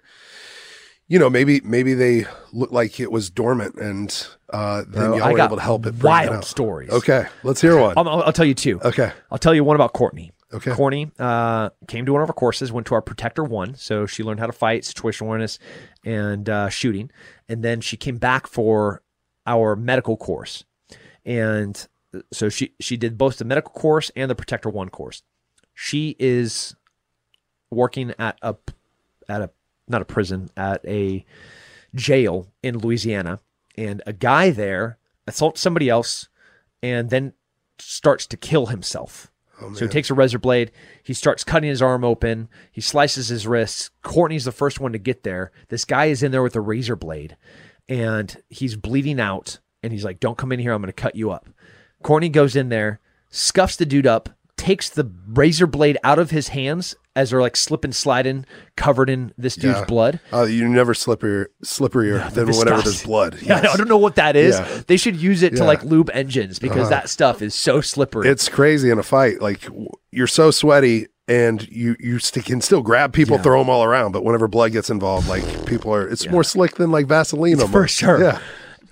you 1.06 1.18
know, 1.18 1.28
maybe 1.28 1.60
maybe 1.62 1.94
they 1.94 2.26
looked 2.52 2.72
like 2.72 2.98
it 2.98 3.12
was 3.12 3.28
dormant, 3.28 3.74
and 3.74 4.26
uh, 4.50 4.84
then 4.88 5.10
Bro, 5.10 5.16
y'all 5.18 5.32
were 5.32 5.40
able 5.40 5.56
to 5.56 5.62
help 5.62 5.84
it. 5.86 6.02
Wild 6.02 6.36
it 6.36 6.44
stories. 6.44 6.90
Okay, 6.90 7.26
let's 7.42 7.60
hear 7.60 7.78
one. 7.78 7.94
I'll, 7.96 8.08
I'll, 8.22 8.32
tell 8.32 8.46
you 8.46 8.54
two. 8.54 8.80
Okay, 8.82 9.12
I'll 9.30 9.38
tell 9.38 9.54
you 9.54 9.64
one 9.64 9.76
about 9.76 9.92
Courtney. 9.92 10.32
Okay, 10.52 10.70
Courtney 10.70 11.10
uh, 11.18 11.70
came 11.88 12.06
to 12.06 12.12
one 12.12 12.22
of 12.22 12.30
our 12.30 12.34
courses, 12.34 12.72
went 12.72 12.86
to 12.86 12.94
our 12.94 13.02
Protector 13.02 13.44
One, 13.44 13.74
so 13.74 14.06
she 14.06 14.22
learned 14.22 14.40
how 14.40 14.46
to 14.46 14.52
fight, 14.52 14.82
situational 14.82 15.26
awareness, 15.26 15.58
and 16.06 16.48
uh, 16.48 16.70
shooting, 16.70 17.10
and 17.50 17.62
then 17.62 17.82
she 17.82 17.98
came 17.98 18.16
back 18.16 18.46
for 18.46 19.02
our 19.46 19.76
medical 19.76 20.16
course 20.16 20.64
and 21.24 21.86
uh, 22.14 22.20
so 22.32 22.48
she 22.48 22.74
she 22.80 22.96
did 22.96 23.18
both 23.18 23.38
the 23.38 23.44
medical 23.44 23.72
course 23.72 24.10
and 24.16 24.30
the 24.30 24.34
Protector 24.34 24.68
One 24.68 24.88
course. 24.88 25.22
She 25.74 26.16
is 26.18 26.76
working 27.70 28.14
at 28.18 28.38
a 28.42 28.56
at 29.28 29.42
a 29.42 29.50
not 29.88 30.02
a 30.02 30.06
prison 30.06 30.50
at 30.56 30.84
a 30.86 31.24
jail 31.94 32.48
in 32.62 32.78
Louisiana, 32.78 33.40
and 33.76 34.02
a 34.06 34.12
guy 34.12 34.50
there 34.50 34.98
assaults 35.26 35.60
somebody 35.60 35.88
else, 35.88 36.28
and 36.82 37.10
then 37.10 37.32
starts 37.78 38.26
to 38.26 38.36
kill 38.36 38.66
himself. 38.66 39.30
Oh, 39.60 39.72
so 39.72 39.86
he 39.86 39.90
takes 39.90 40.10
a 40.10 40.14
razor 40.14 40.38
blade. 40.38 40.72
He 41.02 41.14
starts 41.14 41.44
cutting 41.44 41.70
his 41.70 41.80
arm 41.80 42.04
open. 42.04 42.48
He 42.72 42.80
slices 42.80 43.28
his 43.28 43.46
wrists. 43.46 43.90
Courtney's 44.02 44.44
the 44.44 44.52
first 44.52 44.80
one 44.80 44.92
to 44.92 44.98
get 44.98 45.22
there. 45.22 45.52
This 45.68 45.84
guy 45.84 46.06
is 46.06 46.22
in 46.22 46.32
there 46.32 46.42
with 46.42 46.56
a 46.56 46.60
razor 46.60 46.96
blade, 46.96 47.36
and 47.88 48.42
he's 48.48 48.76
bleeding 48.76 49.20
out 49.20 49.60
and 49.84 49.92
he's 49.92 50.04
like, 50.04 50.20
"Don't 50.20 50.38
come 50.38 50.52
in 50.52 50.58
here. 50.58 50.72
I'm 50.72 50.80
going 50.80 50.88
to 50.88 50.92
cut 50.92 51.14
you 51.14 51.30
up." 51.30 51.48
Courtney 52.02 52.28
goes 52.28 52.56
in 52.56 52.68
there, 52.68 53.00
scuffs 53.30 53.76
the 53.76 53.86
dude 53.86 54.06
up, 54.06 54.30
takes 54.56 54.88
the 54.88 55.10
razor 55.28 55.66
blade 55.66 55.98
out 56.02 56.18
of 56.18 56.30
his 56.30 56.48
hands 56.48 56.96
as 57.16 57.30
they're 57.30 57.40
like 57.40 57.56
slipping, 57.56 57.92
sliding, 57.92 58.44
covered 58.76 59.08
in 59.08 59.32
this 59.38 59.54
dude's 59.54 59.78
yeah. 59.78 59.84
blood. 59.84 60.20
Uh, 60.32 60.42
you're 60.44 60.68
never 60.68 60.94
slipperier, 60.94 61.46
slipperier 61.62 62.18
yeah, 62.18 62.28
than 62.30 62.46
whenever 62.48 62.82
there's 62.82 63.04
blood. 63.04 63.34
Yes. 63.40 63.44
Yeah, 63.64 63.70
I 63.72 63.76
don't 63.76 63.88
know 63.88 63.98
what 63.98 64.16
that 64.16 64.36
is. 64.36 64.58
Yeah. 64.58 64.82
They 64.86 64.96
should 64.96 65.16
use 65.16 65.42
it 65.42 65.54
to 65.56 65.64
like 65.64 65.84
lube 65.84 66.10
engines 66.12 66.58
because 66.58 66.82
uh-huh. 66.82 66.90
that 66.90 67.08
stuff 67.08 67.40
is 67.40 67.54
so 67.54 67.80
slippery. 67.80 68.28
It's 68.28 68.48
crazy 68.48 68.90
in 68.90 68.98
a 68.98 69.02
fight. 69.02 69.40
Like 69.40 69.68
you're 70.10 70.26
so 70.26 70.50
sweaty 70.50 71.06
and 71.28 71.66
you 71.68 71.96
you 72.00 72.18
st- 72.18 72.44
can 72.44 72.60
still 72.60 72.82
grab 72.82 73.12
people, 73.12 73.38
throw 73.38 73.60
them 73.60 73.70
all 73.70 73.84
around, 73.84 74.12
but 74.12 74.24
whenever 74.24 74.48
blood 74.48 74.72
gets 74.72 74.90
involved, 74.90 75.28
like 75.28 75.66
people 75.66 75.94
are, 75.94 76.08
it's 76.08 76.28
more 76.28 76.44
slick 76.44 76.74
than 76.74 76.90
like 76.90 77.06
Vaseline. 77.06 77.60
It's 77.60 77.70
For 77.70 77.86
sure. 77.86 78.22
Yeah. 78.22 78.40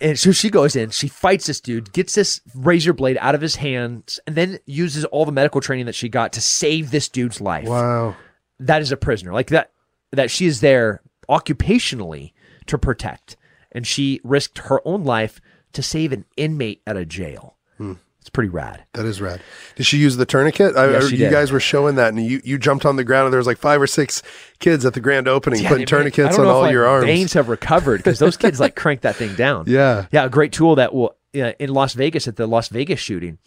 And 0.03 0.19
so 0.19 0.33
she 0.33 0.51
goes 0.51 0.75
in, 0.75 0.91
she 0.91 1.07
fights 1.07 1.47
this 1.47 1.61
dude, 1.61 1.93
gets 1.93 2.17
this 2.17 2.41
razor 2.57 2.93
blade 2.93 3.17
out 3.21 3.37
of 3.37 3.41
his 3.41 3.57
hands, 3.57 4.19
and 4.27 4.35
then 4.35 4.59
uses 4.67 5.05
all 5.07 5.25
the 5.25 5.33
medical 5.33 5.61
training 5.61 5.87
that 5.87 5.95
she 5.95 6.09
got 6.09 6.33
to 6.33 6.41
save 6.41 6.91
this 6.91 7.09
dude's 7.09 7.41
life. 7.41 7.69
Wow. 7.69 8.17
That 8.59 8.83
is 8.83 8.91
a 8.91 8.97
prisoner. 8.97 9.33
Like 9.33 9.49
that 9.49 9.71
that 10.11 10.31
she 10.31 10.47
is 10.47 10.61
there 10.61 11.03
occupationally 11.29 12.33
to 12.67 12.79
protect. 12.79 13.37
And 13.71 13.87
she 13.87 14.21
risked 14.25 14.59
her 14.59 14.87
own 14.87 15.05
life 15.05 15.41
to 15.73 15.83
save 15.83 16.13
an 16.13 16.27
inmate 16.37 16.83
at 16.87 16.97
a 16.97 17.07
jail. 17.07 17.57
Hmm. 17.79 17.95
It's 18.23 18.31
pretty 18.31 18.51
rad. 18.51 18.85
That 18.95 19.05
is 19.05 19.21
rad. 19.21 19.41
Did 19.75 19.85
she 19.85 19.99
use 19.99 20.17
the 20.17 20.25
tourniquet? 20.25 20.77
I, 20.77 20.91
Yeah, 20.93 20.97
I- 20.99 21.01
she 21.01 21.17
you 21.17 21.25
did. 21.25 21.33
guys 21.33 21.51
were 21.51 21.59
showing 21.61 21.97
that, 21.97 22.15
and 22.15 22.25
you, 22.25 22.41
you 22.45 22.57
jumped 22.57 22.87
on 22.87 22.95
the 22.95 23.03
ground, 23.03 23.27
and 23.27 23.33
there 23.33 23.39
was 23.39 23.49
like 23.49 23.59
five 23.59 23.83
or 23.83 23.89
six 23.89 24.23
kids 24.61 24.87
at 24.87 24.95
the 24.95 25.01
grand 25.01 25.27
opening 25.27 25.61
Yeah, 25.61 25.69
putting 25.71 25.87
tourniquets 25.87 26.39
on 26.39 26.47
all 26.47 26.61
like, 26.61 26.73
your 26.73 26.87
arms. 26.87 27.05
Veins 27.07 27.33
have 27.33 27.49
recovered 27.49 27.97
because 27.99 28.21
those 28.21 28.37
kids 28.37 28.61
like 28.61 28.77
crank 28.77 29.01
that 29.01 29.17
thing 29.17 29.35
down. 29.35 29.65
Yeah. 29.73 30.07
Yeah, 30.13 30.25
a 30.27 30.31
great 30.31 30.53
tool 30.53 30.77
that 30.77 30.95
will 30.95 31.17
yeah, 31.33 31.53
in 31.59 31.71
Las 31.75 31.95
Vegas 31.95 32.29
at 32.29 32.37
the 32.37 32.47
Las 32.47 32.69
Vegas 32.69 33.01
shooting. 33.01 33.39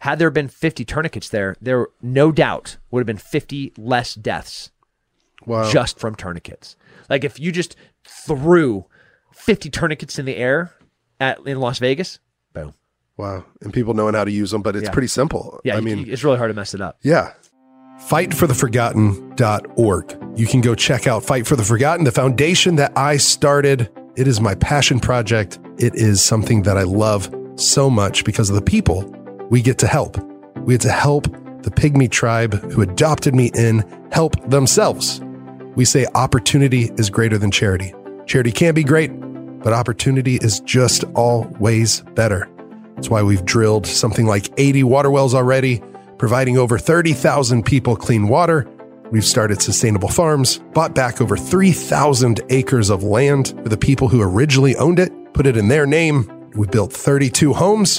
Had 0.00 0.18
there 0.18 0.30
been 0.30 0.48
50 0.48 0.84
tourniquets 0.84 1.28
there, 1.28 1.54
there 1.60 1.86
no 2.02 2.32
doubt 2.32 2.78
would 2.90 3.00
have 3.00 3.06
been 3.06 3.16
50 3.16 3.74
less 3.78 4.14
deaths 4.14 4.70
Wow. 5.46 5.70
just 5.70 6.00
from 6.00 6.14
tourniquets. 6.16 6.76
Like 7.08 7.22
if 7.24 7.38
you 7.38 7.52
just 7.52 7.76
threw 8.04 8.86
50 9.32 9.70
tourniquets 9.70 10.18
in 10.18 10.24
the 10.24 10.36
air 10.36 10.72
at 11.20 11.38
in 11.46 11.60
Las 11.60 11.78
Vegas. 11.78 12.18
Wow. 13.16 13.44
And 13.62 13.72
people 13.72 13.94
knowing 13.94 14.14
how 14.14 14.24
to 14.24 14.30
use 14.30 14.50
them, 14.50 14.62
but 14.62 14.76
it's 14.76 14.86
Yeah. 14.86 14.92
pretty 14.92 15.08
simple. 15.08 15.60
Yeah, 15.64 15.76
I 15.76 15.80
mean, 15.80 16.06
it's 16.08 16.24
really 16.24 16.38
hard 16.38 16.50
to 16.50 16.54
mess 16.54 16.74
it 16.74 16.80
up. 16.80 16.98
yeah. 17.02 17.30
Fightfortheforgotten.org. 18.08 20.38
You 20.38 20.46
can 20.46 20.60
go 20.60 20.74
check 20.74 21.06
out 21.06 21.24
Fight 21.24 21.46
for 21.46 21.56
the 21.56 21.64
Forgotten, 21.64 22.04
the 22.04 22.12
foundation 22.12 22.76
that 22.76 22.92
I 22.96 23.16
started. 23.16 23.88
It 24.16 24.28
is 24.28 24.40
my 24.40 24.54
passion 24.56 25.00
project. 25.00 25.58
It 25.78 25.94
is 25.94 26.22
something 26.22 26.62
that 26.62 26.76
I 26.76 26.82
love 26.82 27.30
so 27.56 27.88
much 27.88 28.24
because 28.24 28.50
of 28.50 28.56
the 28.56 28.62
people 28.62 29.10
we 29.50 29.62
get 29.62 29.78
to 29.78 29.86
help. 29.86 30.18
We 30.58 30.74
get 30.74 30.82
to 30.82 30.90
help 30.90 31.24
the 31.62 31.70
pygmy 31.70 32.10
tribe 32.10 32.54
who 32.72 32.82
adopted 32.82 33.34
me 33.34 33.50
in 33.54 33.82
help 34.12 34.34
themselves. 34.50 35.20
We 35.74 35.84
say 35.84 36.06
opportunity 36.14 36.90
is 36.96 37.10
greater 37.10 37.38
than 37.38 37.50
charity. 37.50 37.92
Charity 38.26 38.52
can 38.52 38.74
be 38.74 38.84
great, 38.84 39.08
but 39.62 39.72
opportunity 39.72 40.36
is 40.36 40.60
just 40.60 41.04
always 41.14 42.00
better. 42.14 42.48
That's 42.96 43.10
why 43.10 43.22
we've 43.22 43.44
drilled 43.44 43.86
something 43.86 44.26
like 44.26 44.50
80 44.56 44.82
water 44.82 45.10
wells 45.10 45.34
already, 45.34 45.82
providing 46.18 46.58
over 46.58 46.78
30,000 46.78 47.64
people 47.64 47.94
clean 47.94 48.26
water. 48.26 48.66
We've 49.10 49.24
started 49.24 49.62
sustainable 49.62 50.08
farms, 50.08 50.58
bought 50.72 50.94
back 50.94 51.20
over 51.20 51.36
3,000 51.36 52.40
acres 52.48 52.90
of 52.90 53.02
land 53.02 53.48
for 53.62 53.68
the 53.68 53.76
people 53.76 54.08
who 54.08 54.22
originally 54.22 54.74
owned 54.76 54.98
it, 54.98 55.12
put 55.34 55.46
it 55.46 55.56
in 55.56 55.68
their 55.68 55.86
name. 55.86 56.50
We 56.56 56.66
built 56.66 56.92
32 56.92 57.52
homes, 57.52 57.98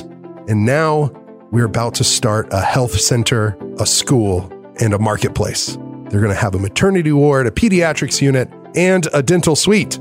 and 0.50 0.66
now 0.66 1.12
we're 1.52 1.66
about 1.66 1.94
to 1.96 2.04
start 2.04 2.48
a 2.52 2.60
health 2.60 3.00
center, 3.00 3.56
a 3.80 3.86
school, 3.86 4.52
and 4.82 4.94
a 4.94 5.00
marketplace. 5.00 5.78
They're 6.10 6.22
going 6.22 6.34
to 6.34 6.40
have 6.40 6.56
a 6.56 6.60
maternity 6.60 7.12
ward, 7.12 7.48
a 7.48 7.52
pediatrics 7.52 8.22
unit, 8.22 8.50
and 8.76 9.08
a 9.14 9.22
dental 9.22 9.56
suite. 9.56 10.00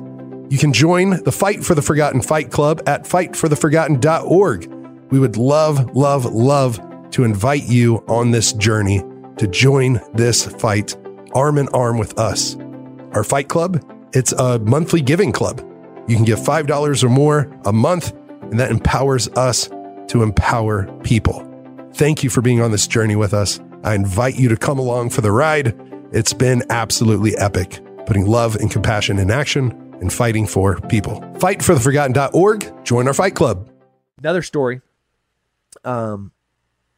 You 0.49 0.59
can 0.59 0.73
join 0.73 1.23
the 1.25 1.33
Fight 1.33 1.65
for 1.65 1.75
the 1.75 1.83
Forgotten 1.83 2.23
Fight 2.23 2.51
Club 2.51 2.83
at 2.87 3.05
fightfortheforgotten.org. 3.05 4.73
We 5.11 5.19
would 5.19 5.37
love, 5.37 5.95
love, 5.97 6.25
love 6.25 6.81
to 7.11 7.25
invite 7.25 7.65
you 7.65 8.05
on 8.09 8.31
this 8.31 8.53
journey 8.53 9.03
to 9.37 9.47
join 9.47 10.01
this 10.15 10.45
fight 10.45 10.97
arm 11.35 11.59
in 11.59 11.69
arm 11.69 11.99
with 11.99 12.19
us. 12.19 12.57
Our 13.13 13.25
fight 13.25 13.49
club, 13.49 13.83
it's 14.13 14.33
a 14.33 14.59
monthly 14.61 15.01
giving 15.01 15.33
club. 15.33 15.61
You 16.09 16.17
can 16.17 16.25
give 16.25 16.39
$5 16.39 17.05
or 17.05 17.09
more 17.09 17.51
a 17.65 17.73
month, 17.73 18.13
and 18.43 18.59
that 18.59 18.71
empowers 18.71 19.29
us 19.31 19.69
to 20.09 20.23
empower 20.23 20.87
people. 21.03 21.43
Thank 21.95 22.23
you 22.23 22.31
for 22.31 22.41
being 22.41 22.61
on 22.61 22.71
this 22.71 22.87
journey 22.87 23.17
with 23.17 23.35
us. 23.35 23.61
I 23.85 23.95
invite 23.95 24.37
you 24.37 24.49
to 24.49 24.57
come 24.57 24.79
along 24.79 25.11
for 25.11 25.21
the 25.21 25.33
ride. 25.33 25.75
It's 26.13 26.33
been 26.33 26.63
absolutely 26.71 27.37
epic, 27.37 27.81
putting 28.07 28.27
love 28.27 28.57
and 28.57 28.71
compassion 28.71 29.19
in 29.19 29.31
action 29.31 29.73
and 30.01 30.13
fighting 30.13 30.47
for 30.47 30.81
people. 30.83 31.21
Fightfortheforgotten.org. 31.39 32.85
Join 32.85 33.09
our 33.09 33.15
fight 33.15 33.35
club. 33.35 33.69
Another 34.19 34.43
story. 34.43 34.81
Um, 35.87 36.33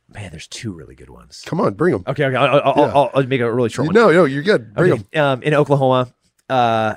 man, 0.09 0.30
there's 0.30 0.49
two 0.49 0.72
really 0.72 0.95
good 0.95 1.11
ones. 1.11 1.43
Come 1.47 1.61
on, 1.61 1.74
bring 1.74 1.93
them. 1.93 2.05
Okay, 2.07 2.24
okay, 2.24 2.36
I'll, 2.36 2.61
I'll, 2.64 2.74
Yeah. 2.76 2.93
I'll, 2.95 3.11
I'll 3.14 3.26
make 3.26 3.41
a 3.41 3.53
really 3.53 3.68
short 3.68 3.89
one. 3.89 3.95
No, 3.95 4.11
no, 4.11 4.24
you're 4.24 4.43
good. 4.43 4.74
Bring 4.74 5.05
them. 5.12 5.22
Um, 5.22 5.43
in 5.43 5.55
Oklahoma, 5.55 6.12
uh, 6.49 6.95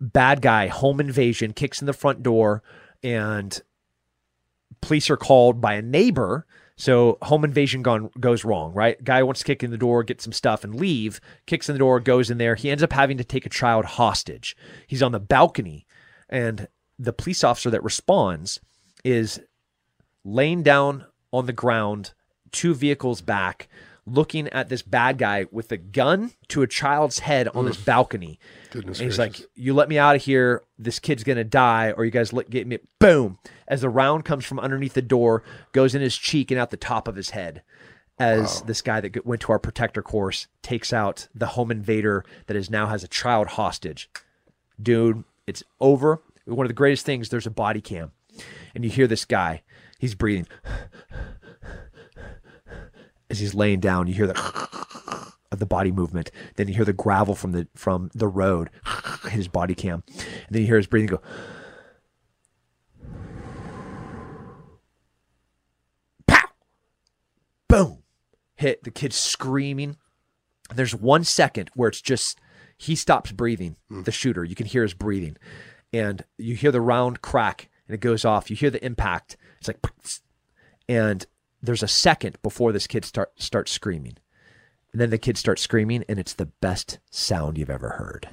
bad 0.00 0.40
guy, 0.40 0.68
home 0.68 1.00
invasion, 1.00 1.52
kicks 1.52 1.80
in 1.82 1.86
the 1.86 1.92
front 1.92 2.22
door, 2.22 2.62
and 3.02 3.60
police 4.80 5.10
are 5.10 5.16
called 5.16 5.60
by 5.60 5.74
a 5.74 5.82
neighbor. 5.82 6.46
So 6.76 7.18
home 7.22 7.44
invasion 7.44 7.82
gone 7.82 8.10
goes 8.18 8.44
wrong, 8.44 8.72
right? 8.72 9.02
Guy 9.02 9.22
wants 9.22 9.40
to 9.40 9.46
kick 9.46 9.62
in 9.62 9.70
the 9.70 9.78
door, 9.78 10.02
get 10.02 10.20
some 10.22 10.32
stuff, 10.32 10.64
and 10.64 10.74
leave. 10.74 11.20
Kicks 11.46 11.68
in 11.68 11.74
the 11.74 11.78
door, 11.78 12.00
goes 12.00 12.30
in 12.30 12.38
there. 12.38 12.54
He 12.54 12.70
ends 12.70 12.82
up 12.82 12.92
having 12.92 13.18
to 13.18 13.24
take 13.24 13.46
a 13.46 13.50
child 13.50 13.84
hostage. 13.84 14.56
He's 14.86 15.02
on 15.02 15.12
the 15.12 15.20
balcony, 15.20 15.86
and 16.28 16.68
the 16.98 17.12
police 17.12 17.44
officer 17.44 17.70
that 17.70 17.84
responds 17.84 18.60
is 19.04 19.40
laying 20.24 20.62
down 20.62 21.04
on 21.32 21.46
the 21.46 21.52
ground, 21.52 22.12
two 22.50 22.74
vehicles 22.74 23.20
back, 23.20 23.68
looking 24.04 24.48
at 24.48 24.68
this 24.68 24.82
bad 24.82 25.16
guy 25.16 25.46
with 25.50 25.70
a 25.70 25.76
gun 25.76 26.32
to 26.48 26.62
a 26.62 26.66
child's 26.66 27.20
head 27.20 27.48
on 27.48 27.64
this 27.66 27.76
balcony. 27.76 28.38
Goodness 28.70 28.98
And 28.98 29.06
he's 29.08 29.16
gracious. 29.16 29.40
like, 29.40 29.50
"You 29.54 29.74
let 29.74 29.88
me 29.88 29.98
out 29.98 30.16
of 30.16 30.22
here. 30.22 30.62
This 30.78 30.98
kid's 30.98 31.24
gonna 31.24 31.44
die, 31.44 31.92
or 31.92 32.04
you 32.04 32.10
guys 32.10 32.32
let 32.32 32.50
get 32.50 32.66
me." 32.66 32.78
Boom! 32.98 33.38
As 33.68 33.82
the 33.82 33.88
round 33.88 34.24
comes 34.24 34.44
from 34.44 34.58
underneath 34.58 34.94
the 34.94 35.02
door, 35.02 35.42
goes 35.72 35.94
in 35.94 36.02
his 36.02 36.16
cheek 36.16 36.50
and 36.50 36.58
out 36.58 36.70
the 36.70 36.76
top 36.76 37.06
of 37.08 37.16
his 37.16 37.30
head. 37.30 37.62
As 38.18 38.62
this 38.62 38.82
guy 38.82 39.00
that 39.00 39.24
went 39.26 39.40
to 39.42 39.52
our 39.52 39.58
protector 39.58 40.02
course 40.02 40.46
takes 40.62 40.92
out 40.92 41.28
the 41.34 41.46
home 41.46 41.70
invader 41.70 42.24
that 42.46 42.56
is 42.56 42.70
now 42.70 42.86
has 42.86 43.02
a 43.02 43.08
child 43.08 43.48
hostage. 43.48 44.10
Dude, 44.80 45.24
it's 45.46 45.62
over. 45.80 46.20
One 46.44 46.66
of 46.66 46.68
the 46.68 46.74
greatest 46.74 47.06
things. 47.06 47.28
There's 47.30 47.46
a 47.46 47.50
body 47.50 47.80
cam, 47.80 48.12
and 48.74 48.84
you 48.84 48.90
hear 48.90 49.06
this 49.06 49.24
guy. 49.24 49.62
He's 50.02 50.16
breathing 50.16 50.48
as 53.30 53.38
he's 53.38 53.54
laying 53.54 53.78
down. 53.78 54.08
You 54.08 54.14
hear 54.14 54.26
the 54.26 55.38
of 55.52 55.60
the 55.60 55.64
body 55.64 55.92
movement. 55.92 56.32
Then 56.56 56.66
you 56.66 56.74
hear 56.74 56.84
the 56.84 56.92
gravel 56.92 57.36
from 57.36 57.52
the 57.52 57.68
from 57.76 58.10
the 58.12 58.26
road 58.26 58.68
hit 59.22 59.30
his 59.30 59.46
body 59.46 59.76
cam. 59.76 60.02
And 60.08 60.48
then 60.50 60.62
you 60.62 60.66
hear 60.66 60.78
his 60.78 60.88
breathing 60.88 61.06
go. 61.06 61.20
Pow! 66.26 66.48
Boom! 67.68 68.02
Hit 68.56 68.82
the 68.82 68.90
kid 68.90 69.12
screaming. 69.12 69.98
There's 70.74 70.96
one 70.96 71.22
second 71.22 71.70
where 71.76 71.90
it's 71.90 72.02
just 72.02 72.40
he 72.76 72.96
stops 72.96 73.30
breathing. 73.30 73.76
Hmm. 73.88 74.02
The 74.02 74.10
shooter, 74.10 74.42
you 74.42 74.56
can 74.56 74.66
hear 74.66 74.82
his 74.82 74.94
breathing, 74.94 75.36
and 75.92 76.24
you 76.38 76.56
hear 76.56 76.72
the 76.72 76.80
round 76.80 77.22
crack, 77.22 77.68
and 77.86 77.94
it 77.94 78.00
goes 78.00 78.24
off. 78.24 78.50
You 78.50 78.56
hear 78.56 78.70
the 78.70 78.84
impact. 78.84 79.36
It's 79.62 79.68
like, 79.68 80.22
and 80.88 81.24
there's 81.62 81.84
a 81.84 81.88
second 81.88 82.36
before 82.42 82.72
this 82.72 82.88
kid 82.88 83.04
start 83.04 83.30
starts 83.40 83.70
screaming. 83.70 84.16
And 84.90 85.00
then 85.00 85.10
the 85.10 85.18
kid 85.18 85.38
starts 85.38 85.62
screaming, 85.62 86.04
and 86.08 86.18
it's 86.18 86.34
the 86.34 86.46
best 86.46 86.98
sound 87.10 87.56
you've 87.56 87.70
ever 87.70 87.90
heard. 87.90 88.28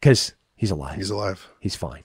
Because 0.00 0.34
he's 0.56 0.72
alive. 0.72 0.96
He's 0.96 1.10
alive. 1.10 1.48
He's 1.60 1.76
fine. 1.76 2.02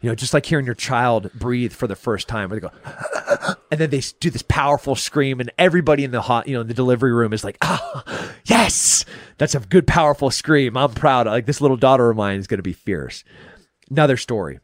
You 0.00 0.08
know, 0.08 0.14
just 0.14 0.32
like 0.32 0.46
hearing 0.46 0.64
your 0.64 0.76
child 0.76 1.32
breathe 1.34 1.72
for 1.72 1.86
the 1.88 1.96
first 1.96 2.28
time, 2.28 2.50
where 2.50 2.60
they 2.60 2.68
go, 2.68 3.54
and 3.70 3.80
then 3.80 3.90
they 3.90 4.00
do 4.20 4.30
this 4.30 4.42
powerful 4.42 4.94
scream, 4.94 5.40
and 5.40 5.50
everybody 5.58 6.04
in 6.04 6.12
the 6.12 6.22
hot, 6.22 6.46
you 6.46 6.54
know, 6.54 6.60
in 6.60 6.68
the 6.68 6.74
delivery 6.74 7.12
room 7.12 7.32
is 7.32 7.42
like, 7.42 7.58
"Ah, 7.62 8.32
yes, 8.44 9.04
that's 9.38 9.56
a 9.56 9.60
good, 9.60 9.86
powerful 9.88 10.30
scream. 10.30 10.76
I'm 10.76 10.92
proud. 10.92 11.26
Like 11.26 11.46
this 11.46 11.60
little 11.60 11.76
daughter 11.76 12.08
of 12.10 12.16
mine 12.16 12.38
is 12.38 12.46
going 12.46 12.58
to 12.58 12.62
be 12.62 12.72
fierce." 12.72 13.24
Another 13.90 14.16
story. 14.16 14.60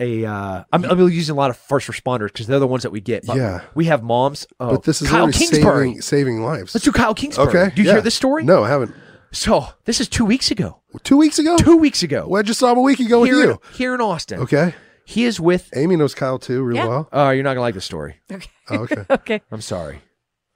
A, 0.00 0.24
uh, 0.24 0.62
I'm, 0.72 0.84
I'm 0.84 1.00
using 1.10 1.34
a 1.34 1.36
lot 1.36 1.50
of 1.50 1.56
first 1.56 1.88
responders 1.88 2.28
because 2.28 2.46
they're 2.46 2.60
the 2.60 2.68
ones 2.68 2.84
that 2.84 2.90
we 2.90 3.00
get. 3.00 3.26
But 3.26 3.36
Yeah. 3.36 3.62
we 3.74 3.86
have 3.86 4.02
moms. 4.02 4.46
Oh, 4.60 4.70
But 4.72 4.84
this 4.84 5.02
is 5.02 5.08
Kyle 5.08 5.26
really 5.26 5.32
Kingsbury. 5.32 5.86
saving, 5.88 6.00
saving 6.02 6.42
lives. 6.44 6.74
Let's 6.74 6.84
do 6.84 6.92
Kyle 6.92 7.14
Kingsbury. 7.14 7.48
okay. 7.48 7.74
Do 7.74 7.82
you 7.82 7.86
yeah. 7.88 7.94
hear 7.94 8.00
this 8.00 8.14
story? 8.14 8.44
No, 8.44 8.62
I 8.62 8.68
haven't. 8.68 8.94
So 9.32 9.66
this 9.84 10.00
is 10.00 10.08
two 10.08 10.24
weeks 10.24 10.50
ago. 10.52 10.80
Two 11.02 11.16
weeks 11.16 11.38
ago? 11.38 11.56
Two 11.58 11.76
weeks 11.76 12.02
ago. 12.02 12.26
Well, 12.28 12.38
I 12.38 12.42
just 12.42 12.60
saw 12.60 12.70
him 12.72 12.78
a 12.78 12.82
week 12.82 13.00
ago 13.00 13.20
with 13.20 13.30
here, 13.30 13.42
you. 13.42 13.50
in, 13.50 13.58
here 13.74 13.94
in 13.94 14.00
Austin. 14.00 14.40
Okay. 14.40 14.74
He 15.04 15.24
is 15.24 15.40
with. 15.40 15.68
Amy 15.74 15.96
knows 15.96 16.14
Kyle 16.14 16.38
too, 16.38 16.62
really 16.62 16.78
Yeah. 16.78 16.86
well. 16.86 17.08
Oh, 17.12 17.30
you're 17.30 17.42
not 17.42 17.50
gonna 17.50 17.60
like 17.62 17.74
the 17.74 17.80
story. 17.80 18.20
Okay. 18.32 18.48
Oh, 18.70 18.76
okay. 18.84 19.04
okay. 19.10 19.40
I'm 19.50 19.60
sorry. 19.60 20.00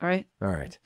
All 0.00 0.08
right. 0.08 0.26
All 0.40 0.48
right. 0.48 0.78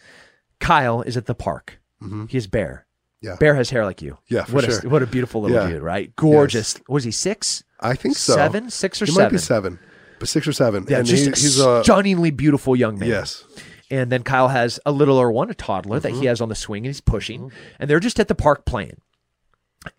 Kyle 0.61 1.03
is 1.03 1.17
at 1.17 1.27
the 1.27 1.35
park. 1.35 1.79
Mhm. 2.03 2.31
He 2.31 2.39
is 2.39 2.47
Bear. 2.47 2.87
Yeah. 3.21 3.37
Bear 3.39 3.55
has 3.55 3.71
hair 3.71 3.85
like 3.85 4.01
you. 4.03 4.19
Yeah, 4.29 4.45
for 4.45 4.53
what 4.53 4.65
sure. 4.65 4.81
a 4.85 4.89
what 4.89 5.03
a 5.03 5.07
beautiful 5.07 5.41
little 5.43 5.57
Yeah. 5.57 5.69
dude, 5.69 5.83
right? 5.83 6.15
Gorgeous. 6.17 6.77
Was 6.89 7.05
he 7.05 7.11
six? 7.11 7.65
I 7.81 7.95
think 7.95 8.17
so. 8.17 8.35
Seven, 8.35 8.71
six 8.71 9.01
or 9.03 9.07
He 9.07 9.13
seven? 9.13 9.25
might 9.25 9.33
be 9.33 9.39
seven, 9.39 9.79
but 10.19 10.29
six 10.29 10.47
or 10.49 10.53
seven. 10.53 10.87
Yeah, 10.89 10.99
and 10.99 11.07
just 11.07 11.25
he- 11.25 11.31
a 11.31 11.35
he's 11.35 11.59
a 11.61 11.83
stunningly 11.85 12.31
beautiful 12.31 12.75
young 12.77 12.99
man. 12.99 13.09
yes. 13.09 13.45
And 13.91 14.11
then 14.11 14.25
Kyle 14.25 14.49
has 14.49 14.81
a 14.85 14.91
littler 14.91 15.31
one, 15.31 15.49
a 15.49 15.55
toddler 15.55 16.01
that 16.01 16.11
Mm-hmm. 16.13 16.21
he 16.21 16.27
has 16.27 16.41
on 16.41 16.49
the 16.49 16.55
swing 16.57 16.81
and 16.81 16.87
he's 16.87 17.01
pushing. 17.01 17.53
And 17.79 17.89
they're 17.89 18.01
just 18.01 18.19
at 18.19 18.27
the 18.27 18.35
park 18.35 18.65
playing. 18.67 19.01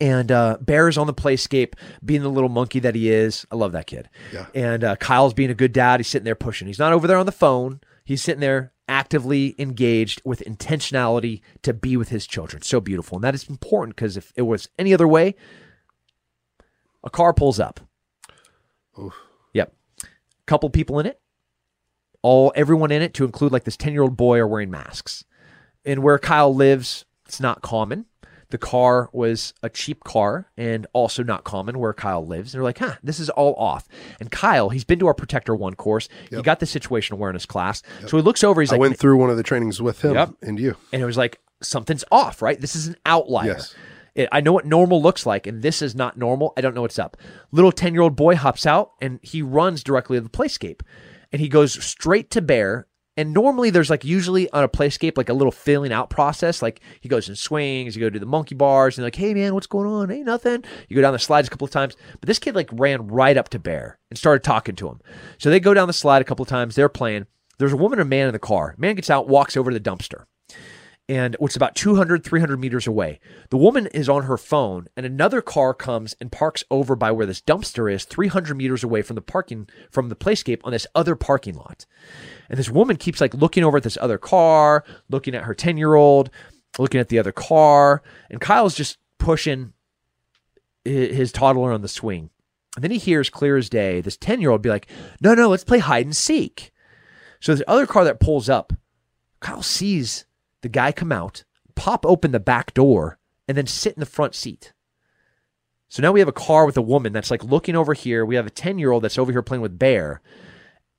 And 0.02 0.30
uh, 0.32 0.58
Bear's 0.60 0.98
on 0.98 1.08
the 1.08 1.14
playscape, 1.14 1.74
being 2.04 2.22
the 2.22 2.30
little 2.30 2.50
monkey 2.50 2.80
that 2.80 2.96
he 2.96 3.10
is. 3.10 3.46
I 3.50 3.56
love 3.56 3.72
that 3.72 3.88
kid. 3.88 4.10
Yeah. 4.34 4.48
And 4.54 4.84
uh, 4.84 4.96
Kyle's 4.98 5.34
being 5.34 5.50
a 5.50 5.54
good 5.56 5.72
dad. 5.72 6.02
He's 6.02 6.08
sitting 6.10 6.26
there 6.26 6.36
pushing. 6.36 6.68
He's 6.68 6.80
not 6.80 6.92
over 6.92 7.08
there 7.08 7.18
on 7.18 7.26
the 7.26 7.32
phone. 7.32 7.80
He's 8.04 8.22
sitting 8.22 8.42
there 8.42 8.74
actively 8.90 9.56
engaged 9.58 10.22
with 10.26 10.42
intentionality 10.46 11.40
to 11.62 11.74
be 11.74 11.96
with 11.96 12.10
his 12.10 12.28
children. 12.28 12.62
So 12.64 12.82
beautiful. 12.82 13.18
And 13.18 13.24
that 13.24 13.36
is 13.36 13.48
important 13.48 13.96
because 13.96 14.18
if 14.18 14.34
it 14.36 14.42
was 14.44 14.68
any 14.78 14.94
other 14.94 15.08
way, 15.08 15.36
a 17.04 17.10
car 17.10 17.34
pulls 17.34 17.60
up. 17.60 17.80
Oof. 19.00 19.14
Yep. 19.54 19.74
Couple 20.46 20.70
people 20.70 21.00
in 21.00 21.06
it. 21.06 21.20
All 22.24 22.52
everyone 22.56 22.92
in 22.92 23.02
it, 23.02 23.14
to 23.16 23.26
include 23.26 23.52
like 23.52 23.64
this 23.64 23.78
10 23.78 23.94
year 23.94 24.02
old 24.02 24.18
boy, 24.18 24.38
are 24.40 24.48
wearing 24.48 24.72
masks. 24.72 25.24
And 25.86 26.04
where 26.04 26.20
Kyle 26.20 26.54
lives, 26.54 27.06
it's 27.26 27.40
not 27.40 27.62
common. 27.62 28.06
The 28.50 28.58
car 28.58 29.10
was 29.12 29.54
a 29.62 29.70
cheap 29.70 30.06
car 30.06 30.50
and 30.58 30.88
also 30.94 31.22
not 31.22 31.44
common 31.44 31.80
where 31.80 31.94
Kyle 31.94 32.26
lives. 32.26 32.54
And 32.54 32.60
They're 32.60 32.64
like, 32.64 32.78
huh, 32.78 32.96
this 33.04 33.20
is 33.20 33.30
all 33.30 33.54
off. 33.56 33.88
And 34.22 34.32
Kyle, 34.32 34.70
he's 34.70 34.86
been 34.86 35.00
to 35.00 35.08
our 35.08 35.14
Protector 35.14 35.54
One 35.54 35.76
course. 35.76 36.08
He 36.30 36.42
got 36.42 36.60
the 36.62 36.66
situation 36.66 37.14
awareness 37.16 37.46
class. 37.46 37.84
So 38.08 38.16
he 38.18 38.24
looks 38.24 38.44
over, 38.46 38.62
he's 38.62 38.72
I 38.72 38.76
like, 38.76 38.80
I 38.80 38.82
went 38.82 38.98
through 39.00 39.18
one 39.18 39.30
of 39.30 39.36
the 39.38 39.44
trainings 39.44 39.82
with 39.82 40.04
him 40.04 40.14
Yep. 40.14 40.30
and 40.42 40.60
you. 40.60 40.76
and 40.94 41.02
it 41.02 41.06
was 41.06 41.18
like 41.18 41.40
something's 41.62 42.06
off, 42.10 42.42
right? 42.42 42.60
This 42.60 42.74
is 42.76 42.88
an 42.88 42.96
outlier. 43.06 43.48
Yes. 43.48 43.76
It, 44.18 44.28
I 44.32 44.42
know 44.42 44.52
what 44.52 44.66
normal 44.66 45.02
looks 45.02 45.26
like, 45.26 45.48
and 45.48 45.62
this 45.62 45.82
is 45.82 45.96
not 45.96 46.18
normal. 46.18 46.52
I 46.58 46.62
don't 46.62 46.74
know 46.76 46.82
what's 46.82 47.00
up. 47.00 47.16
Little 47.52 47.72
ten 47.72 47.94
year 47.94 48.02
old 48.02 48.18
boy 48.18 48.36
hops 48.36 48.66
out 48.66 48.92
and 49.00 49.20
he 49.22 49.42
runs 49.42 49.84
directly 49.84 50.18
to 50.18 50.22
the 50.22 50.30
playscape, 50.30 50.82
and 51.32 51.40
he 51.40 51.48
goes 51.48 51.82
straight 51.82 52.30
to 52.32 52.42
Bear. 52.42 52.88
And 53.16 53.34
normally 53.34 53.72
there's 53.72 53.90
like 53.90 54.06
usually 54.06 54.48
on 54.52 54.64
a 54.64 54.70
playscape 54.70 55.18
like 55.18 55.30
a 55.30 55.34
little 55.34 55.52
filling 55.52 55.92
out 55.92 56.12
process. 56.12 56.62
Like 56.62 56.82
he 57.00 57.10
goes 57.10 57.28
and 57.28 57.38
swings, 57.38 57.96
you 57.96 58.00
go 58.00 58.12
to 58.12 58.20
the 58.20 58.28
monkey 58.28 58.54
bars, 58.54 58.98
and 58.98 59.06
like, 59.06 59.16
hey 59.16 59.34
man, 59.34 59.54
what's 59.54 59.68
going 59.68 59.88
on? 59.88 60.10
Hey, 60.10 60.22
nothing. 60.22 60.64
You 60.88 60.96
go 60.96 61.02
down 61.02 61.14
the 61.14 61.20
slides 61.20 61.48
a 61.48 61.52
couple 61.52 61.66
of 61.66 61.72
times, 61.72 61.96
but 62.20 62.28
this 62.28 62.40
kid 62.40 62.56
like 62.56 62.70
ran 62.74 63.08
right 63.08 63.38
up 63.38 63.50
to 63.50 63.60
Bear 63.60 64.00
and 64.10 64.18
started 64.18 64.44
talking 64.44 64.76
to 64.76 64.90
him. 64.90 65.00
So 65.38 65.50
they 65.50 65.60
go 65.60 65.74
down 65.74 65.88
the 65.88 65.94
slide 65.94 66.22
a 66.22 66.26
couple 66.26 66.44
of 66.44 66.50
times. 66.50 66.76
They're 66.76 66.90
playing. 66.90 67.28
There's 67.60 67.74
a 67.74 67.78
woman 67.78 68.00
and 68.00 68.08
a 68.08 68.10
man 68.10 68.28
in 68.28 68.34
the 68.34 68.40
car. 68.40 68.76
Man 68.78 68.96
gets 68.96 69.10
out, 69.10 69.28
walks 69.28 69.58
over 69.58 69.72
to 69.72 69.80
the 69.80 69.90
dumpster 69.90 70.26
and 71.10 71.36
which 71.40 71.54
is 71.54 71.56
about 71.56 71.76
200 71.76 72.24
300 72.24 72.60
meters 72.60 72.86
away. 72.86 73.20
The 73.50 73.58
woman 73.58 73.88
is 73.88 74.10
on 74.10 74.24
her 74.24 74.38
phone 74.38 74.88
and 74.96 75.06
another 75.06 75.42
car 75.42 75.74
comes 75.74 76.16
and 76.20 76.32
parks 76.32 76.64
over 76.70 76.96
by 76.96 77.12
where 77.12 77.26
this 77.26 77.42
dumpster 77.42 77.92
is 77.92 78.04
300 78.04 78.56
meters 78.56 78.84
away 78.84 79.02
from 79.02 79.16
the 79.16 79.22
parking 79.22 79.70
from 79.90 80.10
the 80.10 80.16
playscape 80.16 80.60
on 80.64 80.72
this 80.72 80.88
other 80.96 81.16
parking 81.16 81.56
lot. 81.56 81.86
And 82.50 82.60
this 82.60 82.70
woman 82.70 82.98
keeps 82.98 83.22
like 83.22 83.34
looking 83.34 83.64
over 83.64 83.78
at 83.78 83.84
this 83.84 83.98
other 84.02 84.18
car 84.18 84.84
looking 85.10 85.34
at 85.34 85.44
her 85.44 85.54
10 85.54 85.78
year 85.78 85.96
old 85.96 86.30
looking 86.78 87.00
at 87.00 87.10
the 87.10 87.20
other 87.20 87.32
car 87.32 88.04
and 88.30 88.42
kyle's 88.42 88.76
just 88.76 88.98
pushing 89.18 89.74
his 90.84 91.32
toddler 91.32 91.72
on 91.72 91.82
the 91.82 91.88
swing. 91.88 92.30
And 92.76 92.84
then 92.84 92.92
he 92.92 92.98
hears 92.98 93.30
clear 93.30 93.58
as 93.58 93.70
day 93.70 94.02
this 94.02 94.18
10 94.18 94.42
year 94.42 94.52
old 94.52 94.62
be 94.62 94.70
like 94.70 94.90
no 95.22 95.34
no 95.34 95.48
let's 95.48 95.64
play 95.64 95.80
hide 95.80 96.06
and 96.06 96.16
seek. 96.16 96.74
So 97.40 97.54
this 97.54 97.64
other 97.66 97.88
car 97.88 98.04
that 98.04 98.20
pulls 98.20 98.50
up 98.50 98.74
kyle 99.40 99.62
sees 99.62 100.26
the 100.68 100.72
guy 100.72 100.92
come 100.92 101.14
out, 101.14 101.46
pop 101.76 102.06
open 102.06 102.34
the 102.34 102.42
back 102.42 102.74
door, 102.74 103.18
and 103.48 103.58
then 103.58 103.68
sit 103.68 103.94
in 103.94 104.02
the 104.02 104.06
front 104.06 104.36
seat. 104.36 104.74
So 105.88 106.02
now 106.02 106.12
we 106.12 106.20
have 106.20 106.28
a 106.28 106.34
car 106.34 106.66
with 106.66 106.76
a 106.76 106.82
woman 106.82 107.14
that's 107.14 107.32
like 107.32 107.42
looking 107.42 107.74
over 107.74 107.94
here. 107.94 108.26
We 108.26 108.36
have 108.36 108.46
a 108.46 108.50
10 108.50 108.78
year 108.78 108.92
old 108.92 109.06
that's 109.06 109.18
over 109.18 109.32
here 109.32 109.42
playing 109.42 109.62
with 109.62 109.80
Bear. 109.80 110.20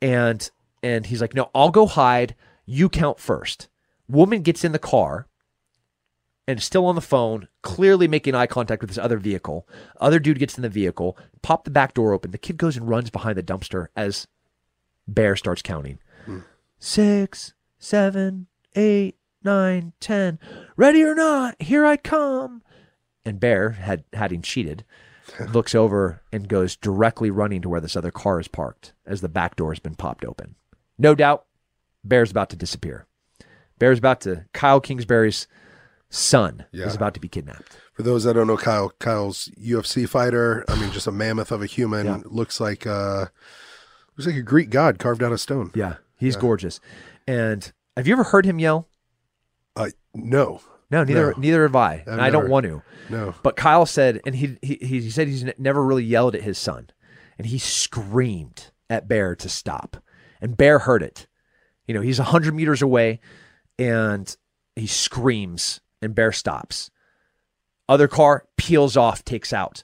And 0.01 0.51
and 0.83 1.05
he's 1.05 1.21
like, 1.21 1.35
no, 1.35 1.51
I'll 1.55 1.71
go 1.71 1.85
hide. 1.85 2.35
You 2.65 2.89
count 2.89 3.21
first. 3.21 3.69
Woman 4.09 4.41
gets 4.41 4.65
in 4.65 4.73
the 4.73 4.79
car 4.79 5.29
and 6.47 6.63
still 6.63 6.87
on 6.87 6.95
the 6.95 7.03
phone, 7.03 7.49
clearly 7.61 8.09
making 8.09 8.35
eye 8.35 8.47
contact 8.47 8.81
with 8.81 8.89
this 8.89 8.97
other 8.97 9.19
vehicle. 9.19 9.69
Other 10.01 10.19
dude 10.19 10.39
gets 10.39 10.57
in 10.57 10.63
the 10.63 10.71
vehicle, 10.71 11.19
pop 11.43 11.65
the 11.65 11.71
back 11.71 11.93
door 11.93 12.15
open. 12.15 12.31
The 12.31 12.39
kid 12.39 12.57
goes 12.57 12.79
and 12.79 12.89
runs 12.89 13.11
behind 13.11 13.37
the 13.37 13.43
dumpster 13.43 13.89
as 13.95 14.29
Bear 15.07 15.37
starts 15.37 15.61
counting. 15.61 15.99
Hmm. 16.25 16.39
Six, 16.79 17.53
seven, 17.79 18.47
eight, 18.75 19.18
nine, 19.53 19.93
ten. 20.01 20.39
Ready 20.77 21.03
or 21.03 21.15
not, 21.15 21.57
here 21.61 21.87
I 21.87 21.97
come. 21.97 22.63
And 23.25 23.41
Bear, 23.41 23.71
had 23.71 24.05
having 24.13 24.43
cheated, 24.43 24.85
looks 25.53 25.75
over 25.75 26.23
and 26.33 26.49
goes 26.49 26.77
directly 26.77 27.31
running 27.31 27.63
to 27.63 27.69
where 27.69 27.81
this 27.81 27.97
other 27.97 28.11
car 28.11 28.39
is 28.41 28.49
parked 28.49 28.93
as 29.07 29.21
the 29.21 29.29
back 29.29 29.57
door 29.57 29.73
has 29.73 29.79
been 29.79 29.95
popped 29.95 30.25
open. 30.25 30.55
No 30.99 31.15
doubt, 31.15 31.47
Bear's 32.05 32.31
about 32.31 32.51
to 32.51 32.57
disappear. 32.57 33.07
Bear's 33.79 33.99
about 33.99 34.21
to 34.23 34.45
Kyle 34.53 34.81
Kingsbury's 34.81 35.47
son 36.11 36.65
Yeah. 36.73 36.87
is 36.87 36.95
about 36.95 37.15
to 37.15 37.21
be 37.21 37.29
kidnapped. 37.29 37.77
For 37.95 38.03
those 38.03 38.25
that 38.25 38.35
don't 38.35 38.47
know 38.47 38.57
Kyle, 38.57 38.93
Kyle's 38.99 39.51
UFC 39.61 40.09
fighter. 40.09 40.65
I 40.69 40.81
mean, 40.81 40.91
just 40.93 41.07
a 41.07 41.13
mammoth 41.13 41.51
of 41.53 41.63
a 41.63 41.67
human. 41.67 42.07
Yeah. 42.07 42.21
Looks 42.25 42.61
like 42.61 42.87
uh 42.87 43.27
looks 44.17 44.27
like 44.27 44.37
a 44.37 44.43
Greek 44.43 44.71
god 44.71 44.99
carved 44.99 45.23
out 45.23 45.33
of 45.33 45.41
stone. 45.41 45.71
Yeah, 45.75 45.97
he's 46.17 46.37
gorgeous. 46.37 46.81
And 47.27 47.71
have 47.97 48.07
you 48.07 48.15
ever 48.15 48.25
heard 48.25 48.47
him 48.47 48.59
yell? 48.59 48.89
Uh, 49.79 49.91
no, 50.15 50.61
No, 50.91 51.05
neither 51.05 51.33
No. 51.33 51.39
neither 51.39 51.63
have 51.63 51.77
I. 51.77 52.03
And 52.07 52.21
I 52.21 52.31
don't 52.31 52.43
never- 52.45 52.53
want 52.53 52.65
to. 52.67 52.83
no. 53.11 53.35
But 53.43 53.57
Kyle 53.57 53.87
said, 53.87 54.21
and 54.27 54.35
he 54.35 54.59
he 54.63 54.75
he 54.77 55.11
said 55.11 55.29
he's 55.29 55.45
never 55.59 55.85
really 55.85 56.05
yelled 56.05 56.35
at 56.35 56.43
his 56.43 56.59
son, 56.59 56.89
and 57.39 57.47
he 57.47 57.59
screamed 57.59 58.71
at 58.91 59.07
Bear 59.09 59.37
to 59.37 59.49
stop, 59.49 59.99
and 60.41 60.57
Bear 60.57 60.81
heard 60.81 61.03
it. 61.03 61.27
You 61.87 61.95
know, 61.95 62.01
he's 62.01 62.19
hundred 62.19 62.55
meters 62.55 62.83
away, 62.83 63.21
and 63.79 64.35
he 64.77 64.87
screams, 64.87 65.81
and 66.03 66.15
Bear 66.15 66.33
stops. 66.33 66.91
Other 67.89 68.09
car 68.09 68.45
peels 68.57 68.97
off, 68.97 69.25
takes 69.25 69.53
out. 69.53 69.83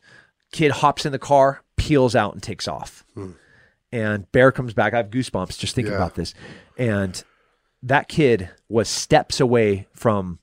Kid 0.53 0.71
hops 0.71 1.05
in 1.07 1.13
the 1.13 1.19
car, 1.19 1.63
peels 1.77 2.15
out, 2.15 2.33
and 2.35 2.43
takes 2.43 2.67
off. 2.69 3.05
And 3.93 4.31
Bear 4.33 4.53
comes 4.53 4.75
back. 4.75 4.93
I 4.93 4.99
have 4.99 5.11
goosebumps 5.11 5.59
just 5.59 5.75
thinking 5.75 5.93
Yeah. 5.93 5.99
about 5.99 6.15
this. 6.15 6.35
And 6.77 7.23
that 7.85 8.09
kid 8.09 8.51
was 8.68 8.89
steps 8.89 9.39
away 9.41 9.87
from 9.93 10.39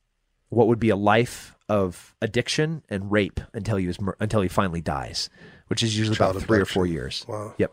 what 0.49 0.67
would 0.67 0.79
be 0.79 0.89
a 0.89 0.95
life 0.95 1.55
of 1.67 2.15
addiction 2.21 2.83
and 2.89 3.11
rape 3.11 3.39
until 3.53 3.77
he 3.77 3.87
was 3.87 3.97
until 4.19 4.41
he 4.41 4.47
finally 4.47 4.81
dies, 4.81 5.29
which 5.67 5.81
is 5.83 5.97
usually 5.97 6.17
Child 6.17 6.35
about 6.37 6.47
three 6.47 6.59
or 6.59 6.65
four 6.65 6.85
years. 6.85 7.25
Wow. 7.27 7.53
Yep. 7.57 7.71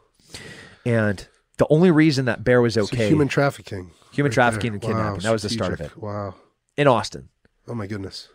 And 0.86 1.26
the 1.58 1.66
only 1.70 1.90
reason 1.90 2.24
that 2.26 2.44
Bear 2.44 2.60
was 2.62 2.74
So 2.74 2.82
okay 2.82 3.08
human 3.08 3.28
trafficking. 3.28 3.90
Human 4.12 4.30
right 4.30 4.34
trafficking 4.34 4.72
there. 4.72 4.74
and 4.74 4.82
kidnapping. 4.82 5.20
That 5.22 5.32
was 5.32 5.42
the 5.42 5.48
start 5.50 5.72
of 5.74 5.80
it. 5.80 5.96
Wow. 5.96 6.34
in 6.76 6.86
Austin, 6.86 7.28
Oh 7.66 7.74
my 7.74 7.86
goodness. 7.86 8.28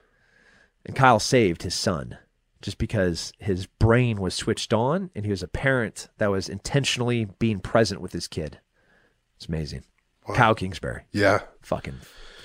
and 0.85 0.95
Kyle 0.95 1.19
saved 1.19 1.63
his 1.63 1.73
son 1.73 2.17
just 2.61 2.77
because 2.77 3.33
his 3.39 3.65
brain 3.65 4.21
was 4.21 4.33
switched 4.33 4.71
on 4.73 5.09
and 5.15 5.25
he 5.25 5.31
was 5.31 5.43
a 5.43 5.47
parent 5.47 6.09
that 6.17 6.29
was 6.31 6.47
intentionally 6.47 7.25
being 7.39 7.59
present 7.59 8.01
with 8.01 8.13
his 8.13 8.27
kid. 8.27 8.59
It's 9.37 9.47
amazing. 9.47 9.83
Kyle 10.33 10.55
Kingsbury, 10.55 11.03
Yeah. 11.11 11.39
fucking 11.61 11.95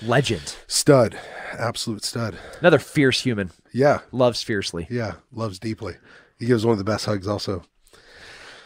legend. 0.01 0.55
Stud. 0.67 1.17
Absolute 1.57 2.03
stud. 2.03 2.35
Another 2.59 2.79
fierce 2.79 3.21
human, 3.21 3.51
Yeah. 3.71 3.99
loves 4.11 4.43
fiercely. 4.43 4.87
Yeah. 4.89 5.13
Loves 5.31 5.59
deeply. 5.59 5.95
He 6.37 6.45
gives 6.45 6.65
one 6.65 6.73
of 6.73 6.77
the 6.77 6.83
best 6.83 7.05
hugs 7.05 7.27
also. 7.27 7.63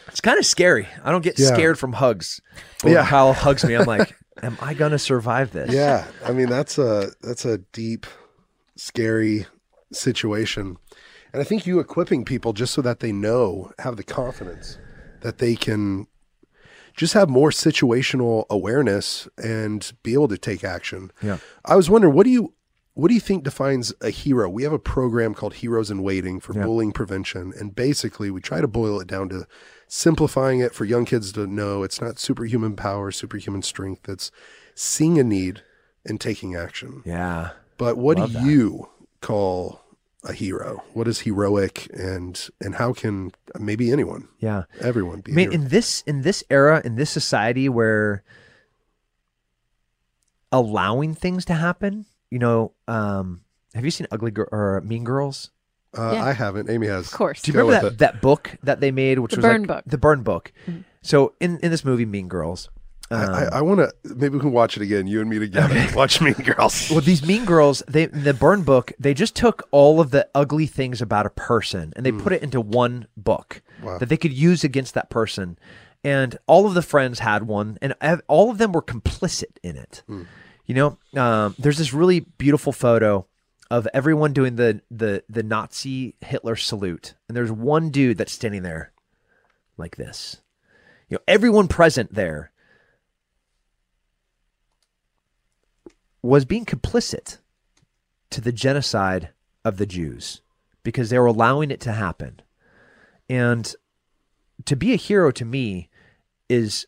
It's 0.08 0.20
kind 0.20 0.38
of 0.38 0.44
scary. 0.46 0.86
I 1.02 1.10
don't 1.10 1.24
get 1.24 1.38
Yeah. 1.38 1.48
scared 1.54 1.78
from 1.78 1.94
hugs. 1.94 2.40
But 2.78 2.84
when 2.84 2.92
Yeah. 2.94 3.06
Kyle 3.06 3.32
hugs 3.44 3.64
me, 3.64 3.74
I'm 3.74 3.86
like, 3.86 4.14
am 4.42 4.56
I 4.60 4.74
gonna 4.74 4.98
survive 4.98 5.52
this? 5.52 5.72
Yeah. 5.72 6.04
I 6.24 6.32
mean 6.32 6.48
that's 6.48 6.78
a 6.78 7.10
that's 7.22 7.44
a 7.44 7.58
deep, 7.72 8.06
scary 8.76 9.46
situation. 9.92 10.76
And 11.32 11.40
I 11.40 11.44
think 11.44 11.66
you 11.66 11.80
equipping 11.80 12.24
people 12.24 12.52
just 12.52 12.74
so 12.74 12.82
that 12.82 13.00
they 13.00 13.10
know, 13.12 13.72
have 13.80 13.96
the 13.96 14.04
confidence 14.04 14.78
that 15.22 15.38
they 15.38 15.56
can 15.56 16.06
just 16.94 17.14
have 17.14 17.28
more 17.28 17.50
situational 17.50 18.44
awareness 18.50 19.28
and 19.42 19.92
be 20.02 20.12
able 20.14 20.28
to 20.28 20.38
take 20.38 20.62
action. 20.64 21.10
Yeah. 21.22 21.38
I 21.64 21.76
was 21.76 21.90
wondering, 21.90 22.14
what 22.14 22.24
do 22.24 22.30
you 22.30 22.54
what 22.96 23.08
do 23.08 23.14
you 23.14 23.20
think 23.20 23.42
defines 23.42 23.92
a 24.00 24.10
hero? 24.10 24.48
We 24.48 24.62
have 24.62 24.72
a 24.72 24.78
program 24.78 25.34
called 25.34 25.54
Heroes 25.54 25.90
in 25.90 26.00
Waiting 26.04 26.38
for 26.38 26.54
Yeah. 26.54 26.62
bullying 26.62 26.92
prevention, 26.92 27.52
and 27.58 27.74
basically 27.74 28.30
we 28.30 28.40
try 28.40 28.60
to 28.60 28.68
boil 28.68 29.00
it 29.00 29.08
down 29.08 29.28
to 29.30 29.48
simplifying 29.88 30.60
it 30.60 30.72
for 30.74 30.84
young 30.84 31.04
kids 31.04 31.32
to 31.32 31.48
know 31.48 31.82
it's 31.82 32.00
not 32.00 32.20
superhuman 32.20 32.76
power, 32.76 33.10
superhuman 33.10 33.62
strength. 33.62 34.08
It's 34.08 34.30
seeing 34.76 35.18
a 35.18 35.24
need 35.24 35.62
and 36.06 36.20
taking 36.20 36.54
action. 36.54 37.02
Yeah. 37.04 37.50
But 37.78 37.96
what 37.98 38.16
Love 38.16 38.30
do 38.30 38.38
that. 38.38 38.46
you 38.46 38.88
call 39.20 39.80
a 40.24 40.32
hero? 40.32 40.82
What 40.94 41.06
is 41.08 41.20
heroic, 41.20 41.88
and 41.94 42.48
and 42.60 42.74
how 42.76 42.92
can 42.92 43.32
maybe 43.58 43.92
anyone, 43.92 44.28
Yeah. 44.38 44.64
everyone 44.80 45.20
be? 45.20 45.32
I 45.32 45.34
mean, 45.34 45.50
hero? 45.50 45.62
in 45.62 45.68
this 45.68 46.02
in 46.06 46.22
this 46.22 46.42
era, 46.50 46.80
in 46.84 46.96
this 46.96 47.10
society 47.10 47.68
where 47.68 48.22
allowing 50.52 51.14
things 51.14 51.44
to 51.46 51.54
happen, 51.54 52.06
you 52.30 52.38
know, 52.38 52.72
um, 52.88 53.42
have 53.74 53.84
you 53.84 53.90
seen 53.90 54.06
Ugly 54.10 54.30
Girl 54.30 54.48
or 54.52 54.80
Mean 54.82 55.04
Girls? 55.04 55.50
uh, 55.96 56.12
Yeah. 56.14 56.24
I 56.24 56.32
haven't. 56.32 56.70
Amy 56.70 56.86
has. 56.88 57.06
Of 57.06 57.12
course. 57.12 57.42
Do 57.42 57.52
you 57.52 57.58
remember 57.58 57.88
that, 57.90 57.92
it. 57.94 57.98
that 57.98 58.20
book 58.20 58.56
that 58.62 58.80
they 58.80 58.90
made, 58.90 59.18
which 59.18 59.32
The 59.32 59.38
was 59.38 59.42
Burn 59.44 59.60
like- 59.62 59.68
book. 59.68 59.84
The 59.86 59.98
Burn 59.98 60.22
book. 60.22 60.52
So 61.02 61.34
in 61.40 61.58
in 61.58 61.70
this 61.70 61.84
movie, 61.84 62.04
Mean 62.06 62.28
Girls, 62.28 62.68
I, 63.10 63.16
I, 63.16 63.46
um, 63.46 63.50
I 63.52 63.62
want 63.62 63.80
to. 63.80 64.14
Maybe 64.14 64.34
we 64.34 64.40
can 64.40 64.52
watch 64.52 64.76
it 64.76 64.82
again. 64.82 65.06
You 65.06 65.20
and 65.20 65.28
me 65.28 65.38
together. 65.38 65.86
Watch 65.94 66.20
Mean 66.20 66.34
Girls. 66.34 66.90
Well, 66.90 67.00
these 67.00 67.24
mean 67.24 67.44
girls, 67.44 67.82
they 67.86 68.04
in 68.04 68.24
the 68.24 68.34
burn 68.34 68.62
book, 68.62 68.92
they 68.98 69.12
just 69.12 69.36
took 69.36 69.68
all 69.70 70.00
of 70.00 70.10
the 70.10 70.28
ugly 70.34 70.66
things 70.66 71.02
about 71.02 71.26
a 71.26 71.30
person 71.30 71.92
and 71.96 72.04
they 72.04 72.10
hmm. 72.10 72.20
put 72.20 72.32
it 72.32 72.42
into 72.42 72.60
one 72.60 73.06
book 73.16 73.62
Wow. 73.82 73.98
that 73.98 74.08
they 74.08 74.16
could 74.16 74.32
use 74.32 74.64
against 74.64 74.94
that 74.94 75.10
person. 75.10 75.58
And 76.02 76.38
all 76.46 76.66
of 76.66 76.74
the 76.74 76.82
friends 76.82 77.18
had 77.20 77.44
one, 77.44 77.78
and 77.80 77.94
all 78.28 78.50
of 78.50 78.58
them 78.58 78.72
were 78.72 78.82
complicit 78.82 79.56
in 79.62 79.76
it. 79.76 80.02
Hmm. 80.06 80.22
You 80.66 80.74
know, 80.74 80.98
um, 81.20 81.54
there's 81.58 81.78
this 81.78 81.92
really 81.92 82.20
beautiful 82.20 82.72
photo 82.72 83.26
of 83.70 83.88
everyone 83.94 84.32
doing 84.32 84.56
the 84.56 84.82
the 84.90 85.24
the 85.28 85.42
Nazi 85.42 86.14
Hitler 86.20 86.56
salute, 86.56 87.14
and 87.28 87.36
there's 87.36 87.50
one 87.50 87.90
dude 87.90 88.18
that's 88.18 88.32
standing 88.32 88.62
there 88.62 88.92
like 89.78 89.96
this. 89.96 90.42
You 91.08 91.16
know, 91.16 91.22
everyone 91.26 91.68
present 91.68 92.14
there 92.14 92.50
was 96.24 96.46
being 96.46 96.64
complicit 96.64 97.36
to 98.30 98.40
the 98.40 98.50
genocide 98.50 99.28
of 99.62 99.76
the 99.76 99.84
Jews 99.84 100.40
because 100.82 101.10
they 101.10 101.18
were 101.18 101.26
allowing 101.26 101.70
it 101.70 101.80
to 101.82 101.92
happen. 101.92 102.40
And 103.28 103.74
to 104.64 104.74
be 104.74 104.94
a 104.94 104.96
hero 104.96 105.30
to 105.32 105.44
me 105.44 105.90
is 106.48 106.86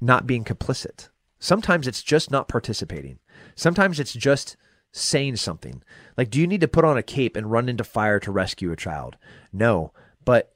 not 0.00 0.26
being 0.26 0.42
complicit. 0.42 1.10
Sometimes 1.38 1.86
it's 1.86 2.02
just 2.02 2.30
not 2.30 2.48
participating. 2.48 3.18
Sometimes 3.54 4.00
it's 4.00 4.14
just 4.14 4.56
saying 4.90 5.36
something. 5.36 5.82
Like, 6.16 6.30
do 6.30 6.40
you 6.40 6.46
need 6.46 6.62
to 6.62 6.68
put 6.68 6.86
on 6.86 6.96
a 6.96 7.02
cape 7.02 7.36
and 7.36 7.50
run 7.50 7.68
into 7.68 7.84
fire 7.84 8.20
to 8.20 8.32
rescue 8.32 8.72
a 8.72 8.76
child? 8.76 9.18
No. 9.52 9.92
But 10.24 10.54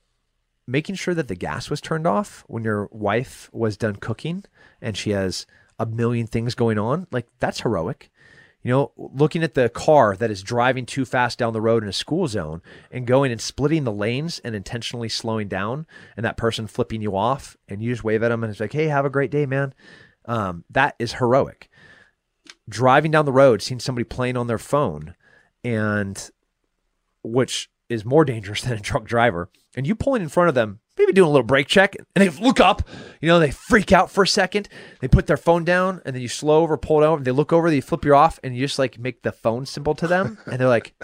making 0.66 0.94
sure 0.94 1.12
that 1.12 1.28
the 1.28 1.35
gas 1.35 1.69
was 1.69 1.82
turned 1.82 2.06
off 2.06 2.44
when 2.47 2.65
your 2.65 2.89
wife 2.90 3.51
was 3.52 3.77
done 3.77 3.97
cooking 3.97 4.44
and 4.81 4.97
she 4.97 5.10
has 5.10 5.47
a 5.79 5.87
million 5.87 6.27
things 6.27 6.55
going 6.55 6.79
on, 6.79 7.07
like 7.11 7.27
that's 7.39 7.61
heroic. 7.61 8.11
You 8.63 8.73
know, 8.73 8.93
looking 8.97 9.45
at 9.45 9.55
the 9.55 9.69
car 9.69 10.17
that 10.17 10.31
is 10.31 10.43
driving 10.43 10.85
too 10.85 11.05
fast 11.05 11.39
down 11.39 11.53
the 11.53 11.61
road 11.61 11.85
in 11.85 11.89
a 11.89 11.93
school 11.93 12.27
zone 12.27 12.61
and 12.91 13.07
going 13.07 13.31
and 13.31 13.41
splitting 13.41 13.85
the 13.85 13.93
lanes 13.93 14.41
and 14.41 14.55
intentionally 14.55 15.09
slowing 15.09 15.47
down, 15.47 15.87
and 16.17 16.25
that 16.25 16.37
person 16.37 16.67
flipping 16.67 17.01
you 17.01 17.17
off, 17.17 17.57
and 17.69 17.83
you 17.83 17.93
just 17.93 18.05
wave 18.05 18.23
at 18.23 18.31
them 18.31 18.43
and 18.43 18.51
it's 18.51 18.61
like, 18.61 18.73
"Hey, 18.73 18.87
have 18.87 19.05
a 19.05 19.11
great 19.11 19.31
day, 19.31 19.47
man." 19.47 19.75
Um, 20.27 20.65
that 20.71 20.97
is 20.99 21.15
heroic. 21.15 21.71
Driving 22.69 23.13
down 23.13 23.25
the 23.25 23.33
road, 23.33 23.63
seeing 23.63 23.81
somebody 23.81 24.05
playing 24.05 24.37
on 24.37 24.49
their 24.49 24.59
phone, 24.59 25.15
and 25.65 26.31
which 27.23 27.71
is 27.89 28.05
more 28.05 28.25
dangerous 28.25 28.61
than 28.63 28.75
a 28.75 28.81
drunk 28.81 29.07
driver, 29.07 29.51
and 29.77 29.87
you 29.87 29.95
pulling 29.95 30.23
in 30.23 30.29
front 30.29 30.49
of 30.49 30.55
them, 30.55 30.81
maybe 30.99 31.12
doing 31.12 31.29
a 31.29 31.31
little 31.31 31.47
brake 31.47 31.69
check, 31.69 31.97
and 31.97 32.07
they 32.16 32.29
look 32.29 32.61
up, 32.61 32.83
you 33.20 33.29
know, 33.29 33.39
they 33.39 33.51
freak 33.51 33.93
out 33.93 34.11
for 34.11 34.25
a 34.25 34.29
second, 34.29 34.69
they 35.01 35.09
put 35.09 35.27
their 35.27 35.37
phone 35.37 35.65
down, 35.65 36.03
and 36.05 36.15
then 36.15 36.23
you 36.23 36.29
slow 36.29 36.62
over, 36.62 36.77
pull 36.77 37.03
it 37.03 37.07
over, 37.07 37.23
they 37.23 37.31
look 37.31 37.53
over, 37.53 37.70
they 37.70 37.81
flip 37.81 38.05
you 38.05 38.15
off, 38.15 38.39
and 38.43 38.57
you 38.57 38.65
just 38.66 38.79
like 38.79 38.99
make 38.99 39.23
the 39.23 39.33
phone 39.33 39.66
symbol 39.66 39.95
to 39.95 40.07
them, 40.07 40.39
and 40.47 40.59
they're 40.59 40.69
like, 40.69 40.95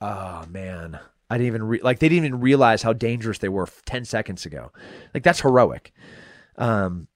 oh 0.00 0.44
man, 0.48 0.98
I 1.30 1.36
didn't 1.36 1.46
even 1.48 1.62
re-, 1.64 1.80
like 1.82 1.98
they 1.98 2.08
didn't 2.08 2.26
even 2.26 2.40
realize 2.40 2.82
how 2.82 2.92
dangerous 2.92 3.38
they 3.38 3.48
were 3.48 3.68
10 3.86 4.04
seconds 4.04 4.46
ago. 4.46 4.72
Like 5.14 5.22
that's 5.22 5.40
heroic. 5.40 5.92
Um, 6.56 7.08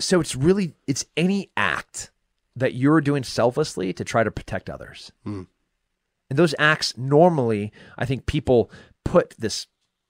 so 0.00 0.20
it's 0.20 0.36
really 0.36 0.74
it's 0.86 1.04
any 1.16 1.50
act 1.56 2.10
that 2.56 2.74
you're 2.74 3.00
doing 3.00 3.22
selflessly 3.24 3.92
to 3.92 4.04
try 4.04 4.22
to 4.24 4.30
protect 4.30 4.68
others. 4.68 5.12
And 6.30 6.38
those 6.38 6.54
acts 6.58 6.96
normally, 6.96 7.72
I 7.96 8.04
think 8.04 8.26
people 8.26 8.70
put 9.04 9.34
this 9.38 9.66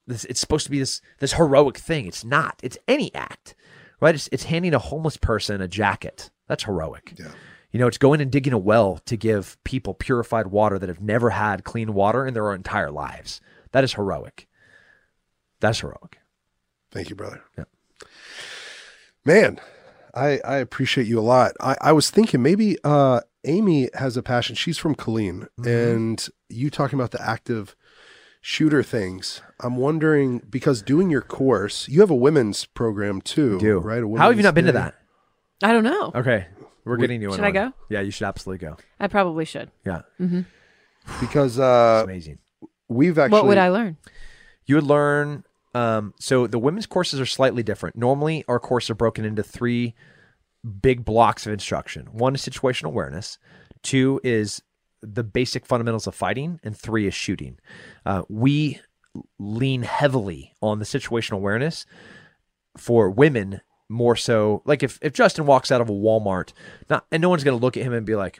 this 0.09 0.25
it's 0.25 0.39
supposed 0.39 0.65
to 0.65 0.71
be 0.71 0.79
this 0.79 1.01
this 1.19 1.33
heroic 1.33 1.77
thing. 1.77 2.05
It's 2.07 2.23
not. 2.25 2.59
It's 2.63 2.77
any 2.87 3.13
act. 3.15 3.55
Right? 4.01 4.15
It's 4.15 4.27
it's 4.31 4.43
handing 4.45 4.73
a 4.73 4.79
homeless 4.79 5.17
person 5.17 5.61
a 5.61 5.67
jacket. 5.67 6.29
That's 6.47 6.63
heroic. 6.65 7.13
Yeah. 7.17 7.31
You 7.71 7.79
know, 7.79 7.87
it's 7.87 7.97
going 7.99 8.19
and 8.21 8.31
digging 8.31 8.53
a 8.53 8.57
well 8.57 8.99
to 9.05 9.15
give 9.15 9.57
people 9.63 9.93
purified 9.93 10.47
water 10.47 10.79
that 10.79 10.89
have 10.89 11.01
never 11.01 11.29
had 11.29 11.63
clean 11.63 11.93
water 11.93 12.25
in 12.25 12.33
their 12.33 12.53
entire 12.55 12.89
lives. 12.91 13.39
That 13.71 13.83
is 13.83 13.93
heroic. 13.93 14.47
That's 15.59 15.81
heroic. 15.81 16.17
Thank 16.91 17.09
you, 17.11 17.15
brother. 17.15 17.43
Yeah. 17.57 17.65
Man, 19.25 19.59
I, 20.15 20.39
I 20.43 20.55
appreciate 20.57 21.07
you 21.07 21.19
a 21.19 21.21
lot. 21.21 21.51
I, 21.59 21.75
I 21.81 21.91
was 21.91 22.09
thinking 22.09 22.41
maybe 22.41 22.77
uh, 22.83 23.21
Amy 23.45 23.89
has 23.93 24.17
a 24.17 24.23
passion. 24.23 24.55
She's 24.55 24.77
from 24.77 24.95
Killeen, 24.95 25.47
Mm-hmm. 25.59 25.67
and 25.67 26.27
you 26.49 26.69
talking 26.69 26.97
about 26.97 27.11
the 27.11 27.21
active 27.21 27.75
shooter 28.41 28.83
things. 28.83 29.41
I'm 29.59 29.75
wondering 29.77 30.39
because 30.49 30.81
doing 30.81 31.09
your 31.09 31.21
course, 31.21 31.87
you 31.89 31.99
have 32.01 32.09
a 32.09 32.15
women's 32.15 32.65
program 32.65 33.21
too, 33.21 33.59
Do 33.59 33.79
right? 33.79 34.01
A 34.03 34.17
How 34.17 34.29
have 34.29 34.37
you 34.37 34.43
not 34.43 34.55
been 34.55 34.65
to 34.65 34.71
day. 34.71 34.77
that? 34.79 34.95
I 35.61 35.73
don't 35.73 35.83
know. 35.83 36.11
Okay. 36.15 36.47
We're 36.85 36.97
getting 36.97 37.21
you 37.21 37.29
Should 37.31 37.39
on 37.41 37.45
I 37.45 37.47
one. 37.59 37.69
go? 37.71 37.73
Yeah, 37.89 38.01
you 38.01 38.11
should 38.11 38.25
absolutely 38.25 38.65
go. 38.65 38.77
I 38.99 39.07
probably 39.07 39.45
should. 39.45 39.69
Yeah. 39.85 40.01
Because 41.19 41.53
It's 41.57 41.59
uh, 41.59 42.01
amazing. 42.05 42.39
we've 42.87 43.17
actually 43.19 43.39
what 43.39 43.47
would 43.47 43.57
I 43.57 43.69
learn? 43.69 43.97
You 44.65 44.75
would 44.75 44.85
learn. 44.85 45.43
Um, 45.75 46.13
so 46.19 46.47
the 46.47 46.57
women's 46.59 46.85
courses 46.87 47.19
are 47.19 47.25
slightly 47.25 47.61
different. 47.63 47.95
Normally, 47.95 48.43
our 48.47 48.59
courses 48.59 48.89
are 48.91 48.95
broken 48.95 49.25
into 49.25 49.43
three 49.43 49.93
big 50.81 51.05
blocks 51.05 51.45
of 51.45 51.53
instruction. 51.53 52.07
One 52.11 52.33
is 52.35 52.41
situational 52.41 52.85
awareness. 52.87 53.37
Two 53.83 54.19
is 54.23 54.61
the 55.01 55.23
basic 55.23 55.65
fundamentals 55.65 56.07
of 56.07 56.15
fighting, 56.15 56.59
and 56.63 56.77
three 56.77 57.07
is 57.07 57.13
shooting. 57.13 57.57
Uh, 58.05 58.23
we 58.29 58.79
lean 59.37 59.83
heavily 59.83 60.53
on 60.61 60.79
the 60.79 60.85
situational 60.85 61.33
awareness 61.33 61.85
for 62.77 63.09
women 63.09 63.61
more 63.89 64.15
so. 64.15 64.61
Like 64.65 64.83
if 64.83 64.99
if 65.01 65.13
Justin 65.13 65.45
walks 65.45 65.71
out 65.71 65.81
of 65.81 65.89
a 65.89 65.93
Walmart, 65.93 66.53
not 66.89 67.05
and 67.11 67.21
no 67.21 67.29
one's 67.29 67.43
going 67.43 67.57
to 67.57 67.61
look 67.61 67.77
at 67.77 67.83
him 67.83 67.93
and 67.93 68.05
be 68.05 68.15
like. 68.15 68.39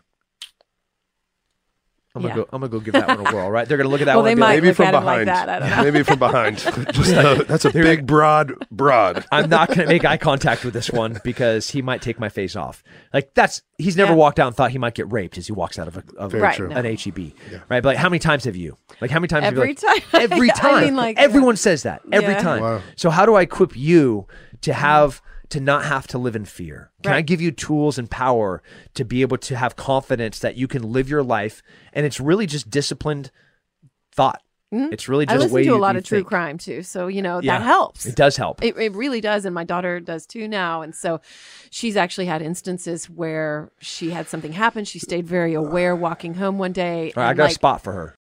I'm 2.15 2.23
gonna 2.23 2.33
Yeah. 2.33 2.37
go. 2.41 2.47
I'm 2.51 2.61
gonna 2.61 2.71
go 2.71 2.79
give 2.79 2.93
that 2.95 3.07
one 3.07 3.19
a 3.27 3.31
whirl. 3.31 3.51
Right? 3.51 3.67
They're 3.67 3.77
gonna 3.77 3.89
look 3.89 4.01
at 4.01 4.05
that 4.05 4.15
Well, 4.15 4.23
one. 4.23 4.31
they 4.31 4.35
might 4.35 4.45
like, 4.47 4.55
maybe 4.57 4.67
look 4.69 4.75
from 4.77 4.85
at 4.87 4.93
like 4.95 5.25
behind. 5.25 5.27
that. 5.27 5.49
I 5.49 5.59
don't. 5.83 5.83
Maybe 5.93 6.03
from 6.03 6.17
behind. 6.19 6.57
Just 6.93 7.11
a- 7.13 7.45
that's 7.47 7.65
a 7.65 7.69
big, 7.71 8.07
broad, 8.07 8.53
broad. 8.71 9.25
I'm 9.31 9.47
not 9.49 9.67
going 9.67 9.79
to 9.81 9.85
make 9.85 10.05
eye 10.05 10.17
contact 10.17 10.65
with 10.65 10.73
this 10.73 10.89
one 10.89 11.19
because 11.23 11.69
he 11.69 11.83
might 11.83 12.01
take 12.01 12.19
my 12.19 12.29
face 12.29 12.55
off. 12.55 12.83
Like 13.13 13.33
that's 13.35 13.61
he's 13.77 13.95
never 13.95 14.11
Yeah. 14.13 14.17
walked 14.17 14.39
out 14.39 14.47
and 14.47 14.55
thought 14.55 14.71
he 14.71 14.79
might 14.79 14.95
get 14.95 15.11
raped 15.11 15.37
as 15.37 15.45
he 15.45 15.53
walks 15.53 15.77
out 15.77 15.87
of, 15.87 15.97
a, 15.97 16.03
of 16.17 16.33
Right, 16.33 16.55
true. 16.55 16.69
no. 16.69 16.77
an 16.77 16.85
HEB. 16.85 17.33
Right, 17.69 17.83
but 17.83 17.85
like 17.85 17.97
how 17.97 18.09
many 18.09 18.19
times 18.19 18.45
have 18.45 18.55
you? 18.55 18.75
Like 19.01 19.11
how 19.11 19.19
many 19.19 19.27
times 19.27 19.45
Every 19.45 19.75
have 19.75 19.83
you 19.83 19.87
like, 19.87 20.11
time. 20.11 20.21
Every 20.31 20.49
I 20.51 20.53
time. 20.55 20.83
mean, 20.85 20.95
like, 20.95 21.17
everyone 21.19 21.57
says 21.57 21.83
that 21.83 22.01
every 22.11 22.33
Yeah. 22.33 22.41
time. 22.41 22.61
Wow. 22.63 22.81
So 22.95 23.11
how 23.11 23.27
do 23.27 23.35
I 23.35 23.43
equip 23.43 23.77
you 23.77 24.25
to 24.61 24.73
have 24.73 25.21
to 25.49 25.59
not 25.59 25.85
have 25.85 26.07
to 26.07 26.17
live 26.17 26.35
in 26.35 26.45
fear? 26.45 26.91
Can 27.03 27.13
I 27.13 27.21
give 27.21 27.41
you 27.41 27.51
tools 27.51 27.97
and 27.97 28.09
power 28.09 28.61
to 28.93 29.03
be 29.03 29.21
able 29.21 29.37
to 29.37 29.55
have 29.55 29.75
confidence 29.75 30.39
that 30.39 30.55
you 30.55 30.67
can 30.67 30.91
live 30.91 31.09
your 31.09 31.23
life 31.23 31.61
and 31.93 32.05
it's 32.05 32.19
really 32.19 32.45
just 32.45 32.69
disciplined 32.69 33.31
thought. 34.11 34.41
It's 34.71 35.09
really 35.09 35.25
Mm-hmm. 35.25 35.31
I 35.31 35.35
just 35.35 35.43
listen 35.45 35.55
way 35.55 35.63
to 35.63 35.73
a 35.75 35.77
lot 35.81 35.95
of 35.95 36.03
true 36.03 36.19
think. 36.19 36.27
crime 36.27 36.57
too, 36.59 36.83
so 36.83 37.07
you 37.07 37.23
know 37.23 37.39
Yeah. 37.41 37.57
that 37.57 37.65
helps. 37.65 38.05
It 38.05 38.15
does 38.15 38.37
help. 38.37 38.63
It, 38.63 38.77
it 38.77 38.93
really 38.93 39.19
does, 39.19 39.45
and 39.45 39.55
my 39.55 39.63
daughter 39.63 39.99
does 39.99 40.27
too 40.27 40.47
now. 40.47 40.83
And 40.83 40.93
so, 40.93 41.21
she's 41.71 41.97
actually 41.97 42.27
had 42.27 42.43
instances 42.43 43.09
where 43.09 43.71
she 43.79 44.11
had 44.11 44.27
something 44.29 44.51
happen. 44.51 44.85
She 44.85 44.99
stayed 44.99 45.25
very 45.25 45.55
aware 45.55 45.95
walking 45.95 46.35
home 46.35 46.59
one 46.59 46.71
day. 46.71 47.13
Right, 47.15 47.29
I 47.29 47.33
got 47.33 47.45
like, 47.45 47.51
a 47.51 47.55
spot 47.55 47.81
for 47.81 47.93
her. 47.93 48.15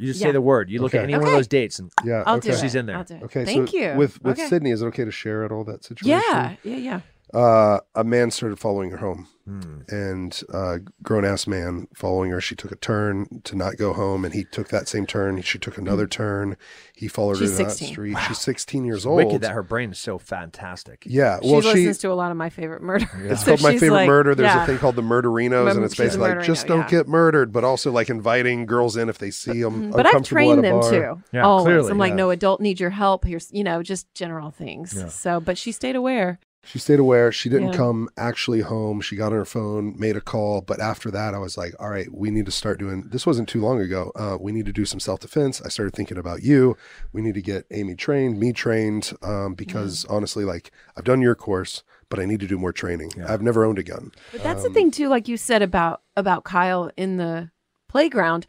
You 0.00 0.08
just 0.08 0.20
say 0.20 0.26
Yeah. 0.26 0.32
the 0.32 0.40
word. 0.40 0.70
You 0.70 0.80
look 0.80 0.94
at 0.94 0.98
Okay. 0.98 1.04
any 1.04 1.12
one 1.14 1.22
of 1.22 1.28
Okay. 1.28 1.36
those 1.36 1.46
dates 1.46 1.78
and 1.78 1.90
Yeah. 2.04 2.22
I'll 2.26 2.36
okay. 2.38 2.48
do 2.50 2.54
it. 2.56 2.60
She's 2.60 2.74
in 2.74 2.86
there. 2.86 2.96
I'll 2.96 3.04
do 3.04 3.14
it. 3.14 3.22
Okay. 3.24 3.44
Thank 3.44 3.68
so 3.70 3.76
you. 3.76 3.94
With 3.96 4.22
with 4.22 4.38
Okay. 4.38 4.48
Sydney, 4.48 4.70
is 4.70 4.82
it 4.82 4.86
okay 4.86 5.04
to 5.04 5.10
share 5.10 5.44
at 5.44 5.52
all 5.52 5.64
that 5.64 5.84
situation? 5.84 6.08
Yeah, 6.30 6.54
yeah, 6.64 6.76
yeah. 6.76 7.00
Uh, 7.34 7.80
a 7.94 8.04
man 8.04 8.30
started 8.30 8.58
following 8.58 8.90
her 8.90 8.96
home, 8.98 9.28
Hmm. 9.46 9.80
and 9.88 10.42
a 10.52 10.78
grown 11.02 11.24
ass 11.24 11.46
man 11.46 11.88
following 11.94 12.30
her. 12.30 12.40
She 12.40 12.54
took 12.54 12.70
a 12.70 12.76
turn 12.76 13.40
to 13.44 13.56
not 13.56 13.76
go 13.76 13.92
home, 13.92 14.24
and 14.24 14.32
he 14.34 14.44
took 14.44 14.68
that 14.68 14.86
same 14.88 15.06
turn. 15.06 15.40
She 15.42 15.58
took 15.58 15.76
another 15.78 16.06
turn. 16.06 16.56
He 16.94 17.08
followed 17.08 17.38
She's 17.38 17.52
her 17.52 17.56
to 17.58 17.64
that 17.64 17.70
16. 17.72 17.88
street. 17.88 18.16
She's 18.28 18.38
16 18.38 18.84
years 18.84 19.06
old. 19.06 19.16
wicked 19.16 19.40
that 19.42 19.52
her 19.52 19.62
brain 19.62 19.90
is 19.90 19.98
so 19.98 20.18
fantastic. 20.18 21.02
yeah, 21.06 21.38
She 21.42 21.50
well, 21.50 21.60
she. 21.62 21.68
listens 21.68 21.98
to 21.98 22.12
a 22.12 22.14
lot 22.14 22.30
of 22.30 22.36
my 22.36 22.50
favorite 22.50 22.82
murder. 22.82 23.08
It's 23.24 23.40
So 23.44 23.52
called 23.56 23.62
My 23.62 23.72
Favorite 23.78 23.90
like- 23.90 24.06
Murder. 24.08 24.34
There's 24.34 24.46
yeah. 24.54 24.62
a 24.62 24.66
thing 24.66 24.78
called 24.78 24.96
the 24.96 25.02
Murderinos, 25.02 25.74
and 25.74 25.84
it's 25.84 25.96
basically 25.96 26.28
like 26.34 26.42
just 26.44 26.66
don't 26.66 26.80
yeah. 26.80 26.88
get 26.90 27.08
murdered, 27.08 27.52
but 27.52 27.64
also 27.64 27.90
like 27.90 28.10
inviting 28.10 28.66
girls 28.66 28.96
in 28.96 29.08
if 29.08 29.18
they 29.18 29.30
see 29.30 29.62
them. 29.62 29.90
But 29.90 30.06
I've 30.06 30.22
trained 30.22 30.62
them 30.62 30.80
too. 30.82 31.22
Yeah, 31.32 31.42
always. 31.44 31.64
clearly, 31.64 31.90
I'm 31.90 31.98
like, 31.98 32.10
yeah. 32.10 32.16
no 32.16 32.30
adult 32.30 32.60
needs 32.60 32.80
your 32.80 32.90
help. 32.90 33.24
Here's, 33.24 33.50
you 33.52 33.64
know, 33.64 33.82
just 33.82 34.12
general 34.14 34.50
things. 34.50 34.94
Yeah. 34.96 35.08
So, 35.08 35.40
but 35.40 35.56
she 35.58 35.72
stayed 35.72 35.96
aware. 35.96 36.38
She 36.62 36.78
stayed 36.78 36.98
aware. 37.00 37.32
She 37.32 37.48
didn't 37.48 37.68
Yeah. 37.72 37.76
come 37.78 38.08
actually 38.18 38.60
home. 38.60 39.00
She 39.00 39.16
got 39.16 39.26
on 39.32 39.38
her 39.38 39.44
phone, 39.46 39.94
made 39.98 40.14
a 40.16 40.20
call. 40.20 40.60
But 40.60 40.78
after 40.78 41.10
that, 41.10 41.32
I 41.34 41.38
was 41.38 41.56
like, 41.56 41.74
all 41.80 41.88
right, 41.88 42.06
we 42.12 42.30
need 42.30 42.44
to 42.46 42.52
start 42.52 42.78
doing 42.78 43.04
this. 43.10 43.26
Wasn't 43.26 43.48
too 43.48 43.60
long 43.62 43.80
ago. 43.80 44.12
Uh, 44.14 44.36
we 44.38 44.52
need 44.52 44.66
to 44.66 44.72
do 44.72 44.84
some 44.84 45.00
self 45.00 45.20
defense. 45.20 45.62
I 45.64 45.68
started 45.70 45.94
thinking 45.94 46.18
about 46.18 46.42
you. 46.42 46.76
We 47.12 47.22
need 47.22 47.34
to 47.34 47.42
get 47.42 47.64
Amy 47.70 47.94
trained, 47.94 48.38
me 48.38 48.52
trained, 48.52 49.12
um, 49.22 49.54
because 49.54 50.04
honestly, 50.10 50.44
like 50.44 50.70
I've 50.96 51.04
done 51.04 51.22
your 51.22 51.34
course, 51.34 51.82
but 52.10 52.18
I 52.20 52.26
need 52.26 52.40
to 52.40 52.46
do 52.46 52.58
more 52.58 52.72
training. 52.74 53.12
I've 53.26 53.42
never 53.42 53.64
owned 53.64 53.78
a 53.78 53.82
gun. 53.82 54.12
But 54.30 54.42
that's 54.42 54.62
Um, 54.64 54.68
the 54.68 54.74
thing 54.74 54.90
too, 54.90 55.08
like 55.08 55.28
you 55.28 55.38
said 55.38 55.62
about 55.62 56.02
about 56.14 56.44
Kyle 56.44 56.90
in 56.96 57.16
the 57.16 57.50
playground. 57.88 58.46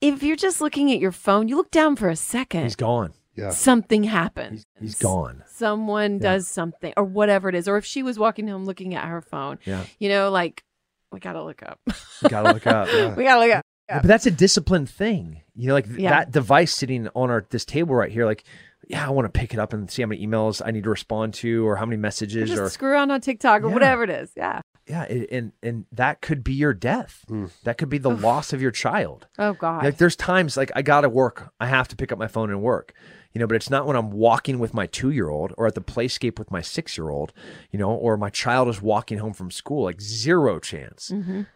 If 0.00 0.22
you're 0.22 0.36
just 0.36 0.60
looking 0.60 0.92
at 0.92 1.00
your 1.00 1.12
phone, 1.12 1.48
you 1.48 1.56
look 1.56 1.70
down 1.72 1.96
for 1.96 2.08
a 2.08 2.16
second. 2.16 2.62
He's 2.64 2.76
gone. 2.76 3.12
Yeah. 3.34 3.48
something 3.50 4.04
happens. 4.04 4.66
He's 4.78 4.94
gone. 4.98 5.42
Someone 5.62 6.14
Yeah. 6.14 6.32
does 6.32 6.48
something 6.48 6.92
or 6.96 7.04
whatever 7.04 7.48
it 7.48 7.54
is. 7.54 7.68
Or 7.68 7.76
if 7.76 7.84
she 7.84 8.02
was 8.02 8.18
walking 8.18 8.48
home 8.48 8.64
looking 8.64 8.94
at 8.96 9.04
her 9.06 9.20
phone, 9.20 9.58
Yeah. 9.64 9.84
you 10.00 10.08
know, 10.08 10.28
like 10.30 10.64
we 11.12 11.20
gotta 11.20 11.42
look 11.42 11.62
up. 11.62 11.78
You 12.22 12.28
gotta 12.28 12.52
look 12.52 12.66
up. 12.66 12.88
Yeah. 12.92 13.14
we 13.14 13.22
gotta 13.22 13.40
look 13.46 13.54
up. 13.56 13.64
Yeah, 13.88 14.00
But 14.00 14.08
that's 14.08 14.26
a 14.26 14.30
disciplined 14.32 14.88
thing. 14.90 15.42
You 15.54 15.68
know, 15.68 15.74
like 15.74 15.86
th- 15.86 15.98
Yeah. 16.00 16.10
that 16.10 16.32
device 16.32 16.74
sitting 16.74 17.08
on 17.14 17.30
our 17.30 17.46
this 17.50 17.64
table 17.64 17.94
right 17.94 18.10
here, 18.10 18.24
like, 18.26 18.42
yeah, 18.88 19.06
I 19.06 19.10
want 19.10 19.26
to 19.32 19.38
pick 19.38 19.52
it 19.54 19.60
up 19.60 19.72
and 19.72 19.88
see 19.90 20.02
how 20.02 20.08
many 20.08 20.26
emails 20.26 20.60
I 20.64 20.70
need 20.72 20.82
to 20.84 20.90
respond 20.90 21.34
to 21.34 21.66
or 21.68 21.76
how 21.76 21.84
many 21.86 21.96
Or 21.96 22.00
messages 22.00 22.48
just 22.50 22.60
or 22.60 22.68
screw 22.68 22.90
around 22.90 23.10
on 23.12 23.20
TikTok 23.20 23.62
or 23.62 23.68
Yeah. 23.68 23.74
whatever 23.74 24.02
it 24.02 24.10
is. 24.10 24.32
Yeah. 24.36 24.60
yeah, 24.88 25.04
it, 25.04 25.28
and 25.30 25.52
and 25.62 25.84
that 25.92 26.20
could 26.22 26.42
be 26.42 26.54
your 26.54 26.74
death. 26.74 27.24
Mm. 27.30 27.50
That 27.62 27.78
could 27.78 27.88
be 27.88 27.98
the 27.98 28.10
loss 28.10 28.52
of 28.52 28.60
your 28.60 28.72
child. 28.72 29.28
Oh 29.38 29.52
God. 29.52 29.84
Like 29.84 29.98
there's 29.98 30.16
times 30.16 30.56
like 30.56 30.72
I 30.74 30.82
gotta 30.82 31.08
work. 31.08 31.52
I 31.60 31.66
have 31.66 31.86
to 31.88 31.96
pick 31.96 32.10
up 32.10 32.18
my 32.18 32.26
phone 32.28 32.50
and 32.50 32.62
work. 32.62 32.92
You 33.32 33.38
know, 33.40 33.46
but 33.46 33.56
it's 33.56 33.70
not 33.70 33.86
when 33.86 33.96
I'm 33.96 34.10
walking 34.10 34.58
with 34.58 34.74
my 34.74 34.86
two 34.86 35.10
year 35.10 35.28
old 35.28 35.54
or 35.56 35.66
at 35.66 35.74
the 35.74 35.80
playscape 35.80 36.38
with 36.38 36.50
my 36.50 36.60
six 36.60 36.98
year 36.98 37.08
old, 37.08 37.32
you 37.70 37.78
know, 37.78 37.90
or 37.90 38.16
my 38.16 38.28
child 38.30 38.68
is 38.68 38.82
walking 38.82 39.18
home 39.18 39.32
from 39.32 39.50
school. 39.50 39.84
Like 39.84 40.00
zero 40.00 40.58
chance. 40.58 41.10
Mhm. 41.12 41.46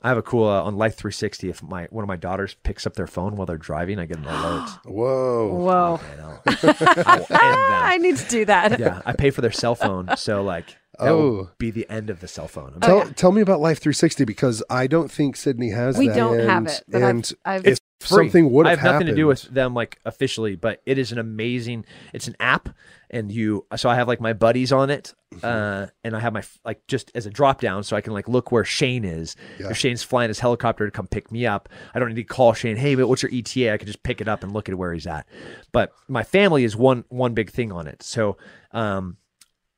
I 0.00 0.08
have 0.08 0.16
a 0.16 0.22
cool 0.22 0.46
uh, 0.48 0.62
on 0.62 0.76
Life 0.76 0.94
360. 0.94 1.50
If 1.50 1.60
my 1.62 1.86
one 1.90 2.04
of 2.04 2.08
my 2.08 2.16
daughters 2.16 2.54
picks 2.62 2.86
up 2.86 2.94
their 2.94 3.08
phone 3.08 3.34
while 3.34 3.46
they're 3.46 3.58
driving, 3.58 3.98
I 3.98 4.06
get 4.06 4.18
an 4.18 4.24
alert. 4.28 4.70
Whoa. 4.84 5.48
Whoa. 5.54 6.00
You 6.12 6.16
know, 6.18 6.40
I 6.46 7.16
will 7.18 7.26
end 7.28 7.28
I 7.32 7.98
need 8.00 8.16
to 8.16 8.28
do 8.28 8.44
that. 8.44 8.78
Yeah, 8.78 9.02
I 9.04 9.12
pay 9.12 9.30
for 9.30 9.40
their 9.40 9.50
cell 9.50 9.74
phone, 9.74 10.08
so 10.16 10.42
like 10.42 10.66
that 10.68 10.77
Oh. 11.00 11.16
will 11.16 11.50
be 11.58 11.70
the 11.70 11.88
end 11.90 12.10
of 12.10 12.20
the 12.20 12.28
cell 12.28 12.48
phone. 12.48 12.72
I'm 12.74 12.80
Tell, 12.80 12.98
yeah. 12.98 13.12
tell 13.14 13.32
me 13.32 13.40
about 13.40 13.60
Life 13.60 13.78
360 13.80 14.24
because 14.24 14.62
I 14.68 14.86
don't 14.86 15.10
think 15.10 15.36
Sydney 15.36 15.70
has 15.70 15.96
We 15.98 16.08
that. 16.08 16.16
don't 16.16 16.38
have 16.40 16.66
it, 16.66 16.82
but 16.88 17.02
I've- 17.02 17.10
and 17.10 17.32
I've- 17.44 17.70
if 17.70 17.78
free. 18.00 18.24
something 18.26 18.50
would 18.52 18.66
have, 18.66 18.78
happened. 18.78 18.88
I 18.88 18.92
have 18.92 18.94
have 18.94 19.00
nothing 19.06 19.14
to 19.14 19.20
do 19.22 19.26
with 19.26 19.42
them 19.42 19.74
like 19.74 19.98
officially, 20.04 20.56
but 20.56 20.80
it 20.86 20.98
is 20.98 21.10
an 21.12 21.18
amazing. 21.18 21.84
It's 22.12 22.28
an 22.28 22.36
app, 22.40 22.68
and 23.10 23.30
you. 23.32 23.66
So 23.76 23.88
I 23.88 23.94
have 23.96 24.06
like 24.08 24.20
my 24.20 24.32
buddies 24.32 24.72
on 24.72 24.90
it, 24.90 25.14
Mm-hmm. 25.34 25.44
uh, 25.44 25.86
and 26.04 26.16
I 26.16 26.20
have 26.20 26.32
my 26.32 26.42
like 26.64 26.80
just 26.88 27.10
as 27.14 27.26
a 27.26 27.30
drop 27.30 27.60
down, 27.60 27.82
so 27.82 27.96
I 27.96 28.00
can 28.00 28.12
like 28.14 28.28
look 28.28 28.50
where 28.50 28.64
Shane 28.64 29.04
is. 29.04 29.36
Yeah. 29.60 29.70
If 29.70 29.76
Shane's 29.76 30.02
flying 30.02 30.28
his 30.28 30.38
helicopter 30.38 30.86
to 30.86 30.90
come 30.90 31.06
pick 31.06 31.30
me 31.30 31.44
up, 31.46 31.68
I 31.94 31.98
don't 31.98 32.08
need 32.08 32.14
to 32.16 32.24
call 32.24 32.54
Shane. 32.54 32.76
Hey, 32.76 32.94
but 32.94 33.08
what's 33.08 33.22
your 33.22 33.30
ETA? 33.32 33.72
I 33.72 33.76
can 33.76 33.86
just 33.86 34.02
pick 34.02 34.20
it 34.20 34.28
up 34.28 34.42
and 34.42 34.52
look 34.52 34.68
at 34.68 34.74
where 34.76 34.92
he's 34.92 35.06
at. 35.06 35.26
But 35.72 35.92
my 36.08 36.22
family 36.22 36.64
is 36.64 36.76
one 36.76 37.04
one 37.08 37.34
big 37.34 37.50
thing 37.50 37.72
on 37.72 37.86
it. 37.86 38.02
So. 38.02 38.36
Um, 38.72 39.16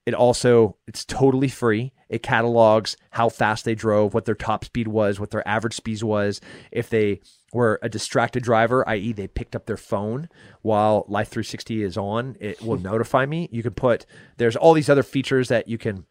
it 0.06 0.14
also 0.14 0.76
it's 0.86 1.04
totally 1.04 1.48
free. 1.48 1.92
It 2.08 2.22
catalogs 2.22 2.96
how 3.10 3.28
fast 3.28 3.64
they 3.64 3.74
drove, 3.74 4.14
what 4.14 4.24
their 4.24 4.34
top 4.34 4.64
speed 4.64 4.88
was, 4.88 5.20
what 5.20 5.30
their 5.30 5.46
average 5.46 5.74
speed 5.74 6.02
was. 6.02 6.40
If 6.72 6.90
they 6.90 7.20
were 7.52 7.78
a 7.82 7.88
distracted 7.88 8.42
driver, 8.42 8.88
i.e., 8.88 9.12
they 9.12 9.28
picked 9.28 9.54
up 9.54 9.66
their 9.66 9.76
phone 9.76 10.28
while 10.62 11.04
Life 11.08 11.28
360 11.28 11.82
is 11.82 11.96
on, 11.96 12.36
it 12.40 12.62
will 12.62 12.78
notify 12.80 13.26
me. 13.26 13.48
You 13.52 13.62
can 13.62 13.74
put 13.74 14.06
there's 14.38 14.56
all 14.56 14.74
these 14.74 14.88
other 14.88 15.02
features 15.02 15.48
that 15.48 15.68
you 15.68 15.78
can. 15.78 16.06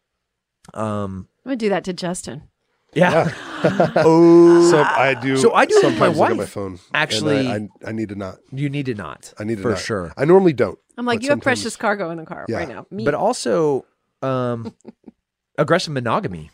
Um, 0.74 1.28
I'm 1.44 1.50
gonna 1.50 1.56
do 1.56 1.68
that 1.70 1.84
to 1.84 1.92
Justin. 1.92 2.49
Yeah. 2.94 3.32
oh, 3.96 4.70
So 4.70 4.82
I 4.82 5.14
do. 5.14 5.36
So 5.36 5.52
I 5.52 5.64
do 5.66 5.74
it 5.78 5.84
with 5.84 5.94
sometimes 5.98 6.18
my 6.18 6.22
look 6.22 6.30
at 6.30 6.36
my 6.36 6.42
wife. 6.42 6.50
phone. 6.50 6.72
and 6.72 6.80
Actually- 6.94 7.46
I, 7.48 7.54
I, 7.56 7.68
I 7.88 7.92
need 7.92 8.08
to 8.10 8.14
not. 8.14 8.38
you 8.52 8.68
need 8.68 8.86
to 8.86 8.94
not. 8.94 9.32
I 9.38 9.44
need 9.44 9.56
to 9.56 9.62
for 9.62 9.70
not. 9.70 9.78
sure. 9.78 10.12
I 10.16 10.24
normally 10.24 10.52
don't. 10.52 10.78
I'm 10.98 11.06
like, 11.06 11.18
But 11.20 11.24
you 11.24 11.30
have 11.30 11.40
precious 11.40 11.76
cargo 11.76 12.10
in 12.10 12.18
the 12.18 12.24
car 12.26 12.44
Yeah. 12.48 12.56
right 12.58 12.68
now. 12.68 12.86
Me. 12.90 13.04
But 13.04 13.14
also, 13.14 13.86
um, 14.22 14.74
aggressive 15.58 15.92
monogamy. 15.92 16.50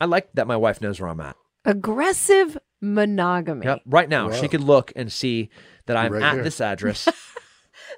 I 0.00 0.04
like 0.06 0.28
that 0.34 0.46
my 0.46 0.56
wife 0.56 0.80
knows 0.80 1.00
where 1.00 1.08
I'm 1.10 1.20
at. 1.20 1.36
aggressive 1.64 2.56
monogamy. 2.80 3.66
Yep. 3.66 3.82
Right 3.86 4.08
now, 4.08 4.30
she 4.30 4.42
Wow. 4.42 4.48
could 4.48 4.60
look 4.62 4.92
and 4.96 5.10
see 5.12 5.50
that 5.86 5.96
I'm 5.96 6.12
Right 6.12 6.22
at 6.22 6.34
here. 6.34 6.44
this 6.44 6.60
address 6.60 7.08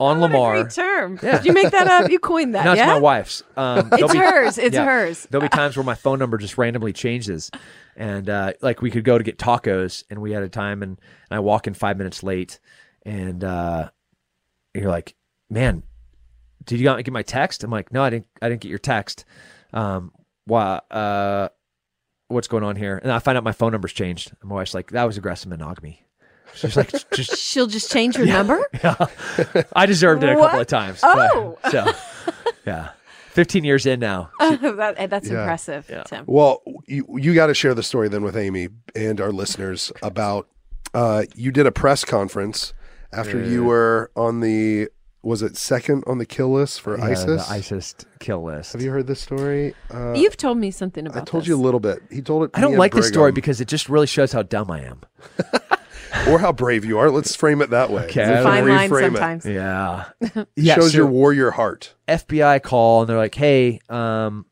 on 0.01 0.20
Lamar. 0.20 0.68
term. 0.68 1.18
Yeah. 1.22 1.36
Did 1.36 1.47
you 1.47 1.52
make 1.52 1.70
that 1.70 1.86
up? 1.86 2.10
You 2.10 2.18
coined 2.18 2.55
that. 2.55 2.64
No, 2.64 2.72
it's 2.72 2.78
yeah. 2.78 2.86
my 2.86 2.98
wife's. 2.98 3.43
Um, 3.56 3.90
It's 3.93 4.12
be- 4.12 4.18
hers. 4.18 4.59
It's 4.59 4.74
yeah. 4.74 4.85
hers. 4.85 5.27
There'll 5.31 5.43
be 5.43 5.48
times 5.51 5.77
where 5.77 5.85
my 5.85 5.94
phone 5.94 6.18
number 6.18 6.39
just 6.39 6.56
randomly 6.59 6.93
changes, 6.93 7.51
and 7.97 8.28
uh, 8.28 8.55
like 8.62 8.81
we 8.82 8.90
could 8.90 9.05
go 9.05 9.18
to 9.18 9.22
get 9.24 9.39
tacos, 9.39 10.02
and 10.10 10.20
we 10.20 10.32
had 10.32 10.43
a 10.43 10.48
time, 10.48 10.82
and, 10.82 10.93
and 11.31 11.36
I 11.36 11.40
walk 11.40 11.66
in 11.66 11.74
five 11.74 11.98
minutes 11.98 12.22
late, 12.22 12.59
and 13.05 13.44
uh, 13.44 13.90
you're 14.74 14.90
like, 14.90 15.14
"Man, 15.51 15.82
did 16.64 16.81
you 16.81 16.86
not 16.86 17.05
get 17.05 17.12
my 17.12 17.22
text?" 17.22 17.62
I'm 17.62 17.70
like, 17.70 17.93
"No, 17.93 18.02
I 18.02 18.10
didn't. 18.10 18.27
I 18.40 18.48
didn't 18.48 18.62
get 18.62 18.70
your 18.70 18.78
text. 18.78 19.27
Um, 19.72 20.12
why? 20.47 20.81
Uh, 20.90 21.48
what's 22.28 22.48
going 22.48 22.64
on 22.64 22.77
here?" 22.77 22.98
And 23.02 23.12
I 23.12 23.18
find 23.18 23.36
out 23.36 23.44
my 23.44 23.52
phone 23.52 23.72
number's 23.72 23.93
changed. 23.93 24.32
And 24.40 24.48
my 24.48 24.56
wife's 24.56 24.72
like, 24.74 24.93
"That 24.93 25.05
was 25.05 25.18
aggressive 25.18 25.51
monogamy." 25.51 26.06
She's 26.55 26.77
like, 26.77 26.90
"Just 27.12 27.36
She'll 27.39 27.66
just 27.66 27.90
change 27.90 28.16
your 28.16 28.27
number. 28.27 28.60
yeah. 28.82 29.06
I 29.74 29.86
deserved 29.86 30.22
it 30.22 30.31
a 30.31 30.36
couple 30.36 30.60
of 30.60 30.66
times. 30.66 31.01
Oh. 31.02 31.59
but- 31.62 31.70
so 31.72 31.93
yeah, 32.66 32.90
15 33.31 33.64
years 33.64 33.86
in 33.86 34.01
now. 34.01 34.31
that, 34.40 35.09
that's 35.10 35.28
Yeah. 35.28 35.40
impressive, 35.40 35.86
Yeah. 35.89 36.02
Tim. 36.05 36.24
Well, 36.27 36.62
you 36.86 37.06
you 37.18 37.35
got 37.35 37.47
to 37.47 37.55
share 37.55 37.74
the 37.74 37.82
story 37.82 38.09
then 38.09 38.22
with 38.22 38.36
Amy 38.36 38.68
and 38.94 39.20
our 39.20 39.32
listeners 39.32 39.93
about 40.02 40.48
uh, 40.94 41.24
you 41.35 41.51
did 41.52 41.66
a 41.66 41.72
press 41.72 42.05
conference 42.05 42.72
after 43.12 43.43
you 43.44 43.64
were 43.64 44.10
on 44.16 44.40
the 44.40 44.89
was 45.22 45.42
it 45.42 45.56
second 45.56 46.02
on 46.06 46.18
the 46.18 46.26
kill 46.26 46.52
list 46.52 46.80
for 46.80 46.97
Yeah, 46.98 47.05
ISIS? 47.05 47.47
the 47.47 47.52
ISIS 47.52 47.94
kill 48.20 48.42
list. 48.42 48.72
Have 48.72 48.82
you 48.82 48.90
heard 48.90 49.06
this 49.06 49.20
story? 49.20 49.74
Uh, 49.92 50.12
You've 50.14 50.36
told 50.36 50.59
me 50.59 50.70
something 50.70 51.06
about. 51.06 51.14
This. 51.14 51.22
I 51.22 51.24
told 51.30 51.42
this. 51.42 51.48
you 51.48 51.56
a 51.56 51.62
little 51.62 51.80
bit. 51.80 52.01
He 52.10 52.22
told 52.22 52.44
it. 52.44 52.51
I 52.55 52.60
don't 52.60 52.70
me 52.70 52.74
and 52.74 52.78
like 52.78 52.94
this 52.94 53.09
story 53.09 53.32
because 53.32 53.60
it 53.60 53.68
just 53.68 53.88
really 53.88 54.06
shows 54.06 54.32
how 54.32 54.42
dumb 54.42 54.70
I 54.70 54.82
am. 54.84 55.02
or 56.28 56.38
how 56.38 56.52
brave 56.52 56.84
you 56.84 56.98
are. 56.98 57.10
Let's 57.10 57.36
frame 57.36 57.60
it 57.62 57.70
that 57.70 57.90
way. 57.90 58.05
Okay. 58.05 58.26
Let's 58.26 58.44
Fine 58.44 58.68
line 58.68 58.90
reframe 58.90 59.01
it. 59.02 59.05
sometimes. 59.16 59.47
Yeah. 59.47 60.05
yeah. 60.56 60.74
Shows 60.76 60.92
so 60.92 60.97
your 60.98 61.06
warrior 61.06 61.51
heart. 61.51 61.94
FBI 62.09 62.62
call 62.62 63.02
and 63.02 63.10
they're 63.10 63.18
like, 63.18 63.34
hey, 63.34 63.80
um, 63.88 64.47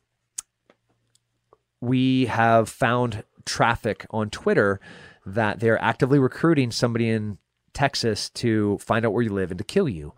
we 1.81 2.27
have 2.27 2.69
found 2.69 3.24
traffic 3.45 4.07
on 4.11 4.31
Twitter 4.31 4.81
that 5.24 5.61
they're 5.61 5.81
actively 5.82 6.19
recruiting 6.19 6.70
somebody 6.70 7.09
in 7.09 7.39
Texas 7.73 8.31
to 8.31 8.78
find 8.78 9.05
out 9.07 9.12
where 9.12 9.23
you 9.23 9.32
live 9.32 9.51
and 9.51 9.59
to 9.59 9.65
kill 9.65 9.89
you. 9.89 10.15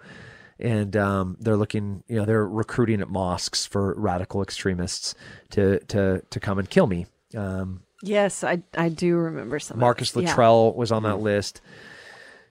And 0.61 0.95
um, 0.97 1.37
they're 1.41 1.57
looking, 1.57 2.05
you 2.07 2.17
know, 2.17 2.25
they're 2.25 2.47
recruiting 2.47 3.01
at 3.01 3.09
mosques 3.09 3.65
for 3.67 3.95
radical 3.97 4.43
extremists 4.43 5.15
to 5.51 5.79
to 5.89 6.23
to 6.29 6.41
come 6.41 6.59
and 6.59 6.69
kill 6.69 6.87
me. 6.87 7.07
Um, 7.35 7.83
Yes, 8.03 8.45
I 8.45 8.63
I 8.77 8.89
do 8.89 9.17
remember 9.17 9.59
some. 9.59 9.79
Marcus 9.79 10.13
this. 10.13 10.23
Yeah. 10.23 10.29
Luttrell 10.31 10.73
was 10.73 10.91
on 10.91 11.03
that 11.03 11.17
list. 11.21 11.61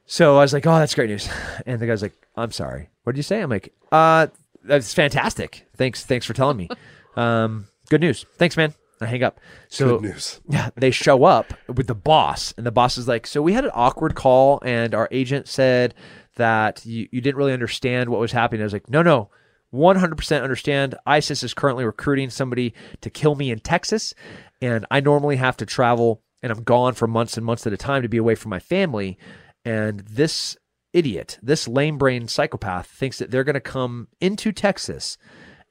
So 0.05 0.37
I 0.37 0.41
was 0.41 0.53
like, 0.53 0.65
"Oh, 0.67 0.77
that's 0.77 0.93
great 0.95 1.09
news." 1.09 1.27
And 1.65 1.79
the 1.79 1.87
guy's 1.87 2.01
like, 2.01 2.13
"I'm 2.35 2.51
sorry. 2.51 2.89
What 3.03 3.13
did 3.13 3.17
you 3.19 3.23
say?" 3.23 3.41
I'm 3.41 3.49
like, 3.49 3.73
"Uh, 3.91 4.27
that's 4.63 4.93
fantastic. 4.93 5.67
Thanks, 5.75 6.05
thanks 6.05 6.25
for 6.25 6.33
telling 6.33 6.57
me. 6.57 6.69
Um, 7.15 7.67
good 7.89 8.01
news. 8.01 8.25
Thanks, 8.37 8.55
man." 8.55 8.73
I 9.01 9.05
hang 9.07 9.23
up. 9.23 9.39
So 9.67 9.97
Good 9.97 10.11
news. 10.11 10.39
yeah, 10.47 10.69
they 10.75 10.91
show 10.91 11.23
up 11.23 11.53
with 11.67 11.87
the 11.87 11.95
boss, 11.95 12.53
and 12.55 12.65
the 12.65 12.71
boss 12.71 12.97
is 12.97 13.07
like, 13.07 13.25
"So 13.25 13.41
we 13.41 13.53
had 13.53 13.65
an 13.65 13.71
awkward 13.73 14.13
call, 14.15 14.61
and 14.63 14.93
our 14.93 15.07
agent 15.11 15.47
said 15.47 15.95
that 16.39 16.85
you, 16.85 17.07
you 17.11 17.21
didn't 17.21 17.37
really 17.37 17.53
understand 17.53 18.09
what 18.09 18.19
was 18.19 18.31
happening." 18.31 18.61
I 18.61 18.65
was 18.65 18.73
like, 18.73 18.89
"No, 18.89 19.01
no, 19.01 19.29
100% 19.73 20.43
understand. 20.43 20.95
ISIS 21.05 21.43
is 21.43 21.53
currently 21.53 21.85
recruiting 21.85 22.29
somebody 22.29 22.73
to 23.01 23.09
kill 23.09 23.35
me 23.35 23.51
in 23.51 23.59
Texas, 23.59 24.13
and 24.61 24.85
I 24.91 24.99
normally 24.99 25.37
have 25.37 25.57
to 25.57 25.65
travel, 25.65 26.21
and 26.41 26.51
I'm 26.51 26.63
gone 26.63 26.93
for 26.93 27.07
months 27.07 27.37
and 27.37 27.45
months 27.45 27.65
at 27.67 27.73
a 27.73 27.77
time 27.77 28.01
to 28.01 28.09
be 28.09 28.17
away 28.17 28.35
from 28.35 28.49
my 28.49 28.59
family, 28.59 29.17
and 29.63 30.01
this." 30.01 30.57
Idiot, 30.91 31.37
this 31.43 31.67
lame 31.67 31.99
brain 31.99 32.27
psychopath 32.27 32.87
thinks 32.87 33.19
that 33.19 33.29
they're 33.29 33.43
going 33.43 33.53
to 33.53 33.59
come 33.59 34.07
into 34.19 34.51
Texas 34.51 35.19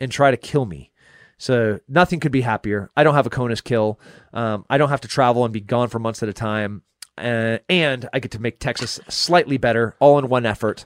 and 0.00 0.12
try 0.12 0.30
to 0.30 0.36
kill 0.36 0.64
me. 0.64 0.92
So 1.38 1.78
nothing 1.88 2.18
could 2.20 2.32
be 2.32 2.40
happier. 2.40 2.90
I 2.96 3.04
don't 3.04 3.14
have 3.14 3.26
a 3.26 3.30
CONUS 3.30 3.62
kill. 3.62 4.00
Um, 4.32 4.64
I 4.68 4.76
don't 4.76 4.88
have 4.88 5.00
to 5.02 5.08
travel 5.08 5.44
and 5.44 5.52
be 5.52 5.60
gone 5.60 5.88
for 5.88 6.00
months 6.00 6.22
at 6.22 6.28
a 6.28 6.32
time. 6.32 6.82
Uh, 7.18 7.58
and 7.68 8.08
I 8.12 8.20
get 8.20 8.30
to 8.32 8.38
make 8.38 8.58
Texas 8.58 9.00
slightly 9.08 9.58
better 9.58 9.96
all 9.98 10.18
in 10.18 10.28
one 10.28 10.46
effort 10.46 10.84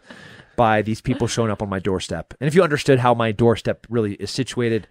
by 0.56 0.82
these 0.82 1.00
people 1.00 1.26
showing 1.26 1.50
up 1.50 1.62
on 1.62 1.68
my 1.68 1.78
doorstep. 1.78 2.34
And 2.40 2.48
if 2.48 2.54
you 2.54 2.62
understood 2.62 2.98
how 2.98 3.14
my 3.14 3.32
doorstep 3.32 3.86
really 3.88 4.14
is 4.14 4.30
situated, 4.30 4.86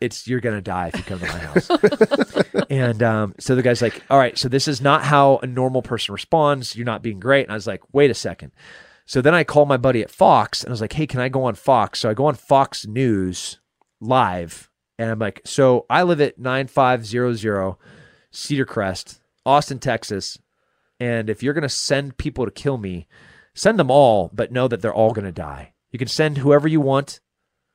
it's 0.00 0.26
you're 0.26 0.40
gonna 0.40 0.60
die 0.60 0.88
if 0.88 0.96
you 0.96 1.04
come 1.04 1.20
to 1.20 1.26
my 1.26 1.38
house. 1.38 2.64
and 2.70 3.02
um, 3.02 3.34
so 3.38 3.54
the 3.54 3.62
guy's 3.62 3.82
like, 3.82 4.02
"All 4.10 4.18
right, 4.18 4.36
so 4.36 4.48
this 4.48 4.66
is 4.66 4.80
not 4.80 5.04
how 5.04 5.38
a 5.42 5.46
normal 5.46 5.82
person 5.82 6.12
responds. 6.12 6.74
You're 6.76 6.86
not 6.86 7.02
being 7.02 7.20
great." 7.20 7.44
And 7.44 7.52
I 7.52 7.54
was 7.54 7.66
like, 7.66 7.82
"Wait 7.92 8.10
a 8.10 8.14
second. 8.14 8.52
So 9.06 9.20
then 9.20 9.34
I 9.34 9.44
call 9.44 9.66
my 9.66 9.76
buddy 9.76 10.02
at 10.02 10.10
Fox 10.10 10.62
and 10.62 10.70
I 10.70 10.72
was 10.72 10.80
like, 10.80 10.92
"Hey, 10.92 11.06
can 11.06 11.20
I 11.20 11.28
go 11.28 11.44
on 11.44 11.54
Fox?" 11.54 12.00
So 12.00 12.10
I 12.10 12.14
go 12.14 12.26
on 12.26 12.34
Fox 12.34 12.86
News 12.86 13.60
live, 14.00 14.70
and 14.98 15.10
I'm 15.10 15.18
like, 15.18 15.40
"So 15.44 15.86
I 15.88 16.02
live 16.02 16.20
at 16.20 16.38
9500 16.38 17.76
Cedar 18.32 18.64
Crest, 18.64 19.20
Austin, 19.46 19.78
Texas, 19.78 20.38
and 21.02 21.28
if 21.30 21.42
you're 21.42 21.54
gonna 21.54 21.68
send 21.68 22.16
people 22.16 22.44
to 22.44 22.50
kill 22.50 22.78
me, 22.78 23.06
send 23.54 23.78
them 23.78 23.90
all, 23.90 24.30
but 24.32 24.52
know 24.52 24.68
that 24.68 24.80
they're 24.82 24.94
all 24.94 25.12
gonna 25.12 25.32
die. 25.32 25.72
You 25.90 25.98
can 25.98 26.08
send 26.08 26.38
whoever 26.38 26.68
you 26.68 26.80
want." 26.80 27.20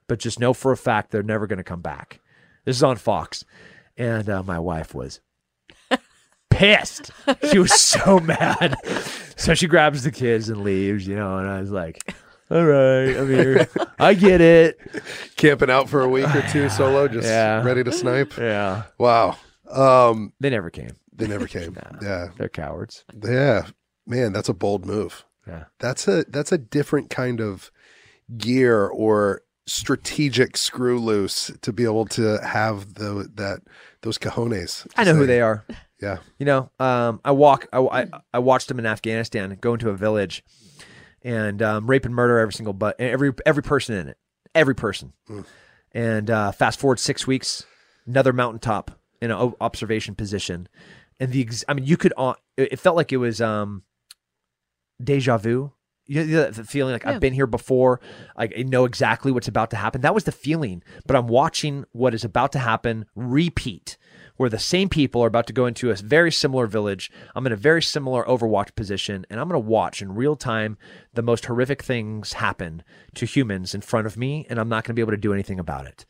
but 0.10 0.20
just 0.20 0.40
know 0.40 0.54
for 0.54 0.72
a 0.72 0.78
fact 0.78 1.12
they're 1.12 1.22
never 1.22 1.48
going 1.48 1.58
to 1.58 1.66
come 1.66 1.82
back. 1.82 2.22
This 2.64 2.78
is 2.78 2.84
on 2.84 2.96
Fox. 2.96 3.44
And 3.98 4.30
uh, 4.30 4.42
my 4.42 4.58
wife 4.58 4.96
was 4.96 5.20
pissed. 6.50 7.12
She 7.52 7.60
was 7.60 7.74
so 7.74 8.20
mad. 8.22 8.78
So 9.36 9.54
she 9.54 9.68
grabs 9.68 10.04
the 10.04 10.12
kids 10.12 10.48
and 10.48 10.64
leaves, 10.64 11.06
you 11.06 11.16
know, 11.18 11.38
and 11.38 11.48
I 11.50 11.60
was 11.60 11.72
like, 11.72 12.16
All 12.50 12.64
right, 12.66 13.16
I'm 13.18 13.28
here. 13.28 13.68
I 14.00 14.14
get 14.14 14.40
it. 14.40 14.80
Camping 15.36 15.70
out 15.70 15.90
for 15.90 16.02
a 16.02 16.08
week 16.10 16.34
or 16.34 16.42
two 16.54 16.70
solo, 16.78 17.10
just 17.10 17.28
Yeah. 17.28 17.62
ready 17.64 17.84
to 17.84 17.92
snipe. 17.92 18.38
Yeah. 18.38 18.84
Wow. 18.98 19.36
Um, 19.70 20.32
They 20.40 20.50
never 20.50 20.70
came. 20.70 20.96
They 21.18 21.28
never 21.28 21.48
came. 21.58 21.78
Yeah. 22.02 22.30
They're 22.38 22.50
cowards. 22.50 23.04
Yeah. 23.24 23.68
Man, 24.06 24.32
that's 24.32 24.50
a 24.50 24.54
bold 24.54 24.86
move. 24.86 25.26
Yeah. 25.46 25.66
That's 25.80 26.08
a 26.08 26.24
that's 26.30 26.52
a 26.52 26.58
different 26.58 27.10
kind 27.10 27.42
of 27.42 27.72
gear 28.38 28.86
or 28.88 29.42
strategic 29.66 30.56
screw 30.56 31.00
loose 31.00 31.52
to 31.62 31.74
be 31.74 31.84
able 31.84 32.06
to 32.06 32.38
have 32.46 32.96
the 32.96 33.30
that 33.36 33.62
those 34.02 34.18
cojones. 34.18 34.88
I 34.96 35.04
know 35.04 35.16
who 35.16 35.26
they 35.28 35.42
are. 35.42 35.66
Yeah. 36.00 36.18
You 36.38 36.46
know, 36.46 36.70
um, 36.80 37.22
I 37.26 37.32
walk. 37.32 37.68
I, 37.74 37.80
I 37.80 38.06
I 38.32 38.38
watched 38.38 38.68
them 38.68 38.78
in 38.78 38.86
Afghanistan 38.86 39.58
go 39.60 39.74
into 39.74 39.90
a 39.90 39.96
village, 39.96 40.44
and 41.24 41.60
um, 41.64 41.90
rape 41.90 42.06
and 42.06 42.14
murder 42.14 42.38
every 42.38 42.54
single 42.54 42.74
but 42.74 43.00
every 43.00 43.34
every 43.48 43.64
person 43.64 43.96
in 43.96 44.08
it, 44.10 44.18
every 44.54 44.76
person. 44.76 45.14
And 45.94 46.30
uh, 46.30 46.52
fast 46.52 46.80
forward 46.80 47.00
six 47.00 47.26
weeks, 47.26 47.66
another 48.06 48.32
mountaintop 48.32 48.92
in 49.24 49.32
an 49.32 49.56
observation 49.60 50.14
position, 50.14 50.68
and 51.20 51.32
the 51.32 51.42
ex- 51.42 51.66
I 51.68 51.74
mean, 51.74 51.86
you 51.86 51.98
could. 51.98 52.14
Uh, 52.18 52.34
it 52.58 52.80
felt 52.80 52.96
like 52.96 53.12
it 53.12 53.18
was 53.18 53.40
um, 53.42 53.84
deja 55.04 55.38
vu. 55.38 55.72
You 56.10 56.24
know, 56.26 56.46
the- 56.46 56.62
the 56.62 56.64
feeling 56.64 56.94
like 56.94 57.04
Yeah. 57.04 57.12
I've 57.12 57.20
been 57.20 57.34
here 57.34 57.48
before. 57.48 58.00
I 58.38 58.48
know 58.48 58.86
exactly 58.86 59.32
what's 59.32 59.50
about 59.50 59.70
to 59.72 59.76
happen. 59.76 60.02
That 60.02 60.14
was 60.16 60.24
the 60.24 60.32
feeling. 60.32 60.82
But 61.06 61.18
I'm 61.18 61.28
watching 61.28 61.84
what 61.92 62.14
is 62.14 62.24
about 62.24 62.54
to 62.54 62.60
happen 62.60 63.06
repeat, 63.14 63.98
where 64.38 64.50
the 64.50 64.58
same 64.58 64.88
people 64.88 65.22
are 65.22 65.28
about 65.28 65.48
to 65.48 65.54
go 65.54 65.66
into 65.66 65.92
a 65.92 65.96
very 65.96 66.32
similar 66.32 66.66
village. 66.66 67.12
I'm 67.36 67.46
in 67.46 67.52
a 67.52 67.58
very 67.58 67.82
similar 67.82 68.24
Overwatch 68.24 68.74
position, 68.74 69.26
and 69.30 69.38
I'm 69.40 69.50
going 69.50 69.62
to 69.62 69.68
watch 69.68 70.02
in 70.02 70.16
real 70.16 70.38
time 70.38 70.78
the 71.14 71.22
most 71.24 71.46
horrific 71.48 71.84
things 71.84 72.34
happen 72.34 72.84
to 73.16 73.26
humans 73.26 73.76
in 73.76 73.82
front 73.82 74.08
of 74.08 74.16
me, 74.16 74.46
and 74.50 74.60
I'm 74.60 74.70
not 74.70 74.86
going 74.86 74.94
to 74.94 75.00
be 75.00 75.02
able 75.02 75.12
to 75.12 75.18
do 75.18 75.34
anything 75.34 75.60
about 75.60 75.88
it. 75.88 76.06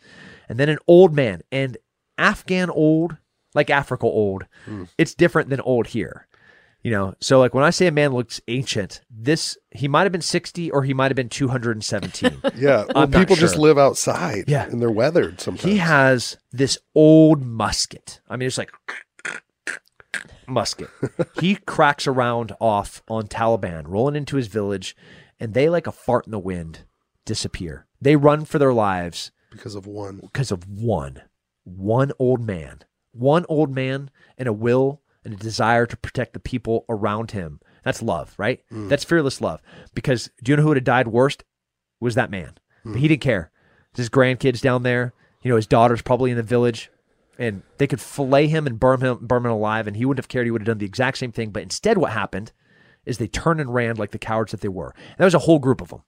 And 0.47 0.59
then 0.59 0.69
an 0.69 0.77
old 0.87 1.15
man, 1.15 1.41
and 1.51 1.75
Afghan 2.19 2.69
old, 2.69 3.17
like 3.57 3.69
Africa 3.71 4.05
old, 4.05 4.45
hmm. 4.65 4.83
it's 4.97 5.15
different 5.15 5.49
than 5.49 5.59
old 5.61 5.87
here. 5.87 6.27
You 6.83 6.91
know, 6.91 7.15
so 7.19 7.39
like 7.39 7.53
when 7.53 7.63
I 7.63 7.71
say 7.71 7.87
a 7.87 7.91
man 7.91 8.13
looks 8.13 8.39
ancient, 8.47 9.01
this 9.09 9.57
he 9.71 9.87
might 9.87 10.03
have 10.03 10.11
been 10.11 10.21
60 10.21 10.71
or 10.71 10.83
he 10.83 10.93
might 10.93 11.11
have 11.11 11.15
been 11.15 11.27
217. 11.27 12.41
Yeah. 12.55 12.85
Well, 12.95 13.07
people 13.07 13.35
just 13.35 13.57
live 13.57 13.77
outside. 13.77 14.45
Yeah. 14.47 14.65
And 14.65 14.81
they're 14.81 14.91
weathered 14.91 15.41
sometimes. 15.41 15.63
he 15.63 15.77
has 15.77 16.37
this 16.51 16.77
old 16.95 17.43
musket. 17.43 18.21
I 18.29 18.37
mean, 18.37 18.47
it's 18.47 18.57
like 18.57 18.71
musket. 20.47 20.89
he 21.39 21.55
cracks 21.55 22.07
around 22.07 22.53
off 22.61 23.01
on 23.09 23.27
Taliban, 23.27 23.83
rolling 23.87 24.15
into 24.15 24.37
his 24.37 24.47
village, 24.47 24.95
and 25.39 25.53
they, 25.53 25.69
like 25.69 25.87
a 25.87 25.91
fart 25.91 26.25
in 26.25 26.31
the 26.31 26.39
wind, 26.39 26.85
disappear. 27.25 27.85
They 27.99 28.15
run 28.15 28.45
for 28.45 28.59
their 28.59 28.73
lives 28.73 29.31
because 29.51 29.75
of 29.75 29.87
one. 29.87 30.19
because 30.21 30.51
of 30.51 30.67
one, 30.67 31.23
one 31.63 32.11
old 32.17 32.45
man, 32.45 32.79
one 33.17 33.45
old 33.49 33.73
man, 33.73 34.09
and 34.37 34.47
a 34.47 34.53
will 34.53 35.01
and 35.23 35.33
a 35.33 35.37
desire 35.37 35.85
to 35.85 35.97
protect 35.97 36.33
the 36.33 36.39
people 36.39 36.85
around 36.89 37.31
him. 37.31 37.59
That's 37.83 38.01
love, 38.01 38.33
right? 38.37 38.61
Mm. 38.71 38.89
That's 38.89 39.03
fearless 39.03 39.41
love. 39.41 39.61
Because 39.93 40.29
do 40.43 40.51
you 40.51 40.55
know 40.55 40.63
who 40.63 40.69
would 40.69 40.77
have 40.77 40.83
died 40.83 41.07
worst? 41.07 41.43
Was 41.99 42.15
that 42.15 42.31
man. 42.31 42.57
Mm. 42.85 42.93
But 42.93 43.01
he 43.01 43.07
didn't 43.07 43.21
care. 43.21 43.51
His 43.95 44.09
grandkids 44.09 44.61
down 44.61 44.83
there, 44.83 45.13
you 45.41 45.49
know, 45.49 45.55
his 45.55 45.67
daughter's 45.67 46.01
probably 46.01 46.31
in 46.31 46.37
the 46.37 46.43
village, 46.43 46.91
and 47.39 47.63
they 47.77 47.87
could 47.87 48.01
fillet 48.01 48.47
him 48.47 48.67
and 48.67 48.79
burn 48.79 49.01
him, 49.01 49.19
burn 49.21 49.45
him 49.45 49.51
alive, 49.51 49.87
and 49.87 49.95
he 49.95 50.05
wouldn't 50.05 50.23
have 50.23 50.29
cared. 50.29 50.45
He 50.45 50.51
would 50.51 50.61
have 50.61 50.67
done 50.67 50.77
the 50.77 50.85
exact 50.85 51.17
same 51.17 51.31
thing. 51.31 51.49
But 51.51 51.63
instead, 51.63 51.97
what 51.97 52.11
happened 52.11 52.51
is 53.05 53.17
they 53.17 53.27
turned 53.27 53.61
and 53.61 53.73
ran 53.73 53.95
like 53.95 54.11
the 54.11 54.19
cowards 54.19 54.51
that 54.51 54.61
they 54.61 54.67
were. 54.67 54.93
And 54.95 55.17
there 55.17 55.25
was 55.25 55.33
a 55.33 55.39
whole 55.39 55.59
group 55.59 55.81
of 55.81 55.89
them. 55.89 56.03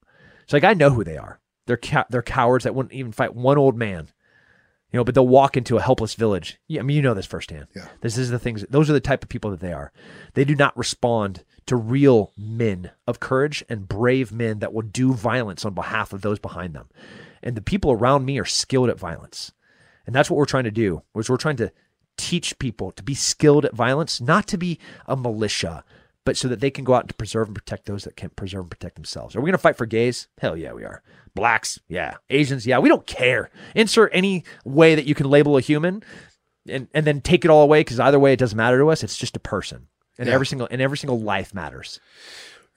So 0.48 0.58
like 0.58 0.64
I 0.64 0.74
know 0.74 0.90
who 0.90 1.04
they 1.04 1.18
are. 1.18 1.40
They're 1.66 1.80
they're 2.10 2.22
cowards 2.22 2.64
that 2.64 2.76
wouldn't 2.76 2.94
even 2.94 3.12
fight 3.12 3.36
one 3.36 3.58
old 3.58 3.78
man. 3.78 4.10
You 4.92 4.98
know, 4.98 5.04
but 5.04 5.14
they'll 5.14 5.28
walk 5.28 5.56
into 5.56 5.78
a 5.78 5.82
helpless 5.82 6.16
village. 6.16 6.60
Yeah, 6.68 6.80
I 6.80 6.84
mean, 6.84 6.96
you 6.96 7.04
know 7.04 7.14
this 7.14 7.28
firsthand. 7.28 7.68
Yeah. 7.76 7.88
This 8.02 8.18
is 8.18 8.32
the 8.32 8.40
things. 8.40 8.66
Those 8.70 8.90
are 8.90 8.94
the 8.94 9.00
type 9.00 9.22
of 9.22 9.30
people 9.30 9.52
that 9.52 9.60
they 9.60 9.72
are. 9.72 9.92
They 10.34 10.44
do 10.44 10.56
not 10.56 10.76
respond 10.76 11.44
to 11.68 11.76
real 11.76 12.34
men 12.36 12.90
of 13.06 13.20
courage 13.20 13.64
and 13.70 13.88
brave 13.88 14.32
men 14.32 14.60
that 14.60 14.74
will 14.74 14.82
do 14.82 15.14
violence 15.14 15.64
on 15.64 15.76
behalf 15.76 16.12
of 16.12 16.22
those 16.22 16.40
behind 16.40 16.74
them. 16.74 16.88
And 17.44 17.56
the 17.56 17.62
people 17.62 17.92
around 17.92 18.26
me 18.26 18.40
are 18.40 18.46
skilled 18.46 18.90
at 18.90 18.98
violence, 18.98 19.52
and 20.08 20.16
that's 20.16 20.30
what 20.30 20.38
we're 20.38 20.46
trying 20.46 20.64
to 20.64 20.72
do. 20.72 21.04
Is 21.16 21.30
we're 21.30 21.38
trying 21.38 21.58
to 21.58 21.72
teach 22.18 22.58
people 22.58 22.92
to 22.92 23.04
be 23.04 23.14
skilled 23.14 23.66
at 23.66 23.76
violence, 23.76 24.20
not 24.20 24.48
to 24.48 24.58
be 24.58 24.80
a 25.06 25.16
militia, 25.16 25.84
but 26.26 26.36
so 26.36 26.48
that 26.48 26.60
they 26.60 26.72
can 26.72 26.84
go 26.84 26.96
out 26.96 27.04
and 27.04 27.18
preserve 27.18 27.48
and 27.48 27.56
protect 27.56 27.86
those 27.86 28.04
that 28.04 28.16
can't 28.16 28.36
preserve 28.36 28.62
and 28.62 28.72
protect 28.72 28.96
themselves. 28.96 29.36
Are 29.36 29.40
we 29.40 29.46
going 29.46 29.54
to 29.54 29.58
fight 29.60 29.78
for 29.78 29.86
gays? 29.86 30.28
Hell 30.40 30.58
yeah, 30.58 30.74
we 30.74 30.84
are. 30.84 31.02
Blacks, 31.40 31.80
yeah. 31.88 32.16
Asians, 32.30 32.66
yeah. 32.68 32.80
We 32.80 32.90
don't 32.90 33.06
care. 33.08 33.50
Insert 33.76 34.12
any 34.14 34.44
way 34.66 34.96
that 34.96 35.06
you 35.06 35.16
can 35.16 35.30
label 35.30 35.58
a 35.58 35.62
human, 35.62 36.04
and 36.68 36.88
and 36.94 37.06
then 37.08 37.22
take 37.22 37.44
it 37.46 37.52
all 37.52 37.64
away 37.64 37.82
because 37.82 38.00
either 38.00 38.20
way 38.20 38.34
it 38.34 38.40
doesn't 38.40 38.58
matter 38.58 38.78
to 38.80 38.90
us. 38.92 39.04
It's 39.04 39.18
just 39.18 39.36
a 39.36 39.40
person, 39.40 39.88
and 40.18 40.28
Yeah. 40.28 40.36
every 40.36 40.46
single 40.46 40.68
and 40.70 40.82
every 40.82 40.98
single 40.98 41.20
life 41.20 41.54
matters. 41.54 42.00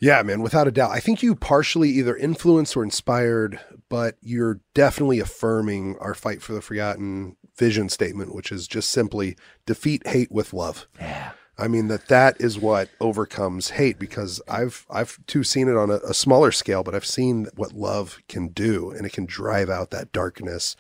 Yeah, 0.01 0.21
man, 0.23 0.43
without 0.43 0.67
a 0.67 0.73
doubt. 0.73 0.91
I 0.91 0.99
think 0.99 1.23
you 1.23 1.37
partially 1.37 1.91
either 1.91 2.17
influenced 2.17 2.77
or 2.77 2.83
inspired, 2.83 3.61
but 3.89 4.17
you're 4.21 4.61
definitely 4.75 5.21
affirming 5.21 5.97
our 6.01 6.15
fight 6.15 6.43
for 6.43 6.55
the 6.55 6.61
forgotten 6.61 7.37
vision 7.57 7.89
statement, 7.89 8.35
which 8.35 8.51
is 8.51 8.67
just 8.67 8.89
simply 8.91 9.37
defeat 9.65 10.05
hate 10.07 10.33
with 10.33 10.53
love. 10.53 10.87
Yeah. 11.01 11.33
I 11.59 11.69
mean 11.69 11.89
that 11.89 12.09
that 12.09 12.41
is 12.41 12.59
what 12.59 12.89
overcomes 13.01 13.71
hate 13.71 13.99
because 13.99 14.41
I've 14.49 14.87
I've 14.91 15.19
too 15.27 15.45
seen 15.45 15.69
it 15.69 15.77
on 15.77 15.91
a, 15.91 15.97
a 16.09 16.15
smaller 16.15 16.51
scale, 16.51 16.83
but 16.83 16.95
I've 16.95 17.05
seen 17.07 17.47
what 17.57 17.73
love 17.73 18.19
can 18.29 18.49
do, 18.49 18.91
and 18.91 19.05
it 19.07 19.13
can 19.13 19.27
drive 19.27 19.69
out 19.69 19.91
that 19.91 20.13
darkness 20.13 20.77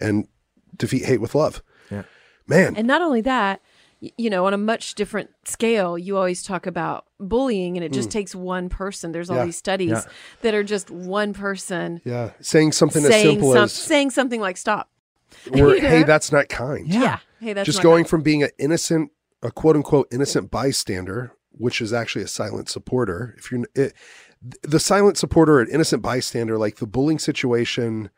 and 0.00 0.26
defeat 0.76 1.04
hate 1.04 1.20
with 1.20 1.34
love. 1.34 1.62
Yeah. 1.90 2.02
Man, 2.48 2.76
And 2.76 2.86
not 2.86 3.02
only 3.02 3.20
that, 3.22 3.60
you 4.00 4.28
know, 4.28 4.46
on 4.46 4.52
a 4.54 4.58
much 4.58 4.94
different 4.94 5.30
scale, 5.44 5.96
you 5.96 6.16
always 6.16 6.42
talk 6.42 6.66
about 6.66 7.06
bullying 7.18 7.76
and 7.76 7.82
it 7.84 7.92
just 7.92 8.10
takes 8.10 8.34
one 8.34 8.68
person. 8.68 9.10
There's 9.12 9.30
all 9.30 9.36
Mm. 9.36 9.40
Yeah. 9.40 9.44
these 9.46 9.56
studies 9.56 9.90
Yeah. 9.90 10.02
that 10.42 10.54
are 10.54 10.62
just 10.62 10.90
one 10.90 11.32
person 11.32 12.00
yeah, 12.04 12.30
saying 12.40 12.72
something 12.72 13.04
as 13.04 13.10
simple 13.22 13.52
some, 13.52 13.64
as 13.64 13.72
saying 13.72 14.10
something 14.10 14.40
like 14.40 14.56
stop. 14.58 14.90
or, 15.50 15.56
You 15.76 15.80
know? 15.82 15.88
"Hey, 15.88 16.02
that's 16.02 16.30
not 16.30 16.48
kind." 16.48 16.86
Yeah. 16.86 17.18
Hey, 17.40 17.52
that's 17.52 17.66
just 17.66 17.78
not 17.78 17.82
going 17.84 18.02
right. 18.02 18.08
from 18.10 18.22
being 18.22 18.42
an 18.42 18.50
innocent, 18.58 19.10
a 19.46 19.50
quote 19.52 19.76
unquote 19.76 20.08
innocent 20.12 20.50
bystander, 20.50 21.32
which 21.52 21.80
is 21.80 21.92
actually 21.92 22.24
a 22.24 22.28
silent 22.28 22.68
supporter. 22.68 23.34
If 23.38 23.50
you're 23.50 23.64
it, 23.74 23.94
the 24.62 24.80
silent 24.80 25.16
supporter, 25.16 25.60
an 25.60 25.68
innocent 25.70 26.02
bystander, 26.02 26.58
like 26.58 26.76
the 26.76 26.86
bullying 26.86 27.18
situation, 27.18 28.10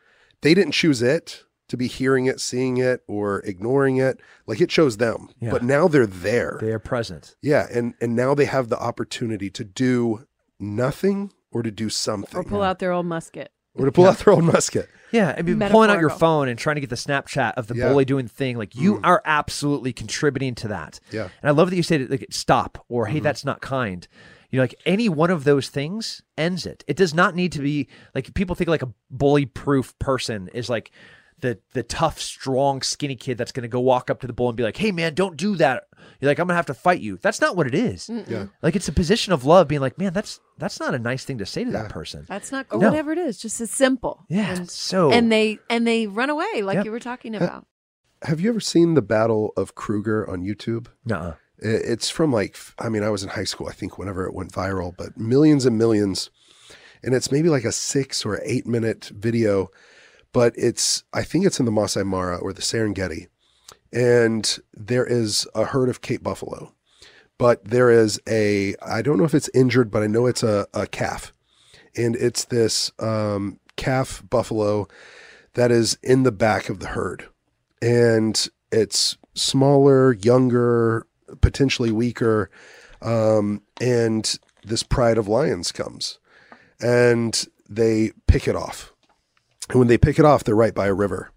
they 0.43 0.55
didn't 0.55 0.73
choose 0.73 1.01
it 1.03 1.45
to 1.69 1.77
be 1.77 1.87
hearing 1.87 2.27
it, 2.27 2.41
seeing 2.41 2.79
it, 2.79 3.03
or 3.07 3.41
ignoring 3.41 3.99
it. 3.99 4.21
Like 4.47 4.61
it 4.61 4.71
chose 4.71 4.97
them, 4.97 5.29
Yeah. 5.41 5.51
but 5.51 5.63
now 5.63 5.87
they're 5.87 6.07
there. 6.07 6.59
They 6.61 6.73
are 6.73 6.79
present. 6.79 7.37
yeah, 7.43 7.67
and 7.73 7.95
and 8.01 8.17
now 8.17 8.35
they 8.35 8.47
have 8.47 8.69
the 8.69 8.79
opportunity 8.79 9.51
to 9.51 9.65
do 9.65 10.25
nothing 10.59 11.33
or 11.53 11.63
to 11.63 11.71
do 11.71 11.89
something 11.89 12.39
or 12.39 12.45
pull 12.45 12.63
out 12.63 12.79
their 12.79 12.93
old 12.93 13.07
musket. 13.07 13.53
Or 13.75 13.85
to 13.85 13.93
pull 13.93 14.07
out 14.07 14.19
their 14.19 14.35
own 14.35 14.47
musket. 14.47 14.89
Yeah, 15.11 15.35
I 15.37 15.43
mean, 15.43 15.59
pulling 15.71 15.91
out 15.91 16.01
your 16.01 16.11
phone 16.11 16.49
and 16.49 16.59
trying 16.59 16.77
to 16.77 16.81
get 16.81 16.91
the 16.91 16.97
Snapchat 16.97 17.55
of 17.55 17.67
the 17.67 17.75
Yeah. 17.75 17.89
bully 17.89 18.05
doing 18.05 18.27
the 18.27 18.33
thing, 18.33 18.59
like 18.59 18.75
you 18.75 18.97
mm. 18.97 19.01
are 19.05 19.23
absolutely 19.25 19.93
contributing 19.93 20.55
to 20.57 20.69
that. 20.69 21.01
Yeah. 21.11 21.29
And 21.43 21.49
I 21.49 21.51
love 21.51 21.71
that 21.71 21.77
you 21.77 21.83
said 21.83 22.11
like 22.11 22.27
stop 22.31 22.85
or 22.89 23.07
hey, 23.07 23.15
mm-hmm. 23.17 23.25
that's 23.25 23.45
not 23.45 23.61
kind. 23.61 24.07
You 24.51 24.59
know, 24.59 24.63
like 24.63 24.75
any 24.87 25.09
one 25.09 25.31
of 25.31 25.45
those 25.45 25.69
things 25.69 26.23
ends 26.37 26.67
it. 26.67 26.85
It 26.87 26.97
does 26.97 27.15
not 27.15 27.35
need 27.35 27.53
to 27.53 27.61
be 27.61 27.89
like 28.15 28.33
people 28.35 28.55
think 28.55 28.69
like 28.69 28.83
a 28.83 28.93
bully 29.11 29.47
proof 29.47 29.99
person 29.99 30.49
is 30.53 30.69
like 30.69 30.91
the 31.41 31.59
the 31.73 31.83
tough, 31.83 32.21
strong, 32.21 32.83
skinny 32.83 33.17
kid 33.17 33.39
that's 33.39 33.53
gonna 33.53 33.69
go 33.69 33.81
walk 33.81 34.11
up 34.11 34.21
to 34.21 34.27
the 34.27 34.33
bull 34.33 34.49
and 34.49 34.57
be 34.57 34.63
like, 34.63 34.77
Hey 34.77 34.93
man, 34.93 35.15
don't 35.15 35.37
do 35.37 35.57
that. 35.57 35.85
You're 36.21 36.31
like, 36.31 36.39
I'm 36.39 36.47
gonna 36.47 36.57
have 36.57 36.67
to 36.67 36.75
fight 36.75 37.01
you. 37.01 37.19
That's 37.23 37.41
not 37.41 37.57
what 37.57 37.67
it 37.67 37.75
is. 37.75 38.11
Yeah. 38.29 38.47
Like 38.63 38.75
it's 38.77 38.89
a 38.89 38.93
position 38.93 39.33
of 39.33 39.45
love 39.45 39.69
being 39.69 39.81
like, 39.81 39.99
man, 39.99 40.13
that's 40.13 40.41
that's 40.59 40.81
not 40.81 40.95
a 40.95 40.99
nice 40.99 41.25
thing 41.25 41.39
to 41.39 41.47
say 41.47 41.65
to 41.65 41.71
that 41.73 41.91
person. 41.91 42.25
That's 42.29 42.51
not 42.51 42.67
or 42.71 42.79
No. 42.81 42.89
whatever 42.89 43.13
it 43.13 43.19
is, 43.19 43.39
just 43.39 43.61
as 43.61 43.71
simple. 43.71 44.25
Yeah. 44.29 44.55
And, 44.55 44.71
so 44.71 45.11
and 45.13 45.31
they 45.31 45.59
and 45.71 45.87
they 45.87 46.07
run 46.07 46.31
away 46.31 46.63
like 46.63 46.77
Yep. 46.77 46.85
you 46.87 46.91
were 46.91 47.01
talking 47.01 47.35
about. 47.35 47.67
Have 48.23 48.41
you 48.41 48.51
ever 48.51 48.59
seen 48.61 48.95
the 48.95 49.03
Battle 49.03 49.53
of 49.57 49.77
Kruger 49.77 50.29
on 50.29 50.43
YouTube? 50.43 50.89
Nuh-uh. 51.05 51.35
I- 51.63 51.67
It's 51.67 52.11
from 52.11 52.33
like, 52.33 52.57
I 52.79 52.89
mean, 52.89 53.05
I 53.05 53.11
was 53.11 53.23
in 53.23 53.29
high 53.31 53.45
school, 53.45 53.69
I 53.69 53.73
think, 53.73 53.97
whenever 53.97 54.27
it 54.27 54.35
went 54.35 54.51
viral, 54.53 54.93
but 54.97 55.17
millions 55.17 55.65
and 55.67 55.79
millions. 55.79 56.31
And 57.03 57.15
it's 57.15 57.31
maybe 57.31 57.49
like 57.49 57.63
a 57.65 57.71
six 57.71 58.25
or 58.27 58.41
eight 58.45 58.67
minute 58.67 59.13
video, 59.15 59.69
but 60.33 60.55
it's, 60.57 61.05
I 61.13 61.23
think 61.23 61.47
it's 61.47 61.59
in 61.59 61.67
the 61.67 61.73
Masai 61.73 62.05
Mara 62.05 62.37
or 62.37 62.53
the 62.53 62.63
Serengeti. 62.63 63.29
And 63.93 64.59
there 64.75 65.07
is 65.07 65.47
a 65.55 65.65
herd 65.65 65.89
of 65.89 66.03
Cape 66.03 66.23
buffalo, 66.23 66.75
but 67.39 67.65
there 67.65 67.91
is 67.91 68.21
a, 68.29 68.75
I 68.83 69.01
don't 69.01 69.19
know 69.19 69.25
if 69.25 69.35
it's 69.35 69.51
injured, 69.55 69.91
but 69.91 70.03
I 70.03 70.07
know 70.07 70.27
it's 70.27 70.43
a, 70.43 70.67
a 70.75 70.87
calf. 70.87 71.33
And 71.97 72.15
it's 72.17 72.45
this 72.45 72.93
um, 72.99 73.59
calf 73.77 74.23
buffalo 74.29 74.89
that 75.55 75.71
is 75.71 75.99
in 76.03 76.23
the 76.23 76.33
back 76.33 76.69
of 76.69 76.81
the 76.81 76.89
herd. 76.89 77.27
And 77.81 78.49
it's 78.71 79.17
smaller, 79.35 80.13
younger, 80.13 81.07
potentially 81.41 81.91
weaker. 81.91 82.51
Um, 83.01 83.63
and 83.81 84.39
this 84.65 84.83
pride 84.83 85.17
of 85.19 85.29
lions 85.29 85.73
comes. 85.73 86.19
And 86.81 87.47
they 87.69 88.13
pick 88.27 88.47
it 88.47 88.55
off. 88.55 88.93
And 89.69 89.79
when 89.79 89.89
they 89.89 89.99
pick 89.99 90.19
it 90.19 90.25
off, 90.25 90.45
they're 90.45 90.55
right 90.55 90.75
by 90.75 90.87
a 90.87 90.95
river. 90.95 91.31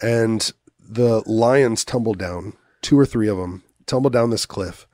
And 0.00 0.50
the 0.78 1.22
lions 1.26 1.84
tumble 1.84 2.14
down, 2.14 2.54
two 2.82 2.98
or 2.98 3.06
three 3.06 3.28
of 3.28 3.36
them 3.36 3.62
tumble 3.86 4.10
down 4.10 4.30
this 4.30 4.46
cliff, 4.46 4.86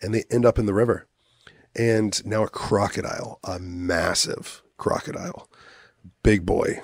and 0.00 0.14
they 0.14 0.24
end 0.30 0.44
up 0.46 0.58
in 0.58 0.66
the 0.66 0.74
river. 0.74 1.06
And 1.74 2.24
now 2.24 2.42
a 2.42 2.48
crocodile, 2.48 3.38
a 3.44 3.58
massive 3.58 4.62
crocodile, 4.76 5.48
big 6.22 6.46
boy, 6.46 6.80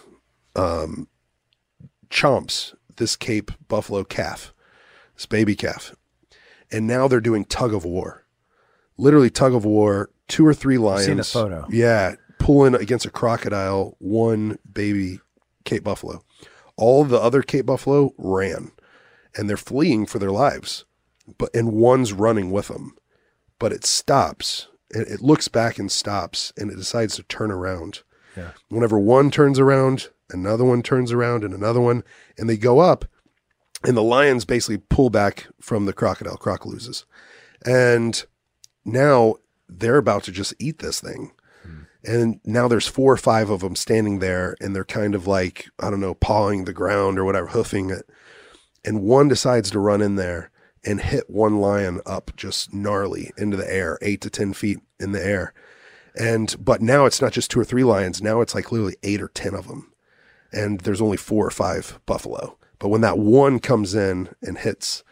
um, 0.55 1.09
chomps 2.11 2.75
this 2.97 3.17
Cape 3.17 3.51
buffalo 3.69 4.05
calf, 4.05 4.53
this 5.17 5.27
baby 5.27 5.57
calf. 5.57 5.95
And 6.71 6.87
now 6.87 7.09
they're 7.09 7.21
doing 7.21 7.45
tug 7.45 7.75
of 7.75 7.85
war. 7.85 8.25
Literally 8.99 9.31
tug 9.31 9.55
of 9.55 9.65
war, 9.65 10.11
two 10.29 10.47
or 10.47 10.55
three 10.55 10.79
lions. 10.79 11.07
seen 11.07 11.17
the 11.17 11.25
photo. 11.25 11.67
Yeah, 11.71 12.17
pulling 12.39 12.75
against 12.75 13.07
a 13.07 13.11
crocodile, 13.11 13.97
one 13.99 14.59
baby 14.71 15.21
Cape 15.65 15.85
buffalo. 15.85 16.23
All 16.77 17.05
the 17.05 17.21
other 17.21 17.43
Cape 17.43 17.67
buffalo 17.67 18.13
ran 18.17 18.73
and 19.35 19.49
they're 19.49 19.57
fleeing 19.57 20.07
for 20.07 20.19
their 20.19 20.31
lives. 20.31 20.85
But 21.39 21.51
and 21.55 21.73
one's 21.73 22.13
running 22.13 22.51
with 22.51 22.69
them. 22.69 22.97
But 23.59 23.73
it 23.73 23.85
stops 23.85 24.69
and 24.93 25.07
it 25.07 25.21
looks 25.21 25.49
back 25.49 25.79
and 25.79 25.91
stops 25.91 26.53
and 26.57 26.71
it 26.71 26.77
decides 26.77 27.17
to 27.17 27.23
turn 27.23 27.51
around. 27.51 28.03
Yeah. 28.37 28.51
Whenever 28.69 28.99
one 28.99 29.31
turns 29.31 29.59
around, 29.59 30.09
another 30.31 30.65
one 30.65 30.83
turns 30.83 31.13
around 31.13 31.45
and 31.45 31.55
another 31.55 31.81
one 31.81 32.03
and 32.39 32.49
they 32.49 32.57
go 32.57 32.81
up 32.81 33.05
and 33.85 33.97
the 33.97 34.03
lions 34.03 34.45
basically 34.45 34.79
pull 34.79 35.11
back 35.11 35.49
from 35.61 35.87
the 35.87 35.93
crocodile 35.93 36.37
croc 36.37 36.67
loses. 36.67 37.05
And 37.65 38.25
now 38.85 39.37
they're 39.69 39.97
about 39.97 40.25
to 40.25 40.33
just 40.33 40.55
eat 40.59 40.79
this 40.79 41.01
thing. 41.01 41.33
And 42.05 42.41
now 42.45 42.67
there's 42.67 42.89
four 42.89 43.13
or 43.13 43.17
five 43.17 43.49
of 43.51 43.61
them 43.61 43.77
standing 43.77 44.19
there 44.19 44.57
and 44.61 44.75
they're 44.75 44.85
kind 44.85 45.15
of 45.15 45.27
like, 45.27 45.69
I 45.79 45.91
don't 45.91 46.01
know, 46.01 46.15
pawing 46.15 46.65
the 46.65 46.73
ground 46.73 47.19
or 47.19 47.25
whatever, 47.25 47.49
hoofing 47.49 47.91
it. 47.91 48.09
And 48.85 49.03
one 49.03 49.29
decides 49.29 49.71
to 49.71 49.79
run 49.79 50.03
in 50.03 50.17
there 50.17 50.51
and 50.85 51.01
hit 51.01 51.31
one 51.31 51.61
lion 51.61 52.01
up 52.05 52.33
just 52.37 52.75
gnarly 52.75 53.31
into 53.39 53.57
the 53.57 53.73
air, 53.73 53.99
eight 54.03 54.21
to 54.23 54.31
10 54.31 54.53
feet 54.53 54.79
in 54.99 55.13
the 55.13 55.25
air. 55.25 55.55
And, 56.19 56.55
but 56.59 56.83
now 56.83 57.07
it's 57.07 57.23
not 57.23 57.33
just 57.33 57.51
two 57.51 57.61
or 57.61 57.65
three 57.65 57.85
lions. 57.85 58.21
Now 58.21 58.41
it's 58.41 58.55
like 58.55 58.73
literally 58.73 58.97
eight 59.05 59.23
or 59.23 59.29
10 59.29 59.55
of 59.55 59.69
them. 59.69 59.93
And 60.53 60.81
there's 60.81 61.01
only 61.01 61.17
four 61.17 61.47
or 61.47 61.53
five 61.53 62.01
buffalo. 62.05 62.59
But 62.81 62.89
when 62.89 63.01
that 63.03 63.19
one 63.19 63.61
comes 63.61 63.95
in 63.95 64.29
and 64.43 64.59
hits 64.59 65.05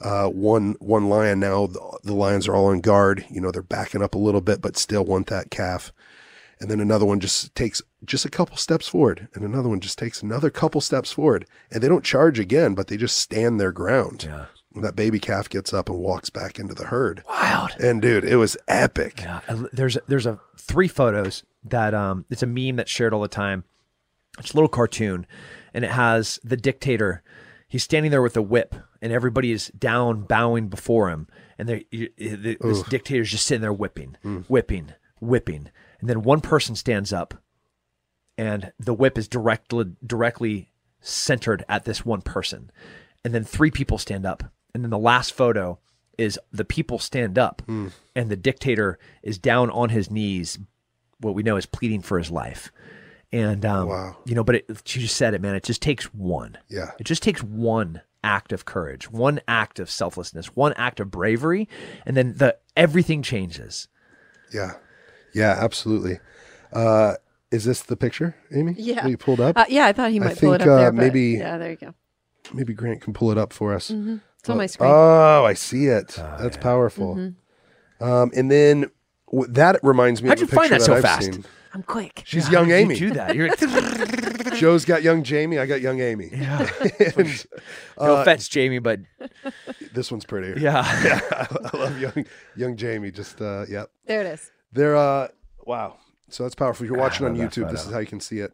uh, 0.00 0.28
one 0.28 0.76
one 0.78 1.08
lion, 1.08 1.40
now 1.40 1.66
the, 1.66 1.98
the 2.04 2.14
lions 2.14 2.48
are 2.48 2.54
all 2.54 2.66
on 2.66 2.80
guard. 2.80 3.26
You 3.28 3.40
know, 3.40 3.50
they're 3.50 3.62
backing 3.62 4.02
up 4.02 4.14
a 4.14 4.18
little 4.18 4.40
bit, 4.40 4.62
but 4.62 4.76
still 4.76 5.04
want 5.04 5.26
that 5.26 5.50
calf 5.50 5.92
and 6.60 6.70
then 6.70 6.80
another 6.80 7.04
one 7.06 7.20
just 7.20 7.54
takes 7.54 7.80
just 8.04 8.24
a 8.24 8.30
couple 8.30 8.56
steps 8.56 8.88
forward 8.88 9.28
and 9.34 9.44
another 9.44 9.68
one 9.68 9.80
just 9.80 9.98
takes 9.98 10.22
another 10.22 10.50
couple 10.50 10.80
steps 10.80 11.12
forward 11.12 11.46
and 11.70 11.82
they 11.82 11.88
don't 11.88 12.04
charge 12.04 12.38
again 12.38 12.74
but 12.74 12.88
they 12.88 12.96
just 12.96 13.18
stand 13.18 13.60
their 13.60 13.72
ground 13.72 14.24
Yeah. 14.24 14.46
and 14.74 14.82
that 14.84 14.96
baby 14.96 15.18
calf 15.20 15.48
gets 15.48 15.72
up 15.72 15.88
and 15.88 15.98
walks 15.98 16.30
back 16.30 16.58
into 16.58 16.74
the 16.74 16.86
herd 16.86 17.22
Wild. 17.28 17.70
and 17.80 18.00
dude 18.02 18.24
it 18.24 18.36
was 18.36 18.56
epic 18.68 19.20
Yeah, 19.22 19.40
there's 19.72 19.96
there's 20.08 20.26
a 20.26 20.38
three 20.56 20.88
photos 20.88 21.42
that 21.64 21.94
um 21.94 22.24
it's 22.30 22.42
a 22.42 22.46
meme 22.46 22.76
that's 22.76 22.90
shared 22.90 23.12
all 23.14 23.22
the 23.22 23.28
time. 23.28 23.64
It's 24.38 24.52
a 24.52 24.54
little 24.54 24.68
cartoon, 24.68 25.26
and 25.74 25.84
it 25.84 25.90
has 25.90 26.38
the 26.44 26.56
dictator. 26.56 27.24
He's 27.66 27.82
standing 27.82 28.12
there 28.12 28.22
with 28.22 28.36
a 28.36 28.42
whip, 28.42 28.76
and 29.02 29.12
everybody 29.12 29.50
is 29.50 29.66
down 29.76 30.22
bowing 30.22 30.68
before 30.68 31.10
him, 31.10 31.26
and 31.58 31.68
they 31.68 31.84
y- 31.92 32.08
y- 32.18 32.36
the, 32.36 32.56
this 32.60 32.82
dictator's 32.84 33.32
just 33.32 33.44
sitting 33.46 33.62
there 33.62 33.72
whipping, 33.72 34.16
whipping, 34.48 34.92
whipping, 35.20 35.70
and 36.00 36.08
then 36.08 36.22
one 36.22 36.40
person 36.40 36.74
stands 36.76 37.12
up, 37.12 37.34
and 38.36 38.72
the 38.78 38.94
whip 38.94 39.18
is 39.18 39.28
directly 39.28 39.86
directly 40.06 40.70
centered 41.00 41.64
at 41.68 41.84
this 41.84 42.04
one 42.04 42.22
person, 42.22 42.70
and 43.24 43.34
then 43.34 43.44
three 43.44 43.70
people 43.70 43.98
stand 43.98 44.26
up, 44.26 44.44
and 44.74 44.82
then 44.84 44.90
the 44.90 44.98
last 44.98 45.32
photo 45.32 45.78
is 46.16 46.38
the 46.52 46.64
people 46.64 46.98
stand 46.98 47.38
up, 47.38 47.62
and 47.68 48.28
the 48.28 48.36
dictator 48.36 48.98
is 49.22 49.38
down 49.38 49.70
on 49.70 49.88
his 49.90 50.10
knees, 50.10 50.58
what 51.20 51.34
we 51.34 51.42
know 51.44 51.56
is 51.56 51.66
pleading 51.66 52.02
for 52.02 52.18
his 52.18 52.30
life, 52.30 52.72
and 53.32 53.64
um, 53.64 53.88
Wow. 53.88 54.16
you 54.24 54.34
know, 54.34 54.42
but 54.42 54.56
it, 54.56 54.64
you 54.68 55.02
just 55.02 55.16
said 55.16 55.34
it, 55.34 55.40
man. 55.40 55.54
It 55.54 55.62
just 55.62 55.82
takes 55.82 56.06
one. 56.12 56.58
Yeah. 56.68 56.90
It 56.98 57.04
just 57.04 57.22
takes 57.22 57.42
one 57.42 58.00
act 58.24 58.52
of 58.52 58.64
courage, 58.64 59.08
one 59.10 59.40
act 59.46 59.78
of 59.78 59.88
selflessness, 59.88 60.56
one 60.56 60.72
act 60.72 60.98
of 60.98 61.08
bravery, 61.10 61.68
and 62.04 62.16
then 62.16 62.34
the 62.36 62.56
everything 62.76 63.22
changes. 63.22 63.86
yeah 64.52 64.72
yeah 65.34 65.56
absolutely 65.58 66.18
uh 66.72 67.14
is 67.50 67.64
this 67.64 67.82
the 67.82 67.96
picture 67.96 68.34
amy 68.54 68.74
Yeah. 68.78 69.02
that 69.02 69.10
you 69.10 69.16
pulled 69.16 69.40
up 69.40 69.56
Uh, 69.56 69.64
yeah, 69.68 69.86
I 69.86 69.92
thought 69.92 70.10
he 70.10 70.20
I 70.20 70.24
might 70.24 70.38
pull 70.38 70.52
it 70.54 70.60
up 70.62 70.66
there. 70.66 70.88
uh, 70.88 70.92
maybe- 70.92 71.38
yeah, 71.38 71.56
there 71.58 71.70
you 71.70 71.76
go. 71.76 71.94
maybe 72.52 72.74
grant 72.74 73.00
can 73.00 73.12
pull 73.12 73.30
it 73.30 73.38
up 73.38 73.52
for 73.52 73.74
us 73.74 73.90
It's 73.90 74.48
on 74.48 74.56
my 74.56 74.66
screen. 74.66 74.90
oh 74.92 75.44
i 75.44 75.54
see 75.54 75.86
it 75.86 76.08
that's 76.38 76.56
powerful 76.56 77.32
um 78.00 78.30
and 78.36 78.50
then 78.50 78.90
w- 79.32 79.50
that 79.52 79.78
reminds 79.82 80.22
me 80.22 80.28
How'd 80.28 80.38
of 80.42 80.48
a 80.48 80.50
you 80.52 80.56
find 80.56 80.70
picture 80.70 80.78
that 80.78 80.84
so 80.84 80.94
I've 80.94 81.02
fast? 81.02 81.24
seen. 81.32 81.44
I'm 81.74 81.82
quick. 81.82 82.22
she's 82.24 82.48
young 82.50 82.70
amy 82.70 82.94
You 82.94 83.08
do 83.08 83.14
that. 83.14 83.34
You're 83.34 83.48
like, 83.48 84.54
joe's 84.58 84.84
got 84.86 85.02
young 85.02 85.22
jamie 85.22 85.58
i 85.58 85.66
got 85.66 85.80
young 85.82 86.00
amy 86.00 86.30
yeah. 86.32 86.66
and 87.16 87.46
No 88.00 88.16
offense, 88.16 88.48
Jamie, 88.48 88.78
but 88.78 89.00
this 89.92 90.10
one's 90.10 90.24
prettier 90.24 90.56
yeah. 90.58 90.82
I 91.72 91.76
love 91.76 92.00
young 92.00 92.26
young 92.56 92.76
Jamie. 92.76 93.10
Just 93.10 93.40
uh 93.42 93.66
yep. 93.68 93.90
There 94.06 94.20
it 94.22 94.26
is. 94.26 94.50
They're 94.72 94.96
uh 94.96 95.28
wow. 95.64 95.96
So 96.30 96.42
that's 96.42 96.54
powerful. 96.54 96.84
If 96.84 96.90
you're 96.90 96.98
watching 96.98 97.26
on 97.26 97.36
love 97.36 97.50
that 97.54 97.60
YouTube, 97.60 97.70
this 97.70 97.86
is 97.86 97.92
how 97.92 97.98
you 97.98 98.06
can 98.06 98.20
see 98.20 98.38
it. 98.40 98.52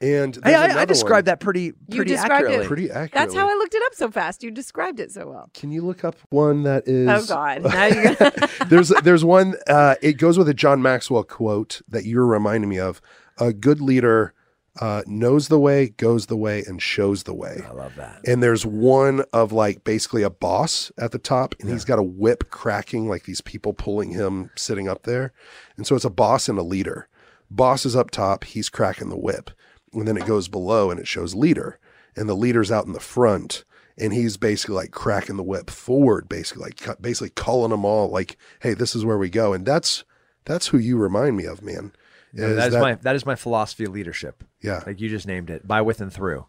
And 0.00 0.34
Hey, 0.36 0.40
there's 0.52 0.56
I, 0.56 0.62
I 0.62 0.64
another 0.70 0.86
described 0.86 1.26
one, 1.26 1.32
that 1.32 1.40
pretty 1.40 1.64
You 1.64 1.74
pretty 1.96 2.12
described 2.12 2.44
it 2.44 2.46
accurately. 2.46 2.66
pretty 2.66 2.90
accurately. 2.90 3.10
That's 3.14 3.34
how 3.34 3.48
I 3.48 3.54
looked 3.54 3.74
it 3.74 3.82
up 3.84 3.94
so 3.94 4.10
fast. 4.10 4.42
You 4.42 4.50
described 4.50 5.00
it 5.00 5.12
so 5.12 5.28
well. 5.28 5.50
Can 5.52 5.70
you 5.70 5.82
look 5.82 6.02
up 6.04 6.16
one 6.30 6.62
that 6.62 6.88
is 6.88 7.08
Oh 7.08 7.26
God! 7.26 7.62
Now 7.74 7.86
you're 7.86 8.14
gonna. 8.14 8.32
there's 8.68 8.88
there's 9.02 9.24
one 9.24 9.54
uh 9.66 9.96
it 10.00 10.14
goes 10.14 10.38
with 10.38 10.48
a 10.48 10.54
John 10.54 10.80
Maxwell 10.80 11.24
quote 11.24 11.82
that 11.88 12.04
you're 12.06 12.26
reminding 12.26 12.70
me 12.70 12.78
of. 12.78 13.00
A 13.38 13.52
good 13.52 13.80
leader 13.80 14.34
uh 14.80 15.02
knows 15.06 15.48
the 15.48 15.58
way, 15.58 15.88
goes 15.90 16.26
the 16.26 16.36
way, 16.36 16.64
and 16.66 16.80
shows 16.80 17.24
the 17.24 17.34
way. 17.34 17.62
I 17.68 17.72
love 17.72 17.94
that. 17.96 18.20
and 18.26 18.42
there's 18.42 18.64
one 18.64 19.24
of 19.32 19.52
like 19.52 19.84
basically 19.84 20.22
a 20.22 20.30
boss 20.30 20.90
at 20.98 21.12
the 21.12 21.18
top 21.18 21.54
and 21.60 21.68
he's 21.70 21.84
got 21.84 21.98
a 21.98 22.02
whip 22.02 22.50
cracking 22.50 23.08
like 23.08 23.24
these 23.24 23.40
people 23.42 23.74
pulling 23.74 24.10
him 24.10 24.50
sitting 24.56 24.88
up 24.88 25.02
there. 25.02 25.32
And 25.76 25.86
so 25.86 25.94
it's 25.94 26.04
a 26.04 26.10
boss 26.10 26.48
and 26.48 26.58
a 26.58 26.62
leader. 26.62 27.08
Boss 27.50 27.84
is 27.84 27.94
up 27.94 28.10
top 28.10 28.44
he's 28.44 28.70
cracking 28.70 29.10
the 29.10 29.18
whip. 29.18 29.50
And 29.92 30.08
then 30.08 30.16
it 30.16 30.26
goes 30.26 30.48
below 30.48 30.90
and 30.90 30.98
it 30.98 31.06
shows 31.06 31.34
leader. 31.34 31.78
And 32.16 32.28
the 32.28 32.34
leader's 32.34 32.72
out 32.72 32.86
in 32.86 32.92
the 32.94 33.00
front 33.00 33.64
and 33.98 34.14
he's 34.14 34.38
basically 34.38 34.74
like 34.76 34.90
cracking 34.90 35.36
the 35.36 35.42
whip 35.42 35.68
forward 35.68 36.26
basically 36.26 36.62
like 36.64 37.02
basically 37.02 37.28
calling 37.28 37.70
them 37.70 37.84
all 37.84 38.08
like 38.08 38.38
hey 38.60 38.72
this 38.72 38.94
is 38.94 39.04
where 39.04 39.18
we 39.18 39.28
go. 39.28 39.52
And 39.52 39.66
that's 39.66 40.04
that's 40.46 40.68
who 40.68 40.78
you 40.78 40.96
remind 40.96 41.36
me 41.36 41.44
of 41.44 41.60
man 41.62 41.92
And 42.34 42.56
that 42.58 42.68
is 42.68 42.74
my 42.74 42.94
that 42.96 43.14
is 43.16 43.26
my 43.26 43.34
philosophy 43.34 43.84
of 43.84 43.92
leadership. 43.92 44.42
yeah 44.60 44.82
Like 44.86 45.00
you 45.00 45.08
just 45.08 45.26
named 45.26 45.50
it, 45.50 45.66
by 45.66 45.80
with 45.82 46.00
and 46.00 46.12
through. 46.12 46.46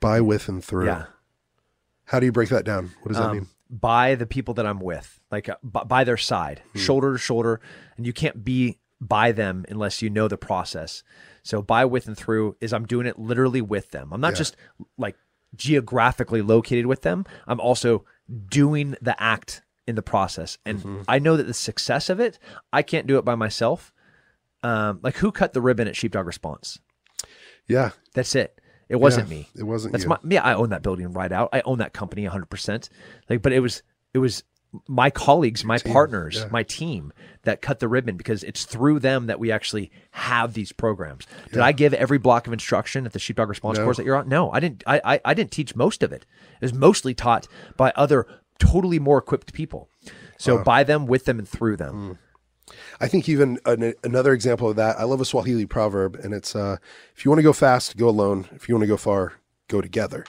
by 0.00 0.20
with 0.20 0.48
and 0.48 0.64
through 0.64 0.86
Yeah. 0.86 1.04
how 2.06 2.18
do 2.20 2.26
you 2.26 2.32
break 2.32 2.48
that 2.48 2.64
down 2.64 2.90
what 3.02 3.08
does 3.08 3.16
that 3.18 3.26
um, 3.30 3.36
mean 3.36 3.46
by 3.68 4.16
the 4.16 4.26
people 4.26 4.54
that 4.54 4.66
I'm 4.66 4.80
with, 4.80 5.20
like 5.30 5.48
uh, 5.48 5.54
b- 5.62 5.82
by 5.86 6.02
their 6.02 6.16
side, 6.16 6.60
Hmm. 6.72 6.78
shoulder 6.80 7.12
to 7.12 7.18
shoulder, 7.18 7.60
and 7.96 8.04
you 8.04 8.12
can't 8.12 8.42
be 8.44 8.78
by 9.00 9.30
them 9.30 9.64
unless 9.68 10.02
you 10.02 10.10
know 10.10 10.26
the 10.26 10.36
process. 10.36 11.04
So 11.44 11.62
by 11.62 11.84
with 11.84 12.08
and 12.08 12.16
through 12.18 12.56
is 12.60 12.72
I'm 12.72 12.84
doing 12.84 13.06
it 13.06 13.16
literally 13.18 13.62
with 13.62 13.92
them. 13.92 14.12
I'm 14.12 14.20
not 14.20 14.34
just 14.34 14.56
like 14.98 15.14
geographically 15.54 16.42
located 16.42 16.86
with 16.86 17.02
them. 17.02 17.24
I'm 17.46 17.60
also 17.60 18.04
doing 18.48 18.96
the 19.00 19.14
act 19.22 19.62
in 19.86 19.94
the 19.94 20.02
process, 20.02 20.58
and 20.66 20.78
Mm-hmm. 20.80 21.02
I 21.08 21.18
know 21.20 21.36
that 21.36 21.46
the 21.46 21.54
success 21.54 22.10
of 22.10 22.18
it, 22.20 22.38
I 22.72 22.82
can't 22.82 23.06
do 23.06 23.18
it 23.18 23.24
by 23.24 23.34
myself. 23.36 23.92
Um, 24.62 25.00
like 25.02 25.16
who 25.16 25.32
cut 25.32 25.52
the 25.52 25.60
ribbon 25.60 25.88
at 25.88 25.96
Sheepdog 25.96 26.26
Response? 26.26 26.78
yeah 27.66 27.90
That's 28.14 28.34
it. 28.34 28.60
It 28.88 28.96
wasn't 28.96 29.28
Yeah, 29.28 29.34
me. 29.36 29.48
it 29.56 29.62
wasn't 29.62 29.92
That's 29.92 30.04
you. 30.04 30.08
my 30.10 30.18
yeah. 30.28 30.42
I 30.42 30.54
own 30.54 30.70
that 30.70 30.82
building 30.82 31.12
right 31.12 31.30
out. 31.32 31.48
I 31.52 31.62
own 31.64 31.78
that 31.78 31.92
company 31.92 32.22
100. 32.24 32.46
percent 32.46 32.88
Like, 33.28 33.40
but 33.42 33.52
it 33.52 33.60
was 33.60 33.82
it 34.12 34.18
was 34.18 34.42
my 34.86 35.10
colleagues, 35.10 35.64
my 35.64 35.78
partners, 35.78 36.36
yeah. 36.36 36.48
my 36.52 36.62
team 36.62 37.12
that 37.42 37.60
cut 37.60 37.80
the 37.80 37.88
ribbon 37.88 38.16
because 38.16 38.44
it's 38.44 38.64
through 38.64 39.00
them 39.00 39.26
that 39.26 39.40
we 39.40 39.50
actually 39.50 39.90
have 40.12 40.54
these 40.54 40.70
programs. 40.70 41.26
Did 41.52 41.58
I 41.60 41.72
give 41.72 41.92
every 41.92 42.18
block 42.18 42.46
of 42.46 42.52
instruction 42.52 43.04
at 43.04 43.12
the 43.12 43.18
Sheepdog 43.18 43.48
Response 43.48 43.78
No. 43.78 43.84
course 43.84 43.96
that 43.96 44.06
you're 44.06 44.14
on? 44.16 44.28
No, 44.28 44.50
I 44.52 44.60
didn't. 44.60 44.84
I, 44.86 45.00
I 45.04 45.20
I 45.24 45.34
didn't 45.34 45.50
teach 45.50 45.74
most 45.74 46.02
of 46.04 46.12
it. 46.12 46.24
It 46.60 46.62
was 46.64 46.72
mostly 46.72 47.14
taught 47.14 47.48
by 47.76 47.92
other 47.96 48.26
totally 48.60 48.98
more 49.00 49.18
equipped 49.18 49.52
people. 49.52 49.88
So 50.38 50.62
by 50.62 50.84
them, 50.84 51.06
with 51.06 51.24
them, 51.26 51.38
and 51.38 51.48
through 51.48 51.76
them. 51.76 51.94
Mm. 51.94 52.18
I 53.00 53.08
think 53.08 53.28
even 53.28 53.58
an, 53.66 53.94
another 54.04 54.32
example 54.32 54.68
of 54.68 54.76
that, 54.76 54.98
I 54.98 55.04
love 55.04 55.20
a 55.20 55.24
Swahili 55.24 55.66
proverb, 55.66 56.16
and 56.16 56.32
it's 56.34 56.54
uh, 56.54 56.76
if 57.14 57.24
you 57.24 57.30
want 57.30 57.38
to 57.38 57.44
go 57.44 57.52
fast, 57.52 57.96
go 57.96 58.08
alone. 58.08 58.48
If 58.52 58.68
you 58.68 58.74
want 58.74 58.82
to 58.82 58.88
go 58.88 58.96
far, 58.96 59.34
go 59.68 59.80
together. 59.80 60.24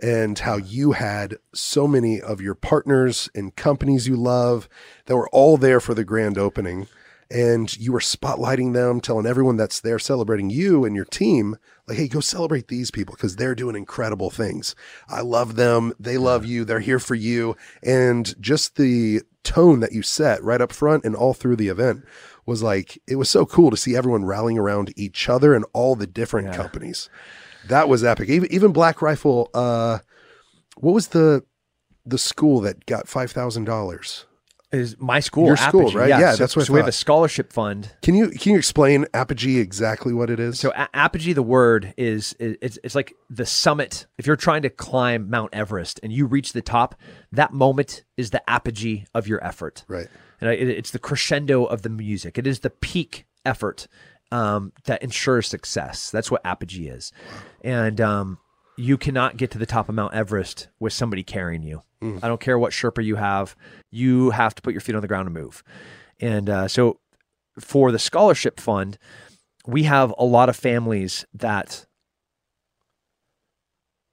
And 0.00 0.38
how 0.38 0.56
you 0.56 0.92
had 0.92 1.36
so 1.54 1.86
many 1.86 2.20
of 2.20 2.40
your 2.40 2.54
partners 2.56 3.30
and 3.36 3.54
companies 3.54 4.08
you 4.08 4.16
love 4.16 4.68
that 5.06 5.16
were 5.16 5.28
all 5.30 5.56
there 5.56 5.78
for 5.78 5.94
the 5.94 6.04
grand 6.04 6.38
opening. 6.38 6.88
and 7.32 7.74
you 7.78 7.92
were 7.92 8.00
spotlighting 8.00 8.74
them, 8.74 9.00
telling 9.00 9.26
everyone 9.26 9.56
that's 9.56 9.80
there 9.80 9.98
celebrating 9.98 10.50
you 10.50 10.84
and 10.84 10.94
your 10.94 11.06
team, 11.06 11.56
like, 11.88 11.96
hey, 11.96 12.06
go 12.06 12.20
celebrate 12.20 12.68
these 12.68 12.90
people 12.90 13.14
because 13.14 13.36
they're 13.36 13.54
doing 13.54 13.74
incredible 13.74 14.28
things. 14.28 14.74
I 15.08 15.22
love 15.22 15.56
them. 15.56 15.94
They 15.98 16.18
love 16.18 16.44
you. 16.44 16.64
They're 16.64 16.80
here 16.80 16.98
for 16.98 17.14
you. 17.14 17.56
And 17.82 18.34
just 18.40 18.76
the 18.76 19.22
tone 19.44 19.80
that 19.80 19.92
you 19.92 20.02
set 20.02 20.42
right 20.42 20.60
up 20.60 20.72
front 20.72 21.04
and 21.04 21.14
all 21.16 21.34
through 21.34 21.56
the 21.56 21.68
event 21.68 22.04
was 22.46 22.62
like, 22.62 23.00
it 23.06 23.16
was 23.16 23.30
so 23.30 23.46
cool 23.46 23.70
to 23.70 23.76
see 23.76 23.94
everyone 23.96 24.24
rallying 24.24 24.58
around 24.58 24.92
each 24.96 25.28
other 25.28 25.54
and 25.54 25.64
all 25.72 25.94
the 25.94 26.06
different 26.06 26.48
Yeah. 26.48 26.56
companies. 26.56 27.08
That 27.68 27.88
was 27.88 28.02
epic. 28.02 28.28
Even, 28.28 28.52
even 28.52 28.72
Black 28.72 29.00
Rifle, 29.00 29.50
uh, 29.54 29.98
what 30.76 30.92
was 30.94 31.08
the 31.08 31.44
the 32.04 32.18
school 32.18 32.60
that 32.62 32.84
got 32.86 33.06
five 33.06 33.30
thousand 33.30 33.64
dollars? 33.64 34.26
Is 34.72 34.96
my 34.98 35.20
school 35.20 35.46
Your 35.46 35.56
school, 35.56 35.82
Apogee. 35.82 35.96
right? 35.98 36.08
Yeah, 36.08 36.32
so, 36.32 36.36
that's 36.38 36.56
what 36.56 36.66
so 36.66 36.72
we 36.72 36.78
have 36.78 36.88
a 36.88 36.92
scholarship 36.92 37.52
fund 37.52 37.90
Can 38.00 38.14
you 38.14 38.30
can 38.30 38.52
you 38.52 38.58
explain 38.58 39.06
Apogee 39.12 39.58
exactly 39.58 40.14
what 40.14 40.30
it 40.30 40.40
is? 40.40 40.58
So 40.58 40.70
a- 40.70 40.88
apogee, 40.94 41.34
the 41.34 41.42
word 41.42 41.92
is, 41.98 42.32
is 42.38 42.56
it's, 42.62 42.78
it's 42.82 42.94
like 42.94 43.12
the 43.28 43.44
summit. 43.44 44.06
If 44.16 44.26
you're 44.26 44.36
trying 44.36 44.62
to 44.62 44.70
climb 44.70 45.28
Mount 45.28 45.54
Everest 45.54 46.00
and 46.02 46.12
you 46.12 46.26
reach 46.26 46.54
the 46.54 46.62
top, 46.62 46.94
that 47.32 47.52
moment 47.52 48.04
is 48.16 48.30
the 48.30 48.48
apogee 48.48 49.04
of 49.14 49.28
your 49.28 49.44
effort. 49.44 49.84
right. 49.88 50.08
And 50.40 50.50
it, 50.50 50.68
it's 50.68 50.90
the 50.90 50.98
crescendo 50.98 51.64
of 51.64 51.82
the 51.82 51.88
music. 51.88 52.36
It 52.36 52.46
is 52.48 52.60
the 52.60 52.70
peak 52.70 53.26
effort 53.44 53.86
um, 54.32 54.72
that 54.84 55.02
ensures 55.02 55.46
success. 55.46 56.10
That's 56.10 56.30
what 56.30 56.40
apogee 56.44 56.88
is. 56.88 57.12
And 57.62 58.00
um, 58.00 58.38
you 58.76 58.96
cannot 58.96 59.36
get 59.36 59.50
to 59.52 59.58
the 59.58 59.66
top 59.66 59.88
of 59.88 59.94
Mount 59.94 60.14
Everest 60.14 60.68
with 60.80 60.92
somebody 60.92 61.22
carrying 61.22 61.62
you. 61.62 61.82
I 62.22 62.28
don't 62.28 62.40
care 62.40 62.58
what 62.58 62.72
Sherpa 62.72 63.04
you 63.04 63.16
have. 63.16 63.54
You 63.90 64.30
have 64.30 64.54
to 64.56 64.62
put 64.62 64.72
your 64.74 64.80
feet 64.80 64.94
on 64.96 65.02
the 65.02 65.08
ground 65.08 65.26
and 65.28 65.34
move. 65.34 65.62
And 66.20 66.48
uh, 66.50 66.68
so 66.68 66.98
for 67.60 67.92
the 67.92 67.98
scholarship 67.98 68.58
fund, 68.58 68.98
we 69.66 69.84
have 69.84 70.12
a 70.18 70.24
lot 70.24 70.48
of 70.48 70.56
families 70.56 71.24
that 71.34 71.86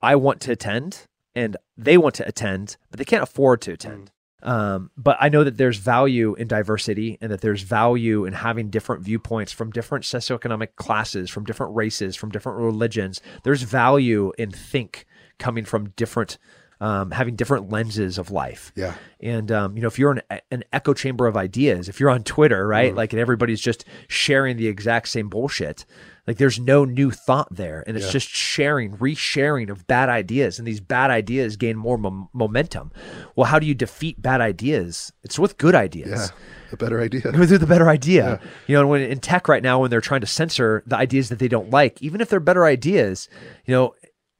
I 0.02 0.16
want 0.16 0.40
to 0.42 0.52
attend 0.52 1.08
and 1.36 1.58
they 1.78 1.98
want 1.98 2.16
to 2.16 2.28
attend, 2.28 2.78
but 2.92 2.98
they 3.00 3.06
can't 3.06 3.24
afford 3.24 3.62
to 3.62 3.72
attend. 3.74 4.12
Um, 4.42 4.92
but 4.96 5.18
I 5.20 5.30
know 5.30 5.44
that 5.44 5.58
there's 5.58 5.78
value 5.78 6.34
in 6.36 6.48
diversity 6.48 7.18
and 7.22 7.32
that 7.32 7.42
there's 7.42 7.62
value 7.62 8.26
in 8.26 8.34
having 8.34 8.70
different 8.70 9.04
viewpoints 9.04 9.52
from 9.52 9.72
different 9.72 10.06
socioeconomic 10.06 10.76
classes, 10.76 11.30
from 11.30 11.44
different 11.44 11.76
races, 11.76 12.16
from 12.16 12.30
different 12.30 12.60
religions. 12.60 13.22
There's 13.44 13.64
value 13.64 14.32
in 14.38 14.52
think 14.52 15.06
coming 15.40 15.66
from 15.66 15.90
different, 15.92 16.38
um, 16.80 17.12
having 17.12 17.36
different 17.36 17.70
lenses 17.70 18.18
of 18.18 18.32
life. 18.32 18.72
Yeah. 18.76 18.94
And 19.22 19.52
um, 19.52 19.76
you 19.76 19.82
know, 19.82 19.88
if 19.88 20.00
you're 20.00 20.12
an, 20.12 20.42
an 20.52 20.64
echo 20.72 20.94
chamber 20.94 21.28
of 21.28 21.36
ideas, 21.36 21.90
if 21.90 22.00
you're 22.00 22.10
on 22.10 22.24
Twitter, 22.24 22.66
right, 22.66 22.96
like, 22.96 23.12
and 23.12 23.20
everybody's 23.20 23.62
just 23.62 23.84
sharing 24.08 24.56
the 24.56 24.68
exact 24.68 25.10
same 25.10 25.28
bullshit, 25.28 25.86
like, 26.30 26.38
there's 26.38 26.60
no 26.60 26.86
new 26.86 27.10
thought 27.10 27.48
there, 27.54 27.84
and 27.88 27.98
it's 27.98 28.06
Yeah. 28.06 28.12
just 28.12 28.30
sharing, 28.30 28.96
resharing 28.98 29.70
of 29.70 29.88
bad 29.88 30.10
ideas, 30.10 30.60
and 30.60 30.68
these 30.68 30.80
bad 30.80 31.10
ideas 31.10 31.58
gain 31.58 31.76
more 31.76 31.98
mom- 31.98 32.30
momentum. 32.34 32.92
Well, 33.36 33.46
how 33.48 33.58
do 33.58 33.66
you 33.66 33.74
defeat 33.74 34.22
bad 34.22 34.40
ideas? 34.40 35.12
It's 35.24 35.40
with 35.40 35.58
good 35.58 35.74
ideas 35.74 36.10
Yeah. 36.10 36.28
A 36.74 36.78
better 36.78 37.02
idea. 37.02 37.22
through 37.22 37.58
the 37.58 37.66
better 37.66 37.90
idea. 37.90 38.40
You 38.68 38.76
know, 38.76 38.82
and 38.82 38.90
when 38.92 39.02
in 39.02 39.20
tech 39.20 39.48
right 39.48 39.64
now, 39.64 39.80
when 39.82 39.90
they're 39.90 40.02
trying 40.02 40.22
to 40.22 40.28
censor 40.28 40.84
the 40.86 40.96
ideas 40.98 41.30
that 41.30 41.40
they 41.40 41.48
don't 41.48 41.72
like, 41.72 42.00
even 42.02 42.22
if 42.22 42.30
they're 42.30 42.40
better 42.40 42.66
ideas, 42.66 43.28
you 43.66 43.74
know, 43.74 43.96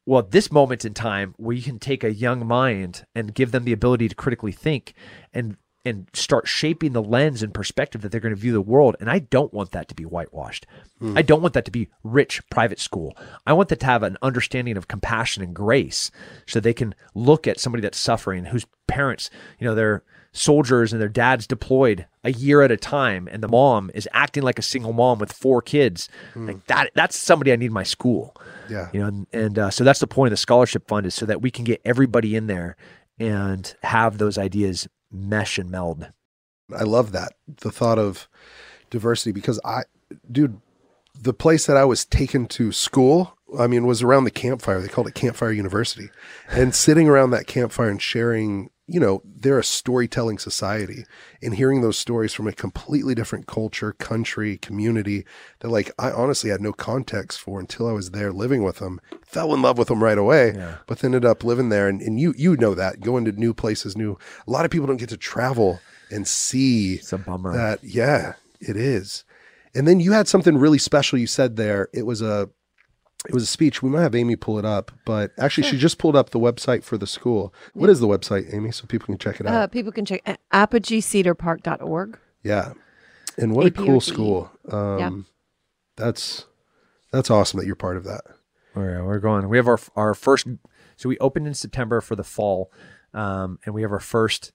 well, 0.06 0.20
at 0.20 0.30
this 0.32 0.52
moment 0.52 0.86
in 0.86 0.94
time, 0.94 1.34
we 1.40 1.60
can 1.62 1.80
take 1.80 2.04
a 2.04 2.14
young 2.14 2.46
mind 2.48 3.04
and 3.16 3.34
give 3.34 3.52
them 3.52 3.64
the 3.64 3.74
ability 3.74 4.08
to 4.10 4.16
critically 4.16 4.52
think 4.52 4.94
and 5.34 5.58
and 5.86 6.08
start 6.14 6.48
shaping 6.48 6.92
the 6.94 7.02
lens 7.02 7.42
and 7.42 7.54
perspective 7.54 8.02
that 8.02 8.12
they're 8.12 8.20
going 8.20 8.36
to 8.36 8.40
view 8.40 8.52
the 8.52 8.62
world. 8.62 8.96
And 9.00 9.10
I 9.10 9.20
don't 9.20 9.54
want 9.54 9.72
that 9.72 9.88
to 9.88 9.96
be 9.96 10.04
whitewashed. 10.04 10.66
I 11.16 11.22
don't 11.22 11.42
want 11.42 11.54
that 11.54 11.64
to 11.66 11.72
be 11.72 11.88
rich 12.04 12.42
private 12.50 12.80
school. 12.80 13.16
I 13.48 13.54
want 13.54 13.70
that 13.70 13.80
to 13.80 13.86
have 13.86 14.04
an 14.04 14.18
understanding 14.22 14.76
of 14.76 14.90
compassion 14.90 15.42
and 15.42 15.56
grace 15.56 16.12
so 16.46 16.60
they 16.60 16.74
can 16.74 16.94
look 17.16 17.48
at 17.48 17.60
somebody 17.60 17.82
that's 17.82 17.98
suffering, 17.98 18.46
whose 18.46 18.66
parents, 18.88 19.30
you 19.60 19.66
know, 19.66 19.74
they're 19.76 20.04
soldiers 20.34 20.92
and 20.94 21.02
their 21.02 21.10
dad's 21.10 21.48
deployed 21.48 22.06
a 22.24 22.32
year 22.32 22.62
at 22.62 22.70
a 22.72 22.78
time 22.78 23.28
and 23.32 23.42
the 23.42 23.48
mom 23.48 23.90
is 23.96 24.08
acting 24.14 24.44
like 24.44 24.60
a 24.60 24.62
single 24.62 24.94
mom 24.94 25.18
with 25.18 25.32
four 25.32 25.60
kids 25.60 26.08
like 26.36 26.64
that 26.68 26.92
that's 26.94 27.18
somebody 27.18 27.52
i 27.52 27.56
need 27.56 27.66
in 27.66 27.74
my 27.74 27.82
school 27.82 28.36
Yeah. 28.70 28.90
you 28.94 29.00
know 29.00 29.08
and, 29.08 29.28
and 29.34 29.58
uh, 29.58 29.70
so 29.72 29.84
that's 29.84 30.00
the 30.00 30.06
point 30.06 30.28
of 30.28 30.34
the 30.34 30.38
scholarship 30.38 30.88
fund 30.88 31.08
is 31.08 31.16
so 31.16 31.26
that 31.26 31.42
we 31.42 31.50
can 31.50 31.66
get 31.66 31.82
everybody 31.84 32.36
in 32.36 32.46
there 32.46 32.78
and 33.18 33.76
have 33.82 34.20
those 34.20 34.38
ideas 34.38 34.88
mesh 35.12 35.58
and 35.58 35.70
meld 35.70 36.08
I 36.78 36.84
love 36.84 37.12
that. 37.12 37.34
The 37.48 37.72
thought 37.72 38.00
of 38.00 38.28
diversity 38.90 39.32
because 39.32 39.60
I 39.64 39.84
dude, 40.32 40.62
the 41.20 41.34
place 41.34 41.66
that 41.66 41.78
I 41.78 41.86
was 41.86 42.06
taken 42.06 42.48
to 42.48 42.72
school, 42.72 43.38
I 43.58 43.68
mean, 43.68 43.86
was 43.86 44.02
around 44.02 44.24
the 44.24 44.32
campfire. 44.32 44.82
They 44.82 44.88
called 44.88 45.08
it 45.08 45.16
Campfire 45.16 45.52
University. 45.52 46.10
And 46.50 46.74
sitting 46.74 47.08
around 47.08 47.32
that 47.32 47.48
campfire 47.48 47.90
and 47.90 48.02
sharing, 48.02 48.70
you 48.90 49.00
know, 49.00 49.22
they're 49.24 49.60
a 49.60 49.64
storytelling 49.64 50.38
society 50.38 51.06
and 51.42 51.56
hearing 51.56 51.82
those 51.82 51.98
stories 51.98 52.34
from 52.34 52.48
a 52.48 52.54
completely 52.54 53.16
different 53.16 53.48
culture, 53.48 53.94
country, 53.94 54.58
community 54.58 55.26
that 55.60 55.70
like 55.70 55.92
I 55.98 56.12
honestly 56.12 56.50
had 56.50 56.62
no 56.62 56.74
context 56.74 57.40
for 57.40 57.60
until 57.60 57.88
I 57.88 57.92
was 57.92 58.12
there 58.12 58.32
living 58.32 58.64
with 58.64 58.78
them. 58.78 59.00
Fell 59.26 59.54
in 59.54 59.62
love 59.62 59.78
with 59.78 59.88
them 59.88 60.04
right 60.04 60.18
away, 60.18 60.54
but 60.88 61.00
then 61.00 61.10
ended 61.10 61.26
up 61.26 61.44
living 61.44 61.70
there. 61.70 61.88
And, 61.88 62.02
and 62.02 62.20
you 62.20 62.34
you 62.38 62.58
know 62.58 62.74
that 62.76 63.02
going 63.02 63.26
to 63.26 63.32
new 63.32 63.54
places, 63.54 63.96
new 63.96 64.18
a 64.48 64.52
lot 64.52 64.66
of 64.66 64.72
people 64.72 64.88
don't 64.88 64.98
get 64.98 65.10
to 65.10 65.18
travel 65.18 65.80
and 66.12 66.28
see 66.28 66.96
it's 66.96 67.14
a 67.14 67.18
bummer 67.18 67.54
that 67.54 67.84
yeah 67.84 68.34
it 68.60 68.76
is 68.76 69.24
and 69.76 69.88
then 69.88 70.00
you 70.00 70.12
had 70.12 70.28
something 70.28 70.58
really 70.58 70.78
special 70.78 71.20
you 71.20 71.28
said 71.28 71.56
there 71.56 71.88
it 71.94 72.06
was 72.06 72.22
a 72.22 72.50
it 73.28 73.34
was 73.34 73.44
a 73.44 73.48
speech. 73.48 73.84
We 73.84 73.90
might 73.90 74.02
have 74.02 74.16
amy 74.16 74.36
pull 74.36 74.58
it 74.60 74.66
up 74.66 74.92
but 75.06 75.32
actually 75.38 75.68
she 75.68 75.78
just 75.78 75.98
pulled 75.98 76.16
up 76.16 76.30
the 76.30 76.40
website 76.40 76.84
for 76.84 76.98
the 76.98 77.08
school. 77.08 77.54
What 77.74 77.90
is 77.90 78.00
the 78.00 78.08
website 78.08 78.54
amy 78.54 78.72
so 78.72 78.86
people 78.88 79.08
can 79.08 79.18
check 79.18 79.40
it 79.40 79.46
out? 79.48 79.54
Uh, 79.54 79.68
people 79.68 79.92
can 79.92 80.06
check 80.06 80.22
a- 80.26 80.38
apogeecedarpark.org. 80.54 82.18
yeah. 82.44 82.74
And 83.38 83.54
what 83.56 83.66
a 83.66 83.72
cool 83.72 84.02
school. 84.02 84.52
Um 84.72 85.00
Yeah. 85.00 85.12
that's 85.96 86.46
that's 87.12 87.30
awesome 87.32 87.60
that 87.60 87.66
you're 87.66 87.76
part 87.76 87.98
of 87.98 88.04
that. 88.04 88.22
We're, 88.76 89.04
we're 89.04 89.20
going. 89.20 89.50
We 89.50 89.58
have 89.58 89.68
our 89.68 89.80
our 89.96 90.14
first 90.14 90.48
so 90.96 91.10
we 91.10 91.18
opened 91.20 91.48
in 91.48 91.54
september 91.54 92.02
for 92.02 92.16
the 92.16 92.24
fall 92.24 92.72
um, 93.14 93.58
and 93.66 93.74
we 93.74 93.82
have 93.82 93.92
our 93.92 94.00
first 94.00 94.52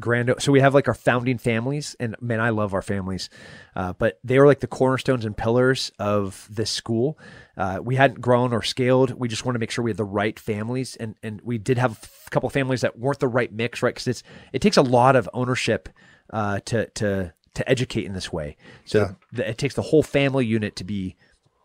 grand 0.00 0.32
so 0.38 0.50
we 0.50 0.60
have 0.60 0.74
like 0.74 0.88
our 0.88 0.94
founding 0.94 1.38
families 1.38 1.94
and 2.00 2.16
man 2.20 2.40
i 2.40 2.50
love 2.50 2.74
our 2.74 2.82
families. 2.82 3.30
Uh, 3.76 3.92
but 3.92 4.18
they 4.22 4.38
were 4.38 4.46
like 4.46 4.60
the 4.60 4.66
cornerstones 4.66 5.24
and 5.24 5.36
pillars 5.36 5.92
of 5.98 6.48
this 6.50 6.70
school. 6.70 7.18
Uh, 7.56 7.80
we 7.82 7.96
hadn't 7.96 8.20
grown 8.20 8.52
or 8.52 8.62
scaled. 8.62 9.12
We 9.12 9.28
just 9.28 9.44
wanted 9.44 9.56
to 9.56 9.60
make 9.60 9.70
sure 9.70 9.84
we 9.84 9.90
had 9.90 9.96
the 9.96 10.04
right 10.04 10.38
families 10.38 10.96
and 10.96 11.14
and 11.22 11.40
we 11.42 11.58
did 11.58 11.78
have 11.78 12.08
a 12.26 12.30
couple 12.30 12.48
families 12.50 12.82
that 12.82 12.98
weren't 12.98 13.20
the 13.20 13.28
right 13.28 13.52
mix 13.52 13.82
right? 13.82 13.94
Because 13.94 14.08
it's 14.08 14.22
it 14.52 14.62
takes 14.62 14.76
a 14.76 14.82
lot 14.82 15.16
of 15.16 15.28
ownership 15.32 15.88
uh, 16.30 16.60
to 16.66 16.88
to 16.90 17.32
to 17.54 17.68
educate 17.68 18.04
in 18.04 18.12
this 18.12 18.32
way. 18.32 18.56
So 18.84 19.16
the, 19.32 19.48
it 19.48 19.58
takes 19.58 19.74
the 19.74 19.82
whole 19.82 20.02
family 20.02 20.44
unit 20.44 20.76
to 20.76 20.84
be 20.84 21.16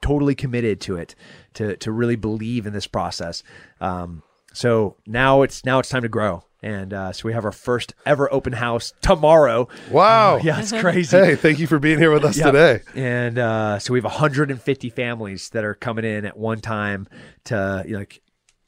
totally 0.02 0.36
committed 0.36 0.80
to 0.82 0.96
it 0.96 1.16
to 1.56 1.76
to 1.78 1.92
really 1.92 2.16
believe 2.16 2.66
in 2.66 2.74
this 2.74 2.88
process. 2.88 3.44
Um, 3.82 4.24
so 4.54 4.98
now 5.06 5.44
it's 5.44 5.66
now 5.66 5.80
it's 5.80 5.90
time 5.90 6.02
to 6.02 6.10
grow 6.10 6.44
and 6.62 6.94
uh, 6.94 7.12
so 7.12 7.26
we 7.28 7.34
have 7.34 7.46
our 7.46 7.52
first 7.52 7.94
ever 8.06 8.32
open 8.34 8.54
house 8.54 8.94
tomorrow 9.02 9.68
wow 9.90 10.38
yeah 10.44 10.60
it's 10.60 10.72
crazy 10.72 11.16
hey 11.18 11.36
thank 11.36 11.60
you 11.60 11.68
for 11.68 11.80
being 11.80 11.98
here 12.00 12.12
with 12.12 12.26
us 12.26 12.38
Yep. 12.38 12.46
today 12.48 12.82
And 12.96 13.38
uh, 13.40 13.80
so 13.80 13.94
we 13.94 14.00
have 14.00 14.04
150 14.06 14.90
families 14.90 15.50
that 15.52 15.64
are 15.64 15.74
coming 15.76 16.06
in 16.06 16.26
at 16.26 16.38
one 16.38 16.60
time 16.60 17.08
to 17.46 17.84
you 17.86 17.94
know, 17.94 18.00
like 18.00 18.22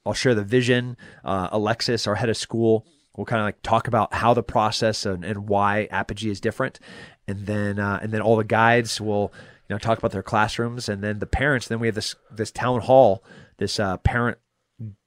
I'll 0.06 0.14
share 0.14 0.34
the 0.34 0.44
vision. 0.44 0.98
Uh, 1.24 1.50
Alexis, 1.52 2.08
our 2.08 2.16
head 2.16 2.28
of 2.30 2.36
school, 2.38 2.88
will 3.16 3.26
kind 3.26 3.40
of 3.42 3.46
like 3.46 3.62
talk 3.62 3.88
about 3.88 4.14
how 4.16 4.34
the 4.34 4.42
process 4.42 5.06
and, 5.06 5.24
and 5.24 5.48
why 5.48 5.88
Apogee 5.92 6.32
is 6.32 6.42
different, 6.42 6.80
and 7.28 7.46
then 7.46 7.78
uh, 7.78 8.00
and 8.02 8.12
then 8.12 8.20
all 8.22 8.36
the 8.36 8.44
guides 8.44 9.00
will 9.00 9.32
you 9.70 9.76
know 9.76 9.78
talk 9.78 10.00
about 10.00 10.12
their 10.12 10.24
classrooms, 10.24 10.90
and 10.90 11.04
then 11.04 11.20
the 11.20 11.28
parents. 11.28 11.68
Then 11.68 11.80
we 11.80 11.86
have 11.88 11.94
this 11.94 12.16
this 12.32 12.50
town 12.52 12.82
hall, 12.82 13.24
this 13.58 13.80
uh, 13.80 13.98
parent 13.98 14.40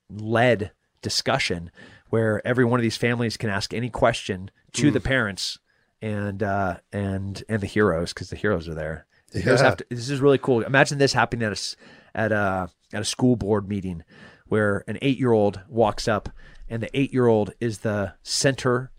led 0.09 0.71
discussion 1.03 1.71
where 2.11 2.47
every 2.47 2.65
one 2.65 2.79
of 2.81 2.83
these 2.83 2.97
families 2.97 3.37
can 3.37 3.51
ask 3.51 3.73
any 3.75 3.91
question 3.91 4.51
to 4.73 4.91
the 4.91 5.01
parents 5.01 5.59
and 6.03 6.43
uh, 6.43 6.77
and 6.93 7.43
and 7.49 7.61
the 7.63 7.67
heroes 7.67 8.13
because 8.13 8.31
the 8.31 8.37
heroes 8.37 8.69
are 8.69 8.75
there. 8.75 9.07
The 9.33 9.41
heroes 9.41 9.61
Yeah. 9.61 9.67
have 9.67 9.77
to, 9.79 9.87
this 9.91 10.11
is 10.11 10.21
really 10.21 10.39
cool. 10.39 10.61
Imagine 10.63 10.99
this 10.99 11.13
happening 11.13 11.47
at 11.47 11.53
a 11.53 11.77
at 12.19 12.33
a 12.33 12.69
at 12.93 13.03
a 13.03 13.05
school 13.05 13.37
board 13.37 13.69
meeting 13.69 14.05
where 14.47 14.85
an 14.87 14.99
eight 15.03 15.19
year 15.19 15.33
old 15.33 15.61
walks 15.69 16.07
up 16.07 16.29
and 16.69 16.83
the 16.83 16.99
eight 16.99 17.13
year 17.13 17.27
old 17.27 17.53
is 17.61 17.79
the 17.79 18.15
center, 18.23 18.91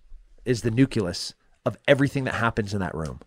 is 0.44 0.62
the 0.62 0.72
nucleus 0.72 1.34
of 1.66 1.78
everything 1.88 2.24
that 2.26 2.36
happens 2.36 2.74
in 2.74 2.80
that 2.80 2.94
room. 2.96 3.20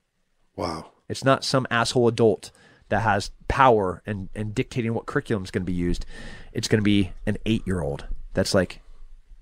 wow 0.57 0.91
It's 1.09 1.25
not 1.25 1.45
some 1.45 1.67
asshole 1.71 2.09
adult 2.09 2.51
that 2.89 3.01
has 3.03 3.31
power 3.49 4.03
and, 4.07 4.29
and 4.35 4.55
dictating 4.55 4.95
what 4.95 5.07
curriculum 5.07 5.45
is 5.45 5.51
going 5.51 5.63
to 5.63 5.71
be 5.71 5.73
used. 5.77 6.07
It's 6.53 6.69
going 6.69 6.81
to 6.81 6.85
be 6.85 7.13
an 7.27 7.37
eight 7.47 7.67
year 7.67 7.81
old 7.81 8.07
that's 8.35 8.55
like, 8.55 8.81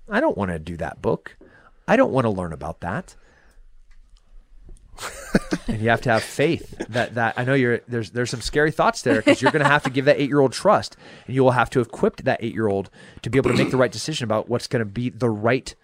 I 0.09 0.19
don't 0.19 0.37
want 0.37 0.51
to 0.51 0.59
do 0.59 0.77
that 0.77 1.01
book. 1.01 1.35
I 1.87 1.95
don't 1.95 2.11
want 2.11 2.25
to 2.25 2.29
learn 2.29 2.53
about 2.53 2.81
that. 2.81 3.15
and 5.67 5.81
you 5.81 5.89
have 5.89 6.01
to 6.01 6.09
have 6.09 6.23
faith 6.23 6.75
that 6.89 7.15
that 7.15 7.35
I 7.37 7.43
know 7.43 7.53
you're 7.53 7.81
there's 7.87 8.11
there's 8.11 8.29
some 8.29 8.41
scary 8.41 8.71
thoughts 8.71 9.03
there 9.03 9.17
because 9.17 9.41
you're 9.41 9.51
going 9.51 9.63
to 9.63 9.69
have 9.69 9.83
to 9.83 9.89
give 9.89 10.05
that 10.05 10.19
eight 10.19 10.29
year 10.29 10.39
old 10.39 10.53
trust, 10.53 10.97
and 11.25 11.35
you 11.35 11.43
will 11.43 11.51
have 11.51 11.69
to 11.71 11.81
equip 11.81 12.17
that 12.23 12.39
eight 12.41 12.53
year 12.53 12.67
old 12.67 12.89
to 13.21 13.29
be 13.29 13.37
able 13.37 13.51
to 13.51 13.57
make 13.57 13.71
the 13.71 13.77
right 13.77 13.91
decision 13.91 14.23
about 14.23 14.49
what's 14.49 14.67
going 14.67 14.79
to 14.79 14.85
be 14.85 15.09
the 15.09 15.29
right 15.29 15.75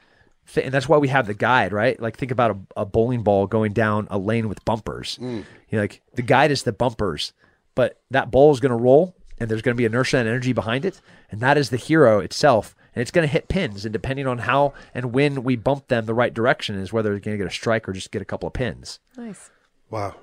fit. 0.45 0.65
And 0.65 0.73
that's 0.73 0.89
why 0.89 0.97
we 0.97 1.09
have 1.09 1.27
the 1.27 1.33
guide, 1.33 1.73
right? 1.73 1.99
Like 1.99 2.17
think 2.17 2.31
about 2.31 2.51
a, 2.51 2.81
a 2.81 2.85
bowling 2.85 3.23
ball 3.23 3.47
going 3.47 3.73
down 3.73 4.07
a 4.09 4.17
lane 4.17 4.49
with 4.49 4.63
bumpers. 4.65 5.17
Mm. 5.21 5.45
You 5.69 5.77
know, 5.77 5.81
like 5.81 6.01
the 6.15 6.21
guide 6.21 6.51
is 6.51 6.63
the 6.63 6.73
bumpers, 6.73 7.33
but 7.75 8.01
that 8.11 8.31
ball 8.31 8.51
is 8.51 8.59
going 8.59 8.71
to 8.71 8.75
roll, 8.75 9.15
and 9.39 9.49
there's 9.49 9.61
going 9.61 9.75
to 9.75 9.77
be 9.77 9.85
inertia 9.85 10.17
and 10.17 10.27
energy 10.27 10.53
behind 10.53 10.85
it, 10.85 11.01
and 11.29 11.39
that 11.41 11.57
is 11.57 11.69
the 11.69 11.77
hero 11.77 12.19
itself. 12.19 12.75
And 12.95 13.01
it's 13.01 13.11
going 13.11 13.27
to 13.27 13.31
hit 13.31 13.47
pins, 13.47 13.85
and 13.85 13.93
depending 13.93 14.27
on 14.27 14.39
how 14.39 14.73
and 14.93 15.13
when 15.13 15.43
we 15.43 15.55
bump 15.55 15.87
them 15.87 16.05
the 16.05 16.13
right 16.13 16.33
direction 16.33 16.75
is 16.75 16.93
whether 16.93 17.09
they're 17.09 17.19
going 17.19 17.37
to 17.37 17.43
get 17.43 17.51
a 17.51 17.55
strike 17.55 17.89
or 17.89 17.93
just 17.93 18.11
get 18.11 18.21
a 18.21 18.25
couple 18.25 18.47
of 18.47 18.53
pins. 18.53 18.99
Nice. 19.17 19.49
Wow. 19.89 20.15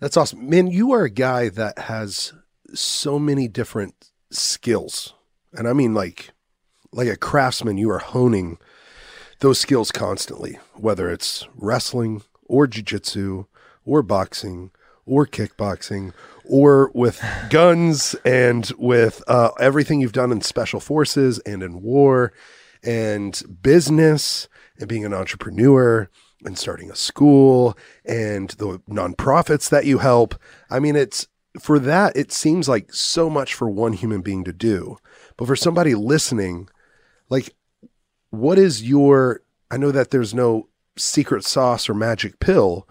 That's 0.00 0.16
awesome. 0.16 0.48
Man, 0.48 0.68
you 0.68 0.92
are 0.92 1.04
a 1.04 1.10
guy 1.10 1.48
that 1.48 1.78
has 1.78 2.32
so 2.74 3.18
many 3.18 3.48
different 3.48 4.10
skills. 4.30 5.14
And 5.52 5.66
I 5.66 5.72
mean 5.72 5.94
like 5.94 6.30
like 6.92 7.08
a 7.08 7.16
craftsman, 7.16 7.78
you 7.78 7.90
are 7.90 7.98
honing 7.98 8.58
those 9.40 9.60
skills 9.60 9.92
constantly, 9.92 10.58
whether 10.74 11.10
it's 11.10 11.46
wrestling 11.54 12.22
or 12.46 12.66
jiu-jitsu 12.66 13.46
or 13.84 14.02
boxing 14.02 14.70
or 15.06 15.26
kickboxing 15.26 16.12
or 16.48 16.90
with 16.94 17.22
guns 17.50 18.16
and 18.24 18.72
with 18.78 19.22
uh, 19.28 19.50
everything 19.60 20.00
you've 20.00 20.12
done 20.12 20.32
in 20.32 20.40
special 20.40 20.80
forces 20.80 21.38
and 21.40 21.62
in 21.62 21.82
war 21.82 22.32
and 22.82 23.42
business 23.62 24.48
and 24.78 24.88
being 24.88 25.04
an 25.04 25.14
entrepreneur 25.14 26.08
and 26.44 26.56
starting 26.56 26.90
a 26.90 26.96
school 26.96 27.76
and 28.04 28.50
the 28.50 28.78
nonprofits 28.88 29.68
that 29.70 29.84
you 29.84 29.98
help. 29.98 30.34
I 30.70 30.78
mean, 30.78 30.96
it's 30.96 31.26
for 31.60 31.78
that, 31.80 32.16
it 32.16 32.32
seems 32.32 32.68
like 32.68 32.92
so 32.92 33.28
much 33.28 33.54
for 33.54 33.68
one 33.68 33.92
human 33.92 34.22
being 34.22 34.44
to 34.44 34.52
do. 34.52 34.96
But 35.36 35.48
for 35.48 35.56
somebody 35.56 35.94
listening, 35.94 36.68
like, 37.28 37.54
what 38.30 38.58
is 38.58 38.82
your, 38.82 39.42
I 39.70 39.76
know 39.76 39.90
that 39.90 40.10
there's 40.10 40.34
no 40.34 40.68
secret 40.96 41.44
sauce 41.44 41.88
or 41.88 41.94
magic 41.94 42.38
pill, 42.40 42.86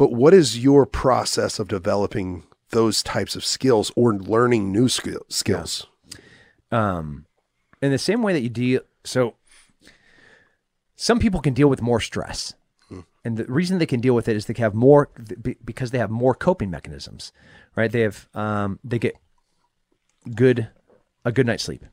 but 0.00 0.12
what 0.12 0.32
is 0.32 0.58
your 0.58 0.86
process 0.86 1.58
of 1.58 1.68
developing 1.68 2.44
those 2.70 3.02
types 3.02 3.36
of 3.36 3.44
skills 3.44 3.92
or 3.94 4.14
learning 4.14 4.72
new 4.72 4.88
skill, 4.88 5.20
skills? 5.28 5.88
um, 6.72 7.26
in 7.82 7.90
the 7.90 7.98
same 7.98 8.22
way 8.22 8.32
that 8.32 8.40
you 8.40 8.48
deal. 8.48 8.80
So, 9.04 9.34
some 10.96 11.18
people 11.18 11.40
can 11.40 11.52
deal 11.52 11.68
with 11.68 11.82
more 11.82 12.00
stress, 12.00 12.54
and 13.24 13.36
the 13.36 13.44
reason 13.44 13.76
they 13.76 13.84
can 13.84 14.00
deal 14.00 14.14
with 14.14 14.26
it 14.26 14.36
is 14.36 14.46
they 14.46 14.54
have 14.54 14.72
more 14.72 15.10
because 15.62 15.90
they 15.90 15.98
have 15.98 16.10
more 16.10 16.34
coping 16.34 16.70
mechanisms, 16.70 17.30
right? 17.76 17.92
They 17.92 18.00
have 18.00 18.26
um, 18.32 18.78
they 18.82 18.98
get 18.98 19.16
good 20.34 20.68
a 21.26 21.32
good 21.32 21.46
night's 21.46 21.64
sleep, 21.64 21.84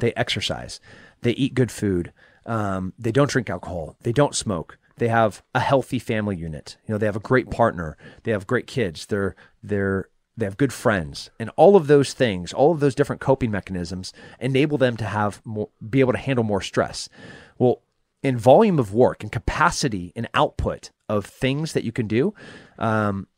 they 0.00 0.12
exercise, 0.12 0.80
they 1.22 1.32
eat 1.32 1.54
good 1.54 1.70
food, 1.70 2.12
um, 2.44 2.92
they 2.98 3.10
don't 3.10 3.30
drink 3.30 3.48
alcohol, 3.48 3.96
they 4.02 4.12
don't 4.12 4.34
smoke. 4.34 4.76
They 4.96 5.08
have 5.08 5.42
a 5.54 5.60
healthy 5.60 5.98
family 5.98 6.36
unit. 6.36 6.76
You 6.86 6.94
know, 6.94 6.98
they 6.98 7.06
have 7.06 7.16
a 7.16 7.20
great 7.20 7.50
partner. 7.50 7.96
They 8.22 8.32
have 8.32 8.46
great 8.46 8.66
kids. 8.66 9.06
They're 9.06 9.34
they're 9.62 10.08
they 10.36 10.46
have 10.46 10.56
good 10.56 10.72
friends, 10.72 11.30
and 11.38 11.50
all 11.56 11.76
of 11.76 11.86
those 11.86 12.12
things, 12.12 12.52
all 12.52 12.72
of 12.72 12.80
those 12.80 12.94
different 12.94 13.20
coping 13.20 13.52
mechanisms, 13.52 14.12
enable 14.40 14.78
them 14.78 14.96
to 14.96 15.04
have 15.04 15.40
more, 15.44 15.68
be 15.88 16.00
able 16.00 16.12
to 16.12 16.18
handle 16.18 16.44
more 16.44 16.60
stress. 16.60 17.08
Well, 17.56 17.82
in 18.22 18.36
volume 18.36 18.78
of 18.80 18.92
work 18.92 19.22
and 19.22 19.30
capacity 19.30 20.12
and 20.16 20.28
output 20.34 20.90
of 21.08 21.24
things 21.24 21.72
that 21.74 21.84
you 21.84 21.92
can 21.92 22.08
do, 22.08 22.34
um, 22.78 23.28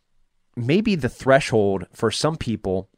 maybe 0.56 0.94
the 0.94 1.10
threshold 1.10 1.86
for 1.92 2.10
some 2.10 2.36
people 2.36 2.88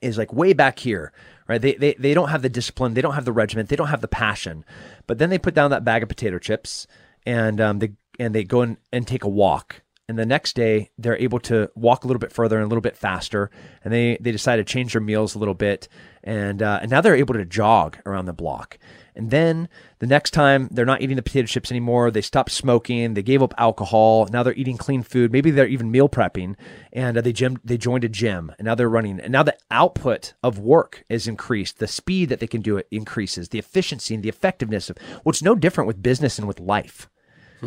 is 0.00 0.16
like 0.16 0.32
way 0.32 0.52
back 0.54 0.78
here, 0.78 1.12
right? 1.46 1.60
They, 1.60 1.74
they 1.74 1.94
they 1.94 2.14
don't 2.14 2.28
have 2.30 2.42
the 2.42 2.48
discipline, 2.48 2.94
they 2.94 3.02
don't 3.02 3.14
have 3.14 3.24
the 3.26 3.32
regiment, 3.32 3.68
they 3.68 3.76
don't 3.76 3.88
have 3.88 4.00
the 4.00 4.08
passion, 4.08 4.64
but 5.06 5.18
then 5.18 5.28
they 5.28 5.38
put 5.38 5.54
down 5.54 5.70
that 5.72 5.84
bag 5.84 6.02
of 6.02 6.08
potato 6.08 6.38
chips 6.38 6.86
and 7.26 7.60
um, 7.60 7.78
they 7.78 7.92
and 8.18 8.34
they 8.34 8.44
go 8.44 8.62
in 8.62 8.76
and 8.92 9.06
take 9.06 9.24
a 9.24 9.28
walk. 9.28 9.82
And 10.08 10.18
the 10.18 10.26
next 10.26 10.56
day, 10.56 10.90
they're 10.98 11.16
able 11.16 11.38
to 11.40 11.70
walk 11.76 12.02
a 12.02 12.08
little 12.08 12.18
bit 12.18 12.32
further 12.32 12.56
and 12.56 12.64
a 12.64 12.68
little 12.68 12.82
bit 12.82 12.96
faster. 12.96 13.50
And 13.84 13.92
they 13.92 14.18
they 14.20 14.32
decide 14.32 14.56
to 14.56 14.64
change 14.64 14.92
their 14.92 15.00
meals 15.00 15.34
a 15.34 15.38
little 15.38 15.54
bit, 15.54 15.88
and 16.24 16.62
uh, 16.62 16.80
and 16.82 16.90
now 16.90 17.00
they're 17.00 17.14
able 17.14 17.34
to 17.34 17.44
jog 17.44 17.98
around 18.04 18.26
the 18.26 18.32
block. 18.32 18.78
And 19.14 19.30
then 19.30 19.68
the 19.98 20.06
next 20.06 20.30
time 20.30 20.68
they're 20.70 20.86
not 20.86 21.02
eating 21.02 21.16
the 21.16 21.22
potato 21.22 21.46
chips 21.46 21.70
anymore. 21.70 22.10
They 22.10 22.20
stopped 22.20 22.50
smoking. 22.50 23.14
They 23.14 23.22
gave 23.22 23.42
up 23.42 23.54
alcohol. 23.58 24.28
Now 24.30 24.42
they're 24.42 24.54
eating 24.54 24.76
clean 24.76 25.02
food. 25.02 25.32
Maybe 25.32 25.50
they're 25.50 25.66
even 25.66 25.90
meal 25.90 26.08
prepping. 26.08 26.56
And 26.92 27.16
uh, 27.16 27.20
they 27.20 27.32
gym. 27.32 27.58
They 27.64 27.78
joined 27.78 28.04
a 28.04 28.08
gym. 28.08 28.52
And 28.58 28.66
now 28.66 28.74
they're 28.74 28.88
running. 28.88 29.20
And 29.20 29.32
now 29.32 29.42
the 29.42 29.56
output 29.70 30.34
of 30.42 30.58
work 30.58 31.04
is 31.08 31.26
increased. 31.26 31.78
The 31.78 31.88
speed 31.88 32.28
that 32.28 32.40
they 32.40 32.46
can 32.46 32.62
do 32.62 32.76
it 32.76 32.86
increases. 32.90 33.48
The 33.48 33.58
efficiency 33.58 34.14
and 34.14 34.22
the 34.22 34.28
effectiveness 34.28 34.90
of. 34.90 34.98
What's 35.22 35.42
no 35.42 35.54
different 35.54 35.88
with 35.88 36.02
business 36.02 36.38
and 36.38 36.46
with 36.48 36.60
life. 36.60 37.08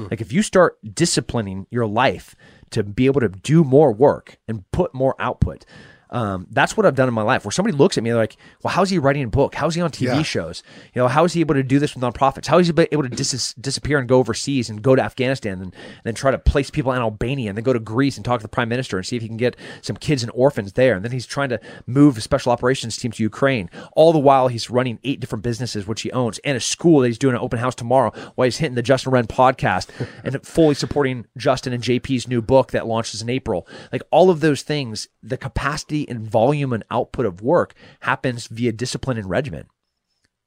Like 0.09 0.21
if 0.21 0.31
you 0.33 0.41
start 0.41 0.77
disciplining 0.95 1.67
your 1.69 1.85
life 1.85 2.35
to 2.71 2.83
be 2.83 3.05
able 3.05 3.21
to 3.21 3.29
do 3.29 3.63
more 3.63 3.91
work 3.91 4.39
and 4.47 4.69
put 4.71 4.93
more 4.93 5.15
output, 5.19 5.65
um, 6.13 6.47
that's 6.51 6.77
what 6.77 6.85
I've 6.85 6.95
done 6.95 7.07
in 7.09 7.13
my 7.13 7.23
life. 7.23 7.43
Where 7.43 7.51
somebody 7.51 7.75
looks 7.75 7.97
at 7.97 8.03
me, 8.03 8.11
they're 8.11 8.17
like, 8.17 8.37
"Well, 8.63 8.73
how's 8.73 8.89
he 8.89 8.99
writing 8.99 9.23
a 9.23 9.27
book? 9.27 9.55
How's 9.55 9.75
he 9.75 9.81
on 9.81 9.91
TV 9.91 10.03
Yeah. 10.05 10.21
shows? 10.21 10.63
You 10.93 11.01
know, 11.01 11.07
how 11.09 11.25
is 11.25 11.33
he 11.33 11.41
able 11.41 11.55
to 11.55 11.63
do 11.63 11.79
this 11.79 11.95
with 11.95 12.03
nonprofits? 12.03 12.45
How 12.45 12.59
is 12.59 12.67
he 12.67 12.73
able 12.91 13.03
to 13.03 13.09
dis- 13.09 13.53
disappear 13.55 13.99
and 13.99 14.07
go 14.07 14.19
overseas 14.19 14.69
and 14.69 14.81
go 14.81 14.95
to 14.95 15.01
Afghanistan 15.01 15.53
and, 15.53 15.63
and 15.73 15.73
then 16.03 16.13
try 16.13 16.31
to 16.31 16.37
place 16.37 16.69
people 16.69 16.93
in 16.93 16.99
Albania 17.01 17.49
and 17.49 17.57
then 17.57 17.63
go 17.63 17.73
to 17.73 17.79
Greece 17.79 18.15
and 18.15 18.23
talk 18.23 18.39
to 18.39 18.43
the 18.43 18.47
prime 18.47 18.69
minister 18.69 18.95
and 18.97 19.05
see 19.05 19.15
if 19.15 19.21
he 19.21 19.27
can 19.27 19.37
get 19.37 19.55
some 19.81 19.97
kids 19.97 20.23
and 20.23 20.31
orphans 20.35 20.73
there? 20.73 20.95
And 20.95 21.03
then 21.03 21.11
he's 21.11 21.25
trying 21.25 21.49
to 21.49 21.59
move 21.87 22.17
a 22.17 22.21
special 22.21 22.51
operations 22.51 22.95
team 22.95 23.11
to 23.11 23.23
Ukraine. 23.23 23.69
All 23.93 24.13
the 24.13 24.19
while, 24.19 24.47
he's 24.49 24.69
running 24.69 24.99
eight 25.03 25.19
different 25.19 25.43
businesses 25.43 25.87
which 25.87 26.03
he 26.03 26.11
owns 26.11 26.39
and 26.45 26.55
a 26.55 26.59
school 26.61 26.99
that 27.01 27.07
he's 27.07 27.17
doing 27.17 27.35
an 27.35 27.41
open 27.41 27.59
house 27.59 27.75
tomorrow 27.75 28.11
while 28.35 28.45
he's 28.45 28.57
hitting 28.57 28.75
the 28.75 28.81
Justin 28.83 29.11
Wren 29.11 29.25
podcast 29.27 29.87
and 30.23 30.45
fully 30.45 30.75
supporting 30.75 31.25
Justin 31.37 31.73
and 31.73 31.83
JP's 31.83 32.27
new 32.27 32.41
book 32.41 32.71
that 32.71 32.85
launches 32.85 33.21
in 33.21 33.29
April. 33.29 33.67
Like 33.91 34.03
all 34.11 34.29
of 34.29 34.39
those 34.41 34.61
things, 34.61 35.07
the 35.23 35.37
capacity 35.37 36.02
and 36.09 36.21
volume 36.21 36.73
and 36.73 36.83
output 36.91 37.25
of 37.25 37.41
work 37.41 37.73
happens 38.01 38.47
via 38.47 38.71
discipline 38.71 39.17
and 39.17 39.29
regimen. 39.29 39.67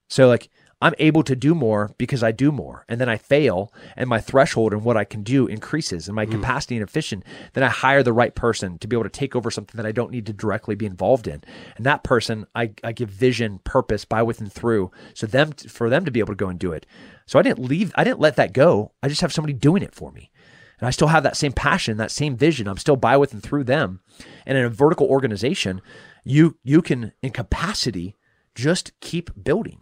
So 0.08 0.28
like 0.28 0.48
I'm 0.82 0.94
able 0.98 1.22
to 1.22 1.34
do 1.34 1.54
more 1.54 1.94
because 1.96 2.22
I 2.22 2.32
do 2.32 2.52
more. 2.52 2.84
And 2.88 3.00
then 3.00 3.08
I 3.08 3.16
fail 3.16 3.72
and 3.96 4.10
my 4.10 4.20
threshold 4.20 4.74
and 4.74 4.84
what 4.84 4.96
I 4.96 5.04
can 5.04 5.22
do 5.22 5.46
increases 5.46 6.06
and 6.06 6.14
my 6.14 6.26
mm. 6.26 6.32
capacity 6.32 6.76
and 6.76 6.86
efficient. 6.86 7.24
Then 7.54 7.64
I 7.64 7.68
hire 7.68 8.02
the 8.02 8.12
right 8.12 8.34
person 8.34 8.76
to 8.78 8.86
be 8.86 8.94
able 8.94 9.04
to 9.04 9.10
take 9.10 9.34
over 9.34 9.50
something 9.50 9.76
that 9.78 9.86
I 9.86 9.92
don't 9.92 10.10
need 10.10 10.26
to 10.26 10.34
directly 10.34 10.74
be 10.74 10.84
involved 10.84 11.26
in. 11.26 11.42
And 11.76 11.86
that 11.86 12.04
person 12.04 12.46
I, 12.54 12.72
I 12.84 12.92
give 12.92 13.08
vision, 13.08 13.60
purpose 13.64 14.04
by 14.04 14.22
with 14.22 14.40
and 14.40 14.52
through. 14.52 14.90
So 15.14 15.26
them 15.26 15.52
for 15.52 15.88
them 15.88 16.04
to 16.04 16.10
be 16.10 16.20
able 16.20 16.34
to 16.34 16.36
go 16.36 16.48
and 16.48 16.58
do 16.58 16.72
it. 16.72 16.84
So 17.24 17.38
I 17.38 17.42
didn't 17.42 17.60
leave 17.66 17.92
I 17.94 18.04
didn't 18.04 18.20
let 18.20 18.36
that 18.36 18.52
go. 18.52 18.92
I 19.02 19.08
just 19.08 19.22
have 19.22 19.32
somebody 19.32 19.54
doing 19.54 19.82
it 19.82 19.94
for 19.94 20.12
me. 20.12 20.30
And 20.78 20.86
I 20.86 20.90
still 20.90 21.08
have 21.08 21.22
that 21.22 21.36
same 21.36 21.52
passion, 21.52 21.96
that 21.96 22.10
same 22.10 22.36
vision. 22.36 22.68
I'm 22.68 22.76
still 22.76 22.96
by 22.96 23.16
with 23.16 23.32
and 23.32 23.42
through 23.42 23.64
them. 23.64 24.00
And 24.44 24.58
in 24.58 24.64
a 24.64 24.70
vertical 24.70 25.06
organization, 25.06 25.80
you 26.24 26.58
you 26.62 26.82
can 26.82 27.12
in 27.22 27.30
capacity 27.30 28.16
just 28.54 28.98
keep 29.00 29.30
building. 29.42 29.80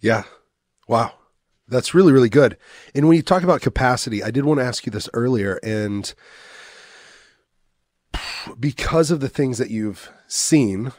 Yeah. 0.00 0.24
Wow. 0.88 1.14
That's 1.68 1.94
really, 1.94 2.12
really 2.12 2.30
good. 2.30 2.56
And 2.94 3.06
when 3.06 3.16
you 3.16 3.22
talk 3.22 3.42
about 3.42 3.60
capacity, 3.60 4.22
I 4.22 4.30
did 4.30 4.44
want 4.44 4.58
to 4.58 4.64
ask 4.64 4.86
you 4.86 4.92
this 4.92 5.08
earlier. 5.12 5.60
And 5.62 6.12
because 8.58 9.10
of 9.10 9.20
the 9.20 9.28
things 9.28 9.58
that 9.58 9.70
you've 9.70 10.10
seen 10.26 10.92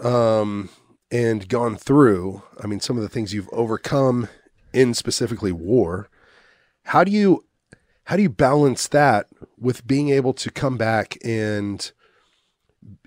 um, 0.00 0.70
and 1.10 1.48
gone 1.48 1.76
through, 1.76 2.42
I 2.62 2.66
mean, 2.66 2.80
some 2.80 2.96
of 2.96 3.02
the 3.02 3.08
things 3.08 3.32
you've 3.32 3.48
overcome 3.52 4.28
in 4.72 4.92
specifically 4.92 5.52
war, 5.52 6.10
how 6.84 7.04
do 7.04 7.12
you 7.12 7.44
how 8.08 8.16
do 8.16 8.22
you 8.22 8.30
balance 8.30 8.88
that 8.88 9.26
with 9.58 9.86
being 9.86 10.08
able 10.08 10.32
to 10.32 10.50
come 10.50 10.78
back 10.78 11.18
and 11.22 11.92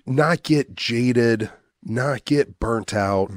not 0.06 0.44
get 0.44 0.76
jaded, 0.76 1.50
not 1.82 2.24
get 2.24 2.60
burnt 2.60 2.94
out, 2.94 3.32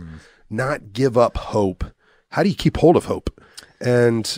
not 0.47 0.93
give 0.93 1.17
up 1.17 1.37
hope? 1.37 1.83
How 2.29 2.43
do 2.43 2.49
you 2.49 2.55
keep 2.55 2.77
hold 2.77 2.95
of 2.95 3.05
hope? 3.05 3.41
And 3.81 4.37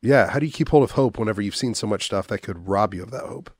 yeah, 0.00 0.30
how 0.30 0.38
do 0.38 0.46
you 0.46 0.52
keep 0.52 0.68
hold 0.68 0.84
of 0.84 0.92
hope 0.92 1.18
whenever 1.18 1.42
you've 1.42 1.56
seen 1.56 1.74
so 1.74 1.88
much 1.88 2.04
stuff 2.04 2.28
that 2.28 2.42
could 2.42 2.68
rob 2.68 2.94
you 2.94 3.02
of 3.02 3.10
that 3.10 3.24
hope? 3.26 3.50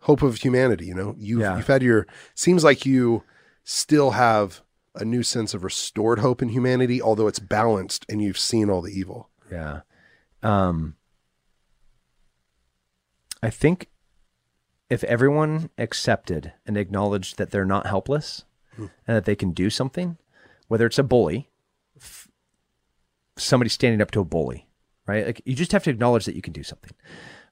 Hope 0.00 0.22
of 0.22 0.38
humanity, 0.38 0.86
you 0.86 0.94
know. 0.94 1.14
You've 1.16 1.42
Yeah. 1.42 1.56
you've 1.56 1.68
had 1.68 1.82
your 1.84 2.08
seems 2.34 2.64
like 2.64 2.84
you 2.84 3.22
still 3.62 4.10
have 4.12 4.62
a 4.96 5.04
new 5.04 5.22
sense 5.22 5.54
of 5.54 5.62
restored 5.62 6.18
hope 6.18 6.42
in 6.42 6.48
humanity, 6.48 7.00
although 7.00 7.28
it's 7.28 7.38
balanced 7.38 8.04
and 8.08 8.20
you've 8.20 8.36
seen 8.38 8.68
all 8.68 8.82
the 8.82 8.90
evil. 8.92 9.30
Yeah. 9.48 9.82
Um, 10.42 10.95
I 13.42 13.50
think 13.50 13.88
if 14.88 15.02
everyone 15.04 15.70
accepted 15.78 16.52
and 16.66 16.76
acknowledged 16.76 17.38
that 17.38 17.50
they're 17.50 17.64
not 17.64 17.86
helpless 17.86 18.44
and 18.78 18.90
that 19.16 19.24
they 19.24 19.34
can 19.36 19.52
do 19.52 19.70
something, 19.70 20.16
whether 20.68 20.86
it's 20.86 20.98
a 20.98 21.02
bully, 21.02 21.48
f- 21.96 22.28
somebody 23.36 23.68
standing 23.68 24.00
up 24.00 24.10
to 24.12 24.20
a 24.20 24.24
bully, 24.24 24.68
right? 25.06 25.26
Like 25.26 25.42
you 25.44 25.54
just 25.54 25.72
have 25.72 25.84
to 25.84 25.90
acknowledge 25.90 26.24
that 26.26 26.36
you 26.36 26.42
can 26.42 26.52
do 26.52 26.62
something. 26.62 26.92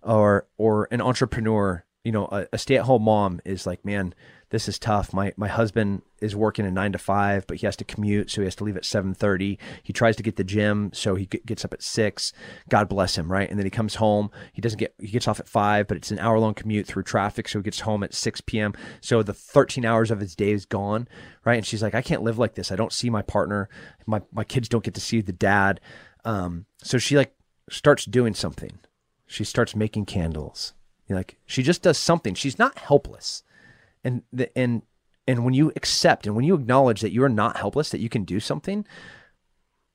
or 0.02 0.46
or 0.58 0.86
an 0.90 1.00
entrepreneur, 1.00 1.84
you 2.04 2.12
know, 2.12 2.26
a, 2.30 2.46
a 2.52 2.58
stay 2.58 2.76
at 2.76 2.84
home 2.84 3.02
mom 3.02 3.40
is 3.44 3.66
like, 3.66 3.84
man, 3.84 4.14
this 4.54 4.68
is 4.68 4.78
tough. 4.78 5.12
My 5.12 5.32
my 5.36 5.48
husband 5.48 6.02
is 6.20 6.36
working 6.36 6.64
a 6.64 6.70
nine 6.70 6.92
to 6.92 6.98
five, 6.98 7.44
but 7.48 7.56
he 7.56 7.66
has 7.66 7.74
to 7.74 7.84
commute, 7.84 8.30
so 8.30 8.40
he 8.40 8.44
has 8.44 8.54
to 8.54 8.62
leave 8.62 8.76
at 8.76 8.84
seven 8.84 9.12
thirty. 9.12 9.58
He 9.82 9.92
tries 9.92 10.14
to 10.14 10.22
get 10.22 10.36
the 10.36 10.44
gym, 10.44 10.92
so 10.94 11.16
he 11.16 11.26
gets 11.26 11.64
up 11.64 11.72
at 11.74 11.82
six. 11.82 12.32
God 12.68 12.88
bless 12.88 13.18
him, 13.18 13.32
right? 13.32 13.50
And 13.50 13.58
then 13.58 13.66
he 13.66 13.70
comes 13.70 13.96
home. 13.96 14.30
He 14.52 14.62
doesn't 14.62 14.78
get 14.78 14.94
he 15.00 15.08
gets 15.08 15.26
off 15.26 15.40
at 15.40 15.48
five, 15.48 15.88
but 15.88 15.96
it's 15.96 16.12
an 16.12 16.20
hour 16.20 16.38
long 16.38 16.54
commute 16.54 16.86
through 16.86 17.02
traffic, 17.02 17.48
so 17.48 17.58
he 17.58 17.64
gets 17.64 17.80
home 17.80 18.04
at 18.04 18.14
six 18.14 18.40
p.m. 18.40 18.74
So 19.00 19.24
the 19.24 19.34
thirteen 19.34 19.84
hours 19.84 20.12
of 20.12 20.20
his 20.20 20.36
day 20.36 20.52
is 20.52 20.66
gone, 20.66 21.08
right? 21.44 21.56
And 21.56 21.66
she's 21.66 21.82
like, 21.82 21.96
I 21.96 22.02
can't 22.02 22.22
live 22.22 22.38
like 22.38 22.54
this. 22.54 22.70
I 22.70 22.76
don't 22.76 22.92
see 22.92 23.10
my 23.10 23.22
partner. 23.22 23.68
My 24.06 24.22
my 24.30 24.44
kids 24.44 24.68
don't 24.68 24.84
get 24.84 24.94
to 24.94 25.00
see 25.00 25.20
the 25.20 25.32
dad. 25.32 25.80
Um, 26.24 26.66
so 26.80 26.96
she 26.98 27.16
like 27.16 27.34
starts 27.68 28.04
doing 28.04 28.34
something. 28.34 28.78
She 29.26 29.42
starts 29.42 29.74
making 29.74 30.06
candles. 30.06 30.74
Like 31.08 31.38
she 31.44 31.64
just 31.64 31.82
does 31.82 31.98
something. 31.98 32.34
She's 32.34 32.56
not 32.56 32.78
helpless 32.78 33.42
and 34.04 34.22
the, 34.32 34.56
and 34.56 34.82
and 35.26 35.44
when 35.44 35.54
you 35.54 35.72
accept 35.76 36.26
and 36.26 36.36
when 36.36 36.44
you 36.44 36.54
acknowledge 36.54 37.00
that 37.00 37.12
you 37.12 37.22
are 37.24 37.28
not 37.28 37.56
helpless, 37.56 37.90
that 37.90 38.00
you 38.00 38.08
can 38.08 38.24
do 38.24 38.40
something, 38.40 38.86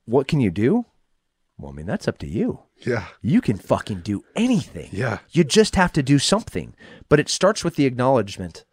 what 0.04 0.26
can 0.26 0.40
you 0.40 0.50
do? 0.50 0.86
Well, 1.56 1.70
I 1.70 1.74
mean, 1.74 1.86
that's 1.86 2.08
up 2.08 2.18
to 2.18 2.26
you. 2.26 2.60
Yeah. 2.78 3.06
You 3.20 3.40
can 3.40 3.56
fucking 3.56 4.00
do 4.00 4.24
anything. 4.34 4.88
Yeah. 4.92 5.18
You 5.30 5.44
just 5.44 5.76
have 5.76 5.92
to 5.92 6.02
do 6.02 6.18
something. 6.18 6.74
But 7.08 7.20
it 7.20 7.28
starts 7.28 7.62
with 7.62 7.76
the 7.76 7.86
acknowledgement 7.86 8.64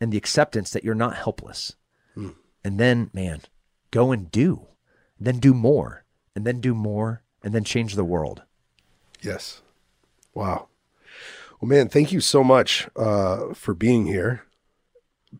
and 0.00 0.12
the 0.12 0.16
acceptance 0.16 0.70
that 0.70 0.84
you're 0.84 0.94
not 0.94 1.16
helpless. 1.16 1.74
Hmm. 2.14 2.30
And 2.64 2.78
then, 2.78 3.10
man, 3.12 3.42
go 3.90 4.12
and 4.12 4.30
do. 4.30 4.68
Then 5.18 5.38
do 5.38 5.52
more. 5.52 6.04
And 6.34 6.46
then 6.46 6.60
do 6.60 6.74
more. 6.74 7.22
And 7.42 7.52
then 7.52 7.64
change 7.64 7.94
the 7.94 8.04
world. 8.04 8.42
Yes. 9.20 9.60
Wow. 10.32 10.68
Well, 11.60 11.68
man, 11.68 11.88
thank 11.88 12.12
you 12.12 12.20
so 12.20 12.44
much 12.44 12.88
uh, 12.96 13.54
for 13.54 13.74
being 13.74 14.06
here 14.06 14.45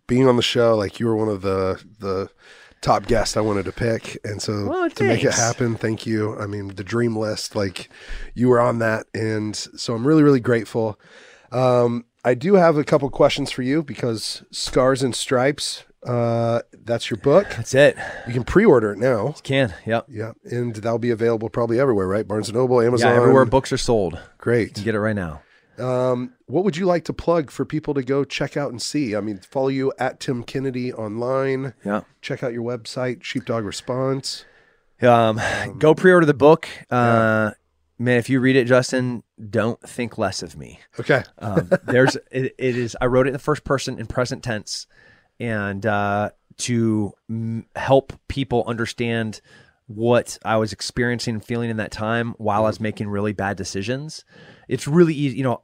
being 0.07 0.29
on 0.29 0.37
the 0.37 0.43
show. 0.43 0.77
Like 0.77 1.01
you 1.01 1.07
were 1.07 1.17
one 1.17 1.29
of 1.29 1.43
the 1.43 1.83
the 1.99 2.31
top 2.83 3.07
guests 3.07 3.37
I 3.37 3.41
wanted 3.41 3.65
to 3.65 3.73
pick, 3.73 4.19
and 4.25 4.41
so 4.41 4.67
Well, 4.67 4.91
to 4.91 5.05
make 5.05 5.25
it 5.25 5.33
happen, 5.33 5.77
thank 5.77 6.07
you. 6.07 6.39
I 6.39 6.47
mean, 6.47 6.69
the 6.69 6.85
dream 6.85 7.17
list, 7.17 7.57
like 7.57 7.89
you 8.35 8.49
were 8.49 8.61
on 8.61 8.79
that, 8.81 9.07
and 9.15 9.57
so 9.57 9.95
I'm 9.95 10.07
really 10.07 10.23
really 10.23 10.41
grateful. 10.41 10.99
Um, 11.53 12.05
I 12.25 12.35
do 12.35 12.55
have 12.55 12.77
a 12.77 12.85
couple 12.85 13.09
questions 13.11 13.51
for 13.51 13.63
you 13.63 13.83
because 13.83 14.43
Scars 14.51 15.03
and 15.03 15.15
Stripes, 15.15 15.85
uh, 16.05 16.61
that's 16.73 17.09
your 17.09 17.19
book. 17.19 17.47
That's 17.51 17.73
it. 17.73 17.97
You 18.27 18.33
can 18.33 18.43
pre-order 18.45 18.93
it 18.93 18.99
now. 18.99 19.29
You 19.29 19.35
Can. 19.45 19.75
Yep. 19.87 20.07
Yeah, 20.09 20.33
and 20.45 20.75
that'll 20.75 20.99
be 20.99 21.11
available 21.11 21.49
probably 21.49 21.79
everywhere, 21.79 22.09
right? 22.09 22.27
Barnes 22.27 22.49
and 22.49 22.57
Noble, 22.57 22.81
Amazon, 22.81 23.13
Yeah, 23.13 23.17
everywhere 23.17 23.45
books 23.45 23.73
are 23.73 23.79
sold. 23.79 24.21
Great. 24.39 24.69
You 24.69 24.75
can 24.75 24.85
get 24.85 24.95
it 24.97 25.01
right 25.01 25.17
now. 25.17 25.43
Um, 25.79 26.35
what 26.47 26.65
would 26.65 26.77
you 26.77 26.87
like 26.87 27.05
to 27.05 27.13
plug 27.13 27.51
for 27.51 27.65
people 27.65 27.95
to 27.95 28.03
go 28.03 28.25
check 28.25 28.57
out 28.57 28.71
and 28.71 28.81
see? 28.81 29.15
I 29.15 29.21
mean, 29.21 29.39
follow 29.39 29.69
you 29.69 29.93
at 29.99 30.21
Tim 30.21 30.43
Kennedy 30.43 30.93
online. 30.93 31.75
Yeah. 31.85 32.03
Check 32.23 32.43
out 32.43 32.53
your 32.53 32.63
website, 32.63 33.23
Sheepdog 33.23 33.65
Response. 33.65 34.45
Um, 35.03 35.41
go 35.79 35.95
pre-order 35.95 36.27
the 36.27 36.35
book. 36.35 36.69
Uh, 36.91 37.53
man, 37.99 38.19
if 38.19 38.31
you 38.31 38.41
read 38.41 38.57
it, 38.57 38.65
Justin, 38.67 39.23
don't 39.51 39.81
think 39.81 40.19
less 40.19 40.43
of 40.43 40.57
me. 40.57 40.81
Okay. 40.99 41.23
Um, 41.39 41.71
there's 41.85 42.17
it, 42.31 42.55
it 42.59 42.77
is. 42.77 42.97
I 43.01 43.07
wrote 43.07 43.27
it 43.27 43.31
in 43.31 43.35
the 43.35 43.39
first 43.39 43.65
person 43.65 43.99
in 43.99 44.07
present 44.07 44.43
tense, 44.43 44.87
and 45.39 45.85
uh, 45.85 46.31
to 46.59 47.13
m- 47.29 47.67
help 47.77 48.13
people 48.29 48.65
understand 48.67 49.41
what 49.87 50.39
I 50.45 50.57
was 50.57 50.73
experiencing 50.73 51.35
and 51.35 51.45
feeling 51.45 51.71
in 51.71 51.77
that 51.77 51.93
time 51.93 52.35
while 52.39 52.65
I 52.65 52.69
was 52.69 52.81
making 52.81 53.09
really 53.09 53.33
bad 53.33 53.57
decisions. 53.57 54.25
It's 54.69 54.89
really 54.89 55.15
easy, 55.15 55.37
you 55.37 55.45
know. 55.45 55.63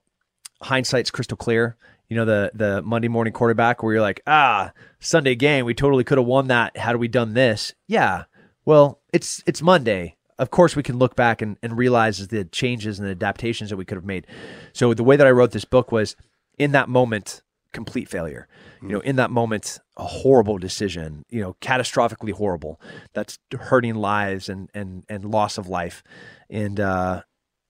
Hindsight's 0.62 1.10
crystal 1.10 1.36
clear. 1.36 1.76
You 2.08 2.16
know 2.16 2.24
the 2.24 2.50
the 2.54 2.82
Monday 2.82 3.08
morning 3.08 3.32
quarterback 3.32 3.82
where 3.82 3.94
you're 3.94 4.02
like, 4.02 4.20
ah, 4.26 4.72
Sunday 5.00 5.34
game, 5.34 5.64
we 5.64 5.74
totally 5.74 6.04
could 6.04 6.18
have 6.18 6.26
won 6.26 6.48
that. 6.48 6.76
Had 6.76 6.96
we 6.96 7.08
done 7.08 7.34
this? 7.34 7.74
Yeah. 7.86 8.24
Well, 8.64 9.00
it's 9.12 9.42
it's 9.46 9.62
Monday. 9.62 10.16
Of 10.38 10.50
course, 10.50 10.74
we 10.74 10.82
can 10.82 10.98
look 10.98 11.14
back 11.14 11.40
and, 11.40 11.56
and 11.62 11.76
realize 11.76 12.28
the 12.28 12.44
changes 12.44 12.98
and 12.98 13.06
the 13.06 13.12
adaptations 13.12 13.70
that 13.70 13.76
we 13.76 13.84
could 13.84 13.96
have 13.96 14.04
made. 14.04 14.26
So 14.72 14.92
the 14.92 15.04
way 15.04 15.16
that 15.16 15.26
I 15.26 15.30
wrote 15.30 15.52
this 15.52 15.64
book 15.64 15.92
was 15.92 16.16
in 16.58 16.72
that 16.72 16.88
moment, 16.88 17.42
complete 17.72 18.08
failure. 18.08 18.48
You 18.82 18.88
know, 18.88 19.00
in 19.00 19.16
that 19.16 19.30
moment, 19.30 19.78
a 19.96 20.04
horrible 20.04 20.58
decision. 20.58 21.24
You 21.30 21.40
know, 21.40 21.56
catastrophically 21.60 22.32
horrible. 22.32 22.80
That's 23.12 23.38
hurting 23.58 23.94
lives 23.94 24.48
and 24.48 24.68
and 24.74 25.04
and 25.08 25.24
loss 25.24 25.56
of 25.56 25.68
life. 25.68 26.02
And 26.50 26.80
uh, 26.80 27.22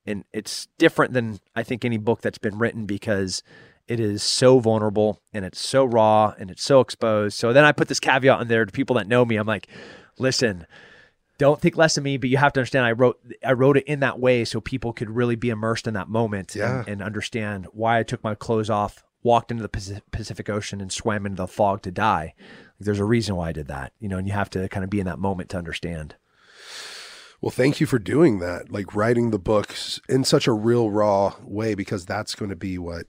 and 0.06 0.24
it's 0.32 0.68
different 0.78 1.12
than 1.12 1.38
I 1.54 1.62
think 1.62 1.84
any 1.84 1.98
book 1.98 2.20
that's 2.20 2.38
been 2.38 2.58
written 2.58 2.86
because 2.86 3.42
it 3.88 4.00
is 4.00 4.22
so 4.22 4.58
vulnerable 4.58 5.20
and 5.32 5.44
it's 5.44 5.60
so 5.60 5.84
raw 5.84 6.34
and 6.38 6.50
it's 6.50 6.62
so 6.62 6.80
exposed. 6.80 7.36
So 7.36 7.52
then 7.52 7.64
I 7.64 7.72
put 7.72 7.88
this 7.88 8.00
caveat 8.00 8.40
in 8.40 8.48
there 8.48 8.64
to 8.64 8.72
people 8.72 8.96
that 8.96 9.08
know 9.08 9.24
me. 9.24 9.36
I'm 9.36 9.46
like, 9.46 9.66
listen, 10.18 10.66
don't 11.38 11.60
think 11.60 11.76
less 11.76 11.96
of 11.96 12.04
me, 12.04 12.16
but 12.16 12.30
you 12.30 12.36
have 12.36 12.52
to 12.54 12.60
understand 12.60 12.84
I 12.86 12.92
wrote 12.92 13.18
I 13.44 13.52
wrote 13.52 13.76
it 13.76 13.84
in 13.84 14.00
that 14.00 14.18
way 14.20 14.44
so 14.44 14.60
people 14.60 14.92
could 14.92 15.10
really 15.10 15.36
be 15.36 15.50
immersed 15.50 15.86
in 15.88 15.94
that 15.94 16.08
moment 16.08 16.54
Yeah. 16.54 16.80
and, 16.80 16.88
and 16.88 17.02
understand 17.02 17.66
why 17.72 17.98
I 17.98 18.02
took 18.02 18.22
my 18.22 18.34
clothes 18.34 18.70
off, 18.70 19.02
walked 19.22 19.50
into 19.50 19.62
the 19.66 20.02
Pacific 20.12 20.48
Ocean 20.48 20.80
and 20.80 20.92
swam 20.92 21.26
into 21.26 21.36
the 21.42 21.48
fog 21.48 21.82
to 21.82 21.90
die. 21.90 22.34
There's 22.78 23.00
a 23.00 23.04
reason 23.04 23.36
why 23.36 23.48
I 23.48 23.52
did 23.52 23.68
that, 23.68 23.92
you 23.98 24.08
know, 24.08 24.18
and 24.18 24.26
you 24.26 24.32
have 24.34 24.50
to 24.50 24.68
kind 24.68 24.84
of 24.84 24.90
be 24.90 25.00
in 25.00 25.06
that 25.06 25.18
moment 25.18 25.50
to 25.50 25.58
understand. 25.58 26.16
Well, 27.42 27.50
thank 27.50 27.80
you 27.80 27.86
for 27.86 27.98
doing 27.98 28.38
that, 28.38 28.70
like 28.70 28.94
writing 28.94 29.30
the 29.30 29.38
books 29.38 30.00
in 30.08 30.22
such 30.24 30.46
a 30.46 30.52
real, 30.52 30.90
raw 30.90 31.34
way, 31.42 31.74
because 31.74 32.06
that's 32.06 32.34
going 32.36 32.48
to 32.50 32.56
be 32.56 32.78
what 32.78 33.06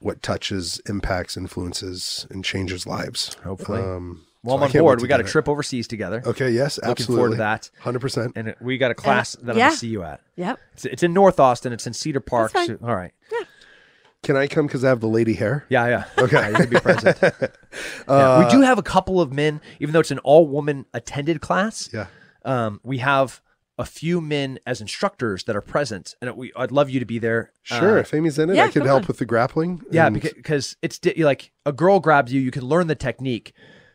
what 0.00 0.22
touches, 0.22 0.80
impacts, 0.88 1.36
influences, 1.36 2.26
and 2.30 2.44
changes 2.44 2.86
lives. 2.86 3.34
Hopefully. 3.44 3.80
Um, 3.80 4.26
Well, 4.42 4.56
so 4.56 4.62
I 4.62 4.66
I'm 4.66 4.72
on 4.76 4.80
board. 4.82 5.02
We 5.02 5.08
got 5.08 5.18
get 5.18 5.26
a 5.26 5.28
it. 5.28 5.30
trip 5.30 5.48
overseas 5.48 5.86
together. 5.86 6.22
Okay. 6.26 6.50
Yes. 6.50 6.78
Looking 6.78 6.90
absolutely. 6.90 7.16
forward 7.16 7.30
to 7.32 7.36
that. 7.38 7.70
Hundred 7.80 7.98
percent. 8.00 8.32
And 8.36 8.54
we 8.60 8.76
got 8.78 8.90
a 8.90 8.94
class 8.94 9.32
that 9.36 9.50
I'm 9.52 9.56
going 9.58 9.70
to 9.70 9.76
see 9.76 9.88
you 9.88 10.02
at. 10.02 10.20
Yep. 10.36 10.58
It's, 10.72 10.84
it's 10.86 11.02
in 11.02 11.12
North 11.12 11.38
Austin. 11.38 11.72
It's 11.74 11.86
in 11.86 11.92
Cedar 11.92 12.20
Park. 12.20 12.52
fine. 12.52 12.66
So- 12.66 12.78
all 12.82 12.96
right. 12.96 13.12
Yeah. 13.30 13.44
Can 14.22 14.36
I 14.36 14.48
come 14.48 14.66
because 14.66 14.84
I 14.84 14.88
have 14.88 15.00
the 15.00 15.08
lady 15.08 15.34
hair? 15.34 15.64
Yeah, 15.68 15.86
yeah. 15.86 16.04
Okay. 16.18 16.36
Yeah, 16.36 16.48
you 16.48 16.54
can 16.56 16.70
be 16.70 16.80
present. 16.80 17.18
Yeah. 18.08 18.44
We 18.44 18.50
do 18.50 18.62
have 18.62 18.78
a 18.78 18.82
couple 18.82 19.20
of 19.20 19.32
men, 19.32 19.60
even 19.78 19.92
though 19.92 20.00
it's 20.00 20.10
an 20.10 20.18
all 20.20 20.46
woman 20.48 20.86
attended 20.92 21.40
class. 21.40 21.88
Yeah. 21.92 22.06
Um, 22.44 22.80
we 22.82 22.98
have 22.98 23.40
a 23.80 23.84
few 23.84 24.20
men 24.20 24.58
as 24.66 24.80
instructors 24.80 25.44
that 25.44 25.56
are 25.56 25.62
present, 25.62 26.14
and 26.20 26.36
we 26.36 26.52
I'd 26.54 26.70
love 26.70 26.90
you 26.90 27.00
to 27.00 27.06
be 27.06 27.18
there. 27.18 27.50
Sure. 27.62 27.96
Uh, 27.96 28.00
if 28.00 28.12
Amy's 28.14 28.38
in 28.38 28.50
it, 28.50 28.56
yeah, 28.56 28.66
I 28.66 28.68
could 28.70 28.84
help 28.84 29.02
on. 29.02 29.06
with 29.08 29.16
the 29.18 29.24
grappling. 29.24 29.82
yeah, 29.90 30.06
and- 30.06 30.20
because 30.20 30.76
it's 30.82 30.98
di- 30.98 31.24
like 31.24 31.50
a 31.66 31.72
girl 31.72 31.98
grabs 31.98 32.32
you, 32.32 32.40
you 32.40 32.50
can 32.50 32.62
learn 32.64 32.86
the 32.88 32.94
technique, 32.94 33.52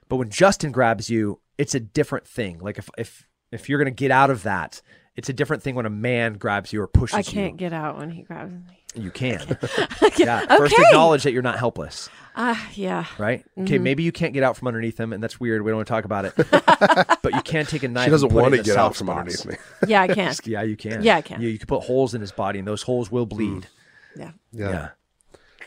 but 0.10 0.16
when 0.18 0.30
Justin 0.30 0.72
grabs 0.72 1.10
you, 1.10 1.40
it's 1.58 1.76
a 1.76 1.80
different 1.80 2.28
thing. 2.28 2.58
Like 2.60 2.78
if 2.80 2.90
if 2.98 3.28
if 3.52 3.70
you're 3.70 3.78
gonna 3.78 3.92
get 3.92 4.10
out 4.12 4.30
of 4.32 4.42
that, 4.44 4.82
it's 5.16 5.30
a 5.30 5.34
different 5.34 5.62
thing 5.64 5.76
when 5.76 5.86
a 5.86 5.90
man 5.92 6.34
grabs 6.34 6.74
you 6.74 6.82
or 6.82 6.88
pushes 6.88 7.14
you. 7.14 7.20
I 7.20 7.44
can't 7.46 7.58
get 7.58 7.72
out 7.72 7.98
when 7.98 8.10
he 8.10 8.24
grabs 8.24 8.52
me. 8.54 8.84
You 8.96 9.12
can. 9.12 9.58
Okay. 10.04 10.26
Yeah. 10.26 10.46
First, 10.58 10.78
acknowledge 10.78 11.24
that 11.24 11.32
you're 11.32 11.42
not 11.42 11.58
helpless. 11.58 12.10
Ah, 12.36 12.70
yeah. 12.74 13.06
right? 13.18 13.40
Mm-hmm. 13.52 13.64
Okay, 13.64 13.78
maybe 13.80 14.04
you 14.04 14.12
can't 14.12 14.34
get 14.34 14.44
out 14.44 14.58
from 14.58 14.68
underneath 14.68 15.00
him, 15.00 15.14
and 15.14 15.24
that's 15.24 15.40
weird. 15.40 15.62
We 15.64 15.72
don't 15.72 15.78
want 15.78 15.88
to 15.88 15.94
talk 15.94 16.06
about 16.06 16.26
it. 16.26 16.34
but 17.22 17.34
you 17.34 17.42
can't 17.42 17.68
take 17.68 17.84
a 17.84 17.88
knife. 17.88 18.06
she 18.06 18.12
doesn't 18.12 18.28
and 18.28 18.34
put 18.34 18.40
it 18.40 18.42
want 18.42 18.56
to 18.56 18.64
get 18.64 18.78
out 18.78 18.96
from 18.96 19.08
spots. 19.08 19.20
underneath 19.20 19.46
me. 19.46 19.56
Yeah, 19.88 20.02
I 20.02 20.08
can. 20.08 20.34
Yeah, 20.44 20.62
you 20.64 20.76
can. 20.76 21.02
Yeah, 21.02 21.18
I 21.18 21.22
can. 21.22 21.42
You, 21.42 21.50
you 21.50 21.58
can 21.58 21.68
put 21.68 21.84
holes 21.84 22.14
in 22.14 22.22
his 22.22 22.32
body, 22.32 22.60
and 22.60 22.68
those 22.68 22.84
holes 22.84 23.10
will 23.12 23.26
bleed. 23.26 23.68
Yeah. 24.18 24.32
Yeah. 24.52 24.70
Yeah. 24.70 24.90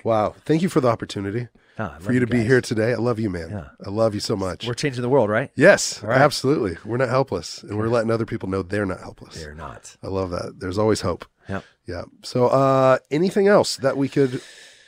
Wow. 0.04 0.34
Thank 0.44 0.62
you 0.62 0.68
for 0.68 0.80
the 0.80 0.88
opportunity 0.88 1.48
I 1.78 1.98
for 1.98 2.12
you 2.12 2.20
to 2.20 2.26
be 2.26 2.44
here 2.44 2.60
today. 2.60 2.92
I 2.92 2.96
love 2.96 3.18
you, 3.18 3.30
man. 3.30 3.50
Yeah. 3.50 3.68
I 3.84 3.90
love 3.90 4.14
you 4.14 4.20
so 4.20 4.36
much. 4.36 4.66
We're 4.66 4.74
changing 4.74 5.02
the 5.02 5.08
world, 5.08 5.30
right? 5.30 5.50
yes, 5.54 6.02
right. 6.02 6.20
absolutely. 6.20 6.76
We're 6.84 6.96
not 6.96 7.08
helpless, 7.08 7.62
and 7.62 7.76
we're 7.78 7.88
letting 7.88 8.10
other 8.10 8.26
people 8.26 8.48
know 8.48 8.62
they're 8.62 8.86
not 8.86 9.00
helpless. 9.00 9.34
They're 9.34 9.54
not. 9.54 9.96
I 10.02 10.08
love 10.08 10.30
that. 10.30 10.60
There's 10.60 10.78
always 10.78 11.00
hope. 11.00 11.24
Yep. 11.48 11.64
Yeah. 11.88 12.04
So, 12.22 12.48
uh, 12.48 12.98
anything 13.10 13.48
else 13.48 13.78
that 13.78 13.96
we 13.96 14.10
could 14.10 14.42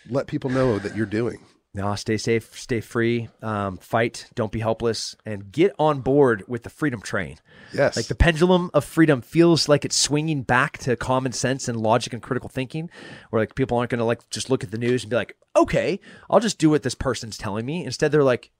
let 0.08 0.26
people 0.26 0.50
know 0.50 0.78
that 0.78 0.94
you're 0.94 1.06
doing? 1.06 1.38
No, 1.72 1.94
stay 1.94 2.16
safe, 2.16 2.58
stay 2.58 2.80
free, 2.80 3.28
um, 3.42 3.78
fight, 3.78 4.28
don't 4.34 4.52
be 4.52 4.58
helpless, 4.58 5.16
and 5.24 5.50
get 5.50 5.72
on 5.78 6.00
board 6.00 6.44
with 6.46 6.64
the 6.64 6.68
freedom 6.68 7.00
train. 7.00 7.38
Yes. 7.72 7.96
Like 7.96 8.06
the 8.06 8.16
pendulum 8.16 8.70
of 8.74 8.84
freedom 8.84 9.22
feels 9.22 9.68
like 9.68 9.84
it's 9.84 9.96
swinging 9.96 10.42
back 10.42 10.78
to 10.78 10.96
common 10.96 11.32
sense 11.32 11.68
and 11.68 11.80
logic 11.80 12.12
and 12.12 12.20
critical 12.20 12.50
thinking, 12.50 12.90
where 13.30 13.40
like 13.40 13.54
people 13.54 13.78
aren't 13.78 13.90
going 13.90 14.00
to 14.00 14.04
like 14.04 14.28
just 14.30 14.50
look 14.50 14.62
at 14.62 14.72
the 14.72 14.78
news 14.78 15.04
and 15.04 15.10
be 15.10 15.16
like, 15.16 15.36
okay, 15.56 16.00
I'll 16.28 16.40
just 16.40 16.58
do 16.58 16.68
what 16.68 16.82
this 16.82 16.96
person's 16.96 17.38
telling 17.38 17.64
me. 17.64 17.84
Instead, 17.84 18.12
they're 18.12 18.24
like, 18.24 18.50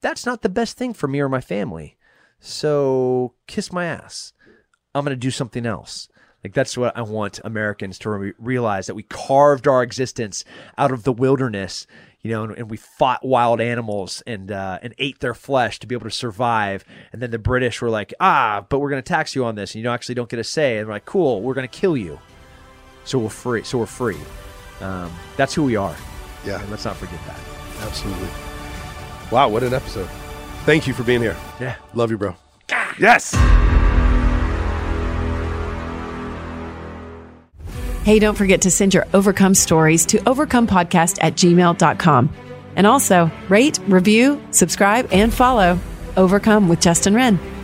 that's 0.00 0.24
not 0.24 0.42
the 0.42 0.48
best 0.48 0.78
thing 0.78 0.94
for 0.94 1.08
me 1.08 1.20
or 1.20 1.28
my 1.28 1.40
family. 1.40 1.98
So 2.38 3.34
kiss 3.48 3.72
my 3.72 3.84
ass. 3.86 4.32
I'm 4.94 5.04
going 5.04 5.14
to 5.14 5.20
do 5.20 5.32
something 5.32 5.66
else. 5.66 6.08
Like 6.46 6.54
that's 6.54 6.78
what 6.78 6.96
I 6.96 7.02
want 7.02 7.40
Americans 7.42 7.98
to 7.98 8.10
re- 8.10 8.32
realize 8.38 8.86
that 8.86 8.94
we 8.94 9.02
carved 9.02 9.66
our 9.66 9.82
existence 9.82 10.44
out 10.78 10.92
of 10.92 11.02
the 11.02 11.12
wilderness, 11.12 11.88
you 12.20 12.30
know, 12.30 12.44
and, 12.44 12.56
and 12.56 12.70
we 12.70 12.76
fought 12.76 13.24
wild 13.26 13.60
animals 13.60 14.22
and 14.28 14.52
uh, 14.52 14.78
and 14.80 14.94
ate 14.98 15.18
their 15.18 15.34
flesh 15.34 15.80
to 15.80 15.88
be 15.88 15.96
able 15.96 16.08
to 16.08 16.16
survive. 16.16 16.84
And 17.12 17.20
then 17.20 17.32
the 17.32 17.38
British 17.40 17.82
were 17.82 17.90
like, 17.90 18.14
ah, 18.20 18.64
but 18.68 18.78
we're 18.78 18.90
going 18.90 19.02
to 19.02 19.08
tax 19.08 19.34
you 19.34 19.44
on 19.44 19.56
this, 19.56 19.74
and 19.74 19.82
you 19.82 19.90
actually 19.90 20.14
don't 20.14 20.28
get 20.28 20.38
a 20.38 20.44
say. 20.44 20.78
And 20.78 20.86
we're 20.86 20.94
like, 20.94 21.04
cool, 21.04 21.42
we're 21.42 21.54
going 21.54 21.66
to 21.66 21.80
kill 21.80 21.96
you. 21.96 22.20
So 23.04 23.18
we're 23.18 23.28
free. 23.28 23.64
So 23.64 23.78
we're 23.78 23.86
free. 23.86 24.18
Um, 24.80 25.12
that's 25.36 25.52
who 25.52 25.64
we 25.64 25.74
are. 25.74 25.96
Yeah, 26.44 26.60
And 26.62 26.70
let's 26.70 26.84
not 26.84 26.94
forget 26.94 27.18
that. 27.26 27.40
absolutely. 27.80 28.28
Wow, 29.32 29.48
what 29.48 29.64
an 29.64 29.74
episode. 29.74 30.08
Thank 30.64 30.86
you 30.86 30.94
for 30.94 31.02
being 31.02 31.22
here. 31.22 31.36
Yeah. 31.60 31.74
Love 31.92 32.12
you, 32.12 32.18
bro. 32.18 32.36
Yes. 33.00 33.34
Hey, 38.06 38.20
don't 38.20 38.36
forget 38.36 38.62
to 38.62 38.70
send 38.70 38.94
your 38.94 39.04
overcome 39.12 39.52
stories 39.52 40.06
to 40.06 40.18
overcomepodcast 40.18 41.18
at 41.20 41.34
gmail.com. 41.34 42.30
And 42.76 42.86
also 42.86 43.32
rate, 43.48 43.80
review, 43.88 44.40
subscribe, 44.52 45.08
and 45.10 45.34
follow 45.34 45.76
Overcome 46.16 46.68
with 46.68 46.80
Justin 46.80 47.16
Wren. 47.16 47.55